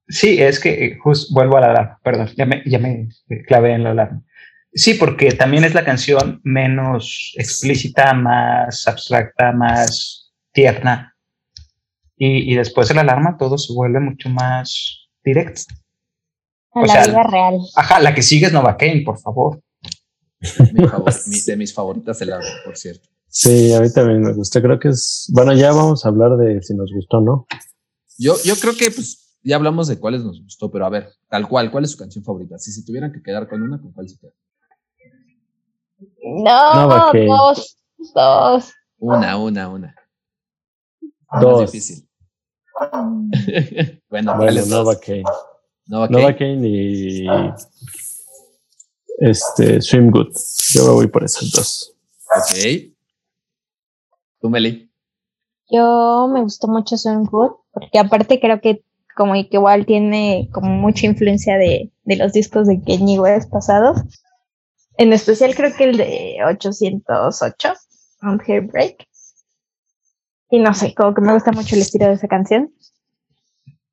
Sí, 0.09 0.43
es 0.43 0.61
que 0.61 0.85
eh, 0.85 0.99
justo 1.03 1.33
vuelvo 1.33 1.57
a 1.57 1.61
la 1.61 1.71
alarma, 1.71 2.01
perdón, 2.03 2.29
ya 2.37 2.45
me, 2.45 2.63
ya 2.67 2.79
me 2.79 3.09
clavé 3.47 3.73
en 3.73 3.85
la 3.85 3.93
alarma. 3.93 4.23
Sí, 4.75 4.95
porque 4.95 5.33
también 5.33 5.65
es 5.65 5.75
la 5.75 5.85
canción 5.85 6.41
menos 6.45 7.35
explícita, 7.37 8.15
más 8.15 8.87
abstracta, 8.89 9.53
más 9.53 10.33
tierna. 10.53 11.15
Y, 12.17 12.55
después 12.55 12.87
de 12.89 12.95
la 12.95 13.01
alarma 13.01 13.37
todo 13.37 13.59
se 13.59 13.73
vuelve 13.73 13.99
mucho 13.99 14.29
más 14.29 15.09
directo. 15.25 15.75
A 16.73 16.87
la 16.87 17.07
vida 17.07 17.23
real. 17.25 17.59
Ajá, 17.75 18.01
la 18.01 18.15
que 18.15 18.23
sigue 18.23 18.47
es 18.47 18.53
Nova 18.53 18.77
Kane, 18.77 19.03
por 19.05 19.19
favor. 19.19 19.61
de 21.47 21.57
mis 21.57 21.75
favoritas 21.75 22.19
del 22.21 22.33
álbum, 22.33 22.49
por 22.65 22.77
cierto. 22.77 23.09
Sí, 23.27 23.73
a 23.75 23.81
mí 23.81 23.93
también 23.93 24.23
me 24.23 24.33
gusta. 24.35 24.63
Creo 24.63 24.79
que 24.79 24.89
es. 24.89 25.29
Bueno, 25.33 25.53
ya 25.53 25.73
vamos 25.73 26.05
a 26.05 26.11
hablar 26.11 26.37
de 26.37 26.63
si 26.63 26.75
nos 26.75 26.93
gustó 26.93 27.19
o 27.19 27.21
no. 27.23 27.47
Yo, 28.23 28.37
yo 28.45 28.55
creo 28.55 28.75
que 28.75 28.91
pues, 28.91 29.37
ya 29.43 29.57
hablamos 29.57 29.89
de 29.89 29.99
cuáles 29.99 30.23
nos 30.23 30.41
gustó, 30.41 30.71
pero 30.71 30.87
a 30.87 30.91
ver, 30.91 31.13
tal 31.29 31.49
cual, 31.49 31.73
¿cuál 31.73 31.83
es 31.83 31.91
su 31.91 31.99
canción 31.99 32.25
favorita? 32.25 32.57
Si 32.57 32.71
se 32.71 32.85
tuvieran 32.85 33.13
que 33.13 33.21
quedar 33.21 33.49
con 33.49 33.63
una, 33.63 33.81
¿con 33.81 33.93
cuál 33.93 34.09
se 34.09 34.17
queda? 34.19 34.33
No, 36.23 37.13
dos, 37.13 37.77
dos. 38.15 38.73
Una, 38.99 39.37
una, 39.37 39.69
una. 39.69 39.97
Dos. 41.41 41.63
Es 41.65 41.73
difícil. 41.73 42.09
bueno, 44.09 44.37
bueno 44.37 44.67
Nova 44.67 44.99
Kane. 45.01 45.25
Nova 45.87 46.37
Kane. 46.37 46.69
y 46.69 47.27
este 49.19 49.81
Swim 49.81 50.11
Good. 50.11 50.33
Yo 50.71 50.85
me 50.85 50.91
voy 50.93 51.07
por 51.09 51.25
esas 51.25 51.51
dos. 51.51 51.97
Ok. 52.37 52.95
¿Tú, 54.41 54.49
Meli? 54.49 54.91
Yo 55.69 56.29
me 56.33 56.43
gustó 56.43 56.69
mucho 56.69 56.97
Swim 56.97 57.25
Good, 57.25 57.53
porque 57.73 57.99
aparte 57.99 58.41
creo 58.41 58.61
que 58.61 58.85
como 59.17 59.35
que 59.35 59.49
igual 59.53 59.85
tiene 59.87 60.49
como 60.53 60.71
mucha 60.71 61.07
influencia 61.07 61.57
de, 61.57 61.93
de 62.05 62.17
los 62.17 62.33
discos 62.33 62.67
de 62.67 62.81
Kenny 62.83 63.19
West 63.19 63.51
pasados. 63.51 64.01
En 64.97 65.13
especial 65.13 65.55
creo 65.55 65.75
que 65.75 65.85
el 65.85 65.97
de 65.97 66.37
808, 66.47 67.73
On 68.23 68.39
Break. 68.39 69.07
Y 70.51 70.59
no 70.61 70.75
sé, 70.75 70.95
como 70.95 71.15
que 71.15 71.23
me 71.23 71.33
gusta 71.33 71.53
mucho 71.53 71.75
el 71.75 71.83
estilo 71.83 72.07
de 72.07 72.15
esa 72.15 72.29
canción. 72.29 72.75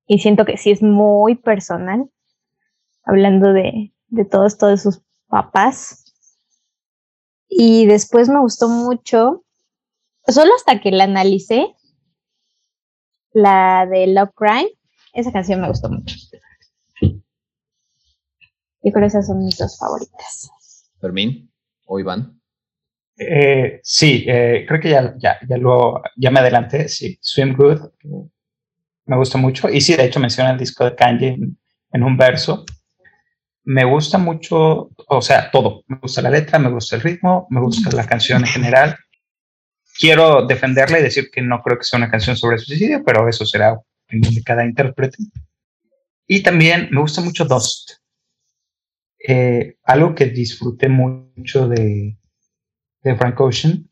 Y 0.05 0.19
siento 0.19 0.45
que 0.45 0.57
sí 0.57 0.71
es 0.71 0.81
muy 0.81 1.35
personal. 1.35 2.09
Hablando 3.03 3.53
de, 3.53 3.93
de 4.07 4.25
todo 4.25 4.45
esto 4.45 4.67
de 4.67 4.77
sus 4.77 5.01
papás. 5.27 6.13
Y 7.47 7.85
después 7.85 8.29
me 8.29 8.39
gustó 8.39 8.69
mucho, 8.69 9.43
solo 10.27 10.51
hasta 10.55 10.79
que 10.79 10.91
la 10.91 11.05
analicé, 11.05 11.73
la 13.41 13.87
de 13.89 14.07
Love 14.07 14.31
Crime. 14.35 14.69
Esa 15.13 15.31
canción 15.31 15.61
me 15.61 15.67
gustó 15.67 15.89
mucho. 15.89 16.15
Yo 18.81 18.93
creo 18.93 19.01
que 19.01 19.07
esas 19.07 19.27
son 19.27 19.39
mis 19.39 19.57
dos 19.57 19.77
favoritas. 19.77 20.51
Fermín 20.99 21.51
o 21.85 21.99
Iván. 21.99 22.39
Eh, 23.17 23.81
sí, 23.83 24.23
eh, 24.27 24.65
creo 24.67 24.79
que 24.79 24.89
ya, 24.89 25.13
ya, 25.17 25.37
ya, 25.47 25.57
lo, 25.57 26.01
ya 26.15 26.31
me 26.31 26.39
adelanté. 26.39 26.87
Sí, 26.87 27.17
Swim 27.21 27.55
Good 27.55 27.81
me 29.05 29.17
gusta 29.17 29.37
mucho. 29.37 29.69
Y 29.69 29.81
sí, 29.81 29.95
de 29.95 30.05
hecho 30.05 30.19
menciona 30.19 30.51
el 30.51 30.57
disco 30.57 30.85
de 30.85 30.95
Kanye 30.95 31.37
en, 31.91 32.03
un 32.03 32.15
verso. 32.15 32.63
Me 33.63 33.83
gusta 33.83 34.17
mucho, 34.17 34.91
o 35.07 35.21
sea, 35.21 35.51
todo. 35.51 35.83
Me 35.87 35.97
gusta 35.97 36.21
la 36.21 36.29
letra, 36.29 36.59
me 36.59 36.69
gusta 36.69 36.95
el 36.95 37.01
ritmo, 37.01 37.47
me 37.49 37.59
gusta 37.59 37.91
la 37.95 38.05
canción 38.05 38.41
en 38.41 38.47
general. 38.47 38.95
Quiero 39.99 40.45
defenderla 40.47 40.99
y 40.99 41.03
decir 41.03 41.29
que 41.29 41.41
no 41.41 41.61
creo 41.61 41.77
que 41.77 41.83
sea 41.83 41.97
una 41.97 42.09
canción 42.09 42.37
sobre 42.37 42.57
suicidio, 42.57 43.03
pero 43.03 43.27
eso 43.27 43.45
será 43.45 43.77
opinión 44.05 44.33
de 44.33 44.43
cada 44.43 44.63
intérprete. 44.63 45.17
Y 46.25 46.41
también 46.41 46.87
me 46.89 47.01
gusta 47.01 47.19
mucho 47.19 47.43
Dust. 47.43 47.91
Eh, 49.27 49.75
algo 49.83 50.15
que 50.15 50.27
disfruté 50.27 50.87
mucho 50.87 51.67
de, 51.67 52.15
Frank 53.17 53.41
Ocean 53.41 53.89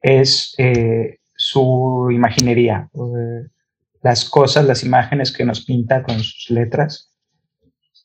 es 0.00 0.54
eh, 0.56 1.18
su 1.36 2.08
imaginería, 2.10 2.88
las 4.02 4.24
cosas, 4.24 4.64
las 4.64 4.82
imágenes 4.82 5.30
que 5.30 5.44
nos 5.44 5.62
pinta 5.62 6.02
con 6.02 6.18
sus 6.20 6.48
letras. 6.48 7.12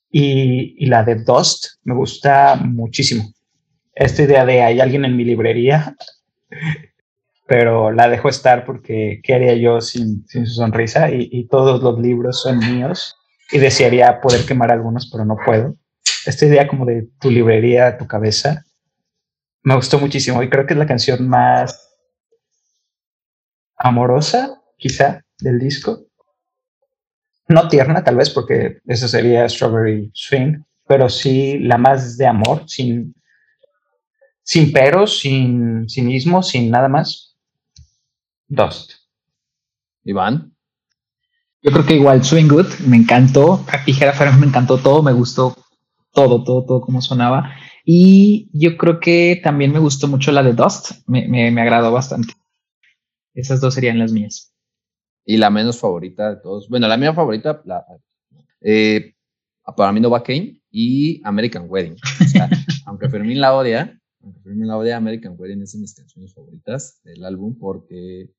Y, 0.09 0.75
y, 0.83 0.87
la 0.87 1.03
de 1.03 1.23
Dust 1.23 1.75
me 1.83 1.93
gusta 1.93 2.55
muchísimo. 2.57 3.31
Esta 3.93 4.23
idea 4.23 4.45
de 4.45 4.61
hay 4.61 4.79
alguien 4.81 5.05
en 5.05 5.15
mi 5.15 5.23
librería, 5.23 5.95
pero 7.47 7.91
la 7.91 8.09
dejo 8.09 8.29
estar 8.29 8.65
porque 8.65 9.21
¿qué 9.23 9.35
haría 9.35 9.55
yo 9.55 9.81
sin, 9.81 10.27
su 10.27 10.45
sonrisa? 10.45 11.09
Y, 11.11 11.29
y, 11.31 11.47
todos 11.47 11.81
los 11.81 11.99
libros 11.99 12.41
son 12.41 12.59
míos 12.59 13.15
y 13.51 13.59
desearía 13.59 14.19
poder 14.21 14.45
quemar 14.45 14.71
algunos, 14.71 15.09
pero 15.11 15.25
no 15.25 15.37
puedo. 15.43 15.75
Esta 16.25 16.45
idea 16.45 16.67
como 16.67 16.85
de 16.85 17.07
tu 17.19 17.31
librería, 17.31 17.97
tu 17.97 18.05
cabeza, 18.05 18.65
me 19.63 19.75
gustó 19.75 19.99
muchísimo 19.99 20.41
y 20.43 20.49
creo 20.49 20.65
que 20.65 20.73
es 20.73 20.79
la 20.79 20.85
canción 20.85 21.27
más 21.27 21.87
amorosa, 23.77 24.61
quizá, 24.77 25.23
del 25.39 25.59
disco. 25.59 26.05
No 27.47 27.67
tierna, 27.67 28.03
tal 28.03 28.17
vez, 28.17 28.29
porque 28.29 28.79
eso 28.85 29.07
sería 29.07 29.47
Strawberry 29.47 30.09
Swing, 30.13 30.63
pero 30.87 31.09
sí 31.09 31.59
la 31.59 31.77
más 31.77 32.17
de 32.17 32.27
amor, 32.27 32.63
sin, 32.67 33.13
sin 34.47 34.71
peros, 34.71 35.19
sin 35.19 35.89
cinismo, 35.89 36.41
sin 36.41 36.71
nada 36.71 36.87
más. 36.87 37.37
Dust. 38.47 38.93
Iván. 40.05 40.55
Yo 41.61 41.71
creo 41.71 41.85
que 41.85 41.95
igual 41.95 42.23
Swing 42.23 42.47
Good 42.47 42.79
me 42.87 42.95
encantó. 42.95 43.65
Tijera 43.85 44.13
Frank 44.13 44.39
me 44.39 44.47
encantó 44.47 44.77
todo, 44.77 45.03
me 45.03 45.11
gustó 45.11 45.53
todo, 46.13 46.45
todo, 46.45 46.65
todo 46.65 46.79
como 46.79 47.01
sonaba. 47.01 47.51
Y 47.83 48.49
yo 48.53 48.77
creo 48.77 49.01
que 49.01 49.41
también 49.43 49.73
me 49.73 49.79
gustó 49.79 50.07
mucho 50.07 50.31
la 50.31 50.43
de 50.43 50.53
Dust, 50.53 50.91
me, 51.07 51.27
me, 51.27 51.61
agradó 51.61 51.91
bastante. 51.91 52.33
Esas 53.33 53.59
dos 53.59 53.73
serían 53.73 53.99
las 53.99 54.13
mías. 54.13 54.53
Y 55.25 55.35
la 55.35 55.49
menos 55.49 55.77
favorita 55.77 56.29
de 56.29 56.41
todos. 56.41 56.69
Bueno, 56.69 56.87
la 56.87 56.95
mía 56.95 57.13
favorita, 57.13 57.61
la, 57.65 57.85
eh, 58.61 59.13
para 59.75 59.91
mí 59.91 59.99
no 59.99 60.09
va 60.09 60.23
Kane 60.23 60.61
y 60.71 61.21
American 61.25 61.65
Wedding. 61.67 61.97
O 62.21 62.23
sea, 62.23 62.49
aunque 62.85 63.09
Fermín 63.09 63.41
la 63.41 63.53
odia, 63.53 63.99
Fermín 64.47 64.67
la 64.67 64.77
odia, 64.77 64.95
American 64.95 65.35
Wedding 65.37 65.61
es 65.61 65.73
de 65.73 65.79
mis 65.79 65.93
canciones 65.93 66.33
favoritas 66.33 67.01
del 67.03 67.25
álbum 67.25 67.57
porque 67.59 68.33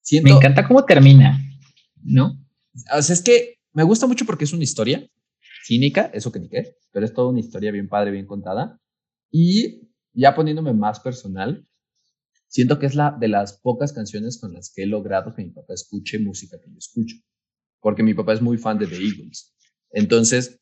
siento, 0.00 0.30
me 0.30 0.36
encanta 0.36 0.66
cómo 0.66 0.84
termina, 0.86 1.38
¿no? 2.02 2.42
O 2.96 3.02
sea, 3.02 3.12
es 3.12 3.22
que 3.22 3.58
me 3.74 3.82
gusta 3.82 4.06
mucho 4.06 4.24
porque 4.24 4.44
es 4.44 4.52
una 4.54 4.64
historia 4.64 5.06
cínica, 5.66 6.10
eso 6.14 6.32
que 6.32 6.40
ni 6.40 6.48
qué, 6.48 6.74
pero 6.90 7.04
es 7.04 7.12
toda 7.12 7.28
una 7.28 7.40
historia 7.40 7.70
bien 7.70 7.88
padre, 7.88 8.12
bien 8.12 8.26
contada. 8.26 8.80
Y 9.30 9.90
ya 10.14 10.34
poniéndome 10.34 10.72
más 10.72 11.00
personal, 11.00 11.68
siento 12.48 12.78
que 12.78 12.86
es 12.86 12.94
la 12.94 13.14
de 13.20 13.28
las 13.28 13.60
pocas 13.60 13.92
canciones 13.92 14.40
con 14.40 14.54
las 14.54 14.72
que 14.74 14.84
he 14.84 14.86
logrado 14.86 15.34
que 15.34 15.44
mi 15.44 15.50
papá 15.50 15.74
escuche 15.74 16.18
música 16.18 16.58
que 16.58 16.70
yo 16.70 16.78
escucho, 16.78 17.16
porque 17.80 18.02
mi 18.02 18.14
papá 18.14 18.32
es 18.32 18.40
muy 18.40 18.56
fan 18.56 18.78
de 18.78 18.86
The 18.86 18.96
Eagles. 18.96 19.54
Entonces, 19.90 20.61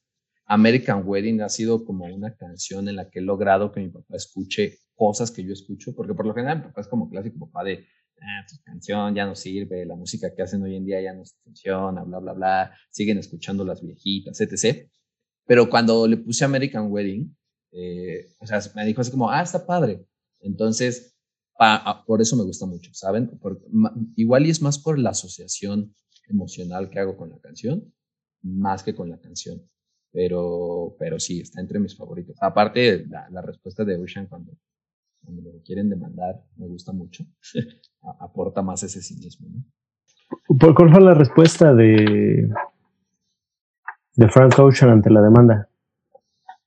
American 0.50 1.04
Wedding 1.06 1.42
ha 1.42 1.48
sido 1.48 1.84
como 1.84 2.06
una 2.06 2.34
canción 2.34 2.88
en 2.88 2.96
la 2.96 3.08
que 3.08 3.20
he 3.20 3.22
logrado 3.22 3.70
que 3.70 3.78
mi 3.78 3.88
papá 3.88 4.16
escuche 4.16 4.80
cosas 4.96 5.30
que 5.30 5.44
yo 5.44 5.52
escucho, 5.52 5.94
porque 5.94 6.12
por 6.12 6.26
lo 6.26 6.34
general 6.34 6.58
mi 6.58 6.64
papá 6.64 6.80
es 6.80 6.88
como 6.88 7.08
clásico 7.08 7.38
papá 7.46 7.62
de, 7.62 7.86
ah, 8.20 8.44
canción 8.64 9.14
ya 9.14 9.26
no 9.26 9.36
sirve, 9.36 9.86
la 9.86 9.94
música 9.94 10.34
que 10.34 10.42
hacen 10.42 10.60
hoy 10.64 10.74
en 10.74 10.84
día 10.84 11.00
ya 11.00 11.14
no 11.14 11.22
funciona, 11.44 12.02
bla, 12.02 12.18
bla, 12.18 12.32
bla, 12.32 12.76
siguen 12.90 13.18
escuchando 13.18 13.64
las 13.64 13.80
viejitas, 13.80 14.40
etc. 14.40 14.90
Pero 15.46 15.70
cuando 15.70 16.08
le 16.08 16.16
puse 16.16 16.44
American 16.44 16.90
Wedding, 16.90 17.32
eh, 17.70 18.34
o 18.40 18.46
sea, 18.46 18.60
me 18.74 18.84
dijo 18.84 19.02
así 19.02 19.12
como, 19.12 19.30
ah, 19.30 19.42
está 19.42 19.64
padre. 19.64 20.04
Entonces, 20.40 21.16
ah, 21.60 22.02
por 22.04 22.20
eso 22.20 22.34
me 22.34 22.42
gusta 22.42 22.66
mucho, 22.66 22.90
¿saben? 22.92 23.30
igual 24.16 24.46
y 24.46 24.50
es 24.50 24.60
más 24.60 24.80
por 24.80 24.98
la 24.98 25.10
asociación 25.10 25.94
emocional 26.28 26.90
que 26.90 26.98
hago 26.98 27.16
con 27.16 27.30
la 27.30 27.38
canción, 27.38 27.94
más 28.42 28.82
que 28.82 28.96
con 28.96 29.08
la 29.10 29.20
canción. 29.20 29.70
Pero, 30.12 30.96
pero 30.98 31.20
sí, 31.20 31.40
está 31.40 31.60
entre 31.60 31.78
mis 31.78 31.96
favoritos. 31.96 32.36
Aparte, 32.40 33.06
la, 33.06 33.28
la 33.30 33.42
respuesta 33.42 33.84
de 33.84 33.96
Ocean 33.96 34.26
cuando, 34.26 34.52
cuando 35.22 35.42
lo 35.42 35.62
quieren 35.62 35.88
demandar, 35.88 36.42
me 36.56 36.66
gusta 36.66 36.92
mucho. 36.92 37.24
Aporta 38.20 38.62
más 38.62 38.82
ese 38.82 39.02
cinismo, 39.02 39.48
¿no? 39.48 39.64
¿Por 40.58 40.74
cuál 40.74 40.90
fue 40.90 41.00
la 41.00 41.14
respuesta 41.14 41.74
de, 41.74 42.48
de 44.16 44.28
Frank 44.28 44.58
Ocean 44.58 44.90
ante 44.90 45.10
la 45.10 45.22
demanda? 45.22 45.68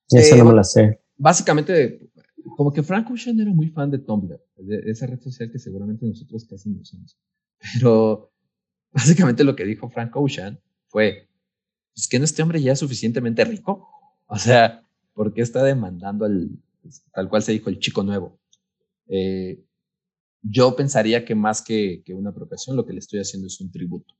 Esa 0.09 0.37
no 0.37 0.45
me 0.45 0.53
la 0.53 0.63
sé. 0.63 1.01
Básicamente, 1.17 2.09
como 2.55 2.71
que 2.71 2.83
Frank 2.83 3.09
Ocean 3.11 3.39
era 3.39 3.51
muy 3.51 3.69
fan 3.69 3.89
de 3.89 3.99
Tumblr, 3.99 4.39
de 4.57 4.81
esa 4.85 5.07
red 5.07 5.19
social 5.19 5.51
que 5.51 5.59
seguramente 5.59 6.05
nosotros 6.05 6.45
casi 6.45 6.69
no 6.69 6.81
usamos. 6.81 7.17
Pero 7.73 8.31
básicamente 8.91 9.43
lo 9.43 9.55
que 9.55 9.65
dijo 9.65 9.89
Frank 9.89 10.15
Ocean 10.15 10.59
fue, 10.87 11.29
pues 11.93 12.07
que 12.07 12.19
no 12.19 12.25
este 12.25 12.41
hombre 12.41 12.61
ya 12.61 12.73
es 12.73 12.79
suficientemente 12.79 13.45
rico. 13.45 13.87
O 14.27 14.37
sea, 14.37 14.83
¿por 15.13 15.33
qué 15.33 15.41
está 15.41 15.63
demandando 15.63 16.25
al, 16.25 16.49
pues, 16.81 17.03
tal 17.13 17.29
cual 17.29 17.43
se 17.43 17.51
dijo, 17.51 17.69
el 17.69 17.79
chico 17.79 18.03
nuevo? 18.03 18.39
Eh, 19.07 19.63
yo 20.41 20.75
pensaría 20.75 21.23
que 21.23 21.35
más 21.35 21.61
que, 21.61 22.01
que, 22.05 22.13
una 22.13 22.31
apropiación, 22.31 22.75
lo 22.75 22.85
que 22.85 22.93
le 22.93 22.99
estoy 22.99 23.19
haciendo 23.19 23.47
es 23.47 23.59
un 23.61 23.71
tributo. 23.71 24.13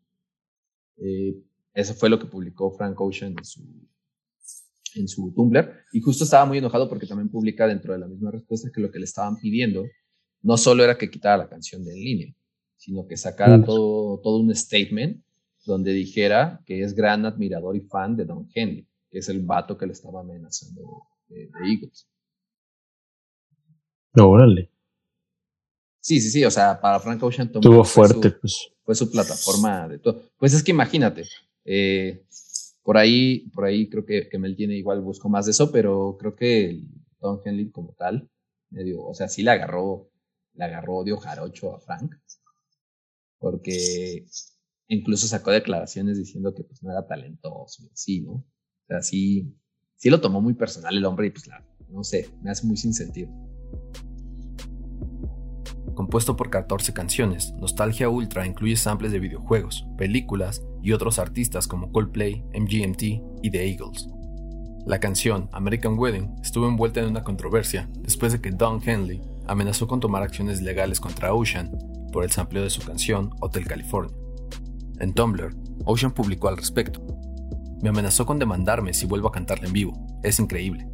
Eh, 0.97 1.36
eso 1.74 1.93
fue 1.95 2.09
lo 2.09 2.19
que 2.19 2.28
publicó 2.28 2.71
Frank 2.71 2.99
Ocean 3.01 3.34
en 3.38 3.43
su, 3.43 3.61
en 4.95 5.07
su 5.07 5.34
Tumblr. 5.34 5.74
Y 5.91 6.01
justo 6.01 6.24
estaba 6.24 6.45
muy 6.45 6.59
enojado 6.59 6.88
porque 6.88 7.07
también 7.07 7.30
publica 7.30 7.67
dentro 7.67 7.93
de 7.93 7.99
la 7.99 8.07
misma 8.07 8.32
respuesta 8.32 8.69
que 8.74 8.82
lo 8.82 8.91
que 8.91 8.99
le 8.99 9.05
estaban 9.05 9.38
pidiendo 9.38 9.84
no 10.41 10.57
solo 10.57 10.84
era 10.84 10.97
que 10.97 11.09
quitara 11.09 11.38
la 11.38 11.49
canción 11.49 11.84
de 11.84 11.93
en 11.93 12.03
línea, 12.03 12.36
sino 12.76 13.07
que 13.07 13.17
sacara 13.17 13.57
mm. 13.57 13.65
todo, 13.65 14.19
todo 14.19 14.38
un 14.38 14.53
statement 14.53 15.24
donde 15.66 15.93
dijera 15.93 16.61
que 16.66 16.84
es 16.84 16.93
gran 16.93 17.26
admirador 17.26 17.76
y 17.76 17.82
fan 17.82 18.16
de 18.16 18.26
Don 18.26 18.49
Henley, 18.53 18.88
que 19.09 19.20
es 19.20 19.30
el 19.30 19.41
vato 19.41 19.78
que 19.78 19.86
le 19.86 19.93
estaba 19.93 20.22
amenazando 20.22 21.07
de, 21.28 21.49
Eagles. 21.66 22.07
No, 24.14 24.30
órale. 24.30 24.70
Sí, 25.99 26.20
sí, 26.20 26.30
sí, 26.30 26.43
o 26.43 26.51
sea, 26.51 26.80
para 26.80 26.99
Frank 26.99 27.24
Ocean 27.24 27.51
tuvo 27.51 27.84
fuerte, 27.84 28.32
pues. 28.32 28.70
Fue 28.84 28.93
su 28.93 29.09
plataforma 29.09 29.88
de 29.88 29.99
todo. 29.99 30.22
Pues 30.38 30.53
es 30.53 30.61
que 30.61 30.72
imagínate, 30.72 31.26
eh, 31.64 32.26
por 32.84 32.97
ahí, 32.97 33.49
por 33.51 33.64
ahí 33.64 33.89
creo 33.89 34.05
que, 34.05 34.28
que 34.28 34.38
Mel 34.38 34.57
tiene 34.57 34.76
igual 34.76 34.99
busco 34.99 35.30
más 35.30 35.45
de 35.45 35.51
eso, 35.51 35.72
pero 35.72 36.18
creo 36.20 36.36
que 36.36 36.82
Don 37.22 37.39
Henley 37.43 37.72
como 37.72 37.93
tal, 37.93 38.30
medio, 38.70 39.01
o 39.01 39.14
sea, 39.14 39.30
sí 39.30 39.41
le 39.41 39.51
agarró, 39.51 40.09
le 40.55 40.66
agarró 40.66 40.97
odio 40.97 41.18
jarocho 41.18 41.74
a 41.74 41.80
Frank, 41.80 42.16
porque 43.39 44.26
incluso 44.88 45.27
sacó 45.27 45.51
declaraciones 45.51 46.17
diciendo 46.17 46.53
que 46.53 46.63
pues 46.63 46.84
no 46.84 46.91
era 46.91 47.05
talentoso 47.07 47.84
y 47.84 47.89
así, 47.91 48.21
¿no? 48.21 48.31
O 48.34 48.45
sea, 48.88 49.01
sí, 49.01 49.55
lo 50.03 50.19
tomó 50.19 50.41
muy 50.41 50.53
personal 50.53 50.97
el 50.97 51.05
hombre 51.05 51.27
y 51.27 51.29
pues 51.31 51.47
la, 51.47 51.65
no 51.89 52.03
sé, 52.03 52.29
me 52.41 52.51
hace 52.51 52.65
muy 52.67 52.77
sin 52.77 52.93
sentido. 52.93 53.31
Compuesto 55.95 56.36
por 56.36 56.49
14 56.49 56.93
canciones, 56.93 57.53
Nostalgia 57.53 58.09
Ultra 58.09 58.47
incluye 58.47 58.75
samples 58.75 59.11
de 59.11 59.19
videojuegos, 59.19 59.86
películas 59.97 60.63
y 60.81 60.91
otros 60.91 61.19
artistas 61.19 61.67
como 61.67 61.91
Coldplay, 61.91 62.43
MGMT 62.53 63.03
y 63.43 63.51
The 63.51 63.69
Eagles. 63.69 64.09
La 64.86 64.99
canción 64.99 65.49
American 65.53 65.97
Wedding 65.97 66.36
estuvo 66.41 66.67
envuelta 66.67 66.99
en 66.99 67.07
una 67.07 67.23
controversia 67.23 67.89
después 67.99 68.34
de 68.34 68.41
que 68.41 68.51
Don 68.51 68.81
Henley 68.84 69.21
amenazó 69.45 69.88
con 69.88 69.99
tomar 69.99 70.23
acciones 70.23 70.61
legales 70.61 70.99
contra 70.99 71.34
Ocean 71.34 71.71
por 72.11 72.23
el 72.23 72.31
sampleo 72.31 72.63
de 72.63 72.69
su 72.69 72.81
canción 72.81 73.29
Hotel 73.39 73.65
California. 73.65 74.22
En 74.99 75.13
Tumblr, 75.13 75.55
Ocean 75.85 76.13
publicó 76.13 76.47
al 76.47 76.57
respecto. 76.57 77.05
Me 77.81 77.89
amenazó 77.89 78.25
con 78.25 78.39
demandarme 78.39 78.93
si 78.93 79.05
vuelvo 79.05 79.27
a 79.27 79.31
cantarla 79.31 79.67
en 79.67 79.73
vivo. 79.73 80.07
Es 80.23 80.39
increíble. 80.39 80.87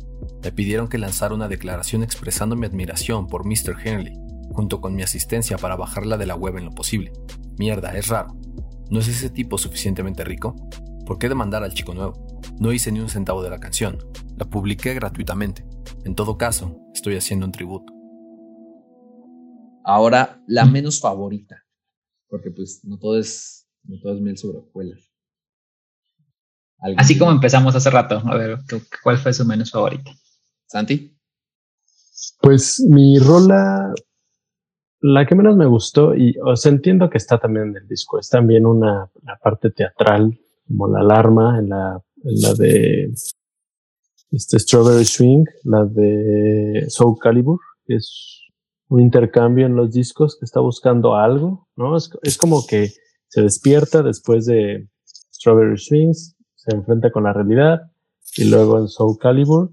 Me 0.44 0.52
pidieron 0.52 0.88
que 0.88 0.98
lanzara 0.98 1.36
una 1.36 1.48
declaración 1.48 2.04
expresando 2.04 2.56
mi 2.56 2.66
admiración 2.66 3.28
por 3.28 3.46
Mr. 3.46 3.76
Henley, 3.84 4.14
junto 4.52 4.82
con 4.82 4.96
mi 4.96 5.04
asistencia 5.04 5.58
para 5.58 5.76
bajarla 5.76 6.18
de 6.18 6.26
la 6.26 6.36
web 6.36 6.58
en 6.58 6.66
lo 6.66 6.72
posible. 6.72 7.14
Mierda, 7.58 7.96
es 7.96 8.08
raro. 8.08 8.36
¿No 8.90 9.00
es 9.00 9.08
ese 9.08 9.30
tipo 9.30 9.58
suficientemente 9.58 10.24
rico? 10.24 10.56
¿Por 11.06 11.20
qué 11.20 11.30
demandar 11.30 11.64
al 11.64 11.74
chico 11.74 11.94
nuevo? 11.94 12.14
No 12.60 12.72
hice 12.72 12.92
ni 12.92 13.00
un 13.00 13.10
centavo 13.10 13.44
de 13.44 13.50
la 13.50 13.60
canción. 13.60 13.98
La 14.38 14.46
publiqué 14.46 14.94
gratuitamente. 14.94 15.66
En 16.06 16.16
todo 16.16 16.38
caso, 16.38 16.80
estoy 16.94 17.16
haciendo 17.16 17.46
un 17.46 17.52
tributo. 17.52 17.94
Ahora, 19.84 20.42
la 20.48 20.66
menos 20.66 21.00
favorita. 21.00 21.66
Porque 22.28 22.52
pues 22.52 22.82
no 22.84 22.98
todo 22.98 23.20
es 23.20 23.59
no 23.90 24.00
todo 24.00 24.14
es 24.14 24.22
miel 24.22 24.38
sobre 24.38 24.60
hojuelas. 24.60 25.12
Así 26.96 27.18
como 27.18 27.32
empezamos 27.32 27.76
hace 27.76 27.90
rato. 27.90 28.22
A 28.26 28.38
ver, 28.38 28.60
¿cuál 29.04 29.18
fue 29.18 29.34
su 29.34 29.46
menos 29.46 29.72
favorito? 29.72 30.12
Santi. 30.68 31.14
Pues 32.40 32.80
mi 32.88 33.18
rola, 33.18 33.92
la 35.02 35.26
que 35.26 35.36
menos 35.36 35.58
me 35.58 35.66
gustó, 35.66 36.16
y 36.16 36.36
os 36.42 36.66
entiendo 36.66 37.10
que 37.10 37.18
está 37.18 37.38
también 37.38 37.70
en 37.70 37.78
el 37.78 37.88
disco, 37.88 38.20
es 38.20 38.30
también 38.30 38.66
una 38.66 39.10
la 39.24 39.38
parte 39.38 39.72
teatral, 39.72 40.40
como 40.68 40.88
la 40.88 41.00
alarma, 41.00 41.60
en 41.60 41.70
la, 41.70 42.02
en 42.24 42.42
la 42.42 42.54
de 42.54 43.12
este 44.32 44.60
Strawberry 44.60 45.06
Swing, 45.06 45.46
la 45.64 45.86
de 45.86 46.86
Soul 46.90 47.18
Calibur, 47.20 47.60
que 47.86 47.96
es 47.96 48.44
un 48.88 49.02
intercambio 49.02 49.66
en 49.66 49.76
los 49.76 49.92
discos 49.92 50.38
que 50.38 50.46
está 50.46 50.60
buscando 50.60 51.16
algo, 51.16 51.68
¿no? 51.76 51.98
es 51.98 52.38
como 52.38 52.66
que 52.66 52.94
se 53.30 53.42
despierta 53.42 54.02
después 54.02 54.46
de 54.46 54.88
Strawberry 55.06 55.78
Swings, 55.78 56.36
se 56.56 56.76
enfrenta 56.76 57.12
con 57.12 57.24
la 57.24 57.34
realidad 57.34 57.92
y 58.36 58.50
luego 58.50 58.80
en 58.80 58.88
Soul 58.88 59.18
Calibur, 59.20 59.72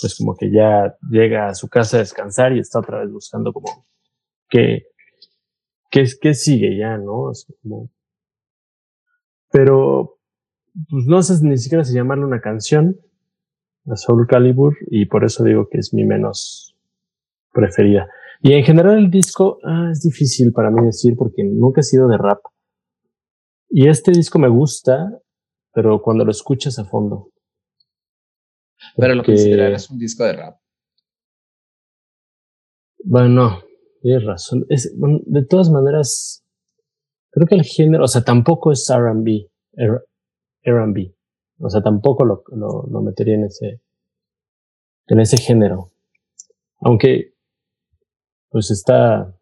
pues 0.00 0.16
como 0.18 0.36
que 0.36 0.50
ya 0.50 0.96
llega 1.08 1.48
a 1.48 1.54
su 1.54 1.68
casa 1.68 1.96
a 1.96 2.00
descansar 2.00 2.52
y 2.52 2.58
está 2.58 2.80
otra 2.80 3.00
vez 3.00 3.10
buscando 3.10 3.52
como 3.52 3.86
qué, 4.48 4.86
qué, 5.90 6.04
qué 6.20 6.34
sigue 6.34 6.76
ya, 6.76 6.98
¿no? 6.98 7.30
Como, 7.62 7.90
pero 9.50 10.18
pues 10.90 11.06
no 11.06 11.22
sé 11.22 11.34
ni 11.44 11.58
siquiera 11.58 11.84
si 11.84 11.94
llamarle 11.94 12.24
una 12.24 12.40
canción 12.40 12.98
a 13.86 13.96
Soul 13.96 14.26
Calibur 14.26 14.76
y 14.88 15.06
por 15.06 15.24
eso 15.24 15.44
digo 15.44 15.68
que 15.70 15.78
es 15.78 15.94
mi 15.94 16.04
menos 16.04 16.76
preferida. 17.52 18.08
Y 18.42 18.54
en 18.54 18.64
general 18.64 18.98
el 18.98 19.10
disco 19.10 19.58
ah, 19.62 19.90
es 19.92 20.02
difícil 20.02 20.52
para 20.52 20.70
mí 20.70 20.84
decir 20.84 21.14
porque 21.16 21.44
nunca 21.44 21.80
he 21.80 21.84
sido 21.84 22.08
de 22.08 22.18
rap. 22.18 22.40
Y 23.70 23.88
este 23.88 24.10
disco 24.10 24.38
me 24.40 24.48
gusta, 24.48 25.20
pero 25.72 26.02
cuando 26.02 26.24
lo 26.24 26.32
escuchas 26.32 26.78
a 26.78 26.84
fondo. 26.84 27.30
Pero 28.96 29.14
lo 29.14 29.22
consideras 29.22 29.88
un 29.90 29.98
disco 29.98 30.24
de 30.24 30.32
rap. 30.32 30.56
Bueno, 33.04 33.62
tienes 34.00 34.24
razón. 34.24 34.66
de 34.68 35.44
todas 35.46 35.70
maneras, 35.70 36.44
creo 37.30 37.46
que 37.46 37.54
el 37.54 37.64
género, 37.64 38.04
o 38.04 38.08
sea, 38.08 38.22
tampoco 38.22 38.72
es 38.72 38.90
R&B, 38.90 39.48
R&B. 40.62 41.14
O 41.60 41.70
sea, 41.70 41.80
tampoco 41.80 42.24
lo, 42.24 42.42
lo, 42.48 42.86
lo, 42.90 43.02
metería 43.02 43.34
en 43.34 43.44
ese, 43.44 43.80
en 45.06 45.20
ese 45.20 45.36
género. 45.36 45.92
Aunque, 46.80 47.31
pues 48.52 48.70
está, 48.70 49.34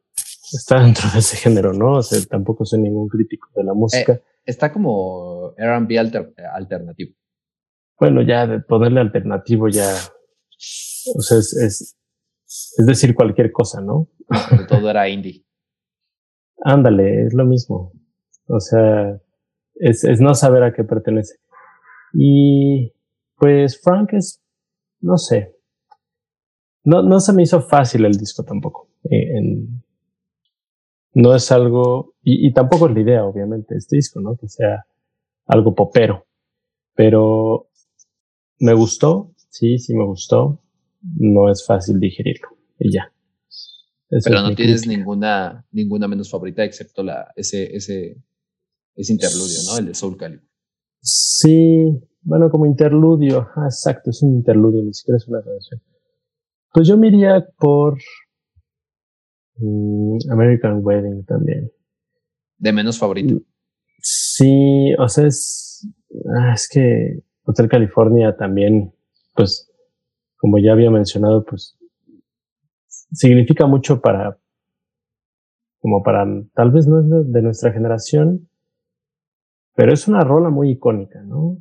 está 0.52 0.80
dentro 0.84 1.10
de 1.12 1.18
ese 1.18 1.36
género, 1.36 1.72
¿no? 1.72 1.96
O 1.96 2.02
sea, 2.02 2.18
tampoco 2.28 2.64
soy 2.64 2.80
ningún 2.80 3.08
crítico 3.08 3.48
de 3.54 3.64
la 3.64 3.74
música. 3.74 4.12
Eh, 4.14 4.22
está 4.44 4.72
como 4.72 5.52
R&B 5.58 5.98
alter, 5.98 6.32
alternativo. 6.54 7.14
Bueno, 7.98 8.22
ya 8.22 8.46
de 8.46 8.60
ponerle 8.60 9.00
alternativo 9.00 9.68
ya, 9.68 9.92
o 11.14 11.20
sea, 11.20 11.38
es, 11.38 11.54
es, 11.54 11.98
es 12.46 12.86
decir 12.86 13.14
cualquier 13.14 13.52
cosa, 13.52 13.82
¿no? 13.82 14.08
todo 14.68 14.88
era 14.88 15.08
indie. 15.08 15.44
Ándale, 16.64 17.26
es 17.26 17.34
lo 17.34 17.44
mismo. 17.44 17.92
O 18.46 18.60
sea, 18.60 19.20
es, 19.74 20.04
es 20.04 20.20
no 20.20 20.34
saber 20.34 20.62
a 20.62 20.72
qué 20.72 20.82
pertenece. 20.82 21.36
Y 22.14 22.92
pues 23.36 23.80
Frank 23.82 24.14
es, 24.14 24.42
no 25.00 25.16
sé, 25.16 25.60
no, 26.84 27.02
no 27.02 27.20
se 27.20 27.32
me 27.32 27.42
hizo 27.42 27.60
fácil 27.60 28.04
el 28.04 28.14
disco 28.14 28.42
tampoco. 28.44 28.89
Eh, 29.10 29.36
en, 29.36 29.82
no 31.12 31.34
es 31.34 31.50
algo, 31.50 32.14
y, 32.22 32.46
y, 32.46 32.52
tampoco 32.52 32.86
es 32.88 32.94
la 32.94 33.00
idea, 33.00 33.24
obviamente, 33.24 33.76
este 33.76 33.96
disco, 33.96 34.20
¿no? 34.20 34.36
Que 34.36 34.48
sea 34.48 34.86
algo 35.46 35.74
popero. 35.74 36.26
Pero 36.94 37.68
me 38.60 38.74
gustó, 38.74 39.34
sí, 39.48 39.78
sí 39.78 39.94
me 39.94 40.04
gustó. 40.04 40.60
No 41.02 41.50
es 41.50 41.64
fácil 41.66 41.98
digerirlo. 41.98 42.48
Y 42.78 42.92
ya. 42.92 43.12
Pero 44.24 44.42
no 44.42 44.54
tienes 44.54 44.86
ninguna, 44.86 45.64
ninguna 45.70 46.08
menos 46.08 46.30
favorita 46.30 46.64
excepto 46.64 47.02
la, 47.02 47.32
ese, 47.36 47.76
ese, 47.76 48.16
ese 48.96 49.12
interludio, 49.12 49.58
¿no? 49.66 49.78
El 49.78 49.86
de 49.86 49.94
Soul 49.94 50.16
Calibur. 50.16 50.48
Sí, 51.00 51.98
bueno, 52.22 52.50
como 52.50 52.66
interludio, 52.66 53.48
ah, 53.54 53.66
exacto, 53.66 54.10
es 54.10 54.22
un 54.22 54.34
interludio, 54.34 54.82
ni 54.82 54.92
siquiera 54.92 55.16
es 55.16 55.28
una 55.28 55.42
canción. 55.42 55.80
Pues 56.72 56.88
yo 56.88 56.98
me 56.98 57.08
iría 57.08 57.46
por 57.58 57.98
American 60.30 60.80
Wedding 60.82 61.24
también. 61.24 61.70
¿De 62.58 62.72
menos 62.72 62.98
favorito? 62.98 63.34
Mm, 63.34 63.40
sí, 64.00 64.94
o 64.98 65.08
sea, 65.08 65.26
es, 65.26 65.88
ah, 66.36 66.52
es 66.54 66.68
que 66.68 67.22
Hotel 67.44 67.68
California 67.68 68.36
también, 68.36 68.92
pues, 69.34 69.70
como 70.36 70.58
ya 70.58 70.72
había 70.72 70.90
mencionado, 70.90 71.44
pues 71.44 71.76
significa 73.12 73.66
mucho 73.66 74.00
para, 74.00 74.38
como 75.80 76.02
para, 76.02 76.26
tal 76.54 76.70
vez 76.70 76.86
no 76.86 77.00
es 77.00 77.32
de, 77.32 77.42
nuestra 77.42 77.72
generación, 77.72 78.48
pero 79.74 79.92
es 79.92 80.08
una 80.08 80.20
rola 80.20 80.50
muy 80.50 80.70
icónica, 80.70 81.22
¿no? 81.22 81.58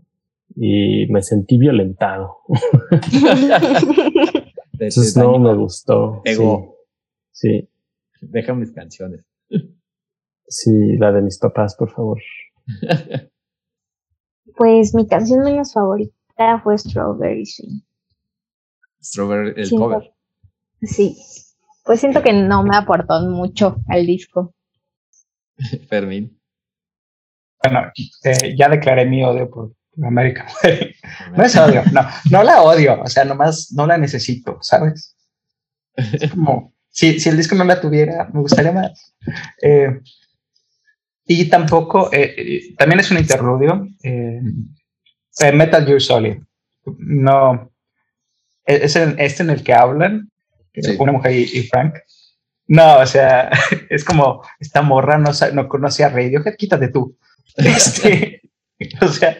Y 0.55 1.07
me 1.07 1.21
sentí 1.21 1.57
violentado. 1.57 2.37
Entonces 4.73 5.15
no 5.17 5.37
me 5.39 5.53
gustó. 5.55 6.21
Ego. 6.25 6.75
Sí. 7.31 7.69
Deja 8.21 8.53
mis 8.53 8.71
canciones. 8.71 9.25
Sí, 10.47 10.97
la 10.97 11.11
de 11.11 11.21
mis 11.21 11.37
papás, 11.37 11.75
por 11.75 11.91
favor. 11.91 12.19
Pues 14.57 14.93
mi 14.93 15.07
canción 15.07 15.45
menos 15.45 15.71
favorita 15.71 16.59
fue 16.61 16.77
Strawberry 16.77 17.45
Swing. 17.45 17.79
Strawberry, 19.01 19.53
el 19.55 19.69
cover. 19.69 20.13
Sí, 20.81 21.17
pues 21.85 22.01
siento 22.01 22.21
que 22.21 22.33
no 22.33 22.63
me 22.63 22.75
aportó 22.75 23.21
mucho 23.21 23.77
al 23.87 24.05
disco. 24.05 24.53
Fermín. 25.87 26.37
Bueno, 27.63 27.91
eh, 28.23 28.53
ya 28.57 28.67
declaré 28.67 29.05
mi 29.05 29.23
odio 29.23 29.49
por 29.49 29.71
Wedding. 29.95 30.35
No 31.37 31.43
es 31.43 31.55
odio, 31.55 31.83
no, 31.91 32.01
no 32.31 32.43
la 32.43 32.61
odio, 32.61 33.01
o 33.01 33.07
sea, 33.07 33.25
nomás 33.25 33.71
no 33.73 33.85
la 33.85 33.97
necesito, 33.97 34.57
¿sabes? 34.61 35.15
Es 35.95 36.31
como, 36.31 36.73
si, 36.89 37.19
si 37.19 37.29
el 37.29 37.37
disco 37.37 37.55
no 37.55 37.63
la 37.63 37.81
tuviera, 37.81 38.29
me 38.33 38.41
gustaría 38.41 38.71
más. 38.71 39.13
Eh, 39.61 39.99
y 41.25 41.45
tampoco, 41.45 42.09
eh, 42.11 42.73
también 42.77 42.99
es 42.99 43.11
un 43.11 43.19
interludio. 43.19 43.87
Metal 45.53 45.85
Gear 45.85 46.01
Solid. 46.01 46.37
No, 46.97 47.71
es 48.65 48.95
este 48.95 49.43
en 49.43 49.49
el 49.49 49.63
que 49.63 49.73
hablan 49.73 50.29
una 50.99 51.11
mujer 51.11 51.33
y, 51.33 51.63
Frank. 51.63 51.95
No, 52.67 52.99
o 52.99 53.05
sea, 53.05 53.49
es 53.89 54.03
como 54.03 54.43
esta 54.59 54.81
morra 54.81 55.17
no, 55.17 55.31
no 55.53 55.67
conoce 55.67 56.03
a 56.03 56.09
Radiohead, 56.09 56.55
quítate 56.55 56.89
tú. 56.89 57.17
Este, 57.57 58.41
o 59.01 59.07
sea, 59.07 59.37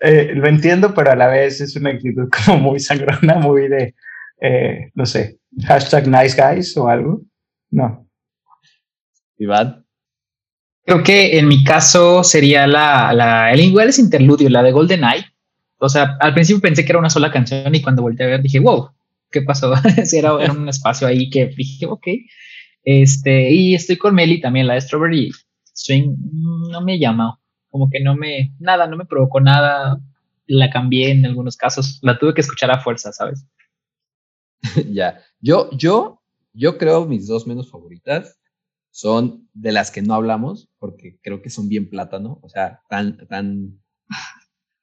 eh, 0.00 0.32
lo 0.34 0.48
entiendo, 0.48 0.94
pero 0.94 1.10
a 1.10 1.16
la 1.16 1.26
vez 1.26 1.60
es 1.60 1.76
una 1.76 1.90
actitud 1.90 2.28
como 2.30 2.58
muy 2.58 2.80
sangrona, 2.80 3.34
muy 3.34 3.68
de, 3.68 3.94
eh, 4.40 4.90
no 4.94 5.04
sé, 5.04 5.39
hashtag 5.66 6.06
nice 6.06 6.36
guys 6.36 6.76
o 6.76 6.88
algo. 6.88 7.22
No. 7.70 8.06
Iván. 9.38 9.84
Creo 10.84 11.02
que 11.02 11.38
en 11.38 11.48
mi 11.48 11.62
caso 11.62 12.24
sería 12.24 12.66
la, 12.66 13.12
la 13.12 13.52
el 13.52 13.60
igual 13.60 13.88
es 13.88 13.98
interludio, 13.98 14.48
la 14.48 14.62
de 14.62 14.72
Golden 14.72 15.04
Eye. 15.04 15.24
O 15.78 15.88
sea, 15.88 16.16
al 16.20 16.34
principio 16.34 16.60
pensé 16.60 16.84
que 16.84 16.92
era 16.92 16.98
una 16.98 17.10
sola 17.10 17.30
canción 17.30 17.74
y 17.74 17.80
cuando 17.80 18.02
volteé 18.02 18.26
a 18.26 18.30
ver 18.30 18.42
dije, 18.42 18.60
wow, 18.60 18.90
qué 19.30 19.42
pasó. 19.42 19.72
si 20.04 20.18
era, 20.18 20.34
un 20.34 20.68
espacio 20.68 21.06
ahí 21.06 21.30
que 21.30 21.46
dije, 21.46 21.86
ok. 21.86 22.06
Este, 22.82 23.50
y 23.50 23.74
estoy 23.74 23.96
con 23.96 24.14
Meli 24.14 24.40
también, 24.40 24.66
la 24.66 24.74
de 24.74 24.80
Strawberry 24.80 25.30
Swing 25.72 26.16
no 26.70 26.80
me 26.80 26.98
llamó, 26.98 27.40
como 27.70 27.88
que 27.90 28.00
no 28.00 28.16
me, 28.16 28.54
nada, 28.58 28.86
no 28.86 28.96
me 28.96 29.06
provocó 29.06 29.40
nada. 29.40 30.00
La 30.46 30.68
cambié 30.68 31.12
en 31.12 31.24
algunos 31.24 31.56
casos, 31.56 32.00
la 32.02 32.18
tuve 32.18 32.34
que 32.34 32.40
escuchar 32.40 32.72
a 32.72 32.80
fuerza, 32.80 33.12
¿sabes? 33.12 33.46
ya, 34.92 35.20
yo, 35.40 35.70
yo, 35.72 36.22
yo 36.52 36.78
creo 36.78 37.06
mis 37.06 37.26
dos 37.26 37.46
menos 37.46 37.70
favoritas 37.70 38.38
son 38.90 39.48
de 39.52 39.72
las 39.72 39.90
que 39.90 40.02
no 40.02 40.14
hablamos, 40.14 40.68
porque 40.78 41.18
creo 41.22 41.42
que 41.42 41.50
son 41.50 41.68
bien 41.68 41.88
plátano, 41.88 42.40
o 42.42 42.48
sea, 42.48 42.82
tan, 42.88 43.26
tan, 43.28 43.80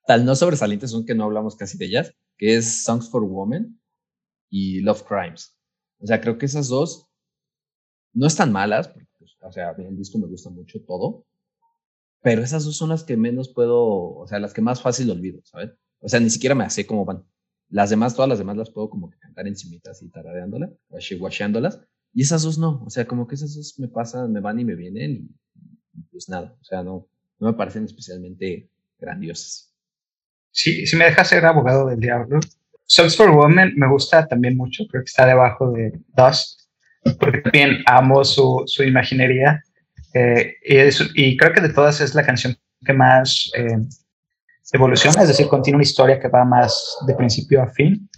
tan 0.06 0.26
no 0.26 0.36
sobresalientes 0.36 0.92
son 0.92 1.06
que 1.06 1.16
no 1.16 1.26
hablamos 1.26 1.56
casi 1.56 1.78
de 1.78 1.86
ellas, 1.86 2.14
que 2.38 2.56
es 2.56 2.84
Songs 2.84 3.10
for 3.10 3.24
Women 3.24 3.80
y 4.50 4.80
Love 4.82 5.04
Crimes. 5.04 5.58
O 6.00 6.08
sea, 6.08 6.22
creo 6.22 6.38
que 6.38 6.46
esas 6.46 6.68
dos 6.70 7.08
no 8.14 8.28
están 8.28 8.52
malas, 8.52 8.88
porque, 8.88 9.08
pues, 9.20 9.36
o 9.42 9.52
sea, 9.52 9.72
el 9.78 9.98
disco 9.98 10.18
me 10.18 10.28
gusta 10.28 10.50
mucho 10.50 10.80
todo, 10.86 11.26
pero 12.22 12.44
esas 12.44 12.66
dos 12.66 12.78
son 12.78 12.90
las 12.90 13.04
que 13.04 13.18
menos 13.18 13.54
puedo, 13.54 14.16
o 14.16 14.28
sea, 14.28 14.40
las 14.40 14.54
que 14.54 14.62
más 14.62 14.82
fácil 14.82 15.12
olvido, 15.12 15.42
¿sabes? 15.44 15.72
O 16.00 16.10
sea, 16.10 16.20
ni 16.20 16.30
siquiera 16.30 16.56
me 16.56 16.64
hace 16.64 16.86
cómo 16.86 17.06
van. 17.06 17.26
Las 17.70 17.90
demás, 17.90 18.16
todas 18.16 18.30
las 18.30 18.38
demás 18.38 18.58
las 18.58 18.70
puedo 18.70 18.90
como 18.90 19.10
que 19.10 19.18
cantar 19.18 19.48
encimita 19.48 19.92
así 19.92 20.10
tarareándolas, 20.10 20.72
washeándolas, 21.20 21.82
y 22.14 22.22
esas 22.22 22.44
dos 22.44 22.58
no, 22.58 22.84
o 22.86 22.90
sea, 22.90 23.06
como 23.06 23.28
que 23.28 23.36
esas 23.36 23.56
dos 23.56 23.76
me 23.78 23.88
pasan, 23.88 24.32
me 24.32 24.40
van 24.40 24.60
y 24.60 24.66
me 24.66 24.76
vienen 24.76 25.12
y, 25.94 26.02
pues 26.12 26.30
nada, 26.30 26.56
o 26.60 26.64
sea, 26.64 26.84
no, 26.84 27.08
no 27.40 27.48
me 27.48 27.54
parecen 27.54 27.84
especialmente 27.84 28.70
grandiosas. 28.98 29.74
Sí, 30.52 30.86
si 30.88 30.96
me 30.96 31.06
dejas 31.06 31.28
ser 31.28 31.46
abogado 31.46 31.88
del 31.88 32.00
diablo, 32.00 32.40
Songs 32.86 33.18
for 33.18 33.30
Women 33.30 33.74
me 33.76 33.88
gusta 33.90 34.28
también 34.28 34.56
mucho, 34.56 34.86
creo 34.90 35.04
que 35.04 35.10
está 35.10 35.26
debajo 35.26 35.72
de 35.72 35.92
Dust, 36.16 36.62
porque 37.20 37.42
también 37.42 37.84
amo 37.86 38.24
su, 38.24 38.64
su 38.66 38.84
imaginería. 38.84 39.62
Eh, 40.14 40.54
y, 41.16 41.38
creo 41.38 41.54
que 41.54 41.62
de 41.62 41.74
todas 41.74 42.02
es 42.02 42.16
la 42.16 42.26
canción 42.26 42.58
que 42.86 42.94
más 42.94 43.52
eh, 43.56 43.78
evoluciona, 44.72 45.22
es 45.22 45.30
decir, 45.30 45.48
contiene 45.48 45.78
una 45.78 45.84
historia 45.84 46.20
que 46.20 46.28
va 46.28 46.46
más 46.46 46.98
de 47.06 47.16
principio 47.16 47.62
a 47.62 47.68
fin. 47.68 48.10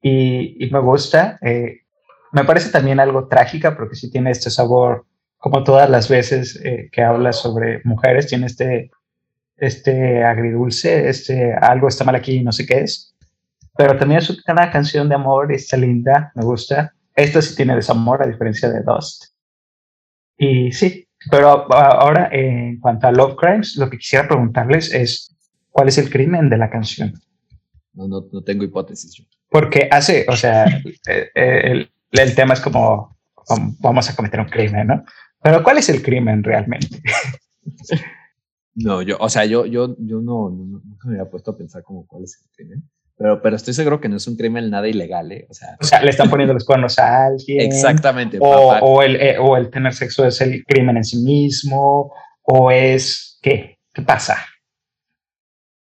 Y, 0.00 0.68
me 0.70 0.80
gusta. 0.80 1.38
Eh, 1.42 1.80
me 2.32 2.44
parece 2.44 2.70
también 2.70 3.00
algo 3.00 3.26
trágica 3.26 3.76
porque 3.76 3.96
sí 3.96 4.10
tiene 4.10 4.30
este 4.30 4.50
sabor, 4.50 5.06
como 5.38 5.64
todas 5.64 5.88
las 5.88 6.08
veces 6.08 6.60
que 6.92 7.02
habla 7.02 7.32
sobre 7.32 7.80
mujeres, 7.84 8.26
tiene 8.26 8.46
este, 8.46 8.90
este 9.56 10.24
agridulce, 10.24 11.08
este 11.08 11.54
algo 11.54 11.88
está 11.88 12.04
mal 12.04 12.14
aquí 12.16 12.36
y 12.36 12.44
no 12.44 12.52
sé 12.52 12.66
qué 12.66 12.80
es 12.80 13.08
pero 13.78 13.96
también 13.96 14.18
es 14.18 14.28
una 14.28 14.72
canción 14.72 15.08
de 15.08 15.14
amor, 15.14 15.52
está 15.52 15.76
linda, 15.76 16.32
me 16.34 16.44
gusta. 16.44 16.92
Esta 17.14 17.40
sí 17.40 17.54
tiene 17.54 17.76
desamor, 17.76 18.20
a 18.20 18.26
diferencia 18.26 18.68
de 18.68 18.82
Dust. 18.82 19.26
Y 20.36 20.72
sí, 20.72 21.07
pero 21.30 21.72
ahora 21.72 22.28
en 22.32 22.78
cuanto 22.80 23.06
a 23.06 23.12
Love 23.12 23.36
Crimes, 23.36 23.76
lo 23.76 23.88
que 23.90 23.98
quisiera 23.98 24.28
preguntarles 24.28 24.92
es, 24.92 25.36
¿cuál 25.70 25.88
es 25.88 25.98
el 25.98 26.10
crimen 26.10 26.48
de 26.48 26.58
la 26.58 26.70
canción? 26.70 27.14
No, 27.94 28.08
no, 28.08 28.26
no 28.32 28.42
tengo 28.42 28.64
hipótesis. 28.64 29.26
Porque 29.50 29.88
hace, 29.90 30.26
o 30.28 30.36
sea, 30.36 30.66
eh, 31.08 31.30
el, 31.34 31.90
el, 32.12 32.34
tema 32.34 32.54
es 32.54 32.60
como, 32.60 33.16
vamos 33.80 34.10
a 34.10 34.16
cometer 34.16 34.40
un 34.40 34.48
crimen, 34.48 34.86
¿no? 34.86 35.04
Pero 35.42 35.62
¿cuál 35.62 35.78
es 35.78 35.88
el 35.88 36.02
crimen 36.02 36.42
realmente? 36.42 37.00
no, 38.74 39.02
yo, 39.02 39.16
o 39.20 39.28
sea, 39.28 39.44
yo, 39.44 39.66
yo, 39.66 39.96
yo 39.98 40.20
no, 40.20 40.50
nunca 40.50 41.08
me 41.08 41.14
había 41.14 41.30
puesto 41.30 41.52
a 41.52 41.56
pensar 41.56 41.82
como 41.82 42.06
cuál 42.06 42.24
es 42.24 42.40
el 42.42 42.50
crimen. 42.54 42.88
Pero, 43.18 43.42
pero 43.42 43.56
estoy 43.56 43.74
seguro 43.74 44.00
que 44.00 44.08
no 44.08 44.16
es 44.16 44.26
un 44.28 44.36
crimen 44.36 44.70
nada 44.70 44.86
ilegal, 44.86 45.32
¿eh? 45.32 45.46
O 45.50 45.54
sea, 45.54 45.76
O 45.80 45.84
sea, 45.84 46.00
le 46.02 46.10
están 46.10 46.30
poniendo 46.30 46.54
los 46.54 46.64
cuernos 46.64 46.98
a 46.98 47.26
alguien. 47.26 47.60
exactamente. 47.60 48.38
O, 48.40 49.02
el, 49.02 49.16
eh, 49.16 49.36
o 49.38 49.56
el 49.56 49.70
tener 49.70 49.92
sexo 49.92 50.24
es 50.24 50.40
el 50.40 50.64
crimen 50.64 50.96
en 50.96 51.04
sí 51.04 51.18
mismo. 51.18 52.12
O 52.42 52.70
es. 52.70 53.38
¿Qué? 53.42 53.78
¿Qué 53.92 54.02
pasa? 54.02 54.38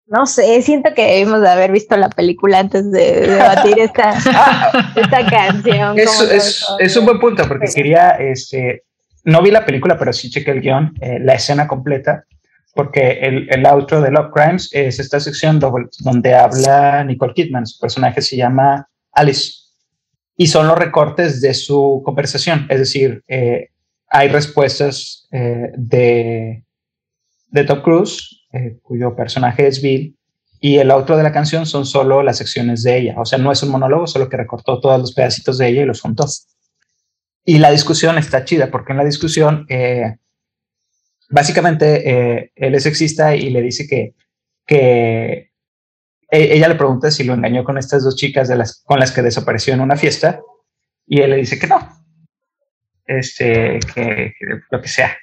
No 0.07 0.26
sé, 0.26 0.61
siento 0.62 0.93
que 0.95 1.03
debimos 1.07 1.41
de 1.41 1.49
haber 1.49 1.72
visto 1.72 1.97
la 1.97 2.11
película 2.11 2.59
antes 2.59 2.91
de 2.93 3.22
debatir 3.22 3.78
esta, 3.78 4.11
esta 4.95 5.26
canción. 5.26 5.99
Es, 5.99 6.97
un 6.97 7.07
buen 7.07 7.18
punto 7.18 7.49
porque 7.49 7.68
quería, 7.74 8.11
este, 8.11 8.85
no 9.24 9.43
vi 9.43 9.51
la 9.51 9.64
película, 9.64 9.99
pero 9.99 10.12
sí 10.12 10.30
chequé 10.30 10.51
el 10.51 10.61
guion, 10.61 10.95
eh, 11.01 11.18
la 11.20 11.35
escena 11.35 11.66
completa, 11.66 12.26
porque 12.75 13.20
el, 13.20 13.49
el 13.51 13.64
outro 13.66 14.01
de 14.01 14.11
Love 14.11 14.33
Crimes 14.33 14.68
es 14.72 14.99
esta 14.99 15.20
sección 15.20 15.59
do- 15.59 15.89
donde 16.01 16.35
habla 16.35 17.05
Nicole 17.05 17.35
Kidman, 17.35 17.66
su 17.66 17.79
personaje 17.79 18.20
se 18.20 18.37
llama 18.37 18.89
Alice, 19.12 19.53
y 20.37 20.47
son 20.49 20.66
los 20.66 20.79
recortes 20.79 21.41
de 21.41 21.55
su 21.55 22.03
conversación, 22.05 22.66
es 22.68 22.79
decir, 22.79 23.22
eh, 23.29 23.68
hay 24.09 24.29
respuestas 24.29 25.29
eh, 25.33 25.72
de, 25.77 26.64
de 27.49 27.64
Tom 27.64 27.83
Cruise, 27.83 28.47
eh, 28.53 28.79
cuyo 28.83 29.14
personaje 29.14 29.66
es 29.66 29.81
Bill, 29.81 30.16
y 30.61 30.79
el 30.79 30.91
outro 30.91 31.16
de 31.16 31.22
la 31.22 31.33
canción 31.33 31.66
son 31.66 31.85
solo 31.85 32.22
las 32.22 32.39
secciones 32.39 32.83
de 32.83 32.97
ella. 32.97 33.14
O 33.18 33.25
sea, 33.27 33.39
no 33.39 33.53
es 33.53 33.62
un 33.62 33.68
monólogo, 33.68 34.07
solo 34.07 34.31
que 34.31 34.39
recortó 34.39 34.81
todos 34.81 34.99
los 34.99 35.12
pedacitos 35.12 35.59
de 35.59 35.68
ella 35.68 35.83
y 35.83 35.85
los 35.85 36.01
juntó. 36.01 36.25
Y 37.45 37.59
la 37.59 37.70
discusión 37.70 38.16
está 38.16 38.47
chida, 38.47 38.70
porque 38.70 38.93
en 38.93 38.99
la 38.99 39.05
discusión, 39.05 39.66
eh, 39.68 40.16
básicamente, 41.35 42.09
eh, 42.09 42.53
él 42.55 42.76
es 42.76 42.85
sexista 42.85 43.35
y 43.35 43.51
le 43.51 43.61
dice 43.61 43.89
que, 43.89 44.14
que 44.64 45.51
e- 46.30 46.55
ella 46.55 46.68
le 46.68 46.76
pregunta 46.76 47.11
si 47.11 47.24
lo 47.24 47.35
engañó 47.35 47.64
con 47.64 47.76
estas 47.76 48.05
dos 48.05 48.14
chicas 48.14 48.47
de 48.47 48.57
las, 48.57 48.82
con 48.85 49.01
las 49.01 49.11
que 49.11 49.20
desapareció 49.20 49.74
en 49.74 49.80
una 49.80 49.97
fiesta, 49.97 50.41
y 51.07 51.20
él 51.20 51.30
le 51.30 51.37
dice 51.39 51.59
que 51.59 51.66
no. 51.66 51.80
Este, 53.05 53.80
que, 53.93 54.32
lo 54.70 54.80
que 54.80 54.89
sea. 54.89 55.18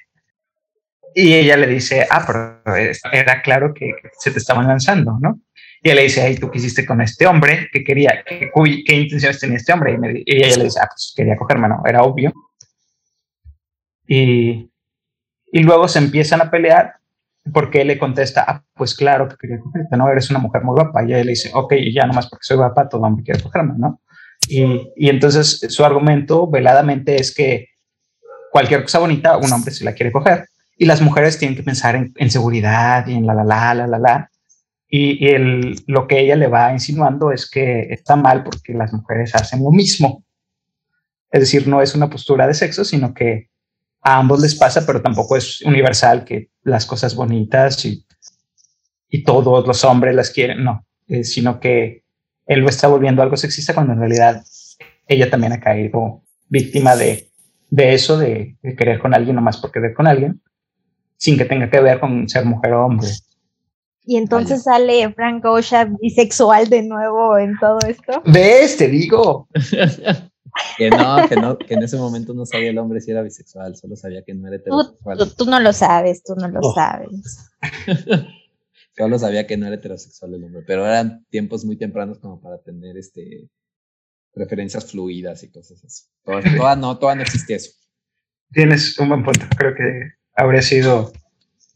Y 1.14 1.32
ella 1.32 1.56
le 1.56 1.66
dice, 1.66 2.06
ah, 2.10 2.24
pero 2.26 2.76
era 3.10 3.40
claro 3.40 3.72
que 3.72 3.92
se 4.18 4.30
te 4.30 4.38
estaban 4.38 4.68
lanzando, 4.68 5.18
¿no? 5.18 5.40
Y 5.82 5.88
él 5.88 5.96
le 5.96 6.02
dice, 6.02 6.20
ay, 6.20 6.36
¿tú 6.36 6.50
qué 6.50 6.58
hiciste 6.58 6.84
con 6.84 7.00
este 7.00 7.26
hombre? 7.26 7.68
¿Qué 7.72 7.82
quería? 7.82 8.22
¿Qué, 8.24 8.50
intenciones 8.94 9.40
tenía 9.40 9.56
este 9.56 9.72
hombre? 9.72 9.94
Y, 9.94 9.98
me 9.98 10.12
y 10.24 10.36
ella 10.36 10.58
le 10.58 10.64
dice, 10.64 10.78
ah, 10.80 10.88
pues 10.88 11.12
quería 11.16 11.36
cogerme, 11.36 11.68
¿no? 11.68 11.82
Era 11.86 12.02
obvio. 12.02 12.32
Y, 14.06 14.71
y 15.52 15.62
luego 15.62 15.86
se 15.86 15.98
empiezan 15.98 16.40
a 16.40 16.50
pelear 16.50 16.94
porque 17.52 17.82
él 17.82 17.88
le 17.88 17.98
contesta, 17.98 18.44
ah, 18.48 18.64
pues 18.74 18.94
claro 18.94 19.28
que 19.28 19.36
quería 19.36 19.60
cogerte, 19.60 19.96
¿no? 19.96 20.08
Eres 20.08 20.30
una 20.30 20.38
mujer 20.38 20.62
muy 20.62 20.74
guapa. 20.74 21.02
Y 21.02 21.12
ella 21.12 21.24
le 21.24 21.30
dice, 21.30 21.50
ok, 21.52 21.74
ya 21.92 22.06
nomás 22.06 22.28
porque 22.28 22.44
soy 22.44 22.56
guapa, 22.56 22.88
todo 22.88 23.02
hombre 23.02 23.22
quiere 23.22 23.42
cogerme, 23.42 23.74
¿no? 23.76 24.00
Y, 24.48 24.90
y 24.96 25.08
entonces 25.10 25.60
su 25.68 25.84
argumento 25.84 26.48
veladamente 26.48 27.16
es 27.16 27.34
que 27.34 27.68
cualquier 28.50 28.82
cosa 28.82 28.98
bonita, 28.98 29.36
un 29.36 29.52
hombre 29.52 29.72
se 29.72 29.84
la 29.84 29.92
quiere 29.92 30.10
coger. 30.10 30.46
Y 30.78 30.86
las 30.86 31.02
mujeres 31.02 31.38
tienen 31.38 31.56
que 31.56 31.62
pensar 31.62 31.96
en, 31.96 32.12
en 32.16 32.30
seguridad 32.30 33.06
y 33.06 33.14
en 33.14 33.26
la, 33.26 33.34
la, 33.34 33.44
la, 33.44 33.74
la, 33.74 33.86
la, 33.86 33.98
la. 33.98 34.30
Y, 34.88 35.26
y 35.26 35.28
el, 35.30 35.76
lo 35.86 36.06
que 36.06 36.20
ella 36.20 36.36
le 36.36 36.46
va 36.46 36.72
insinuando 36.72 37.30
es 37.30 37.50
que 37.50 37.88
está 37.90 38.16
mal 38.16 38.42
porque 38.42 38.72
las 38.72 38.92
mujeres 38.92 39.34
hacen 39.34 39.62
lo 39.62 39.70
mismo. 39.70 40.24
Es 41.30 41.40
decir, 41.40 41.68
no 41.68 41.82
es 41.82 41.94
una 41.94 42.08
postura 42.08 42.46
de 42.46 42.54
sexo, 42.54 42.84
sino 42.84 43.12
que 43.12 43.51
a 44.02 44.18
ambos 44.18 44.40
les 44.40 44.54
pasa, 44.54 44.84
pero 44.84 45.00
tampoco 45.00 45.36
es 45.36 45.62
universal 45.62 46.24
que 46.24 46.50
las 46.64 46.86
cosas 46.86 47.14
bonitas 47.14 47.84
y, 47.84 48.04
y 49.08 49.22
todos 49.22 49.66
los 49.66 49.84
hombres 49.84 50.14
las 50.14 50.30
quieren, 50.30 50.64
no, 50.64 50.84
eh, 51.08 51.24
sino 51.24 51.60
que 51.60 52.04
él 52.46 52.60
lo 52.60 52.68
está 52.68 52.88
volviendo 52.88 53.22
algo 53.22 53.36
sexista 53.36 53.74
cuando 53.74 53.92
en 53.92 54.00
realidad 54.00 54.44
ella 55.06 55.30
también 55.30 55.52
ha 55.52 55.60
caído 55.60 56.22
víctima 56.48 56.96
de, 56.96 57.30
de 57.70 57.94
eso, 57.94 58.18
de, 58.18 58.56
de 58.62 58.76
querer 58.76 58.98
con 58.98 59.14
alguien 59.14 59.36
nomás 59.36 59.58
por 59.58 59.70
querer 59.70 59.94
con 59.94 60.06
alguien, 60.06 60.42
sin 61.16 61.38
que 61.38 61.44
tenga 61.44 61.70
que 61.70 61.80
ver 61.80 62.00
con 62.00 62.28
ser 62.28 62.44
mujer 62.44 62.72
o 62.72 62.86
hombre. 62.86 63.08
Y 64.04 64.16
entonces 64.16 64.64
sale 64.64 65.12
Frank 65.12 65.44
Ocean 65.44 65.96
bisexual 66.00 66.68
de 66.68 66.82
nuevo 66.82 67.38
en 67.38 67.56
todo 67.60 67.78
esto. 67.86 68.20
¿Ves? 68.26 68.76
Te 68.76 68.88
digo. 68.88 69.48
Que 70.76 70.90
no, 70.90 71.28
que 71.28 71.36
no, 71.36 71.56
que 71.58 71.74
en 71.74 71.82
ese 71.82 71.96
momento 71.96 72.34
no 72.34 72.44
sabía 72.46 72.70
el 72.70 72.78
hombre 72.78 73.00
si 73.00 73.10
era 73.10 73.22
bisexual, 73.22 73.74
solo 73.76 73.96
sabía 73.96 74.22
que 74.22 74.34
no 74.34 74.46
era 74.48 74.56
heterosexual. 74.56 75.18
tú- 75.18 75.30
tú 75.36 75.44
no 75.46 75.60
lo 75.60 75.72
sabes, 75.72 76.22
tú 76.22 76.34
no 76.36 76.48
lo 76.48 76.60
Oh. 76.62 76.74
sabes. 76.74 77.50
Solo 78.96 79.18
sabía 79.18 79.46
que 79.46 79.56
no 79.56 79.66
era 79.66 79.76
heterosexual 79.76 80.34
el 80.34 80.44
hombre, 80.44 80.62
pero 80.66 80.86
eran 80.86 81.24
tiempos 81.30 81.64
muy 81.64 81.76
tempranos 81.76 82.18
como 82.18 82.40
para 82.42 82.58
tener 82.58 82.96
este 82.98 83.48
preferencias 84.34 84.90
fluidas 84.90 85.42
y 85.44 85.50
cosas 85.50 85.82
así. 85.84 86.04
Toda, 86.24 86.42
toda 86.56 86.76
no, 86.76 86.98
toda 86.98 87.14
no 87.14 87.22
existía 87.22 87.56
eso. 87.56 87.70
Tienes 88.50 88.98
un 88.98 89.08
buen 89.08 89.24
punto. 89.24 89.46
Creo 89.56 89.74
que 89.74 90.12
habría 90.36 90.60
sido 90.62 91.10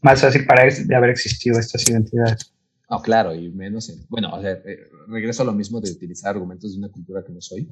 más 0.01 0.21
fácil 0.21 0.45
para 0.45 0.67
él 0.67 0.87
de 0.87 0.95
haber 0.95 1.09
existido 1.09 1.59
estas 1.59 1.87
identidades. 1.89 2.53
No, 2.89 3.01
claro, 3.01 3.33
y 3.35 3.49
menos 3.49 3.89
en, 3.89 4.05
bueno, 4.09 4.29
o 4.33 4.41
sea, 4.41 4.51
eh, 4.51 4.87
regreso 5.07 5.41
a 5.41 5.45
lo 5.45 5.53
mismo 5.53 5.81
de 5.81 5.91
utilizar 5.91 6.35
argumentos 6.35 6.71
de 6.73 6.77
una 6.79 6.89
cultura 6.89 7.23
que 7.25 7.33
no 7.33 7.41
soy, 7.41 7.67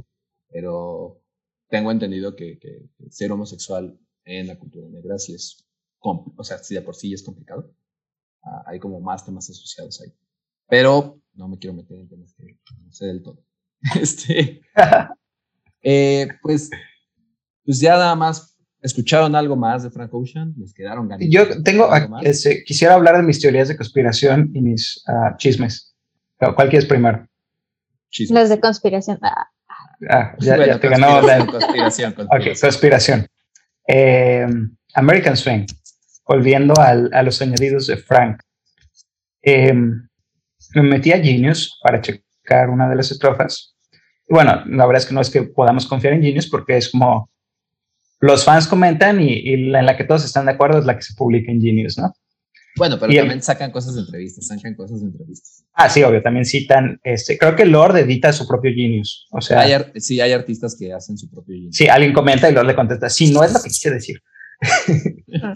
pero 0.50 1.22
tengo 1.70 1.92
entendido 1.92 2.36
que, 2.36 2.58
que- 2.60 2.90
que 2.98 3.12
ser 3.12 3.32
homosexual 3.32 3.98
en 4.24 4.48
la 4.48 4.58
cultura 4.58 4.88
negra 4.90 5.18
sí 5.18 5.34
es, 5.34 5.66
o 6.00 6.44
sea, 6.44 6.58
sí 6.60 6.76
de 6.76 6.82
por 6.82 6.96
sí 6.96 7.14
es 7.14 7.24
complicado. 7.24 7.74
Ah, 8.44 8.64
hay 8.68 8.80
como 8.80 9.00
más 9.00 9.26
temas 9.26 9.50
asociados 9.50 10.02
ahí. 10.02 10.14
Pero 10.68 11.20
no 11.34 11.48
me 11.48 11.58
quiero 11.58 11.76
meter 11.76 11.98
en 12.00 12.08
temas 12.08 12.34
que 12.34 12.58
no 12.84 12.92
sé 12.92 13.06
del 13.08 13.24
todo. 13.24 13.44
Este, 14.00 14.62
eh, 15.84 16.28
pues, 16.42 16.70
pues 17.64 17.80
ya 17.80 17.94
nada 17.94 18.16
más, 18.16 18.58
¿escucharon 18.82 19.36
algo 19.36 19.56
más 19.56 19.84
de 19.84 19.92
Frank 19.92 20.14
Ocean? 20.14 20.54
¿Les 20.58 20.74
quedaron 20.74 21.08
ganas? 21.08 21.28
Yo 21.30 21.62
tengo, 21.64 21.90
este, 22.22 22.64
quisiera 22.64 22.96
hablar 22.96 23.18
de 23.18 23.24
mis 23.24 23.40
teorías 23.40 23.68
de 23.68 23.78
conspiración 23.78 24.52
y 24.54 24.62
mis 24.62 25.04
ah, 25.08 25.36
chismes. 25.38 25.96
¿Cuál 26.38 26.70
quieres 26.70 26.88
primero? 26.88 27.28
Chisme. 28.10 28.40
Los 28.40 28.50
de 28.50 28.60
conspiración. 28.60 29.20
Ah, 29.22 29.48
Ah, 30.10 30.36
ya, 30.40 30.56
Bueno, 30.58 30.74
ya 30.74 30.80
te 30.80 30.90
ganó 30.90 31.22
la, 31.22 31.46
conspiración, 31.46 32.12
Ok, 32.14 32.18
conspiración. 32.28 32.58
conspiración. 32.70 33.28
Eh, 33.88 34.48
American 34.96 35.38
Swing, 35.38 35.66
volviendo 36.28 36.74
al- 36.80 37.10
a 37.14 37.24
los 37.24 37.42
añadidos 37.42 37.88
de 37.88 37.98
Frank. 37.98 38.42
Eh, 39.42 39.74
me 39.74 40.82
metí 40.82 41.12
a 41.12 41.20
Genius 41.22 41.80
para 41.84 42.02
checar 42.02 42.70
una 42.70 42.90
de 42.90 42.96
las 42.96 43.12
estrofas. 43.12 43.76
Y 44.28 44.34
bueno, 44.34 44.64
la 44.66 44.86
verdad 44.86 45.02
es 45.04 45.08
que 45.08 45.14
no 45.14 45.22
es 45.22 45.30
que 45.30 45.44
podamos 45.44 45.86
confiar 45.88 46.14
en 46.14 46.22
Genius 46.24 46.50
porque 46.50 46.78
es 46.78 46.90
como 46.90 47.30
los 48.22 48.44
fans 48.44 48.68
comentan 48.68 49.22
y, 49.22 49.28
y 49.34 49.58
la 49.68 49.80
en 49.82 49.86
la 49.86 49.96
que 49.98 50.04
todos 50.04 50.26
están 50.26 50.46
de 50.46 50.54
acuerdo 50.54 50.80
es 50.80 50.86
la 50.86 50.96
que 50.96 51.04
se 51.04 51.14
publica 51.14 51.52
en 51.52 51.62
Genius, 51.62 51.98
¿no? 51.98 52.12
Bueno, 52.78 52.98
pero 53.00 53.12
Y 53.12 53.16
el- 53.16 53.22
también 53.22 53.42
sacan 53.42 53.72
cosas 53.72 53.96
de 53.96 54.02
entrevistas, 54.02 54.48
sacan 54.48 54.76
cosas 54.76 55.00
de 55.02 55.08
entrevistas. 55.08 55.64
Ah, 55.74 55.90
sí, 55.90 56.04
obvio, 56.04 56.22
también 56.22 56.46
citan, 56.46 57.00
este, 57.04 57.38
creo 57.38 57.56
que 57.56 57.66
Lord 57.66 57.98
edita 57.98 58.34
su 58.34 58.46
propio 58.48 58.72
Genius. 58.74 59.28
O 59.32 59.40
sea, 59.42 59.62
Hay 59.62 59.74
sí, 60.02 60.20
hay 60.20 60.34
artistas 60.34 60.76
que 60.78 60.92
hacen 60.94 61.18
su 61.18 61.30
propio 61.30 61.56
genius. 61.56 61.76
Sí, 61.76 61.88
alguien 61.88 62.12
comenta 62.14 62.50
y 62.50 62.54
Lord 62.54 62.68
le 62.68 62.76
contesta, 62.76 63.10
sí, 63.10 63.32
no 63.32 63.44
es 63.44 63.54
lo 63.54 63.60
que 63.62 63.70
quise 63.70 63.92
decir. 63.92 64.22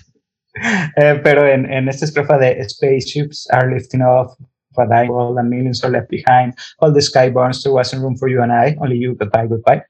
Eh, 0.97 1.21
pero 1.23 1.47
en, 1.47 1.71
en 1.71 1.87
esta 1.87 2.05
estrofa 2.05 2.37
de 2.37 2.67
Spaceships 2.67 3.47
are 3.51 3.71
lifting 3.73 4.01
off 4.01 4.33
of 4.71 4.79
a 4.79 4.85
dying 4.87 5.09
world 5.09 5.37
and 5.37 5.47
millions 5.49 5.83
are 5.83 5.91
left 5.91 6.09
behind. 6.09 6.53
All 6.79 6.91
the 6.93 7.01
sky 7.01 7.29
burns, 7.29 7.61
there 7.63 7.71
wasn't 7.73 8.01
room 8.01 8.17
for 8.17 8.27
you 8.29 8.41
and 8.41 8.51
I. 8.51 8.75
Only 8.79 8.99
you, 8.99 9.15
goodbye, 9.15 9.47
goodbye. 9.47 9.83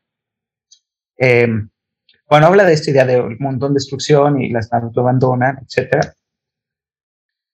Eh, 1.17 1.47
bueno, 2.30 2.45
habla 2.47 2.65
de 2.65 2.73
esta 2.73 2.91
idea 2.91 3.05
de 3.05 3.19
un 3.19 3.38
mundo 3.39 3.67
en 3.67 3.73
destrucción 3.73 4.41
y 4.41 4.49
las 4.51 4.69
naves 4.71 4.91
lo 4.93 5.01
abandonan, 5.01 5.59
etc. 5.65 6.11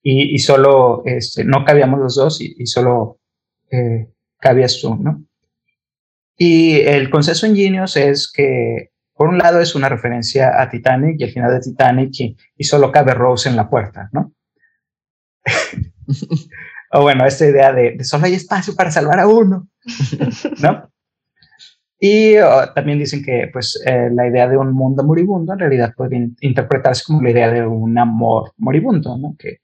Y, 0.08 0.36
y 0.36 0.38
solo, 0.38 1.02
este, 1.06 1.44
no 1.44 1.66
cabíamos 1.66 2.00
los 2.00 2.16
dos 2.16 2.40
y, 2.40 2.56
y 2.60 2.68
solo 2.68 3.18
eh, 3.72 4.08
cabías 4.40 4.80
tú, 4.80 4.96
¿no? 4.96 5.24
Y 6.38 6.80
el 6.82 7.10
consenso 7.10 7.48
en 7.48 7.56
Genius 7.56 7.98
es 7.98 8.32
que, 8.32 8.92
por 9.16 9.30
un 9.30 9.40
lado, 9.40 9.60
es 9.62 9.74
una 9.74 9.90
referencia 9.90 10.62
a 10.62 10.70
Titanic 10.70 11.16
y 11.20 11.24
al 11.24 11.32
final 11.32 11.52
de 11.54 11.60
Titanic 11.60 12.12
y, 12.20 12.38
y 12.56 12.64
solo 12.66 12.92
cabe 12.92 13.16
Rose 13.16 13.50
en 13.50 13.56
la 13.56 13.68
puerta, 13.68 14.10
¿no? 14.12 14.32
o 16.92 17.02
bueno, 17.02 17.26
esta 17.26 17.48
idea 17.48 17.74
de, 17.74 17.94
de 17.98 18.04
solo 18.04 18.26
hay 18.26 18.36
espacio 18.36 18.76
para 18.76 18.92
salvar 18.92 19.20
a 19.20 19.28
uno, 19.28 19.68
¿no? 20.62 20.92
Y 22.00 22.38
oh, 22.38 22.72
también 22.76 23.00
dicen 23.00 23.24
que 23.24 23.50
pues, 23.52 23.82
eh, 23.88 24.10
la 24.14 24.28
idea 24.28 24.48
de 24.48 24.58
un 24.58 24.72
mundo 24.72 25.04
moribundo 25.04 25.54
en 25.54 25.60
realidad 25.60 25.94
puede 25.98 26.18
in- 26.18 26.38
interpretarse 26.42 27.04
como 27.08 27.24
la 27.24 27.32
idea 27.32 27.50
de 27.50 27.66
un 27.66 27.98
amor 27.98 28.52
moribundo, 28.58 29.18
¿no? 29.18 29.36
Que, 29.40 29.62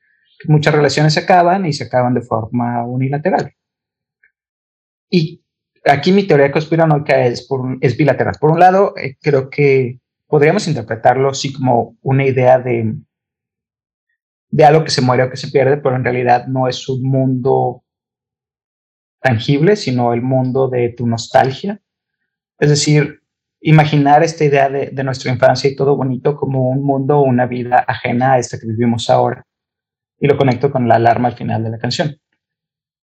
muchas 0.47 0.73
relaciones 0.73 1.13
se 1.13 1.21
acaban 1.21 1.65
y 1.65 1.73
se 1.73 1.85
acaban 1.85 2.13
de 2.13 2.21
forma 2.21 2.85
unilateral. 2.85 3.53
Y 5.09 5.43
aquí 5.85 6.11
mi 6.11 6.23
teoría 6.23 6.51
conspiranoica 6.51 7.25
es, 7.25 7.45
por 7.47 7.77
es 7.81 7.97
bilateral. 7.97 8.35
Por 8.39 8.51
un 8.51 8.59
lado, 8.59 8.93
eh, 8.97 9.17
creo 9.21 9.49
que 9.49 9.99
podríamos 10.27 10.67
interpretarlo 10.67 11.29
así 11.29 11.53
como 11.53 11.97
una 12.01 12.25
idea 12.25 12.59
de, 12.59 12.95
de 14.49 14.65
algo 14.65 14.83
que 14.83 14.91
se 14.91 15.01
muere 15.01 15.23
o 15.23 15.29
que 15.29 15.37
se 15.37 15.49
pierde, 15.49 15.77
pero 15.77 15.95
en 15.95 16.03
realidad 16.03 16.47
no 16.47 16.67
es 16.67 16.87
un 16.87 17.03
mundo 17.03 17.83
tangible, 19.19 19.75
sino 19.75 20.13
el 20.13 20.21
mundo 20.21 20.69
de 20.69 20.89
tu 20.89 21.05
nostalgia. 21.05 21.81
Es 22.57 22.69
decir, 22.69 23.21
imaginar 23.59 24.23
esta 24.23 24.45
idea 24.45 24.69
de, 24.69 24.89
de 24.91 25.03
nuestra 25.03 25.31
infancia 25.31 25.69
y 25.69 25.75
todo 25.75 25.95
bonito 25.95 26.35
como 26.35 26.69
un 26.69 26.83
mundo 26.83 27.21
una 27.21 27.45
vida 27.45 27.83
ajena 27.87 28.33
a 28.33 28.39
esta 28.39 28.57
que 28.57 28.67
vivimos 28.67 29.09
ahora. 29.09 29.45
Y 30.21 30.27
lo 30.27 30.37
conecto 30.37 30.71
con 30.71 30.87
la 30.87 30.95
alarma 30.95 31.27
al 31.27 31.35
final 31.35 31.63
de 31.63 31.71
la 31.71 31.79
canción. 31.79 32.17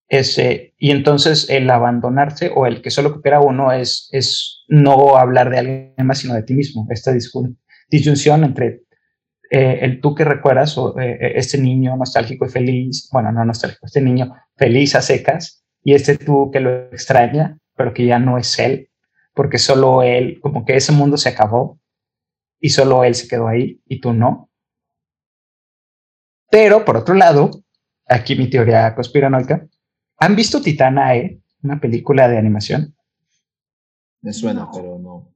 Ese, 0.08 0.72
y 0.78 0.90
entonces 0.90 1.50
el 1.50 1.68
abandonarse 1.68 2.50
o 2.54 2.64
el 2.64 2.80
que 2.80 2.90
solo 2.90 3.12
coopera 3.12 3.40
uno 3.40 3.72
es, 3.72 4.08
es 4.12 4.64
no 4.68 5.18
hablar 5.18 5.50
de 5.50 5.58
alguien 5.58 6.06
más, 6.06 6.20
sino 6.20 6.32
de 6.32 6.44
ti 6.44 6.54
mismo. 6.54 6.86
Esta 6.88 7.12
disyunción 7.90 8.44
entre 8.44 8.84
eh, 9.50 9.78
el 9.82 10.00
tú 10.00 10.14
que 10.14 10.24
recuerdas 10.24 10.76
o 10.76 10.98
eh, 10.98 11.18
eh, 11.20 11.32
este 11.36 11.58
niño 11.58 11.96
nostálgico 11.96 12.44
y 12.44 12.50
feliz, 12.50 13.08
bueno, 13.10 13.32
no 13.32 13.44
nostálgico, 13.44 13.86
este 13.86 14.02
niño 14.02 14.34
feliz 14.56 14.94
a 14.94 15.00
secas 15.00 15.64
y 15.82 15.94
este 15.94 16.18
tú 16.18 16.50
que 16.50 16.60
lo 16.60 16.90
extraña, 16.92 17.58
pero 17.74 17.94
que 17.94 18.04
ya 18.04 18.18
no 18.18 18.36
es 18.36 18.58
él, 18.58 18.90
porque 19.34 19.58
solo 19.58 20.02
él, 20.02 20.38
como 20.42 20.66
que 20.66 20.76
ese 20.76 20.92
mundo 20.92 21.16
se 21.16 21.30
acabó 21.30 21.80
y 22.60 22.70
solo 22.70 23.04
él 23.04 23.14
se 23.14 23.28
quedó 23.28 23.48
ahí 23.48 23.80
y 23.86 24.00
tú 24.00 24.12
no. 24.12 24.47
Pero 26.50 26.84
por 26.84 26.96
otro 26.96 27.14
lado, 27.14 27.50
aquí 28.06 28.34
mi 28.36 28.48
teoría 28.48 28.94
conspiranoica, 28.94 29.66
¿han 30.18 30.36
visto 30.36 30.62
Titanae, 30.62 31.40
una 31.62 31.80
película 31.80 32.28
de 32.28 32.38
animación? 32.38 32.94
Me 34.20 34.32
suena, 34.32 34.68
pero 34.72 34.98
no. 34.98 35.32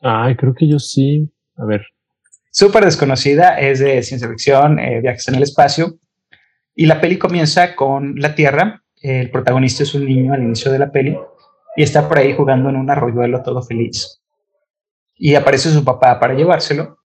Ay, 0.00 0.36
creo 0.36 0.54
que 0.54 0.68
yo 0.68 0.78
sí. 0.78 1.32
A 1.56 1.64
ver, 1.64 1.86
súper 2.50 2.84
desconocida, 2.84 3.58
es 3.58 3.78
de 3.78 4.02
ciencia 4.02 4.28
ficción, 4.28 4.78
eh, 4.78 5.00
viajes 5.00 5.26
en 5.28 5.36
el 5.36 5.42
espacio, 5.42 5.98
y 6.74 6.86
la 6.86 7.00
peli 7.00 7.18
comienza 7.18 7.74
con 7.74 8.14
la 8.16 8.34
Tierra, 8.34 8.82
el 9.02 9.30
protagonista 9.30 9.82
es 9.82 9.94
un 9.94 10.06
niño 10.06 10.32
al 10.32 10.42
inicio 10.42 10.70
de 10.70 10.78
la 10.78 10.90
peli, 10.90 11.16
y 11.76 11.82
está 11.82 12.08
por 12.08 12.18
ahí 12.18 12.34
jugando 12.34 12.68
en 12.70 12.76
un 12.76 12.90
arroyuelo 12.90 13.42
todo 13.42 13.62
feliz. 13.62 14.22
Y 15.14 15.34
aparece 15.34 15.70
su 15.70 15.84
papá 15.84 16.18
para 16.18 16.34
llevárselo, 16.34 16.98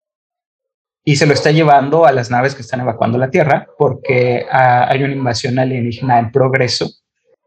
y 1.05 1.17
se 1.17 1.27
lo 1.27 1.35
está 1.35 1.51
llevando 1.51 2.07
a 2.07 2.13
las 2.13 2.31
naves 2.31 2.55
que 2.55 2.63
están 2.63 2.81
evacuando 2.81 3.19
la 3.19 3.31
Tierra, 3.31 3.69
porque 3.79 4.47
ah, 4.51 4.87
hay 4.89 5.03
una 5.03 5.13
invasión 5.13 5.59
alienígena 5.59 6.19
en 6.19 6.33
progreso 6.33 6.91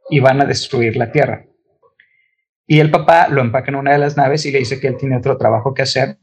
y 0.10 0.20
van 0.20 0.42
a 0.42 0.46
destruir 0.46 0.96
la 0.96 1.12
Tierra. 1.12 1.46
Y 2.68 2.80
el 2.80 2.92
papá 2.92 3.28
lo 3.30 3.42
empaca 3.42 3.70
en 3.70 3.76
una 3.76 3.94
de 3.94 3.98
las 3.98 4.16
naves 4.16 4.46
y 4.46 4.52
le 4.52 4.60
dice 4.60 4.80
que 4.80 4.88
él 4.88 4.98
tiene 4.98 5.18
otro 5.18 5.38
trabajo 5.38 5.74
que 5.74 5.82
hacer 5.82 6.18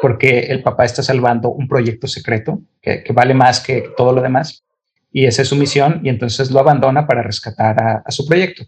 porque 0.00 0.40
el 0.40 0.62
papá 0.62 0.84
está 0.84 1.02
salvando 1.02 1.50
un 1.50 1.68
proyecto 1.68 2.06
secreto 2.06 2.60
que, 2.80 3.04
vale 3.12 3.34
más 3.34 3.60
que 3.60 3.90
todo 3.96 4.12
lo 4.12 4.22
demás 4.22 4.64
y 5.12 5.26
esa 5.26 5.42
es 5.42 5.48
su 5.48 5.56
misión 5.56 6.00
y 6.04 6.08
entonces 6.08 6.50
lo 6.50 6.60
abandona 6.60 7.06
para 7.06 7.22
rescatar 7.22 8.02
a, 8.04 8.10
su 8.10 8.26
proyecto. 8.26 8.64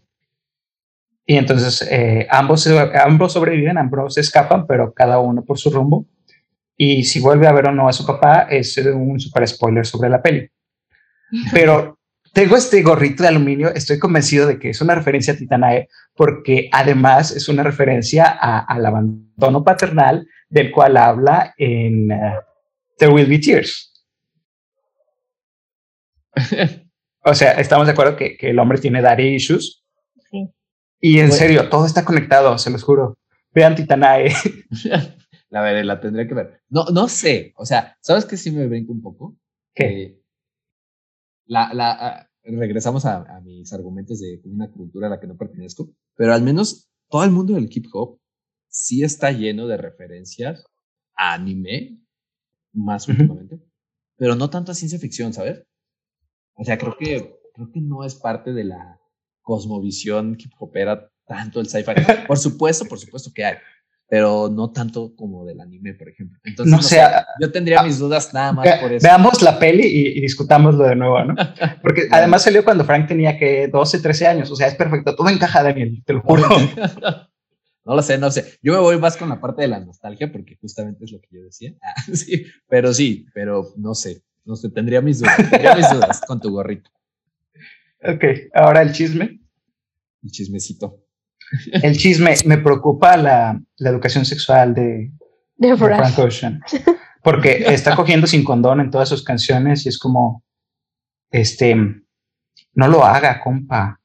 Y 1.26 1.36
entonces 1.36 1.86
eh, 1.90 2.26
ambos, 2.30 2.66
ambos 2.66 3.32
sobreviven, 3.32 3.78
ambos 3.78 4.18
escapan, 4.18 4.66
pero 4.66 4.92
cada 4.92 5.18
uno 5.20 5.44
por 5.44 5.58
su 5.58 5.70
rumbo. 5.70 6.06
Y 6.82 7.04
si 7.04 7.20
vuelve 7.20 7.46
a 7.46 7.52
ver 7.52 7.68
o 7.68 7.72
no 7.72 7.90
a 7.90 7.92
su 7.92 8.06
papá, 8.06 8.46
es 8.48 8.78
un 8.78 9.20
super 9.20 9.46
spoiler 9.46 9.84
sobre 9.84 10.08
la 10.08 10.22
peli. 10.22 10.48
Pero 11.52 11.98
tengo 12.32 12.56
este 12.56 12.80
gorrito 12.80 13.22
de 13.22 13.28
aluminio, 13.28 13.68
estoy 13.68 13.98
convencido 13.98 14.46
de 14.46 14.58
que 14.58 14.70
es 14.70 14.80
una 14.80 14.94
referencia 14.94 15.34
a 15.34 15.36
Titanae, 15.36 15.88
porque 16.14 16.70
además 16.72 17.32
es 17.32 17.50
una 17.50 17.62
referencia 17.62 18.24
al 18.24 18.86
abandono 18.86 19.62
paternal 19.62 20.26
del 20.48 20.70
cual 20.70 20.96
habla 20.96 21.52
en 21.58 22.12
uh, 22.12 22.40
There 22.96 23.12
Will 23.12 23.26
Be 23.26 23.40
Tears. 23.40 24.02
o 27.24 27.34
sea, 27.34 27.52
estamos 27.60 27.88
de 27.88 27.92
acuerdo 27.92 28.16
que, 28.16 28.38
que 28.38 28.48
el 28.48 28.58
hombre 28.58 28.78
tiene 28.78 29.02
daddy 29.02 29.34
issues. 29.34 29.84
Sí. 30.30 30.48
Y 30.98 31.18
en 31.18 31.30
serio, 31.30 31.68
todo 31.68 31.84
está 31.84 32.06
conectado, 32.06 32.56
se 32.56 32.70
los 32.70 32.82
juro. 32.82 33.18
Vean 33.52 33.74
Titanae. 33.74 34.32
la 35.50 35.62
veré, 35.62 35.84
la 35.84 36.00
tendré 36.00 36.26
que 36.26 36.34
ver. 36.34 36.62
No, 36.68 36.84
no 36.86 37.08
sé. 37.08 37.52
O 37.56 37.66
sea, 37.66 37.96
¿sabes 38.00 38.24
que 38.24 38.36
sí 38.36 38.50
me 38.50 38.66
brinco 38.66 38.92
un 38.92 39.02
poco? 39.02 39.36
Que 39.74 40.22
la, 41.46 41.74
la, 41.74 41.90
ah, 41.90 42.30
regresamos 42.44 43.04
a, 43.04 43.36
a, 43.36 43.40
mis 43.40 43.72
argumentos 43.72 44.20
de 44.20 44.40
una 44.44 44.70
cultura 44.70 45.08
a 45.08 45.10
la 45.10 45.20
que 45.20 45.26
no 45.26 45.36
pertenezco, 45.36 45.92
pero 46.14 46.32
al 46.32 46.42
menos 46.42 46.88
todo 47.08 47.24
el 47.24 47.30
mundo 47.32 47.54
del 47.54 47.68
hip 47.70 47.86
hop 47.92 48.20
sí 48.68 49.02
está 49.02 49.32
lleno 49.32 49.66
de 49.66 49.76
referencias 49.76 50.64
a 51.16 51.34
anime, 51.34 52.00
más 52.72 53.08
últimamente, 53.08 53.60
pero 54.16 54.36
no 54.36 54.48
tanto 54.48 54.70
a 54.70 54.76
ciencia 54.76 54.98
ficción, 54.98 55.32
¿sabes? 55.32 55.64
O 56.54 56.64
sea, 56.64 56.78
creo 56.78 56.96
que, 56.96 57.36
creo 57.54 57.72
que 57.72 57.80
no 57.80 58.04
es 58.04 58.14
parte 58.14 58.52
de 58.52 58.64
la 58.64 59.00
cosmovisión 59.42 60.36
que 60.36 60.44
opera 60.58 61.10
tanto 61.26 61.60
el 61.60 61.68
sci-fi. 61.68 61.92
Por 62.26 62.38
supuesto, 62.38 62.84
por 62.86 62.98
supuesto 62.98 63.30
que 63.34 63.44
hay, 63.44 63.56
pero 64.10 64.50
no 64.50 64.72
tanto 64.72 65.14
como 65.14 65.46
del 65.46 65.60
anime, 65.60 65.94
por 65.94 66.08
ejemplo. 66.08 66.36
Entonces, 66.42 66.72
no, 66.72 66.82
sé, 66.82 67.00
yo 67.40 67.52
tendría 67.52 67.80
mis 67.84 68.00
dudas 68.00 68.34
nada 68.34 68.52
más 68.52 68.80
por 68.80 68.92
eso. 68.92 69.06
Veamos 69.06 69.40
la 69.40 69.56
peli 69.56 69.86
y, 69.86 70.20
discutámoslo 70.20 70.82
de 70.82 70.96
nuevo, 70.96 71.24
¿no? 71.24 71.36
Porque 71.82 72.08
además 72.10 72.42
salió 72.42 72.64
cuando 72.64 72.84
Frank 72.84 73.06
tenía 73.06 73.38
que 73.38 73.68
12, 73.68 74.00
13 74.00 74.26
años, 74.26 74.50
o 74.50 74.56
sea, 74.56 74.66
es 74.66 74.74
perfecto, 74.74 75.14
todo 75.14 75.28
encaja, 75.28 75.62
Daniel, 75.62 76.02
te 76.04 76.12
lo 76.12 76.20
juro. 76.22 76.44
No 77.82 77.96
lo 77.96 78.02
sé, 78.02 78.18
no 78.18 78.30
sé. 78.30 78.58
Yo 78.62 78.74
me 78.74 78.78
voy 78.78 78.98
más 78.98 79.16
con 79.16 79.30
la 79.30 79.40
parte 79.40 79.62
de 79.62 79.68
la 79.68 79.80
nostalgia 79.80 80.30
porque 80.30 80.54
justamente 80.60 81.06
es 81.06 81.12
lo 81.12 81.20
que 81.20 81.28
yo 81.32 81.42
decía. 81.42 81.74
Ah, 81.82 81.94
sí, 82.12 82.44
pero 82.68 82.92
sí, 82.92 83.26
pero 83.32 83.72
no 83.76 83.94
sé. 83.94 84.22
No 84.44 84.54
sé, 84.54 84.68
tendría 84.68 85.00
mis 85.00 85.18
dudas, 85.18 85.36
tendría 85.38 85.74
mis 85.74 85.90
dudas 85.90 86.20
con 86.20 86.38
tu 86.40 86.50
gorrito. 86.52 86.90
Ok, 88.04 88.22
ahora 88.52 88.82
el 88.82 88.92
chisme. 88.92 89.40
El 90.22 90.30
chismecito. 90.30 91.02
El 91.82 91.96
chisme, 91.96 92.34
me 92.44 92.58
preocupa 92.58 93.16
la, 93.16 93.60
la 93.76 93.90
educación 93.90 94.24
sexual 94.24 94.74
de, 94.74 95.10
de, 95.56 95.76
Frank 95.76 96.18
Ocean. 96.18 96.62
Porque 97.22 97.64
está 97.66 97.96
cogiendo 97.96 98.26
sin 98.26 98.44
condón 98.44 98.80
en 98.80 98.90
todas 98.90 99.08
sus 99.08 99.22
canciones 99.22 99.84
y 99.84 99.88
es 99.88 99.98
como, 99.98 100.42
este, 101.30 101.74
no 101.74 102.88
lo 102.88 103.04
haga, 103.04 103.40
compa. 103.40 104.00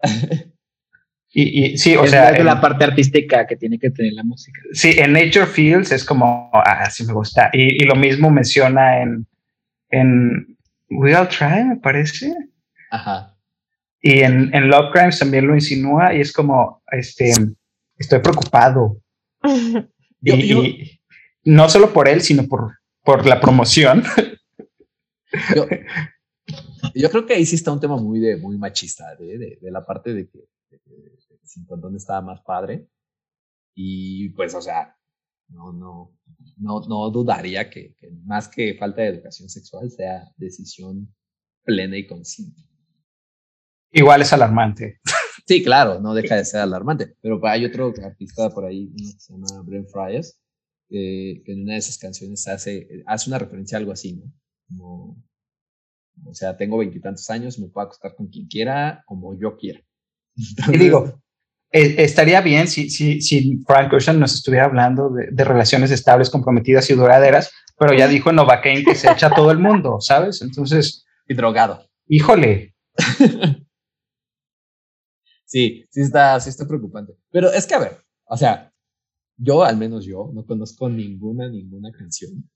Y, 1.34 1.78
sí, 1.78 1.96
o 1.96 2.06
sea. 2.06 2.30
Es 2.30 2.44
la 2.44 2.60
parte 2.60 2.84
artística 2.84 3.46
que 3.46 3.56
tiene 3.56 3.78
que 3.78 3.90
tener 3.90 4.12
la 4.12 4.22
música. 4.22 4.60
Sí, 4.72 4.94
en 4.98 5.14
Nature 5.14 5.46
Fields 5.46 5.90
es 5.90 6.04
como, 6.04 6.50
ah, 6.52 6.90
sí 6.90 7.06
me 7.06 7.14
gusta. 7.14 7.48
Y, 7.54 7.82
lo 7.84 7.94
mismo 7.94 8.30
menciona 8.30 9.00
en, 9.00 9.26
en 9.88 10.58
We'll 10.90 11.28
Try, 11.28 11.64
me 11.64 11.76
parece. 11.76 12.34
Ajá. 12.90 13.31
Y 14.02 14.20
en, 14.20 14.54
en 14.54 14.68
Love 14.68 14.92
Crimes 14.92 15.18
también 15.18 15.46
lo 15.46 15.54
insinúa 15.54 16.14
y 16.14 16.20
es 16.20 16.32
como, 16.32 16.82
este, 16.90 17.32
estoy 17.96 18.18
preocupado. 18.18 19.00
y, 20.22 21.00
no 21.44 21.68
solo 21.68 21.92
por 21.92 22.08
él, 22.08 22.20
sino 22.20 22.46
por, 22.46 22.78
por 23.04 23.26
la 23.26 23.40
promoción. 23.40 24.02
Yo, 25.56 25.66
yo, 26.94 27.08
creo 27.08 27.24
que 27.24 27.32
ahí 27.32 27.46
sí 27.46 27.54
está 27.54 27.72
un 27.72 27.80
tema 27.80 27.96
muy, 27.96 28.20
de, 28.20 28.36
muy 28.36 28.58
machista, 28.58 29.16
de, 29.16 29.58
de 29.58 29.70
la 29.70 29.82
parte 29.82 30.12
de 30.12 30.28
que 30.28 30.44
sin 31.42 31.64
condón 31.64 31.96
estaba 31.96 32.20
más 32.20 32.42
padre. 32.42 32.86
Y 33.74 34.28
pues, 34.30 34.54
o 34.54 34.60
sea, 34.60 34.94
no, 35.48 35.72
no, 35.72 36.14
no, 36.56 36.80
no 36.80 37.10
dudaría 37.10 37.70
que, 37.70 37.96
más 38.24 38.48
que 38.48 38.74
falta 38.74 39.02
de 39.02 39.08
educación 39.08 39.48
sexual 39.48 39.90
sea 39.90 40.24
decisión 40.36 41.14
plena 41.64 41.96
y 41.96 42.06
consciente. 42.06 42.60
Igual 43.92 44.22
es 44.22 44.32
alarmante. 44.32 45.00
Sí, 45.46 45.62
claro, 45.62 46.00
no 46.00 46.14
deja 46.14 46.36
de 46.36 46.44
ser 46.44 46.60
alarmante. 46.60 47.14
Pero 47.20 47.40
hay 47.46 47.64
otro 47.64 47.92
artista 48.02 48.50
por 48.50 48.64
ahí, 48.64 48.90
que 48.96 49.04
se 49.18 49.32
llama 49.32 49.62
Brent 49.64 49.88
Fryers, 49.88 50.38
que 50.88 51.42
en 51.46 51.62
una 51.62 51.74
de 51.74 51.78
esas 51.78 51.98
canciones 51.98 52.46
hace, 52.48 52.88
hace 53.06 53.30
una 53.30 53.38
referencia 53.38 53.76
a 53.76 53.80
algo 53.80 53.92
así, 53.92 54.14
¿no? 54.14 54.32
Como, 54.68 55.22
o 56.24 56.34
sea, 56.34 56.56
tengo 56.56 56.78
veintitantos 56.78 57.28
años, 57.30 57.58
me 57.58 57.68
puedo 57.68 57.86
acostar 57.86 58.14
con 58.14 58.28
quien 58.28 58.46
quiera, 58.46 59.02
como 59.06 59.38
yo 59.38 59.56
quiera. 59.56 59.80
y 60.72 60.78
digo, 60.78 61.22
eh, 61.72 61.96
estaría 61.98 62.40
bien 62.40 62.68
si, 62.68 62.90
si, 62.90 63.20
si 63.20 63.58
Frank 63.66 63.92
Ocean 63.92 64.20
nos 64.20 64.34
estuviera 64.34 64.66
hablando 64.66 65.10
de, 65.10 65.44
relaciones 65.44 65.90
estables, 65.90 66.30
comprometidas 66.30 66.88
y 66.90 66.94
duraderas, 66.94 67.50
pero 67.78 67.94
ya 67.94 68.06
dijo 68.06 68.30
en 68.30 68.36
Novacaine 68.36 68.84
que 68.84 68.94
se 68.94 69.10
echa 69.10 69.30
todo 69.30 69.50
el 69.50 69.58
mundo, 69.58 69.98
¿sabes? 70.00 70.42
Entonces. 70.42 71.04
Y 71.28 71.34
drogado. 71.34 71.88
Híjole. 72.08 72.74
sí, 75.52 75.84
sí 75.90 76.00
está, 76.00 76.40
sí 76.40 76.48
está 76.48 76.66
preocupante. 76.66 77.14
Pero 77.30 77.50
es 77.52 77.66
que, 77.66 77.74
a 77.74 77.78
ver, 77.78 77.98
o 78.24 78.36
sea, 78.36 78.72
yo, 79.36 79.62
al 79.62 79.76
menos 79.76 80.06
yo, 80.06 80.30
no 80.32 80.46
conozco 80.46 80.88
ninguna, 80.88 81.48
ninguna 81.48 81.92
canción 81.92 82.48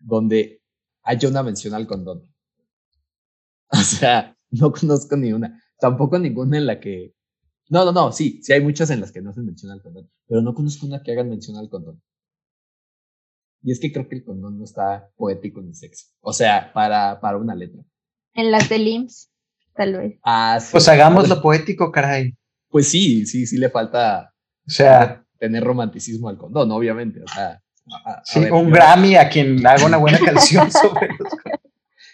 donde 0.00 0.62
haya 1.02 1.28
una 1.28 1.42
mención 1.42 1.74
al 1.74 1.86
condón. 1.86 2.26
O 3.72 3.82
sea, 3.82 4.36
no 4.50 4.72
conozco 4.72 5.16
ni 5.16 5.32
una. 5.32 5.62
Tampoco 5.78 6.18
ninguna 6.18 6.58
en 6.58 6.66
la 6.66 6.80
que 6.80 7.14
no, 7.68 7.84
no, 7.84 7.92
no, 7.92 8.10
sí, 8.10 8.40
sí 8.42 8.52
hay 8.52 8.60
muchas 8.60 8.90
en 8.90 9.00
las 9.00 9.12
que 9.12 9.22
no 9.22 9.30
hacen 9.30 9.46
mención 9.46 9.70
al 9.70 9.80
condón, 9.80 10.10
pero 10.26 10.42
no 10.42 10.54
conozco 10.54 10.86
una 10.86 11.04
que 11.04 11.12
hagan 11.12 11.30
mención 11.30 11.56
al 11.56 11.70
condón. 11.70 12.02
Y 13.62 13.70
es 13.70 13.78
que 13.78 13.92
creo 13.92 14.08
que 14.08 14.16
el 14.16 14.24
condón 14.24 14.58
no 14.58 14.64
está 14.64 15.08
poético 15.16 15.62
ni 15.62 15.72
sexy. 15.72 16.06
O 16.20 16.32
sea, 16.32 16.72
para, 16.72 17.20
para 17.20 17.38
una 17.38 17.54
letra. 17.54 17.84
En 18.34 18.50
las 18.50 18.68
de 18.68 18.78
LIMS. 18.78 19.29
Tal 19.80 19.96
vez. 19.96 20.18
Ah, 20.22 20.58
sí. 20.60 20.68
Pues 20.72 20.86
hagamos 20.88 21.28
lo 21.28 21.40
poético, 21.42 21.90
caray. 21.90 22.34
Pues 22.68 22.88
sí, 22.88 23.24
sí, 23.26 23.46
sí 23.46 23.56
le 23.56 23.70
falta 23.70 24.32
O 24.66 24.70
sea, 24.70 25.24
tener 25.38 25.64
romanticismo 25.64 26.28
al 26.28 26.36
condón, 26.36 26.70
obviamente. 26.70 27.22
O 27.22 27.26
sea, 27.28 27.62
a- 27.86 28.10
a- 28.10 28.14
a 28.18 28.22
sí, 28.24 28.40
ver, 28.40 28.52
un 28.52 28.66
yo- 28.68 28.74
Grammy 28.74 29.14
a 29.16 29.28
quien 29.30 29.66
haga 29.66 29.86
una 29.86 29.96
buena 29.96 30.18
canción 30.18 30.70
sobre 30.70 31.08
los... 31.18 31.32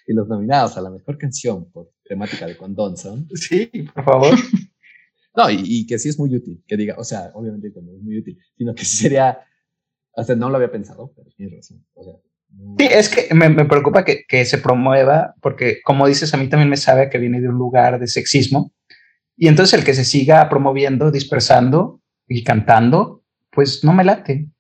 Y 0.08 0.14
los 0.14 0.28
nominados 0.28 0.76
a 0.76 0.80
la 0.82 0.90
mejor 0.90 1.18
canción 1.18 1.68
por 1.72 1.90
temática 2.04 2.46
de 2.46 2.56
condón 2.56 2.96
son. 2.96 3.28
Sí, 3.34 3.66
por 3.94 4.04
favor. 4.04 4.34
No, 5.38 5.50
y, 5.50 5.60
y 5.62 5.86
que 5.86 5.98
sí 5.98 6.08
es 6.08 6.18
muy 6.18 6.34
útil, 6.34 6.64
que 6.66 6.78
diga, 6.78 6.94
o 6.96 7.04
sea, 7.04 7.30
obviamente 7.34 7.66
el 7.66 7.74
condón 7.74 7.96
es 7.96 8.02
muy 8.02 8.16
útil, 8.20 8.38
sino 8.56 8.74
que 8.74 8.86
sí 8.86 8.96
sería, 8.96 9.38
o 10.14 10.24
sea, 10.24 10.34
no 10.34 10.48
lo 10.48 10.56
había 10.56 10.72
pensado, 10.72 11.12
pero 11.14 11.28
tienes 11.36 11.56
razón. 11.56 11.84
O 11.92 12.02
sea, 12.04 12.14
Sí, 12.78 12.88
es 12.90 13.08
que 13.08 13.34
me, 13.34 13.64
preocupa 13.64 14.04
que, 14.04 14.24
que 14.26 14.44
se 14.44 14.58
promueva, 14.58 15.34
porque 15.40 15.80
como 15.82 16.06
dices, 16.06 16.32
a 16.32 16.36
mí 16.36 16.48
también 16.48 16.70
me 16.70 16.76
sabe 16.76 17.08
que 17.10 17.18
viene 17.18 17.40
de 17.40 17.48
un 17.48 17.56
lugar 17.56 17.98
de 17.98 18.06
sexismo. 18.06 18.72
Y 19.36 19.48
entonces 19.48 19.78
el 19.78 19.84
que 19.84 19.94
se 19.94 20.04
siga 20.04 20.48
promoviendo, 20.48 21.10
dispersando 21.10 22.00
y 22.26 22.42
cantando, 22.44 23.24
pues 23.50 23.84
no 23.84 23.92
me 23.92 24.04
late. 24.04 24.50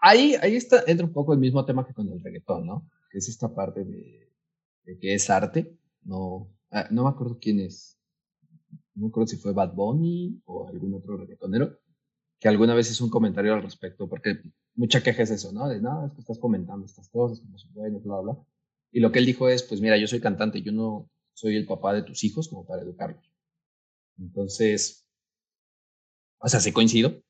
Ahí, 0.00 0.36
ahí 0.40 0.56
está, 0.56 0.82
entra 0.86 1.06
un 1.06 1.12
poco 1.12 1.32
el 1.32 1.40
mismo 1.40 1.64
tema 1.64 1.86
que 1.86 1.94
con 1.94 2.08
el 2.08 2.20
reggaetón, 2.22 2.66
¿no? 2.66 2.88
Que 3.10 3.18
es 3.18 3.28
esta 3.28 3.52
parte 3.52 3.84
de, 3.84 4.32
de 4.84 4.98
que 4.98 5.14
es 5.14 5.28
arte. 5.30 5.76
No, 6.02 6.48
ah, 6.70 6.86
no 6.90 7.04
me 7.04 7.10
acuerdo 7.10 7.38
quién 7.40 7.60
es. 7.60 7.98
No 8.94 9.06
me 9.06 9.08
acuerdo 9.08 9.28
si 9.28 9.36
fue 9.36 9.52
Bad 9.52 9.74
Bunny 9.74 10.40
o 10.44 10.68
algún 10.68 10.94
otro 10.94 11.16
reggaetonero, 11.16 11.78
que 12.40 12.48
alguna 12.48 12.74
vez 12.74 12.90
hizo 12.90 13.04
un 13.04 13.10
comentario 13.10 13.54
al 13.54 13.62
respecto, 13.62 14.08
porque 14.08 14.40
mucha 14.78 15.02
queja 15.02 15.24
es 15.24 15.30
eso, 15.30 15.52
¿no? 15.52 15.68
De, 15.68 15.80
no, 15.80 16.06
es 16.06 16.12
que 16.12 16.20
estás 16.20 16.38
comentando 16.38 16.86
estas 16.86 17.08
cosas, 17.08 17.40
como 17.40 17.58
son 17.58 17.74
buenas, 17.74 18.02
bla, 18.04 18.20
bla. 18.20 18.38
Y 18.92 19.00
lo 19.00 19.10
que 19.10 19.18
él 19.18 19.26
dijo 19.26 19.48
es, 19.48 19.64
pues 19.64 19.80
mira, 19.80 19.98
yo 19.98 20.06
soy 20.06 20.20
cantante, 20.20 20.62
yo 20.62 20.72
no 20.72 21.10
soy 21.34 21.56
el 21.56 21.66
papá 21.66 21.92
de 21.92 22.02
tus 22.02 22.22
hijos 22.24 22.48
como 22.48 22.64
para 22.64 22.82
educarlos. 22.82 23.28
Entonces, 24.18 25.04
o 26.38 26.48
sea, 26.48 26.60
sí 26.60 26.72
coincido, 26.72 27.20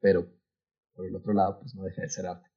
pero 0.00 0.28
por 0.94 1.06
el 1.06 1.16
otro 1.16 1.32
lado, 1.32 1.58
pues 1.60 1.74
no 1.74 1.82
deja 1.82 2.02
de 2.02 2.08
ser 2.08 2.26
arte. 2.26 2.48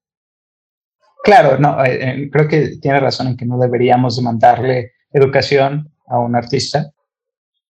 Claro, 1.23 1.57
no, 1.57 1.83
eh, 1.83 2.23
eh, 2.23 2.29
creo 2.31 2.47
que 2.47 2.77
tiene 2.77 2.99
razón 2.99 3.27
en 3.27 3.37
que 3.37 3.45
no 3.45 3.57
deberíamos 3.57 4.15
demandarle 4.15 4.93
educación 5.11 5.91
a 6.05 6.19
un 6.19 6.35
artista. 6.35 6.91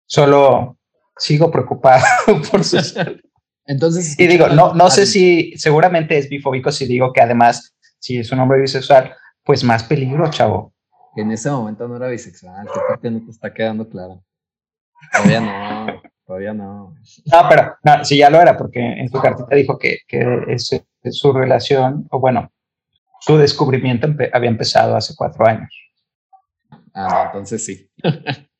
Solo 0.05 0.79
sigo 1.17 1.51
preocupado 1.51 2.05
por 2.51 2.63
su 2.63 2.77
Entonces, 3.71 4.19
Y 4.19 4.27
digo, 4.27 4.47
no, 4.49 4.73
no 4.73 4.89
sé 4.89 5.05
si 5.05 5.53
seguramente 5.55 6.17
es 6.17 6.27
bifóbico 6.27 6.71
si 6.71 6.85
digo 6.85 7.13
que 7.13 7.21
además, 7.21 7.73
si 7.99 8.17
es 8.17 8.29
un 8.31 8.39
hombre 8.39 8.59
bisexual, 8.59 9.13
pues 9.43 9.63
más 9.63 9.83
peligro, 9.85 10.29
chavo. 10.29 10.73
en 11.15 11.31
ese 11.31 11.49
momento 11.49 11.87
no 11.87 11.95
era 11.95 12.07
bisexual, 12.09 12.67
que 12.67 12.79
parte 12.87 13.09
no 13.09 13.23
te 13.23 13.31
está 13.31 13.53
quedando 13.53 13.87
claro. 13.87 14.23
Todavía 15.13 15.39
no, 15.41 16.01
todavía 16.25 16.53
no. 16.53 16.95
No, 17.31 17.49
pero 17.49 17.75
no, 17.83 18.03
sí 18.03 18.17
ya 18.17 18.29
lo 18.29 18.41
era, 18.41 18.57
porque 18.57 18.79
en 18.81 19.07
su 19.09 19.19
cartita 19.19 19.55
dijo 19.55 19.77
que, 19.79 19.99
que 20.07 20.19
es, 20.49 20.69
es 21.03 21.17
su 21.17 21.31
relación, 21.31 22.07
o 22.11 22.19
bueno, 22.19 22.51
su 23.21 23.37
descubrimiento 23.37 24.05
empe- 24.07 24.29
había 24.33 24.49
empezado 24.49 24.95
hace 24.97 25.13
cuatro 25.15 25.45
años. 25.47 25.69
Ah, 26.93 27.07
no, 27.09 27.25
entonces 27.27 27.63
sí. 27.65 27.89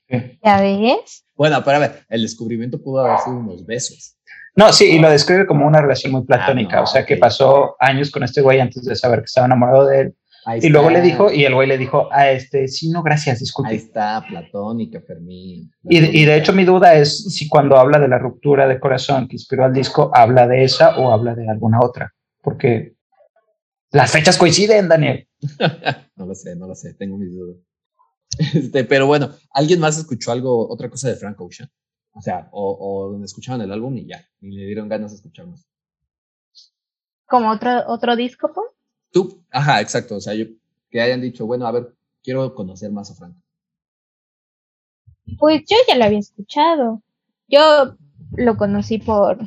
Sí. 0.10 0.40
¿Ya 0.44 0.62
ves? 0.62 1.26
Bueno, 1.36 1.62
pero 1.66 1.78
a 1.78 1.80
ver, 1.80 2.06
el 2.10 2.22
descubrimiento 2.22 2.82
pudo 2.82 3.04
haber 3.06 3.18
sido 3.20 3.36
unos 3.38 3.66
besos. 3.66 4.16
No, 4.56 4.74
sí, 4.74 4.86
y 4.96 5.00
lo 5.00 5.10
describe 5.10 5.48
como 5.48 5.66
una 5.66 5.82
relación 5.82 6.12
muy 6.12 6.26
platónica, 6.26 6.78
Ah, 6.78 6.80
no, 6.80 6.84
o 6.84 6.88
sea 6.88 7.06
que 7.06 7.18
pasó 7.18 7.76
años 7.80 8.12
con 8.12 8.24
este 8.24 8.42
güey 8.42 8.60
antes 8.60 8.84
de 8.84 8.96
saber 8.96 9.20
que 9.20 9.26
estaba 9.26 9.46
enamorado 9.46 9.86
de 9.86 10.02
él. 10.02 10.16
Ahí 10.46 10.60
Y 10.64 10.70
luego 10.70 10.90
le 10.90 11.02
dijo, 11.02 11.32
y 11.32 11.46
el 11.46 11.54
güey 11.54 11.68
le 11.68 11.78
dijo, 11.78 12.10
a 12.12 12.32
este, 12.32 12.68
sí, 12.68 12.90
no, 12.90 13.04
gracias, 13.04 13.38
Ahí 13.38 13.40
disculpe. 13.42 13.76
está, 13.76 14.26
platónica, 14.28 15.00
Fermín. 15.02 15.72
Y 15.84 16.00
de, 16.00 16.10
y 16.12 16.26
de 16.26 16.36
hecho 16.36 16.52
mi 16.52 16.66
duda 16.66 16.96
es 16.96 17.26
si 17.32 17.48
cuando 17.48 17.78
habla 17.78 18.00
de 18.00 18.08
la 18.08 18.18
ruptura 18.18 18.68
de 18.68 18.80
corazón 18.80 19.28
que 19.28 19.36
inspiró 19.36 19.66
al 19.66 19.74
disco, 19.74 20.12
habla 20.14 20.48
de 20.48 20.64
esa 20.64 20.98
o 20.98 21.12
habla 21.12 21.36
de 21.36 21.48
alguna 21.48 21.80
otra. 21.80 22.14
Porque 22.42 22.96
las 23.92 24.12
fechas 24.12 24.38
coinciden, 24.38 24.88
Daniel. 24.88 25.28
no 26.16 26.26
lo 26.26 26.34
sé, 26.34 26.56
no 26.56 26.68
lo 26.68 26.76
sé, 26.76 26.94
tengo 26.96 27.18
mis 27.18 27.32
dudas. 27.32 27.58
Este, 28.54 28.84
pero 28.86 29.06
bueno, 29.06 29.30
¿alguien 29.54 29.80
más 29.80 29.98
escuchó 29.98 30.32
algo, 30.32 30.72
otra 30.72 30.90
cosa 30.90 31.10
de 31.10 31.16
Frank 31.16 31.40
Ocean? 31.40 31.70
O 32.14 32.22
sea, 32.22 32.50
o, 32.52 32.78
o 32.80 33.12
donde 33.12 33.26
escucharon 33.26 33.62
el 33.62 33.72
álbum 33.72 33.98
y 33.98 34.06
ya, 34.06 34.26
y 34.42 34.52
le 34.52 34.66
dieron 34.66 34.90
ganas 34.90 35.12
de 35.12 35.16
escuchar 35.18 35.48
más. 35.48 35.66
Como 37.26 37.50
otro, 37.50 37.84
otro 37.88 38.16
disco, 38.16 38.52
pues. 38.54 38.68
Tú, 39.12 39.44
ajá, 39.50 39.82
exacto, 39.82 40.16
o 40.18 40.22
sea, 40.22 40.34
yo, 40.36 40.46
que 40.90 41.02
hayan 41.02 41.22
dicho, 41.22 41.46
bueno, 41.46 41.66
a 41.66 41.72
ver, 41.72 41.96
quiero 42.24 42.54
conocer 42.54 42.92
más 42.92 43.10
a 43.12 43.16
Frank. 43.16 43.36
Pues 45.40 45.64
yo 45.70 45.76
ya 45.88 45.98
lo 45.98 46.06
había 46.06 46.20
escuchado. 46.20 47.02
Yo 47.48 47.96
lo 48.38 48.56
conocí 48.58 48.98
por 49.00 49.40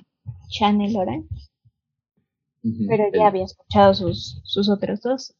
Channel 0.48 0.96
Orange, 0.96 1.28
pero 2.88 3.04
el- 3.06 3.12
ya 3.12 3.26
había 3.28 3.44
escuchado 3.44 3.94
sus, 3.94 4.40
sus 4.44 4.68
otros 4.68 5.00
dos. 5.02 5.34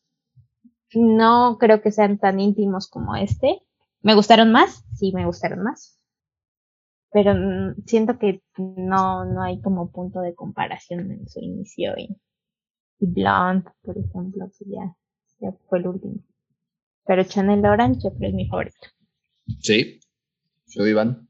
No 0.95 1.59
creo 1.59 1.83
que 1.83 1.93
sean 1.93 2.19
tan 2.19 2.41
íntimos 2.41 2.89
como 2.89 3.17
este. 3.17 3.61
¿Me 4.03 4.15
gustaron 4.15 4.53
más? 4.53 4.85
Sí, 4.95 5.13
me 5.13 5.27
gustaron 5.27 5.63
más. 5.63 5.99
Pero 7.15 7.33
mm, 7.33 7.85
siento 7.87 8.19
que 8.19 8.43
no, 8.59 9.25
no 9.25 9.43
hay 9.45 9.61
como 9.63 9.91
punto 9.93 10.21
de 10.21 10.35
comparación 10.35 11.13
en 11.13 11.29
su 11.29 11.39
inicio 11.41 11.95
y, 11.97 12.09
y 12.99 13.07
Blonde, 13.07 13.71
por 13.83 13.97
ejemplo, 13.97 14.51
que 14.59 14.65
ya, 14.69 14.97
ya 15.41 15.57
fue 15.69 15.79
el 15.79 15.87
último. 15.87 16.17
Pero 17.07 17.23
Channel 17.23 17.65
Orange 17.65 18.01
yo 18.03 18.15
creo 18.17 18.31
es 18.31 18.35
mi 18.35 18.49
favorito. 18.49 18.77
Sí, 19.61 20.01
yo, 20.67 20.85
Iván. 20.87 21.29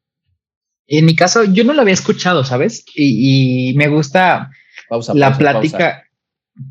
En 0.86 1.04
mi 1.04 1.14
caso, 1.14 1.44
yo 1.44 1.64
no 1.64 1.74
lo 1.74 1.82
había 1.82 1.92
escuchado, 1.94 2.44
¿sabes? 2.44 2.84
Y, 2.94 3.70
y 3.72 3.74
me 3.76 3.88
gusta 3.88 4.50
Pausa, 4.88 5.12
la 5.14 5.26
pausa, 5.28 5.38
plática. 5.38 5.78
pausa. 5.78 6.00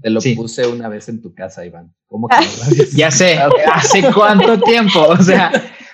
Te 0.01 0.09
lo 0.09 0.22
Sí. 0.22 0.34
puse 0.34 0.66
una 0.66 0.88
vez 0.88 1.09
en 1.09 1.22
tu 1.22 1.36
casa, 1.36 1.66
Iván. 1.66 1.93
¿Cómo 2.07 2.28
que 2.30 2.36
no 2.38 2.41
lo 2.57 2.64
habías 2.64 2.91
Ya 2.93 3.11
sé, 3.11 3.38
hace 3.38 4.11
cuánto 4.14 4.59
tiempo, 4.61 5.01
o 5.07 5.18
sea, 5.18 5.51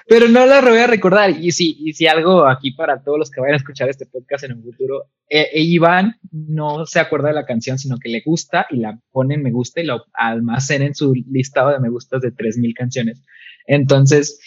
pero 0.10 0.28
no 0.28 0.48
la 0.48 0.60
voy 0.60 0.80
a 0.80 0.88
recordar. 0.88 1.30
Y 1.30 1.52
si, 1.52 1.78
y 1.80 1.94
si 1.94 2.08
algo 2.08 2.48
aquí 2.48 2.72
para 2.72 3.04
todos 3.04 3.20
los 3.20 3.30
que 3.30 3.40
vayan 3.40 3.54
a 3.54 3.58
escuchar 3.58 3.90
este 3.90 4.08
podcast 4.08 4.44
en 4.44 4.54
un 4.54 4.64
futuro, 4.64 5.04
eh, 5.30 5.48
eh, 5.54 5.62
Iván 5.62 6.16
no 6.32 6.88
se 6.88 7.00
acuerda 7.00 7.28
de 7.28 7.36
la 7.36 7.46
canción, 7.46 7.78
sino 7.78 7.98
que 8.00 8.10
le 8.10 8.24
gusta 8.26 8.66
y 8.72 8.78
la 8.78 9.00
pone 9.12 9.36
en 9.36 9.44
me 9.44 9.52
gusta 9.52 9.82
y 9.82 9.86
lo 9.86 10.04
almacena 10.14 10.86
en 10.86 10.96
su 10.96 11.14
listado 11.14 11.72
de 11.72 11.80
me 11.80 11.90
gustas 11.90 12.22
de 12.22 12.32
3000 12.32 12.74
canciones. 12.74 13.24
Entonces, 13.68 14.40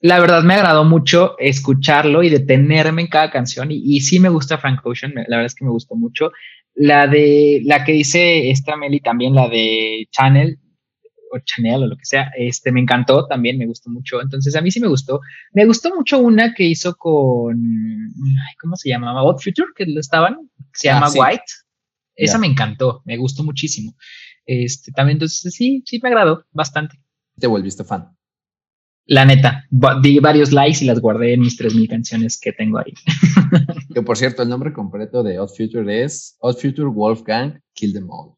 la 0.00 0.20
verdad 0.20 0.44
me 0.44 0.54
agradó 0.54 0.84
mucho 0.84 1.36
escucharlo 1.40 2.22
y 2.22 2.30
detenerme 2.30 3.02
en 3.02 3.08
cada 3.08 3.32
canción. 3.32 3.72
Y, 3.72 3.82
y 3.84 4.00
sí 4.00 4.20
me 4.20 4.28
gusta 4.28 4.58
Frank 4.58 4.80
Ocean, 4.84 5.12
la 5.14 5.36
verdad 5.36 5.46
es 5.46 5.56
que 5.56 5.64
me 5.64 5.72
gustó 5.72 5.96
mucho. 5.96 6.30
La 6.74 7.08
de 7.08 7.62
la 7.64 7.84
que 7.84 7.92
dice 7.92 8.50
esta 8.50 8.76
Meli 8.76 9.00
también, 9.00 9.34
la 9.34 9.48
de 9.48 10.06
Channel 10.12 10.58
o 11.32 11.38
Chanel 11.38 11.82
o 11.84 11.86
lo 11.86 11.96
que 11.96 12.04
sea, 12.04 12.30
este 12.36 12.70
me 12.72 12.80
encantó 12.80 13.26
también, 13.26 13.58
me 13.58 13.66
gustó 13.66 13.88
mucho. 13.90 14.20
Entonces 14.20 14.54
a 14.54 14.60
mí 14.60 14.70
sí 14.70 14.80
me 14.80 14.88
gustó. 14.88 15.20
Me 15.52 15.64
gustó 15.66 15.94
mucho 15.94 16.18
una 16.18 16.52
que 16.54 16.64
hizo 16.64 16.94
con, 16.96 17.54
ay, 17.56 18.54
¿cómo 18.60 18.76
se 18.76 18.90
llamaba? 18.90 19.22
Odd 19.24 19.40
Future, 19.42 19.68
que 19.74 19.86
lo 19.86 19.98
estaban, 20.00 20.50
se 20.74 20.90
Ah, 20.90 20.94
llama 20.94 21.08
sí. 21.10 21.18
White. 21.18 21.44
Esa 22.14 22.38
me 22.38 22.46
encantó, 22.46 23.02
me 23.06 23.16
gustó 23.16 23.42
muchísimo. 23.42 23.96
Este 24.44 24.92
también, 24.92 25.16
entonces 25.16 25.54
sí, 25.54 25.82
sí 25.86 25.98
me 26.02 26.10
agradó 26.10 26.44
bastante. 26.52 26.96
Te 27.38 27.46
volviste 27.46 27.84
fan. 27.84 28.14
La 29.06 29.24
neta, 29.24 29.64
di 30.02 30.18
varios 30.20 30.52
likes 30.52 30.84
y 30.84 30.86
las 30.86 31.00
guardé 31.00 31.32
en 31.34 31.40
mis 31.40 31.56
3000 31.56 31.88
canciones 31.88 32.38
que 32.40 32.52
tengo 32.52 32.78
ahí. 32.78 32.92
Que 33.94 34.00
por 34.02 34.16
cierto, 34.16 34.42
el 34.42 34.48
nombre 34.48 34.72
completo 34.72 35.22
de 35.22 35.38
Odd 35.38 35.50
Future 35.56 36.02
es 36.04 36.36
Odd 36.40 36.56
Future 36.56 36.88
Wolfgang 36.88 37.60
Kill 37.74 37.92
Them 37.92 38.08
All. 38.10 38.36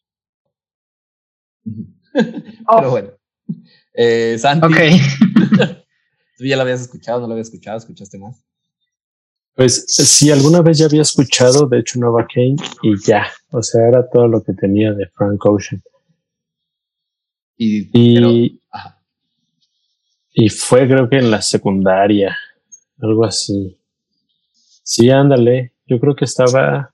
Pero 2.78 2.90
bueno. 2.90 3.10
Eh, 3.94 4.36
Santi, 4.38 4.66
Ok. 4.66 4.76
¿tú 6.38 6.44
ya 6.44 6.56
lo 6.56 6.62
habías 6.62 6.80
escuchado? 6.80 7.20
¿No 7.20 7.26
lo 7.26 7.32
habías 7.34 7.48
escuchado? 7.48 7.78
¿Escuchaste 7.78 8.18
más? 8.18 8.42
Pues 9.54 9.84
sí, 9.86 10.32
alguna 10.32 10.62
vez 10.62 10.78
ya 10.78 10.86
había 10.86 11.02
escuchado, 11.02 11.66
de 11.68 11.78
hecho, 11.78 12.00
Nova 12.00 12.26
Kane 12.32 12.56
y 12.82 13.00
ya. 13.06 13.26
O 13.52 13.62
sea, 13.62 13.86
era 13.86 14.08
todo 14.10 14.26
lo 14.26 14.42
que 14.42 14.52
tenía 14.52 14.92
de 14.92 15.06
Frank 15.08 15.44
Ocean. 15.46 15.80
Y, 17.56 17.88
Y, 17.92 18.14
pero- 18.16 18.58
ajá. 18.72 19.00
y 20.32 20.48
fue 20.48 20.88
creo 20.88 21.08
que 21.08 21.18
en 21.18 21.30
la 21.30 21.40
secundaria, 21.40 22.36
algo 23.00 23.24
así. 23.24 23.78
Sí, 24.82 25.08
ándale. 25.10 25.72
Yo 25.86 26.00
creo 26.00 26.16
que 26.16 26.24
estaba. 26.24 26.92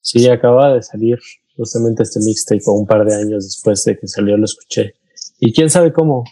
Sí, 0.00 0.28
acababa 0.28 0.74
de 0.74 0.82
salir 0.82 1.18
justamente 1.56 2.02
este 2.02 2.20
mixtape 2.20 2.62
un 2.66 2.86
par 2.86 3.04
de 3.04 3.14
años 3.14 3.44
después 3.44 3.84
de 3.84 3.98
que 3.98 4.06
salió 4.08 4.36
lo 4.36 4.44
escuché. 4.44 4.94
Y 5.38 5.52
quién 5.52 5.70
sabe 5.70 5.92
cómo. 5.92 6.24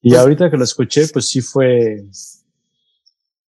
Y 0.00 0.14
ahorita 0.14 0.50
que 0.50 0.56
lo 0.56 0.64
escuché, 0.64 1.08
pues 1.08 1.28
sí 1.28 1.40
fue. 1.40 2.04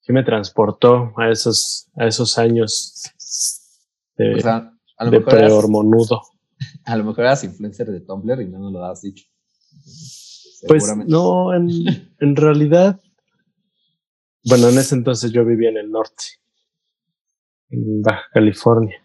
Sí 0.00 0.12
me 0.12 0.24
transportó 0.24 1.12
a 1.16 1.30
esos, 1.30 1.88
a 1.96 2.06
esos 2.06 2.36
años 2.36 3.02
de, 4.16 4.34
O 4.34 4.40
sea, 4.40 4.72
a 4.98 5.04
lo, 5.04 5.10
de 5.10 5.18
mejor 5.20 5.34
eras, 5.34 5.44
prehormonudo. 5.44 6.22
a 6.84 6.96
lo 6.96 7.04
mejor 7.04 7.24
eras 7.24 7.44
influencer 7.44 7.90
de 7.90 8.00
Tumblr 8.00 8.42
y 8.42 8.48
no 8.48 8.58
nos 8.58 8.72
lo 8.72 8.84
has 8.84 9.02
dicho. 9.02 9.24
Pues 10.66 10.84
no, 11.06 11.54
en, 11.54 11.68
en 12.20 12.36
realidad, 12.36 13.00
bueno, 14.44 14.68
en 14.68 14.78
ese 14.78 14.94
entonces 14.94 15.30
yo 15.32 15.44
vivía 15.44 15.70
en 15.70 15.76
el 15.76 15.90
norte, 15.90 16.24
en 17.70 18.02
Baja 18.02 18.24
California, 18.32 18.96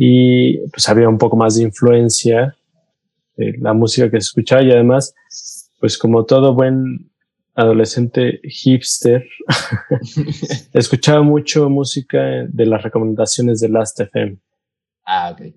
y 0.00 0.58
pues 0.68 0.88
había 0.88 1.08
un 1.08 1.18
poco 1.18 1.36
más 1.36 1.56
de 1.56 1.64
influencia 1.64 2.56
de 3.36 3.58
la 3.58 3.72
música 3.72 4.08
que 4.08 4.20
se 4.20 4.28
escuchaba 4.28 4.62
y 4.62 4.70
además, 4.70 5.12
pues 5.80 5.98
como 5.98 6.24
todo 6.24 6.54
buen 6.54 7.10
adolescente 7.54 8.40
hipster, 8.44 9.26
escuchaba 10.72 11.22
mucho 11.22 11.68
música 11.68 12.46
de 12.48 12.66
las 12.66 12.80
recomendaciones 12.80 13.58
de 13.58 13.70
Last 13.70 13.98
FM. 13.98 14.38
Ah, 15.04 15.32
ok. 15.32 15.52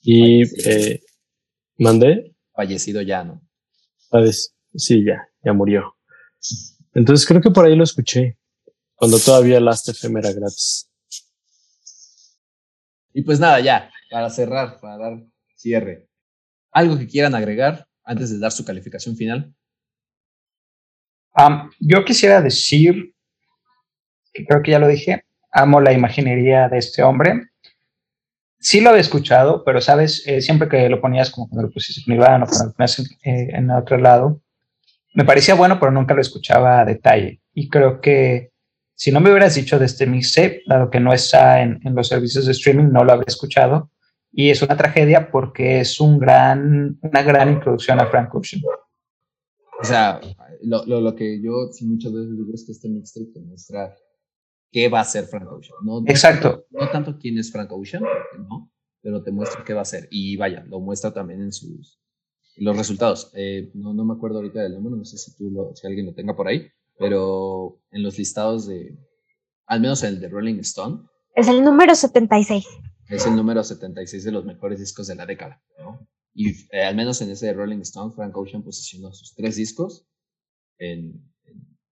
Y 0.00 0.42
eh, 0.66 1.02
mandé. 1.78 2.34
Fallecido 2.54 3.02
ya, 3.02 3.24
¿no? 3.24 3.42
Sí, 4.74 5.04
ya, 5.04 5.28
ya 5.44 5.52
murió. 5.52 5.96
Entonces 6.94 7.26
creo 7.26 7.42
que 7.42 7.50
por 7.50 7.66
ahí 7.66 7.76
lo 7.76 7.84
escuché, 7.84 8.38
cuando 8.94 9.18
todavía 9.18 9.60
Last 9.60 9.90
FM 9.90 10.18
era 10.20 10.32
gratis. 10.32 10.88
Y 13.14 13.22
pues 13.22 13.40
nada, 13.40 13.60
ya, 13.60 13.90
para 14.10 14.30
cerrar, 14.30 14.80
para 14.80 14.98
dar 14.98 15.22
cierre. 15.54 16.08
¿Algo 16.70 16.98
que 16.98 17.06
quieran 17.06 17.34
agregar 17.34 17.86
antes 18.04 18.30
de 18.30 18.38
dar 18.38 18.52
su 18.52 18.64
calificación 18.64 19.16
final? 19.16 19.54
yo 21.80 22.04
quisiera 22.04 22.42
decir, 22.42 23.14
que 24.32 24.44
creo 24.44 24.62
que 24.62 24.72
ya 24.72 24.78
lo 24.78 24.86
dije, 24.86 25.24
amo 25.50 25.80
la 25.80 25.92
imaginería 25.92 26.68
de 26.68 26.78
este 26.78 27.02
hombre. 27.02 27.48
Sí 28.58 28.80
lo 28.80 28.90
había 28.90 29.00
escuchado, 29.00 29.64
pero 29.64 29.80
sabes, 29.80 30.22
eh, 30.26 30.40
siempre 30.40 30.68
que 30.68 30.88
lo 30.88 31.00
ponías 31.00 31.30
como 31.30 31.48
cuando 31.48 31.68
lo 31.68 31.72
pusiste 31.72 32.02
en 32.06 32.16
Iván 32.16 32.42
o 32.42 32.46
cuando 32.46 32.66
lo 32.66 32.72
ponías 32.74 33.00
eh, 33.00 33.48
en, 33.50 33.70
otro 33.70 33.98
lado, 33.98 34.40
me 35.14 35.24
parecía 35.24 35.54
bueno, 35.54 35.80
pero 35.80 35.90
nunca 35.90 36.14
lo 36.14 36.20
escuchaba 36.20 36.80
a 36.80 36.84
detalle. 36.84 37.40
Y 37.54 37.68
creo 37.68 38.00
que 38.00 38.51
si 38.94 39.10
no 39.10 39.20
me 39.20 39.30
hubieras 39.30 39.54
dicho 39.54 39.78
de 39.78 39.86
este 39.86 40.06
mixtape, 40.06 40.62
dado 40.66 40.90
que 40.90 41.00
no 41.00 41.12
está 41.12 41.62
en, 41.62 41.80
en, 41.84 41.94
los 41.94 42.08
servicios 42.08 42.46
de 42.46 42.52
streaming, 42.52 42.90
no 42.92 43.04
lo 43.04 43.12
habría 43.12 43.26
escuchado. 43.28 43.90
Y 44.32 44.50
es 44.50 44.62
una 44.62 44.76
tragedia 44.76 45.30
porque 45.30 45.80
es 45.80 46.00
un 46.00 46.18
gran, 46.18 46.98
una 47.02 47.22
gran 47.22 47.52
introducción 47.52 48.00
a 48.00 48.06
Frank 48.06 48.34
Ocean. 48.34 48.62
O 49.80 49.84
sea, 49.84 50.20
lo, 50.62 50.86
lo, 50.86 51.00
lo, 51.00 51.14
que 51.14 51.42
yo 51.42 51.68
muchas 51.82 52.12
veces 52.12 52.36
digo 52.36 52.54
es 52.54 52.64
que 52.64 52.72
este 52.72 52.88
mixtape 52.88 53.32
te 53.34 53.40
muestra 53.40 53.94
qué 54.70 54.88
va 54.88 55.00
a 55.00 55.04
ser 55.04 55.24
Frank 55.24 55.50
Ocean. 55.50 55.76
No, 55.82 56.02
Exacto. 56.06 56.66
No, 56.70 56.88
tanto 56.90 57.18
quién 57.18 57.38
es 57.38 57.52
Frank 57.52 57.70
Ocean, 57.72 58.02
no, 58.38 58.70
pero 59.02 59.22
te 59.22 59.32
muestra 59.32 59.64
qué 59.64 59.74
va 59.74 59.82
a 59.82 59.86
ser. 59.86 60.08
Y 60.10 60.36
vaya, 60.36 60.64
lo 60.68 60.80
muestra 60.80 61.12
también 61.12 61.42
en 61.42 61.52
sus 61.52 61.98
los 62.56 62.76
resultados. 62.76 63.30
Eh, 63.34 63.70
no, 63.74 63.94
no 63.94 64.04
me 64.04 64.14
acuerdo 64.14 64.38
ahorita 64.38 64.62
del 64.62 64.74
número, 64.74 64.96
no 64.96 65.04
sé 65.04 65.18
si, 65.18 65.34
tú 65.36 65.50
lo, 65.50 65.74
si 65.74 65.86
alguien 65.86 66.06
lo 66.06 66.14
tenga 66.14 66.36
por 66.36 66.48
ahí, 66.48 66.68
pero 66.98 67.80
en 67.90 68.02
los 68.02 68.18
listados 68.18 68.66
de, 68.66 68.98
al 69.66 69.80
menos 69.80 70.02
en 70.02 70.10
el 70.10 70.20
de 70.20 70.28
Rolling 70.28 70.58
Stone. 70.60 71.02
Es 71.34 71.48
el 71.48 71.64
número 71.64 71.94
76. 71.94 72.66
Es 73.08 73.26
el 73.26 73.36
número 73.36 73.62
76 73.62 74.24
de 74.24 74.32
los 74.32 74.44
mejores 74.44 74.78
discos 74.80 75.06
de 75.06 75.14
la 75.14 75.26
década, 75.26 75.62
¿no? 75.78 76.08
Y 76.34 76.50
eh, 76.74 76.84
al 76.84 76.96
menos 76.96 77.20
en 77.20 77.30
ese 77.30 77.46
de 77.46 77.52
Rolling 77.52 77.80
Stone, 77.80 78.14
Frank 78.14 78.36
Ocean 78.36 78.62
posicionó 78.62 79.12
sus 79.12 79.34
tres 79.34 79.56
discos 79.56 80.06
en, 80.78 81.30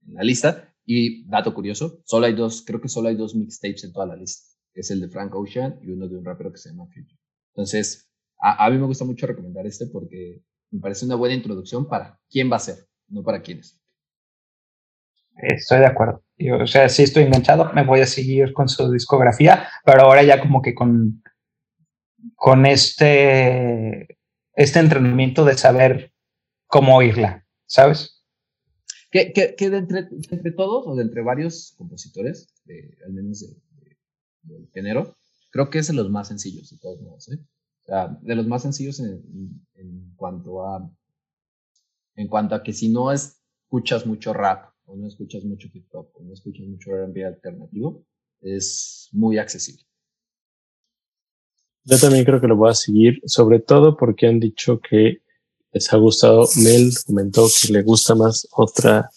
la 0.06 0.22
lista. 0.22 0.74
Y 0.84 1.28
dato 1.28 1.54
curioso, 1.54 2.02
solo 2.04 2.26
hay 2.26 2.34
dos, 2.34 2.62
creo 2.66 2.80
que 2.80 2.88
solo 2.88 3.08
hay 3.08 3.16
dos 3.16 3.34
mixtapes 3.34 3.84
en 3.84 3.92
toda 3.92 4.06
la 4.06 4.16
lista, 4.16 4.44
que 4.72 4.80
es 4.80 4.90
el 4.90 5.00
de 5.00 5.08
Frank 5.08 5.32
Ocean 5.34 5.78
y 5.82 5.90
uno 5.90 6.08
de 6.08 6.16
un 6.16 6.24
rapero 6.24 6.50
que 6.50 6.58
se 6.58 6.70
llama 6.70 6.86
Future. 6.86 7.18
Entonces, 7.54 8.10
a, 8.40 8.64
a, 8.64 8.70
mí 8.70 8.78
me 8.78 8.86
gusta 8.86 9.04
mucho 9.04 9.26
recomendar 9.26 9.66
este 9.66 9.86
porque 9.86 10.42
me 10.70 10.80
parece 10.80 11.04
una 11.04 11.14
buena 11.14 11.34
introducción 11.34 11.86
para 11.86 12.20
quién 12.28 12.50
va 12.50 12.56
a 12.56 12.60
ser, 12.60 12.88
no 13.08 13.22
para 13.22 13.42
quiénes. 13.42 13.79
Estoy 15.42 15.80
de 15.80 15.86
acuerdo. 15.86 16.22
o 16.60 16.66
sea, 16.66 16.88
sí 16.88 17.02
estoy 17.02 17.24
enganchado, 17.24 17.72
me 17.72 17.84
voy 17.84 18.00
a 18.00 18.06
seguir 18.06 18.52
con 18.52 18.68
su 18.68 18.90
discografía, 18.90 19.68
pero 19.84 20.02
ahora 20.02 20.22
ya 20.22 20.40
como 20.40 20.62
que 20.62 20.74
con, 20.74 21.22
con 22.34 22.66
este, 22.66 24.18
este 24.54 24.78
entrenamiento 24.78 25.44
de 25.44 25.56
saber 25.56 26.12
cómo 26.66 26.96
oírla, 26.96 27.46
¿sabes? 27.66 28.22
Que, 29.10 29.32
que, 29.32 29.70
de, 29.70 29.78
entre, 29.78 30.52
todos 30.52 30.86
o 30.86 30.94
de 30.94 31.02
entre 31.02 31.22
varios 31.22 31.74
compositores, 31.76 32.54
al 33.04 33.12
menos 33.12 33.44
del 34.42 34.68
género, 34.72 35.16
creo 35.50 35.68
que 35.68 35.80
es 35.80 35.88
de 35.88 35.94
los 35.94 36.10
más 36.10 36.28
sencillos, 36.28 36.70
de 36.70 36.78
todos 36.78 37.00
modos. 37.00 37.28
¿eh? 37.28 37.38
O 37.82 37.86
sea, 37.86 38.16
de 38.20 38.34
los 38.36 38.46
más 38.46 38.62
sencillos 38.62 39.00
en, 39.00 39.20
en, 39.74 40.14
cuanto 40.14 40.64
a 40.64 40.88
en 42.14 42.28
cuanto 42.28 42.54
a 42.54 42.62
que 42.62 42.72
si 42.72 42.88
no 42.88 43.10
escuchas 43.12 44.06
mucho 44.06 44.32
rap 44.32 44.72
o 44.90 44.96
no 44.96 45.06
escuchas 45.06 45.44
mucho 45.44 45.68
hip 45.72 45.86
hop 45.92 46.08
o 46.14 46.22
no 46.22 46.32
escuchas 46.32 46.66
mucho 46.66 46.90
R&B 46.90 47.24
alternativo, 47.24 48.04
es 48.40 49.08
muy 49.12 49.38
accesible. 49.38 49.84
Yo 51.84 51.98
también 51.98 52.24
creo 52.24 52.40
que 52.40 52.48
lo 52.48 52.56
voy 52.56 52.70
a 52.70 52.74
seguir, 52.74 53.20
sobre 53.24 53.60
todo 53.60 53.96
porque 53.96 54.26
han 54.26 54.40
dicho 54.40 54.80
que 54.80 55.22
les 55.72 55.92
ha 55.92 55.96
gustado. 55.96 56.48
Mel 56.56 56.90
comentó 57.06 57.46
que 57.46 57.72
le 57.72 57.82
gusta 57.82 58.14
más 58.14 58.46
otra, 58.52 59.08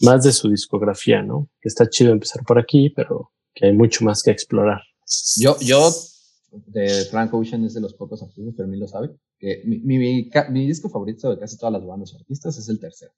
más 0.00 0.24
de 0.24 0.32
su 0.32 0.50
discografía, 0.50 1.22
¿no? 1.22 1.48
Que 1.60 1.68
está 1.68 1.88
chido 1.88 2.12
empezar 2.12 2.44
por 2.44 2.58
aquí, 2.58 2.90
pero 2.90 3.30
que 3.54 3.66
hay 3.66 3.72
mucho 3.72 4.04
más 4.04 4.22
que 4.22 4.30
explorar. 4.30 4.80
Yo, 5.38 5.56
yo, 5.60 5.90
de 6.66 7.04
Frank 7.10 7.32
Ocean 7.32 7.64
es 7.64 7.74
de 7.74 7.80
los 7.80 7.94
pocos 7.94 8.22
artistas, 8.22 8.54
pero 8.56 8.68
mí 8.68 8.78
lo 8.78 8.88
sabe, 8.88 9.10
que 9.38 9.62
mi, 9.64 9.78
mi, 9.80 9.98
mi, 9.98 10.66
disco 10.66 10.88
favorito 10.88 11.30
de 11.30 11.38
casi 11.38 11.56
todas 11.56 11.72
las 11.72 11.86
bandas 11.86 12.14
artistas 12.14 12.58
es 12.58 12.68
el 12.68 12.78
tercero, 12.78 13.12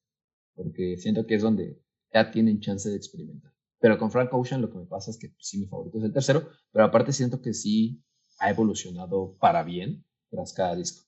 porque 0.55 0.97
siento 0.97 1.27
que 1.27 1.35
es 1.35 1.43
donde 1.43 1.79
ya 2.15 2.31
tienen 2.31 2.61
chance 2.61 2.89
de 2.89 2.97
experimentar. 2.97 3.53
Pero 3.81 3.99
con 3.99 4.11
Frank 4.11 4.33
Ocean 4.33 4.63
lo 4.63 4.71
que 4.71 4.79
me 4.79 4.87
pasa 4.87 5.11
es 5.11 5.19
que 5.19 5.35
sí, 5.39 5.59
mi 5.59 5.67
favorito 5.67 5.99
es 5.99 6.05
el 6.05 6.13
tercero, 6.13 6.49
pero 6.73 6.85
aparte 6.85 7.13
siento 7.13 7.43
que 7.43 7.53
sí 7.53 8.03
ha 8.39 8.51
evolucionado 8.51 9.37
para 9.39 9.63
bien 9.65 10.07
tras 10.31 10.53
cada 10.53 10.75
disco. 10.77 11.05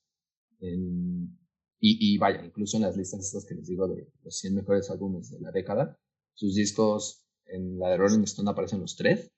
En, 0.61 1.39
y, 1.79 2.19
vaya, 2.19 2.45
incluso 2.45 2.77
en 2.77 2.83
las 2.83 2.97
listas 2.97 3.21
estas 3.21 3.45
que 3.45 3.55
les 3.55 3.69
digo 3.69 3.87
de 3.87 4.11
los 4.23 4.39
100 4.39 4.55
mejores 4.57 4.91
álbumes 4.91 5.31
de 5.31 5.41
la 5.41 5.53
década, 5.53 5.99
sus 6.35 6.55
discos 6.55 7.25
en 7.45 7.79
la 7.79 7.91
de 7.91 7.97
Rolling 7.99 8.25
Stone 8.25 8.51
aparecen 8.51 8.81
los 8.81 8.97
tres 8.97 9.31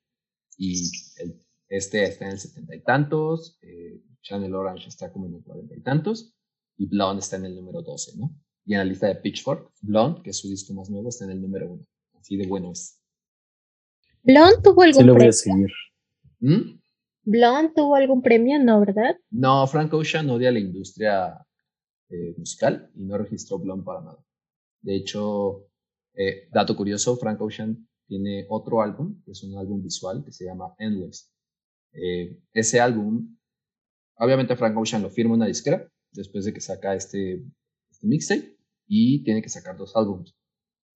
y 0.57 0.89
el, 1.17 1.45
este 1.67 2.03
está 2.03 2.25
en 2.25 2.31
el 2.31 2.39
setenta 2.39 2.75
y 2.75 2.81
tantos, 2.81 3.59
eh, 3.61 4.01
Channel 4.21 4.55
Orange 4.55 4.87
está 4.87 5.11
como 5.11 5.27
en 5.27 5.35
el 5.35 5.43
cuarenta 5.43 5.75
y 5.75 5.81
tantos 5.81 6.33
y 6.77 6.87
Blonde 6.87 7.19
está 7.19 7.35
en 7.35 7.45
el 7.45 7.55
número 7.55 7.83
12, 7.83 8.17
¿no? 8.17 8.35
Y 8.65 8.73
en 8.73 8.79
la 8.79 8.85
lista 8.85 9.07
de 9.07 9.15
Pitchfork, 9.15 9.71
Blonde, 9.81 10.21
que 10.21 10.29
es 10.29 10.37
su 10.37 10.47
disco 10.47 10.73
más 10.73 10.89
nuevo, 10.89 11.09
está 11.09 11.25
en 11.25 11.31
el 11.31 11.41
número 11.41 11.71
uno. 11.71 11.85
Así 12.19 12.37
de 12.37 12.47
bueno 12.47 12.71
es. 12.71 13.01
¿Blonde 14.23 14.61
tuvo 14.63 14.83
algún 14.83 15.01
sí, 15.01 15.07
lo 15.07 15.15
voy 15.15 15.27
a 15.27 15.31
seguir. 15.31 15.71
¿Mm? 16.39 16.79
¿Blonde 17.23 17.73
tuvo 17.75 17.95
algún 17.95 18.21
premio? 18.21 18.59
No, 18.59 18.79
¿verdad? 18.79 19.15
No, 19.31 19.65
Frank 19.67 19.93
Ocean 19.93 20.29
odia 20.29 20.51
la 20.51 20.59
industria 20.59 21.37
eh, 22.09 22.35
musical 22.37 22.91
y 22.95 23.03
no 23.03 23.17
registró 23.17 23.59
Blonde 23.59 23.83
para 23.83 24.01
nada. 24.01 24.23
De 24.81 24.95
hecho, 24.95 25.67
eh, 26.13 26.49
dato 26.51 26.75
curioso, 26.75 27.17
Frank 27.17 27.41
Ocean 27.41 27.87
tiene 28.07 28.45
otro 28.49 28.81
álbum, 28.81 29.21
que 29.23 29.31
es 29.31 29.43
un 29.43 29.57
álbum 29.57 29.81
visual 29.81 30.23
que 30.23 30.31
se 30.31 30.45
llama 30.45 30.73
Endless. 30.79 31.31
Eh, 31.93 32.39
ese 32.53 32.79
álbum, 32.79 33.37
obviamente 34.17 34.55
Frank 34.55 34.77
Ocean 34.77 35.01
lo 35.01 35.09
firma 35.09 35.35
una 35.35 35.45
disquera 35.45 35.87
después 36.11 36.45
de 36.45 36.53
que 36.53 36.61
saca 36.61 36.95
este 36.95 37.43
mixtape 38.01 38.57
y 38.87 39.23
tiene 39.23 39.41
que 39.41 39.49
sacar 39.49 39.77
dos 39.77 39.95
álbumes. 39.95 40.35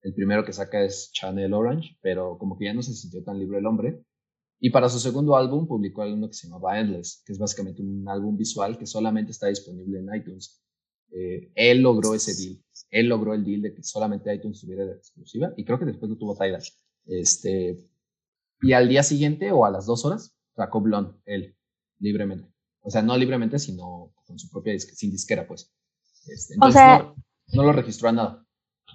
El 0.02 0.14
primero 0.14 0.44
que 0.44 0.52
saca 0.52 0.84
es 0.84 1.10
Channel 1.12 1.54
Orange, 1.54 1.96
pero 2.02 2.36
como 2.36 2.58
que 2.58 2.66
ya 2.66 2.74
no 2.74 2.82
se 2.82 2.92
sintió 2.92 3.22
tan 3.24 3.38
libre 3.38 3.58
el 3.58 3.66
hombre. 3.66 4.04
Y 4.60 4.70
para 4.70 4.88
su 4.88 4.98
segundo 4.98 5.36
álbum 5.36 5.66
publicó 5.66 6.02
algo 6.02 6.28
que 6.28 6.34
se 6.34 6.46
llamaba 6.46 6.78
Endless, 6.78 7.22
que 7.24 7.32
es 7.32 7.38
básicamente 7.38 7.82
un 7.82 8.06
álbum 8.08 8.36
visual 8.36 8.78
que 8.78 8.86
solamente 8.86 9.32
está 9.32 9.48
disponible 9.48 9.98
en 9.98 10.14
iTunes. 10.14 10.62
Eh, 11.10 11.52
él 11.54 11.80
logró 11.80 12.14
ese 12.14 12.34
deal. 12.34 12.62
Él 12.90 13.08
logró 13.08 13.34
el 13.34 13.44
deal 13.44 13.62
de 13.62 13.74
que 13.74 13.82
solamente 13.82 14.34
iTunes 14.34 14.60
tuviera 14.60 14.84
exclusiva 14.84 15.54
y 15.56 15.64
creo 15.64 15.78
que 15.78 15.86
después 15.86 16.10
lo 16.10 16.18
tuvo 16.18 16.36
Tidal. 16.36 16.62
Este, 17.06 17.78
y 18.60 18.72
al 18.72 18.88
día 18.88 19.02
siguiente 19.02 19.52
o 19.52 19.64
a 19.64 19.70
las 19.70 19.86
dos 19.86 20.04
horas 20.04 20.36
sacó 20.54 20.80
Blonde, 20.80 21.14
él, 21.24 21.56
libremente. 21.98 22.52
O 22.80 22.90
sea, 22.90 23.02
no 23.02 23.16
libremente, 23.16 23.58
sino 23.58 24.12
con 24.26 24.38
su 24.38 24.50
propia 24.50 24.78
sin 24.78 25.10
disquera, 25.10 25.46
pues. 25.46 25.74
Este, 26.26 26.54
entonces 26.54 26.82
no, 26.82 27.14
no 27.52 27.62
lo 27.64 27.72
registró 27.72 28.08
a 28.08 28.12
nada. 28.12 28.46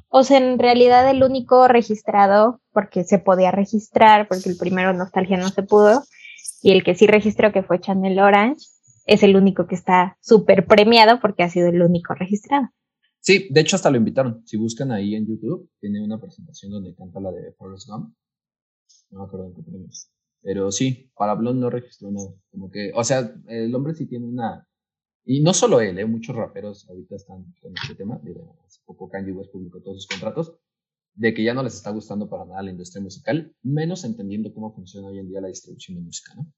O 0.10 0.24
sea, 0.24 0.38
en 0.38 0.58
realidad 0.58 1.10
el 1.10 1.24
único 1.24 1.68
registrado, 1.68 2.62
porque 2.72 3.04
se 3.04 3.20
podía 3.20 3.52
registrar, 3.52 4.28
porque 4.28 4.50
el 4.50 4.58
primero 4.58 4.94
Nostalgia 4.94 5.38
no 5.38 5.50
se 5.50 5.64
pudo, 5.64 6.04
y 6.62 6.72
el 6.72 6.84
que 6.84 6.96
sí 6.96 7.06
registró, 7.06 7.52
que 7.52 7.64
fue 7.64 7.80
Channel 7.80 8.20
Orange, 8.20 8.66
es 9.06 9.24
el 9.24 9.36
único 9.36 9.68
que 9.68 9.76
está 9.76 10.18
súper 10.22 10.66
premiado 10.68 11.20
porque 11.20 11.44
ha 11.44 11.50
sido 11.50 11.70
el 11.70 11.82
único 11.82 12.14
registrado. 12.14 12.70
Sí, 13.22 13.48
de 13.50 13.62
hecho 13.62 13.76
hasta 13.76 13.90
lo 13.90 13.98
invitaron. 13.98 14.42
Si 14.46 14.58
buscan 14.58 14.92
ahí 14.92 15.16
en 15.16 15.28
YouTube, 15.28 15.70
tiene 15.80 16.04
una 16.04 16.20
presentación 16.20 16.72
donde 16.72 16.96
canta 16.96 17.20
la 17.20 17.32
de 17.32 17.54
Forrest 17.54 17.88
Gump. 17.90 18.14
No 19.12 19.20
me 19.20 19.26
acuerdo 19.26 19.48
en 19.48 19.56
qué 19.56 19.64
premios. 19.64 20.12
Pero 20.42 20.72
sí, 20.72 21.12
para 21.16 21.34
Blond 21.34 21.60
no 21.60 21.70
registró 21.70 22.12
nada. 22.12 22.30
Como 22.52 22.70
que, 22.70 22.92
o 22.96 23.04
sea, 23.04 23.32
el 23.48 23.74
hombre 23.76 23.94
sí 23.94 24.08
tiene 24.08 24.26
una 24.26 24.66
Y 25.26 25.42
no 25.42 25.54
solo 25.54 25.82
él, 25.82 26.00
¿eh? 26.00 26.06
muchos 26.06 26.36
raperos 26.36 26.88
ahorita 26.90 27.16
están 27.16 27.54
con 27.62 27.74
este 27.82 27.96
tema. 27.96 28.20
hace 28.66 28.82
poco 28.86 29.10
Kanye 29.10 29.32
West 29.32 29.52
publicó 29.52 29.82
todos 29.82 29.98
sus 29.98 30.08
contratos 30.08 30.56
de 31.14 31.34
que 31.34 31.44
ya 31.44 31.54
no 31.54 31.64
les 31.64 31.76
está 31.76 31.92
gustando 31.92 32.30
para 32.30 32.46
nada 32.46 32.64
la 32.64 32.72
industria 32.72 33.02
musical, 33.02 33.54
menos 33.62 34.06
entendiendo 34.06 34.54
cómo 34.54 34.74
funciona 34.74 35.08
hoy 35.08 35.20
en 35.20 35.28
día 35.28 35.42
la 35.42 35.50
distribución 35.50 35.98
de 35.98 36.04
música, 36.04 36.34
¿no? 36.36 36.52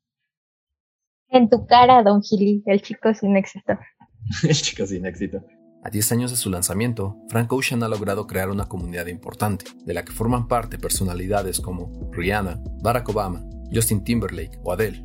En 1.29 1.49
tu 1.49 1.65
cara, 1.65 2.03
Don 2.03 2.21
Gili, 2.21 2.61
el 2.65 2.81
chico 2.81 3.13
sin 3.13 3.37
éxito. 3.37 3.73
el 4.43 4.55
chico 4.55 4.85
sin 4.85 5.05
éxito. 5.05 5.41
A 5.83 5.89
10 5.89 6.11
años 6.11 6.31
de 6.31 6.37
su 6.37 6.51
lanzamiento, 6.51 7.17
Frank 7.29 7.51
Ocean 7.51 7.81
ha 7.81 7.87
logrado 7.87 8.27
crear 8.27 8.51
una 8.51 8.67
comunidad 8.67 9.07
importante, 9.07 9.65
de 9.83 9.93
la 9.95 10.05
que 10.05 10.11
forman 10.11 10.47
parte 10.47 10.77
personalidades 10.77 11.59
como 11.59 12.11
Rihanna, 12.11 12.61
Barack 12.83 13.09
Obama, 13.09 13.43
Justin 13.73 14.03
Timberlake 14.03 14.59
o 14.63 14.73
Adele. 14.73 15.03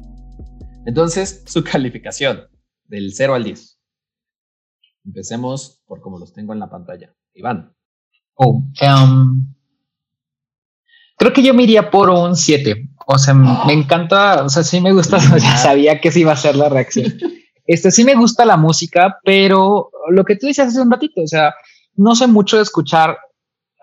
Entonces, 0.85 1.45
su 1.47 1.65
calificación, 1.65 2.43
del 2.89 3.13
0 3.13 3.35
al 3.35 3.45
10. 3.45 3.79
Empecemos 5.05 5.81
por 5.87 6.01
como 6.01 6.19
los 6.19 6.33
tengo 6.33 6.53
en 6.53 6.61
la 6.61 6.71
pantalla. 6.71 7.15
Iván. 7.35 7.73
Oh, 8.35 8.63
um, 8.83 9.55
creo 11.17 11.33
que 11.33 11.43
yo 11.43 11.55
me 11.55 11.63
iría 11.63 11.91
por 11.91 12.11
un 12.11 12.37
7. 12.37 12.91
O 13.07 13.19
sea, 13.19 13.35
me 13.35 13.73
encanta, 13.73 14.43
o 14.45 14.49
sea, 14.49 14.63
sí 14.65 14.81
me 14.81 14.93
gusta, 14.93 15.19
ya 15.39 15.57
sabía 15.57 16.01
que 16.01 16.11
sí 16.11 16.21
iba 16.21 16.33
a 16.33 16.37
ser 16.37 16.57
la 16.57 16.69
reacción. 16.69 17.15
Este 17.69 17.91
sí 17.91 18.05
me 18.05 18.15
gusta 18.15 18.45
la 18.45 18.57
música, 18.57 19.19
pero 19.25 19.91
lo 20.11 20.25
que 20.25 20.37
tú 20.37 20.47
dices 20.47 20.69
hace 20.69 20.81
un 20.81 20.89
ratito, 20.89 21.21
o 21.21 21.27
sea, 21.27 21.53
no 21.97 22.15
sé 22.15 22.29
mucho 22.29 22.59
de 22.59 22.63
escuchar 22.63 23.19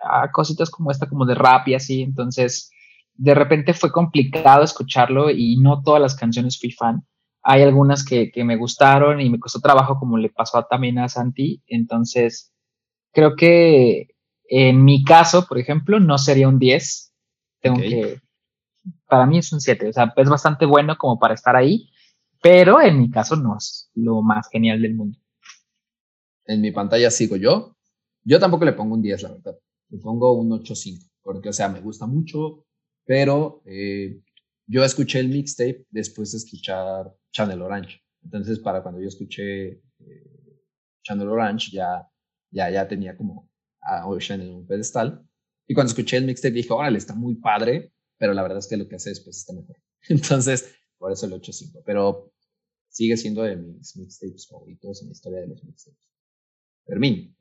a 0.02 0.30
cositas 0.30 0.70
como 0.70 0.90
esta, 0.90 1.06
como 1.06 1.26
de 1.26 1.34
rap 1.34 1.68
y 1.68 1.74
así, 1.74 2.00
entonces 2.00 2.70
de 3.14 3.34
repente 3.34 3.74
fue 3.74 3.92
complicado 3.92 4.62
escucharlo 4.62 5.30
y 5.30 5.58
no 5.58 5.82
todas 5.82 6.00
las 6.00 6.14
canciones 6.14 6.58
fui 6.58 6.70
fan. 6.70 7.04
Hay 7.44 7.62
algunas 7.62 8.04
que, 8.04 8.30
que 8.30 8.42
me 8.42 8.56
gustaron 8.56 9.20
y 9.20 9.30
me 9.30 9.38
costó 9.38 9.60
trabajo, 9.60 9.98
como 9.98 10.16
le 10.16 10.30
pasó 10.30 10.64
también 10.68 10.98
a 10.98 11.08
Santi, 11.08 11.62
entonces 11.66 12.52
creo 13.12 13.36
que 13.36 14.14
en 14.48 14.84
mi 14.84 15.04
caso, 15.04 15.46
por 15.46 15.58
ejemplo, 15.58 16.00
no 16.00 16.18
sería 16.18 16.48
un 16.48 16.58
10. 16.58 17.12
Tengo 17.60 17.78
que. 17.78 18.20
Para 19.06 19.26
mí 19.26 19.38
es 19.38 19.52
un 19.52 19.60
7. 19.60 19.88
O 19.88 19.92
sea, 19.92 20.12
es 20.16 20.28
bastante 20.28 20.66
bueno 20.66 20.96
como 20.98 21.18
para 21.18 21.34
estar 21.34 21.56
ahí, 21.56 21.90
pero 22.42 22.80
en 22.80 23.00
mi 23.00 23.10
caso 23.10 23.36
no 23.36 23.56
es 23.56 23.90
lo 23.94 24.22
más 24.22 24.48
genial 24.50 24.82
del 24.82 24.94
mundo. 24.94 25.18
En 26.46 26.60
mi 26.60 26.72
pantalla 26.72 27.10
sigo 27.10 27.36
yo. 27.36 27.76
Yo 28.22 28.38
tampoco 28.38 28.64
le 28.64 28.72
pongo 28.72 28.94
un 28.94 29.02
10, 29.02 29.22
la 29.22 29.32
verdad. 29.32 29.58
Le 29.88 29.98
pongo 29.98 30.32
un 30.32 30.50
8.5, 30.50 31.10
porque, 31.22 31.48
o 31.50 31.52
sea, 31.52 31.68
me 31.68 31.80
gusta 31.80 32.06
mucho, 32.06 32.64
pero 33.04 33.62
eh, 33.64 34.20
yo 34.66 34.84
escuché 34.84 35.20
el 35.20 35.28
mixtape 35.28 35.86
después 35.90 36.32
de 36.32 36.38
escuchar 36.38 37.14
Channel 37.32 37.62
Orange. 37.62 38.00
Entonces, 38.22 38.58
para 38.58 38.82
cuando 38.82 39.00
yo 39.00 39.08
escuché 39.08 39.68
eh, 39.68 40.60
Channel 41.02 41.28
Orange, 41.28 41.70
ya, 41.72 42.08
ya, 42.50 42.70
ya 42.70 42.88
tenía 42.88 43.16
como 43.16 43.50
a 43.80 44.06
Ocean 44.06 44.40
en 44.40 44.54
un 44.54 44.66
pedestal. 44.66 45.26
Y 45.66 45.74
cuando 45.74 45.90
escuché 45.90 46.16
el 46.16 46.24
mixtape 46.24 46.54
dije, 46.54 46.72
órale, 46.72 46.98
está 46.98 47.14
muy 47.14 47.36
padre, 47.36 47.92
pero 48.18 48.32
la 48.32 48.42
verdad 48.42 48.58
es 48.58 48.66
que 48.66 48.76
lo 48.76 48.88
que 48.88 48.96
hace 48.96 49.10
después 49.10 49.36
está 49.36 49.52
mejor. 49.52 49.76
Entonces, 50.08 50.74
por 50.98 51.12
eso 51.12 51.26
el 51.26 51.32
8.5. 51.32 51.82
Pero 51.84 52.32
sigue 52.88 53.16
siendo 53.16 53.42
de 53.42 53.56
mis 53.56 53.96
mixtapes 53.96 54.48
favoritos 54.48 55.02
en 55.02 55.08
la 55.08 55.12
historia 55.12 55.40
de 55.40 55.48
los 55.48 55.64
mixtapes. 55.64 56.00
Fermín. 56.86 57.36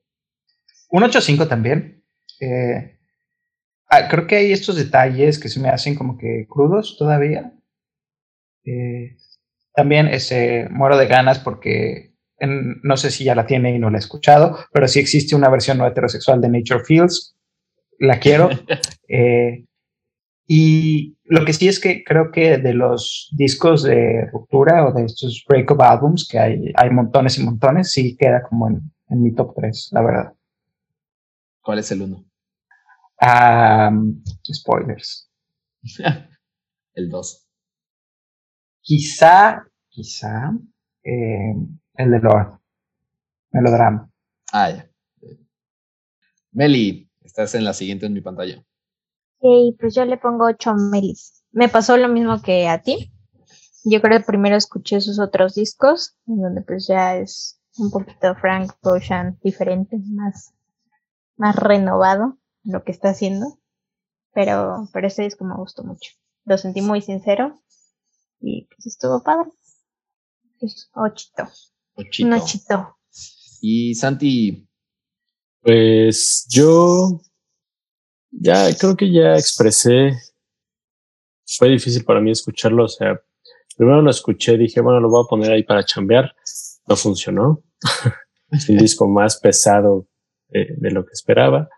Un 0.89 1.03
8.5 1.03 1.47
también. 1.47 2.03
Eh, 2.39 2.99
ah, 3.93 4.07
creo 4.09 4.27
que 4.27 4.35
hay 4.35 4.51
estos 4.51 4.75
detalles 4.75 5.39
que 5.39 5.49
se 5.49 5.59
me 5.59 5.69
hacen 5.69 5.95
como 5.95 6.17
que 6.17 6.45
crudos 6.49 6.97
todavía. 6.97 7.53
Eh, 8.65 9.17
también 9.75 10.07
ese, 10.07 10.67
muero 10.69 10.97
de 10.97 11.07
ganas 11.07 11.39
porque 11.39 12.13
no 12.39 12.97
sé 12.97 13.09
si 13.09 13.23
ya 13.23 13.35
la 13.35 13.45
tiene 13.45 13.73
y 13.75 13.79
no 13.79 13.89
la 13.89 13.97
he 13.97 13.99
escuchado, 13.99 14.57
pero 14.73 14.87
sí 14.87 14.99
existe 14.99 15.35
una 15.35 15.49
versión 15.49 15.77
no 15.77 15.87
heterosexual 15.87 16.41
de 16.41 16.49
Nature 16.49 16.83
Fields. 16.83 17.35
La 17.99 18.19
quiero. 18.19 18.49
Eh, 19.15 19.65
y 20.47 21.17
lo 21.25 21.45
que 21.45 21.53
sí 21.53 21.67
es 21.67 21.79
que 21.79 22.03
creo 22.03 22.31
que 22.31 22.57
de 22.57 22.73
los 22.73 23.29
discos 23.37 23.83
de 23.83 24.27
ruptura 24.31 24.87
o 24.87 24.91
de 24.91 25.05
estos 25.05 25.43
breakup 25.47 25.81
albums, 25.81 26.27
que 26.27 26.39
hay, 26.39 26.71
hay 26.75 26.89
montones 26.89 27.37
y 27.37 27.43
montones, 27.43 27.91
sí 27.91 28.17
queda 28.17 28.41
como 28.41 28.69
en, 28.69 28.81
mi 29.09 29.35
top 29.35 29.53
3, 29.55 29.89
la 29.91 30.01
verdad. 30.01 30.33
¿Cuál 31.61 31.79
es 31.79 31.91
el 31.91 32.01
uno? 32.01 32.25
Spoilers. 34.51 35.29
el 36.93 37.09
2. 37.09 37.47
Quizá, 38.81 39.65
quizá, 39.89 40.51
eh, 41.03 41.55
el 41.95 42.11
de 42.11 42.19
Lord. 42.19 42.59
Melodrama. 43.51 44.09
Ah, 44.51 44.71
ya. 44.71 44.89
Meli, 46.51 47.09
estás 47.21 47.55
en 47.55 47.63
la 47.63 47.73
siguiente 47.73 48.05
en 48.05 48.13
mi 48.13 48.21
pantalla. 48.21 48.63
Sí, 49.41 49.75
pues 49.79 49.95
yo 49.95 50.05
le 50.05 50.17
pongo 50.17 50.45
8 50.45 50.75
Melis. 50.75 51.43
Me 51.51 51.69
pasó 51.69 51.97
lo 51.97 52.07
mismo 52.07 52.41
que 52.41 52.67
a 52.67 52.81
ti. 52.81 53.11
Yo 53.85 54.01
creo 54.01 54.19
que 54.19 54.25
primero 54.25 54.55
escuché 54.55 55.01
sus 55.01 55.19
otros 55.19 55.55
discos, 55.55 56.15
en 56.27 56.41
donde 56.41 56.61
pues 56.61 56.87
ya 56.87 57.17
es 57.17 57.59
un 57.77 57.91
poquito 57.91 58.35
Frank 58.35 58.71
Ocean 58.81 59.37
diferente, 59.43 59.97
más, 59.97 60.53
más 61.37 61.55
renovado 61.55 62.37
lo 62.63 62.83
que 62.83 62.91
está 62.91 63.09
haciendo. 63.09 63.59
Pero, 64.33 64.89
pero 64.93 65.07
ese 65.07 65.23
disco 65.23 65.45
me 65.45 65.55
gustó 65.55 65.83
mucho. 65.83 66.11
Lo 66.45 66.57
sentí 66.57 66.81
muy 66.81 67.01
sincero 67.01 67.61
y 68.39 68.65
pues 68.65 68.87
estuvo 68.87 69.23
padre. 69.23 69.51
Es 70.59 70.89
ochito. 70.93 71.47
Ochito. 71.95 72.97
Y 73.61 73.95
Santi. 73.95 74.67
Pues 75.61 76.45
yo 76.49 77.21
ya 78.31 78.75
creo 78.75 78.95
que 78.95 79.11
ya 79.11 79.35
expresé. 79.35 80.13
Fue 81.45 81.69
difícil 81.69 82.03
para 82.03 82.19
mí 82.19 82.31
escucharlo. 82.31 82.85
O 82.85 82.87
sea, 82.87 83.21
primero 83.77 84.01
lo 84.01 84.09
escuché, 84.09 84.57
dije, 84.57 84.81
bueno, 84.81 84.99
lo 84.99 85.09
voy 85.09 85.23
a 85.23 85.29
poner 85.29 85.51
ahí 85.51 85.63
para 85.63 85.85
chambear. 85.85 86.33
No 86.87 86.95
funcionó. 86.95 87.63
es 88.51 88.69
un 88.69 88.77
disco 88.77 89.07
más 89.07 89.39
pesado 89.39 90.07
de, 90.49 90.91
lo 90.91 91.05
que 91.05 91.13
esperaba. 91.13 91.69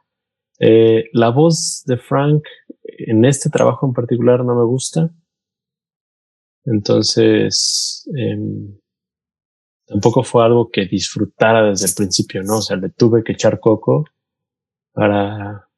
Eh, 0.60 1.06
la 1.14 1.30
voz 1.30 1.84
de 1.86 1.98
Frank 1.98 2.44
en 2.84 3.26
este 3.26 3.49
trabajo 3.49 3.86
en 3.86 3.94
particular 3.94 4.44
no 4.44 4.56
me 4.56 4.65
gusta. 4.65 5.10
Entonces, 6.65 8.10
eh, 8.18 8.38
tampoco 9.86 10.23
fue 10.23 10.44
algo 10.44 10.69
que 10.69 10.86
disfrutara 10.86 11.69
desde 11.69 11.88
el 11.88 11.94
principio, 11.95 12.41
¿no? 12.44 12.57
O 12.57 12.61
sea, 12.61 12.77
le 12.77 12.90
tuve 12.90 13.23
que 13.23 13.34
echar 13.34 13.60
coco 13.60 14.06
para, 14.94 15.69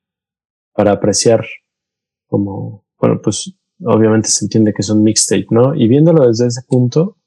para 0.73 0.91
apreciar 0.93 1.45
como, 2.27 2.85
bueno, 2.99 3.19
pues 3.21 3.53
obviamente 3.83 4.29
se 4.29 4.45
entiende 4.45 4.73
que 4.73 4.81
es 4.81 4.89
un 4.89 5.03
mixtape, 5.03 5.47
¿no? 5.51 5.75
Y 5.75 5.87
viéndolo 5.87 6.27
desde 6.27 6.47
ese 6.47 6.61
punto, 6.67 7.17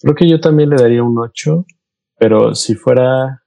creo 0.00 0.14
que 0.14 0.28
yo 0.28 0.40
también 0.40 0.70
le 0.70 0.76
daría 0.76 1.02
un 1.02 1.18
8, 1.18 1.66
pero 2.18 2.54
si 2.54 2.74
fuera, 2.74 3.42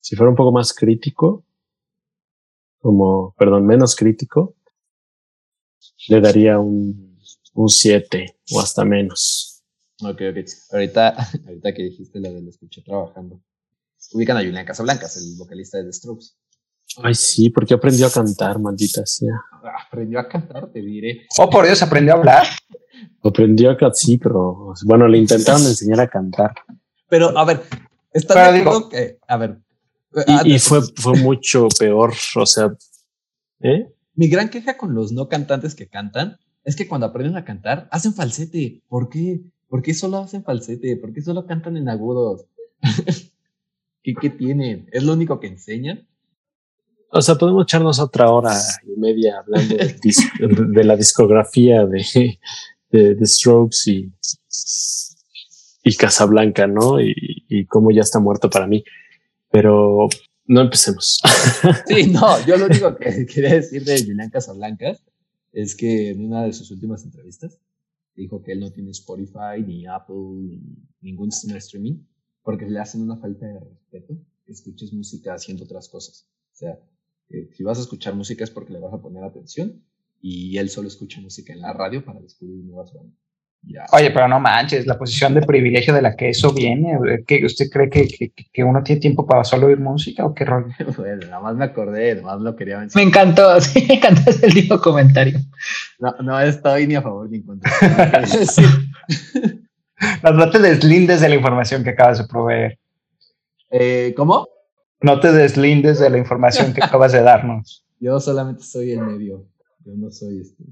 si 0.00 0.16
fuera 0.16 0.30
un 0.30 0.36
poco 0.36 0.52
más 0.52 0.72
crítico, 0.72 1.43
como, 2.84 3.34
perdón, 3.38 3.64
menos 3.64 3.96
crítico, 3.96 4.56
le 6.08 6.20
daría 6.20 6.58
un, 6.58 7.18
un 7.54 7.68
7 7.70 8.40
o 8.52 8.60
hasta 8.60 8.84
menos. 8.84 9.64
Ok, 10.02 10.20
ok. 10.30 10.46
Ahorita, 10.70 11.16
ahorita 11.46 11.72
que 11.72 11.82
dijiste 11.82 12.20
lo 12.20 12.30
de 12.30 12.42
lo 12.42 12.50
escuché 12.50 12.82
trabajando. 12.82 13.40
Ubican 14.12 14.36
a 14.36 14.40
Julián 14.40 14.66
Casablancas, 14.66 15.16
el 15.16 15.34
vocalista 15.38 15.78
de 15.78 15.84
The 15.84 15.92
Strokes. 15.94 16.26
Ay, 17.02 17.14
sí, 17.14 17.48
porque 17.48 17.72
aprendió 17.72 18.06
a 18.06 18.10
cantar, 18.10 18.58
maldita 18.58 19.06
sea. 19.06 19.32
Aprendió 19.86 20.20
a 20.20 20.28
cantar, 20.28 20.70
te 20.70 20.82
diré. 20.82 21.22
Oh, 21.38 21.48
por 21.48 21.64
Dios, 21.64 21.82
aprendió 21.82 22.12
a 22.12 22.18
hablar. 22.18 22.46
Aprendió 23.22 23.70
a 23.70 23.78
cantar, 23.78 23.94
sí, 23.94 24.18
pero 24.18 24.74
bueno, 24.84 25.08
le 25.08 25.16
intentaron 25.16 25.62
enseñar 25.66 26.00
a 26.00 26.08
cantar. 26.08 26.52
Pero, 27.08 27.36
a 27.38 27.46
ver, 27.46 27.62
está 28.12 28.52
de 28.52 28.62
que, 28.90 29.18
a 29.26 29.38
ver. 29.38 29.63
Y, 30.44 30.54
y 30.54 30.58
fue, 30.58 30.80
fue 30.94 31.18
mucho 31.20 31.68
peor, 31.78 32.12
o 32.36 32.46
sea, 32.46 32.72
¿eh? 33.60 33.88
Mi 34.14 34.28
gran 34.28 34.48
queja 34.48 34.76
con 34.76 34.94
los 34.94 35.12
no 35.12 35.28
cantantes 35.28 35.74
que 35.74 35.88
cantan 35.88 36.38
es 36.64 36.76
que 36.76 36.86
cuando 36.86 37.06
aprenden 37.06 37.36
a 37.36 37.44
cantar, 37.44 37.88
hacen 37.90 38.14
falsete. 38.14 38.82
¿Por 38.88 39.08
qué? 39.08 39.40
¿Por 39.68 39.82
qué 39.82 39.92
solo 39.92 40.18
hacen 40.18 40.44
falsete? 40.44 40.96
¿Por 40.96 41.12
qué 41.12 41.20
solo 41.20 41.46
cantan 41.46 41.76
en 41.76 41.88
agudos? 41.88 42.46
¿Qué, 44.02 44.14
¿Qué, 44.14 44.30
tienen? 44.30 44.88
¿Es 44.92 45.02
lo 45.02 45.14
único 45.14 45.40
que 45.40 45.48
enseñan? 45.48 46.06
O 47.10 47.20
sea, 47.22 47.36
podemos 47.36 47.64
echarnos 47.64 47.98
otra 47.98 48.30
hora 48.30 48.54
y 48.84 48.98
media 48.98 49.38
hablando 49.38 49.76
de, 49.76 50.84
la 50.84 50.96
discografía 50.96 51.86
de, 51.86 52.38
de, 52.90 53.26
Strokes 53.26 53.78
y, 53.86 54.12
y 55.84 55.96
Casablanca, 55.96 56.66
¿no? 56.66 57.00
Y, 57.00 57.14
y 57.48 57.66
cómo 57.66 57.90
ya 57.90 58.02
está 58.02 58.20
muerto 58.20 58.50
para 58.50 58.66
mí. 58.66 58.84
Pero 59.54 60.08
no 60.46 60.60
empecemos. 60.62 61.20
Sí, 61.86 62.10
no, 62.10 62.44
yo 62.44 62.56
lo 62.56 62.66
único 62.66 62.96
que 62.96 63.24
quería 63.32 63.54
decir 63.54 63.84
de 63.84 64.04
Julián 64.04 64.28
Casablancas 64.28 65.04
es 65.52 65.76
que 65.76 66.10
en 66.10 66.26
una 66.26 66.42
de 66.42 66.52
sus 66.52 66.72
últimas 66.72 67.04
entrevistas 67.04 67.60
dijo 68.16 68.42
que 68.42 68.50
él 68.50 68.58
no 68.58 68.72
tiene 68.72 68.90
Spotify, 68.90 69.62
ni 69.64 69.86
Apple, 69.86 70.16
ni 70.42 70.60
ningún 71.00 71.30
sistema 71.30 71.54
de 71.54 71.60
streaming, 71.60 72.04
porque 72.42 72.66
le 72.66 72.80
hacen 72.80 73.02
una 73.02 73.16
falta 73.16 73.46
de 73.46 73.60
respeto 73.60 74.18
que 74.44 74.52
escuches 74.52 74.92
música 74.92 75.34
haciendo 75.34 75.64
otras 75.64 75.88
cosas. 75.88 76.28
O 76.52 76.56
sea, 76.56 76.80
eh, 77.28 77.48
si 77.52 77.62
vas 77.62 77.78
a 77.78 77.82
escuchar 77.82 78.16
música 78.16 78.42
es 78.42 78.50
porque 78.50 78.72
le 78.72 78.80
vas 78.80 78.92
a 78.92 79.00
poner 79.00 79.22
atención 79.22 79.84
y 80.20 80.58
él 80.58 80.68
solo 80.68 80.88
escucha 80.88 81.20
música 81.20 81.52
en 81.52 81.60
la 81.60 81.72
radio 81.72 82.04
para 82.04 82.20
descubrir 82.20 82.64
nuevas 82.64 82.92
bandas. 82.92 83.23
Oye, 83.92 84.10
pero 84.10 84.28
no 84.28 84.40
manches, 84.40 84.86
la 84.86 84.98
posición 84.98 85.32
de 85.34 85.40
privilegio 85.42 85.94
de 85.94 86.02
la 86.02 86.14
que 86.14 86.28
eso 86.28 86.52
viene, 86.52 86.98
¿que 87.26 87.44
¿usted 87.44 87.70
cree 87.70 87.88
que, 87.88 88.06
que, 88.52 88.64
uno 88.64 88.82
tiene 88.82 89.00
tiempo 89.00 89.26
para 89.26 89.42
solo 89.42 89.68
oír 89.68 89.78
música 89.78 90.24
o 90.24 90.34
qué 90.34 90.44
rollo? 90.44 90.66
bueno, 90.96 91.22
nada 91.26 91.40
más 91.40 91.56
me 91.56 91.64
acordé, 91.64 92.16
nada 92.16 92.34
más 92.34 92.40
lo 92.42 92.56
quería 92.56 92.78
mencionar. 92.78 93.04
Me 93.04 93.08
encantó, 93.08 93.60
sí, 93.62 93.84
me 93.88 93.94
encantó 93.94 94.30
ese 94.30 94.46
último 94.46 94.78
comentario. 94.80 95.38
No, 95.98 96.14
no 96.22 96.40
estoy 96.40 96.86
ni 96.86 96.94
a 96.94 97.02
favor 97.02 97.30
ni 97.30 97.38
en 97.38 97.42
contra. 97.42 97.72
no, 100.34 100.50
te 100.50 100.58
deslindes 100.58 101.20
de 101.20 101.28
la 101.28 101.34
información 101.34 101.82
que 101.84 101.90
acabas 101.90 102.18
de 102.18 102.26
proveer. 102.26 102.78
Eh, 103.70 104.12
¿Cómo? 104.16 104.46
No 105.00 105.20
te 105.20 105.32
deslindes 105.32 105.98
de 105.98 106.10
la 106.10 106.18
información 106.18 106.74
que 106.74 106.84
acabas 106.84 107.12
de 107.12 107.22
darnos. 107.22 107.84
Yo 107.98 108.20
solamente 108.20 108.62
soy 108.62 108.92
el 108.92 109.00
medio, 109.00 109.46
yo 109.84 109.92
no 109.96 110.10
soy 110.10 110.40
este, 110.40 110.64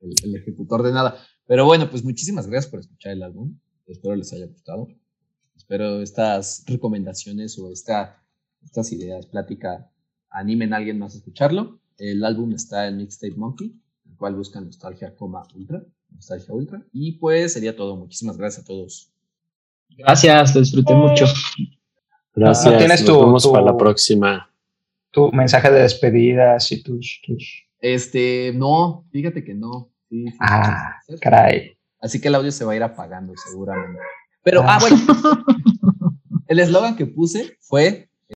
el 0.00 0.36
ejecutor 0.36 0.82
de 0.82 0.92
nada. 0.92 1.16
Pero 1.48 1.64
bueno, 1.64 1.88
pues 1.88 2.04
muchísimas 2.04 2.46
gracias 2.46 2.70
por 2.70 2.80
escuchar 2.80 3.12
el 3.12 3.22
álbum. 3.22 3.58
Espero 3.86 4.14
les 4.14 4.30
haya 4.34 4.46
gustado. 4.46 4.88
Espero 5.56 6.02
estas 6.02 6.62
recomendaciones 6.66 7.58
o 7.58 7.72
esta, 7.72 8.22
estas 8.62 8.92
ideas, 8.92 9.24
plática, 9.24 9.90
animen 10.28 10.74
a 10.74 10.76
alguien 10.76 10.98
más 10.98 11.14
a 11.14 11.18
escucharlo. 11.18 11.80
El 11.96 12.22
álbum 12.22 12.52
está 12.52 12.86
en 12.86 12.98
Mixtape 12.98 13.34
Monkey, 13.34 13.74
el 14.06 14.16
cual 14.18 14.34
busca 14.34 14.60
Nostalgia, 14.60 15.14
Ultra, 15.18 15.82
Nostalgia 16.10 16.54
Ultra. 16.54 16.86
Y 16.92 17.12
pues 17.12 17.54
sería 17.54 17.74
todo. 17.74 17.96
Muchísimas 17.96 18.36
gracias 18.36 18.64
a 18.64 18.66
todos. 18.66 19.10
Gracias, 19.96 20.54
lo 20.54 20.60
disfruté 20.60 20.94
mucho. 20.94 21.24
Gracias. 22.34 22.78
tienes 22.78 23.08
Nos 23.08 23.20
vemos 23.20 23.46
para 23.46 23.64
la 23.64 23.76
próxima. 23.76 24.52
Tu 25.10 25.32
mensaje 25.32 25.70
de 25.70 25.80
despedidas 25.80 26.70
y 26.72 26.82
tus, 26.82 27.22
tus. 27.26 27.64
Este, 27.80 28.52
no, 28.54 29.06
fíjate 29.10 29.42
que 29.42 29.54
no 29.54 29.90
ah, 30.40 30.96
caray. 31.20 31.76
Así 32.00 32.20
que 32.20 32.28
el 32.28 32.34
audio 32.34 32.52
se 32.52 32.64
va 32.64 32.72
a 32.72 32.76
ir 32.76 32.82
apagando 32.82 33.32
seguramente. 33.36 34.00
Pero, 34.42 34.62
ah, 34.62 34.76
ah 34.76 34.78
bueno. 34.80 34.96
el 36.46 36.58
eslogan 36.60 36.96
que 36.96 37.06
puse 37.06 37.56
fue 37.60 38.07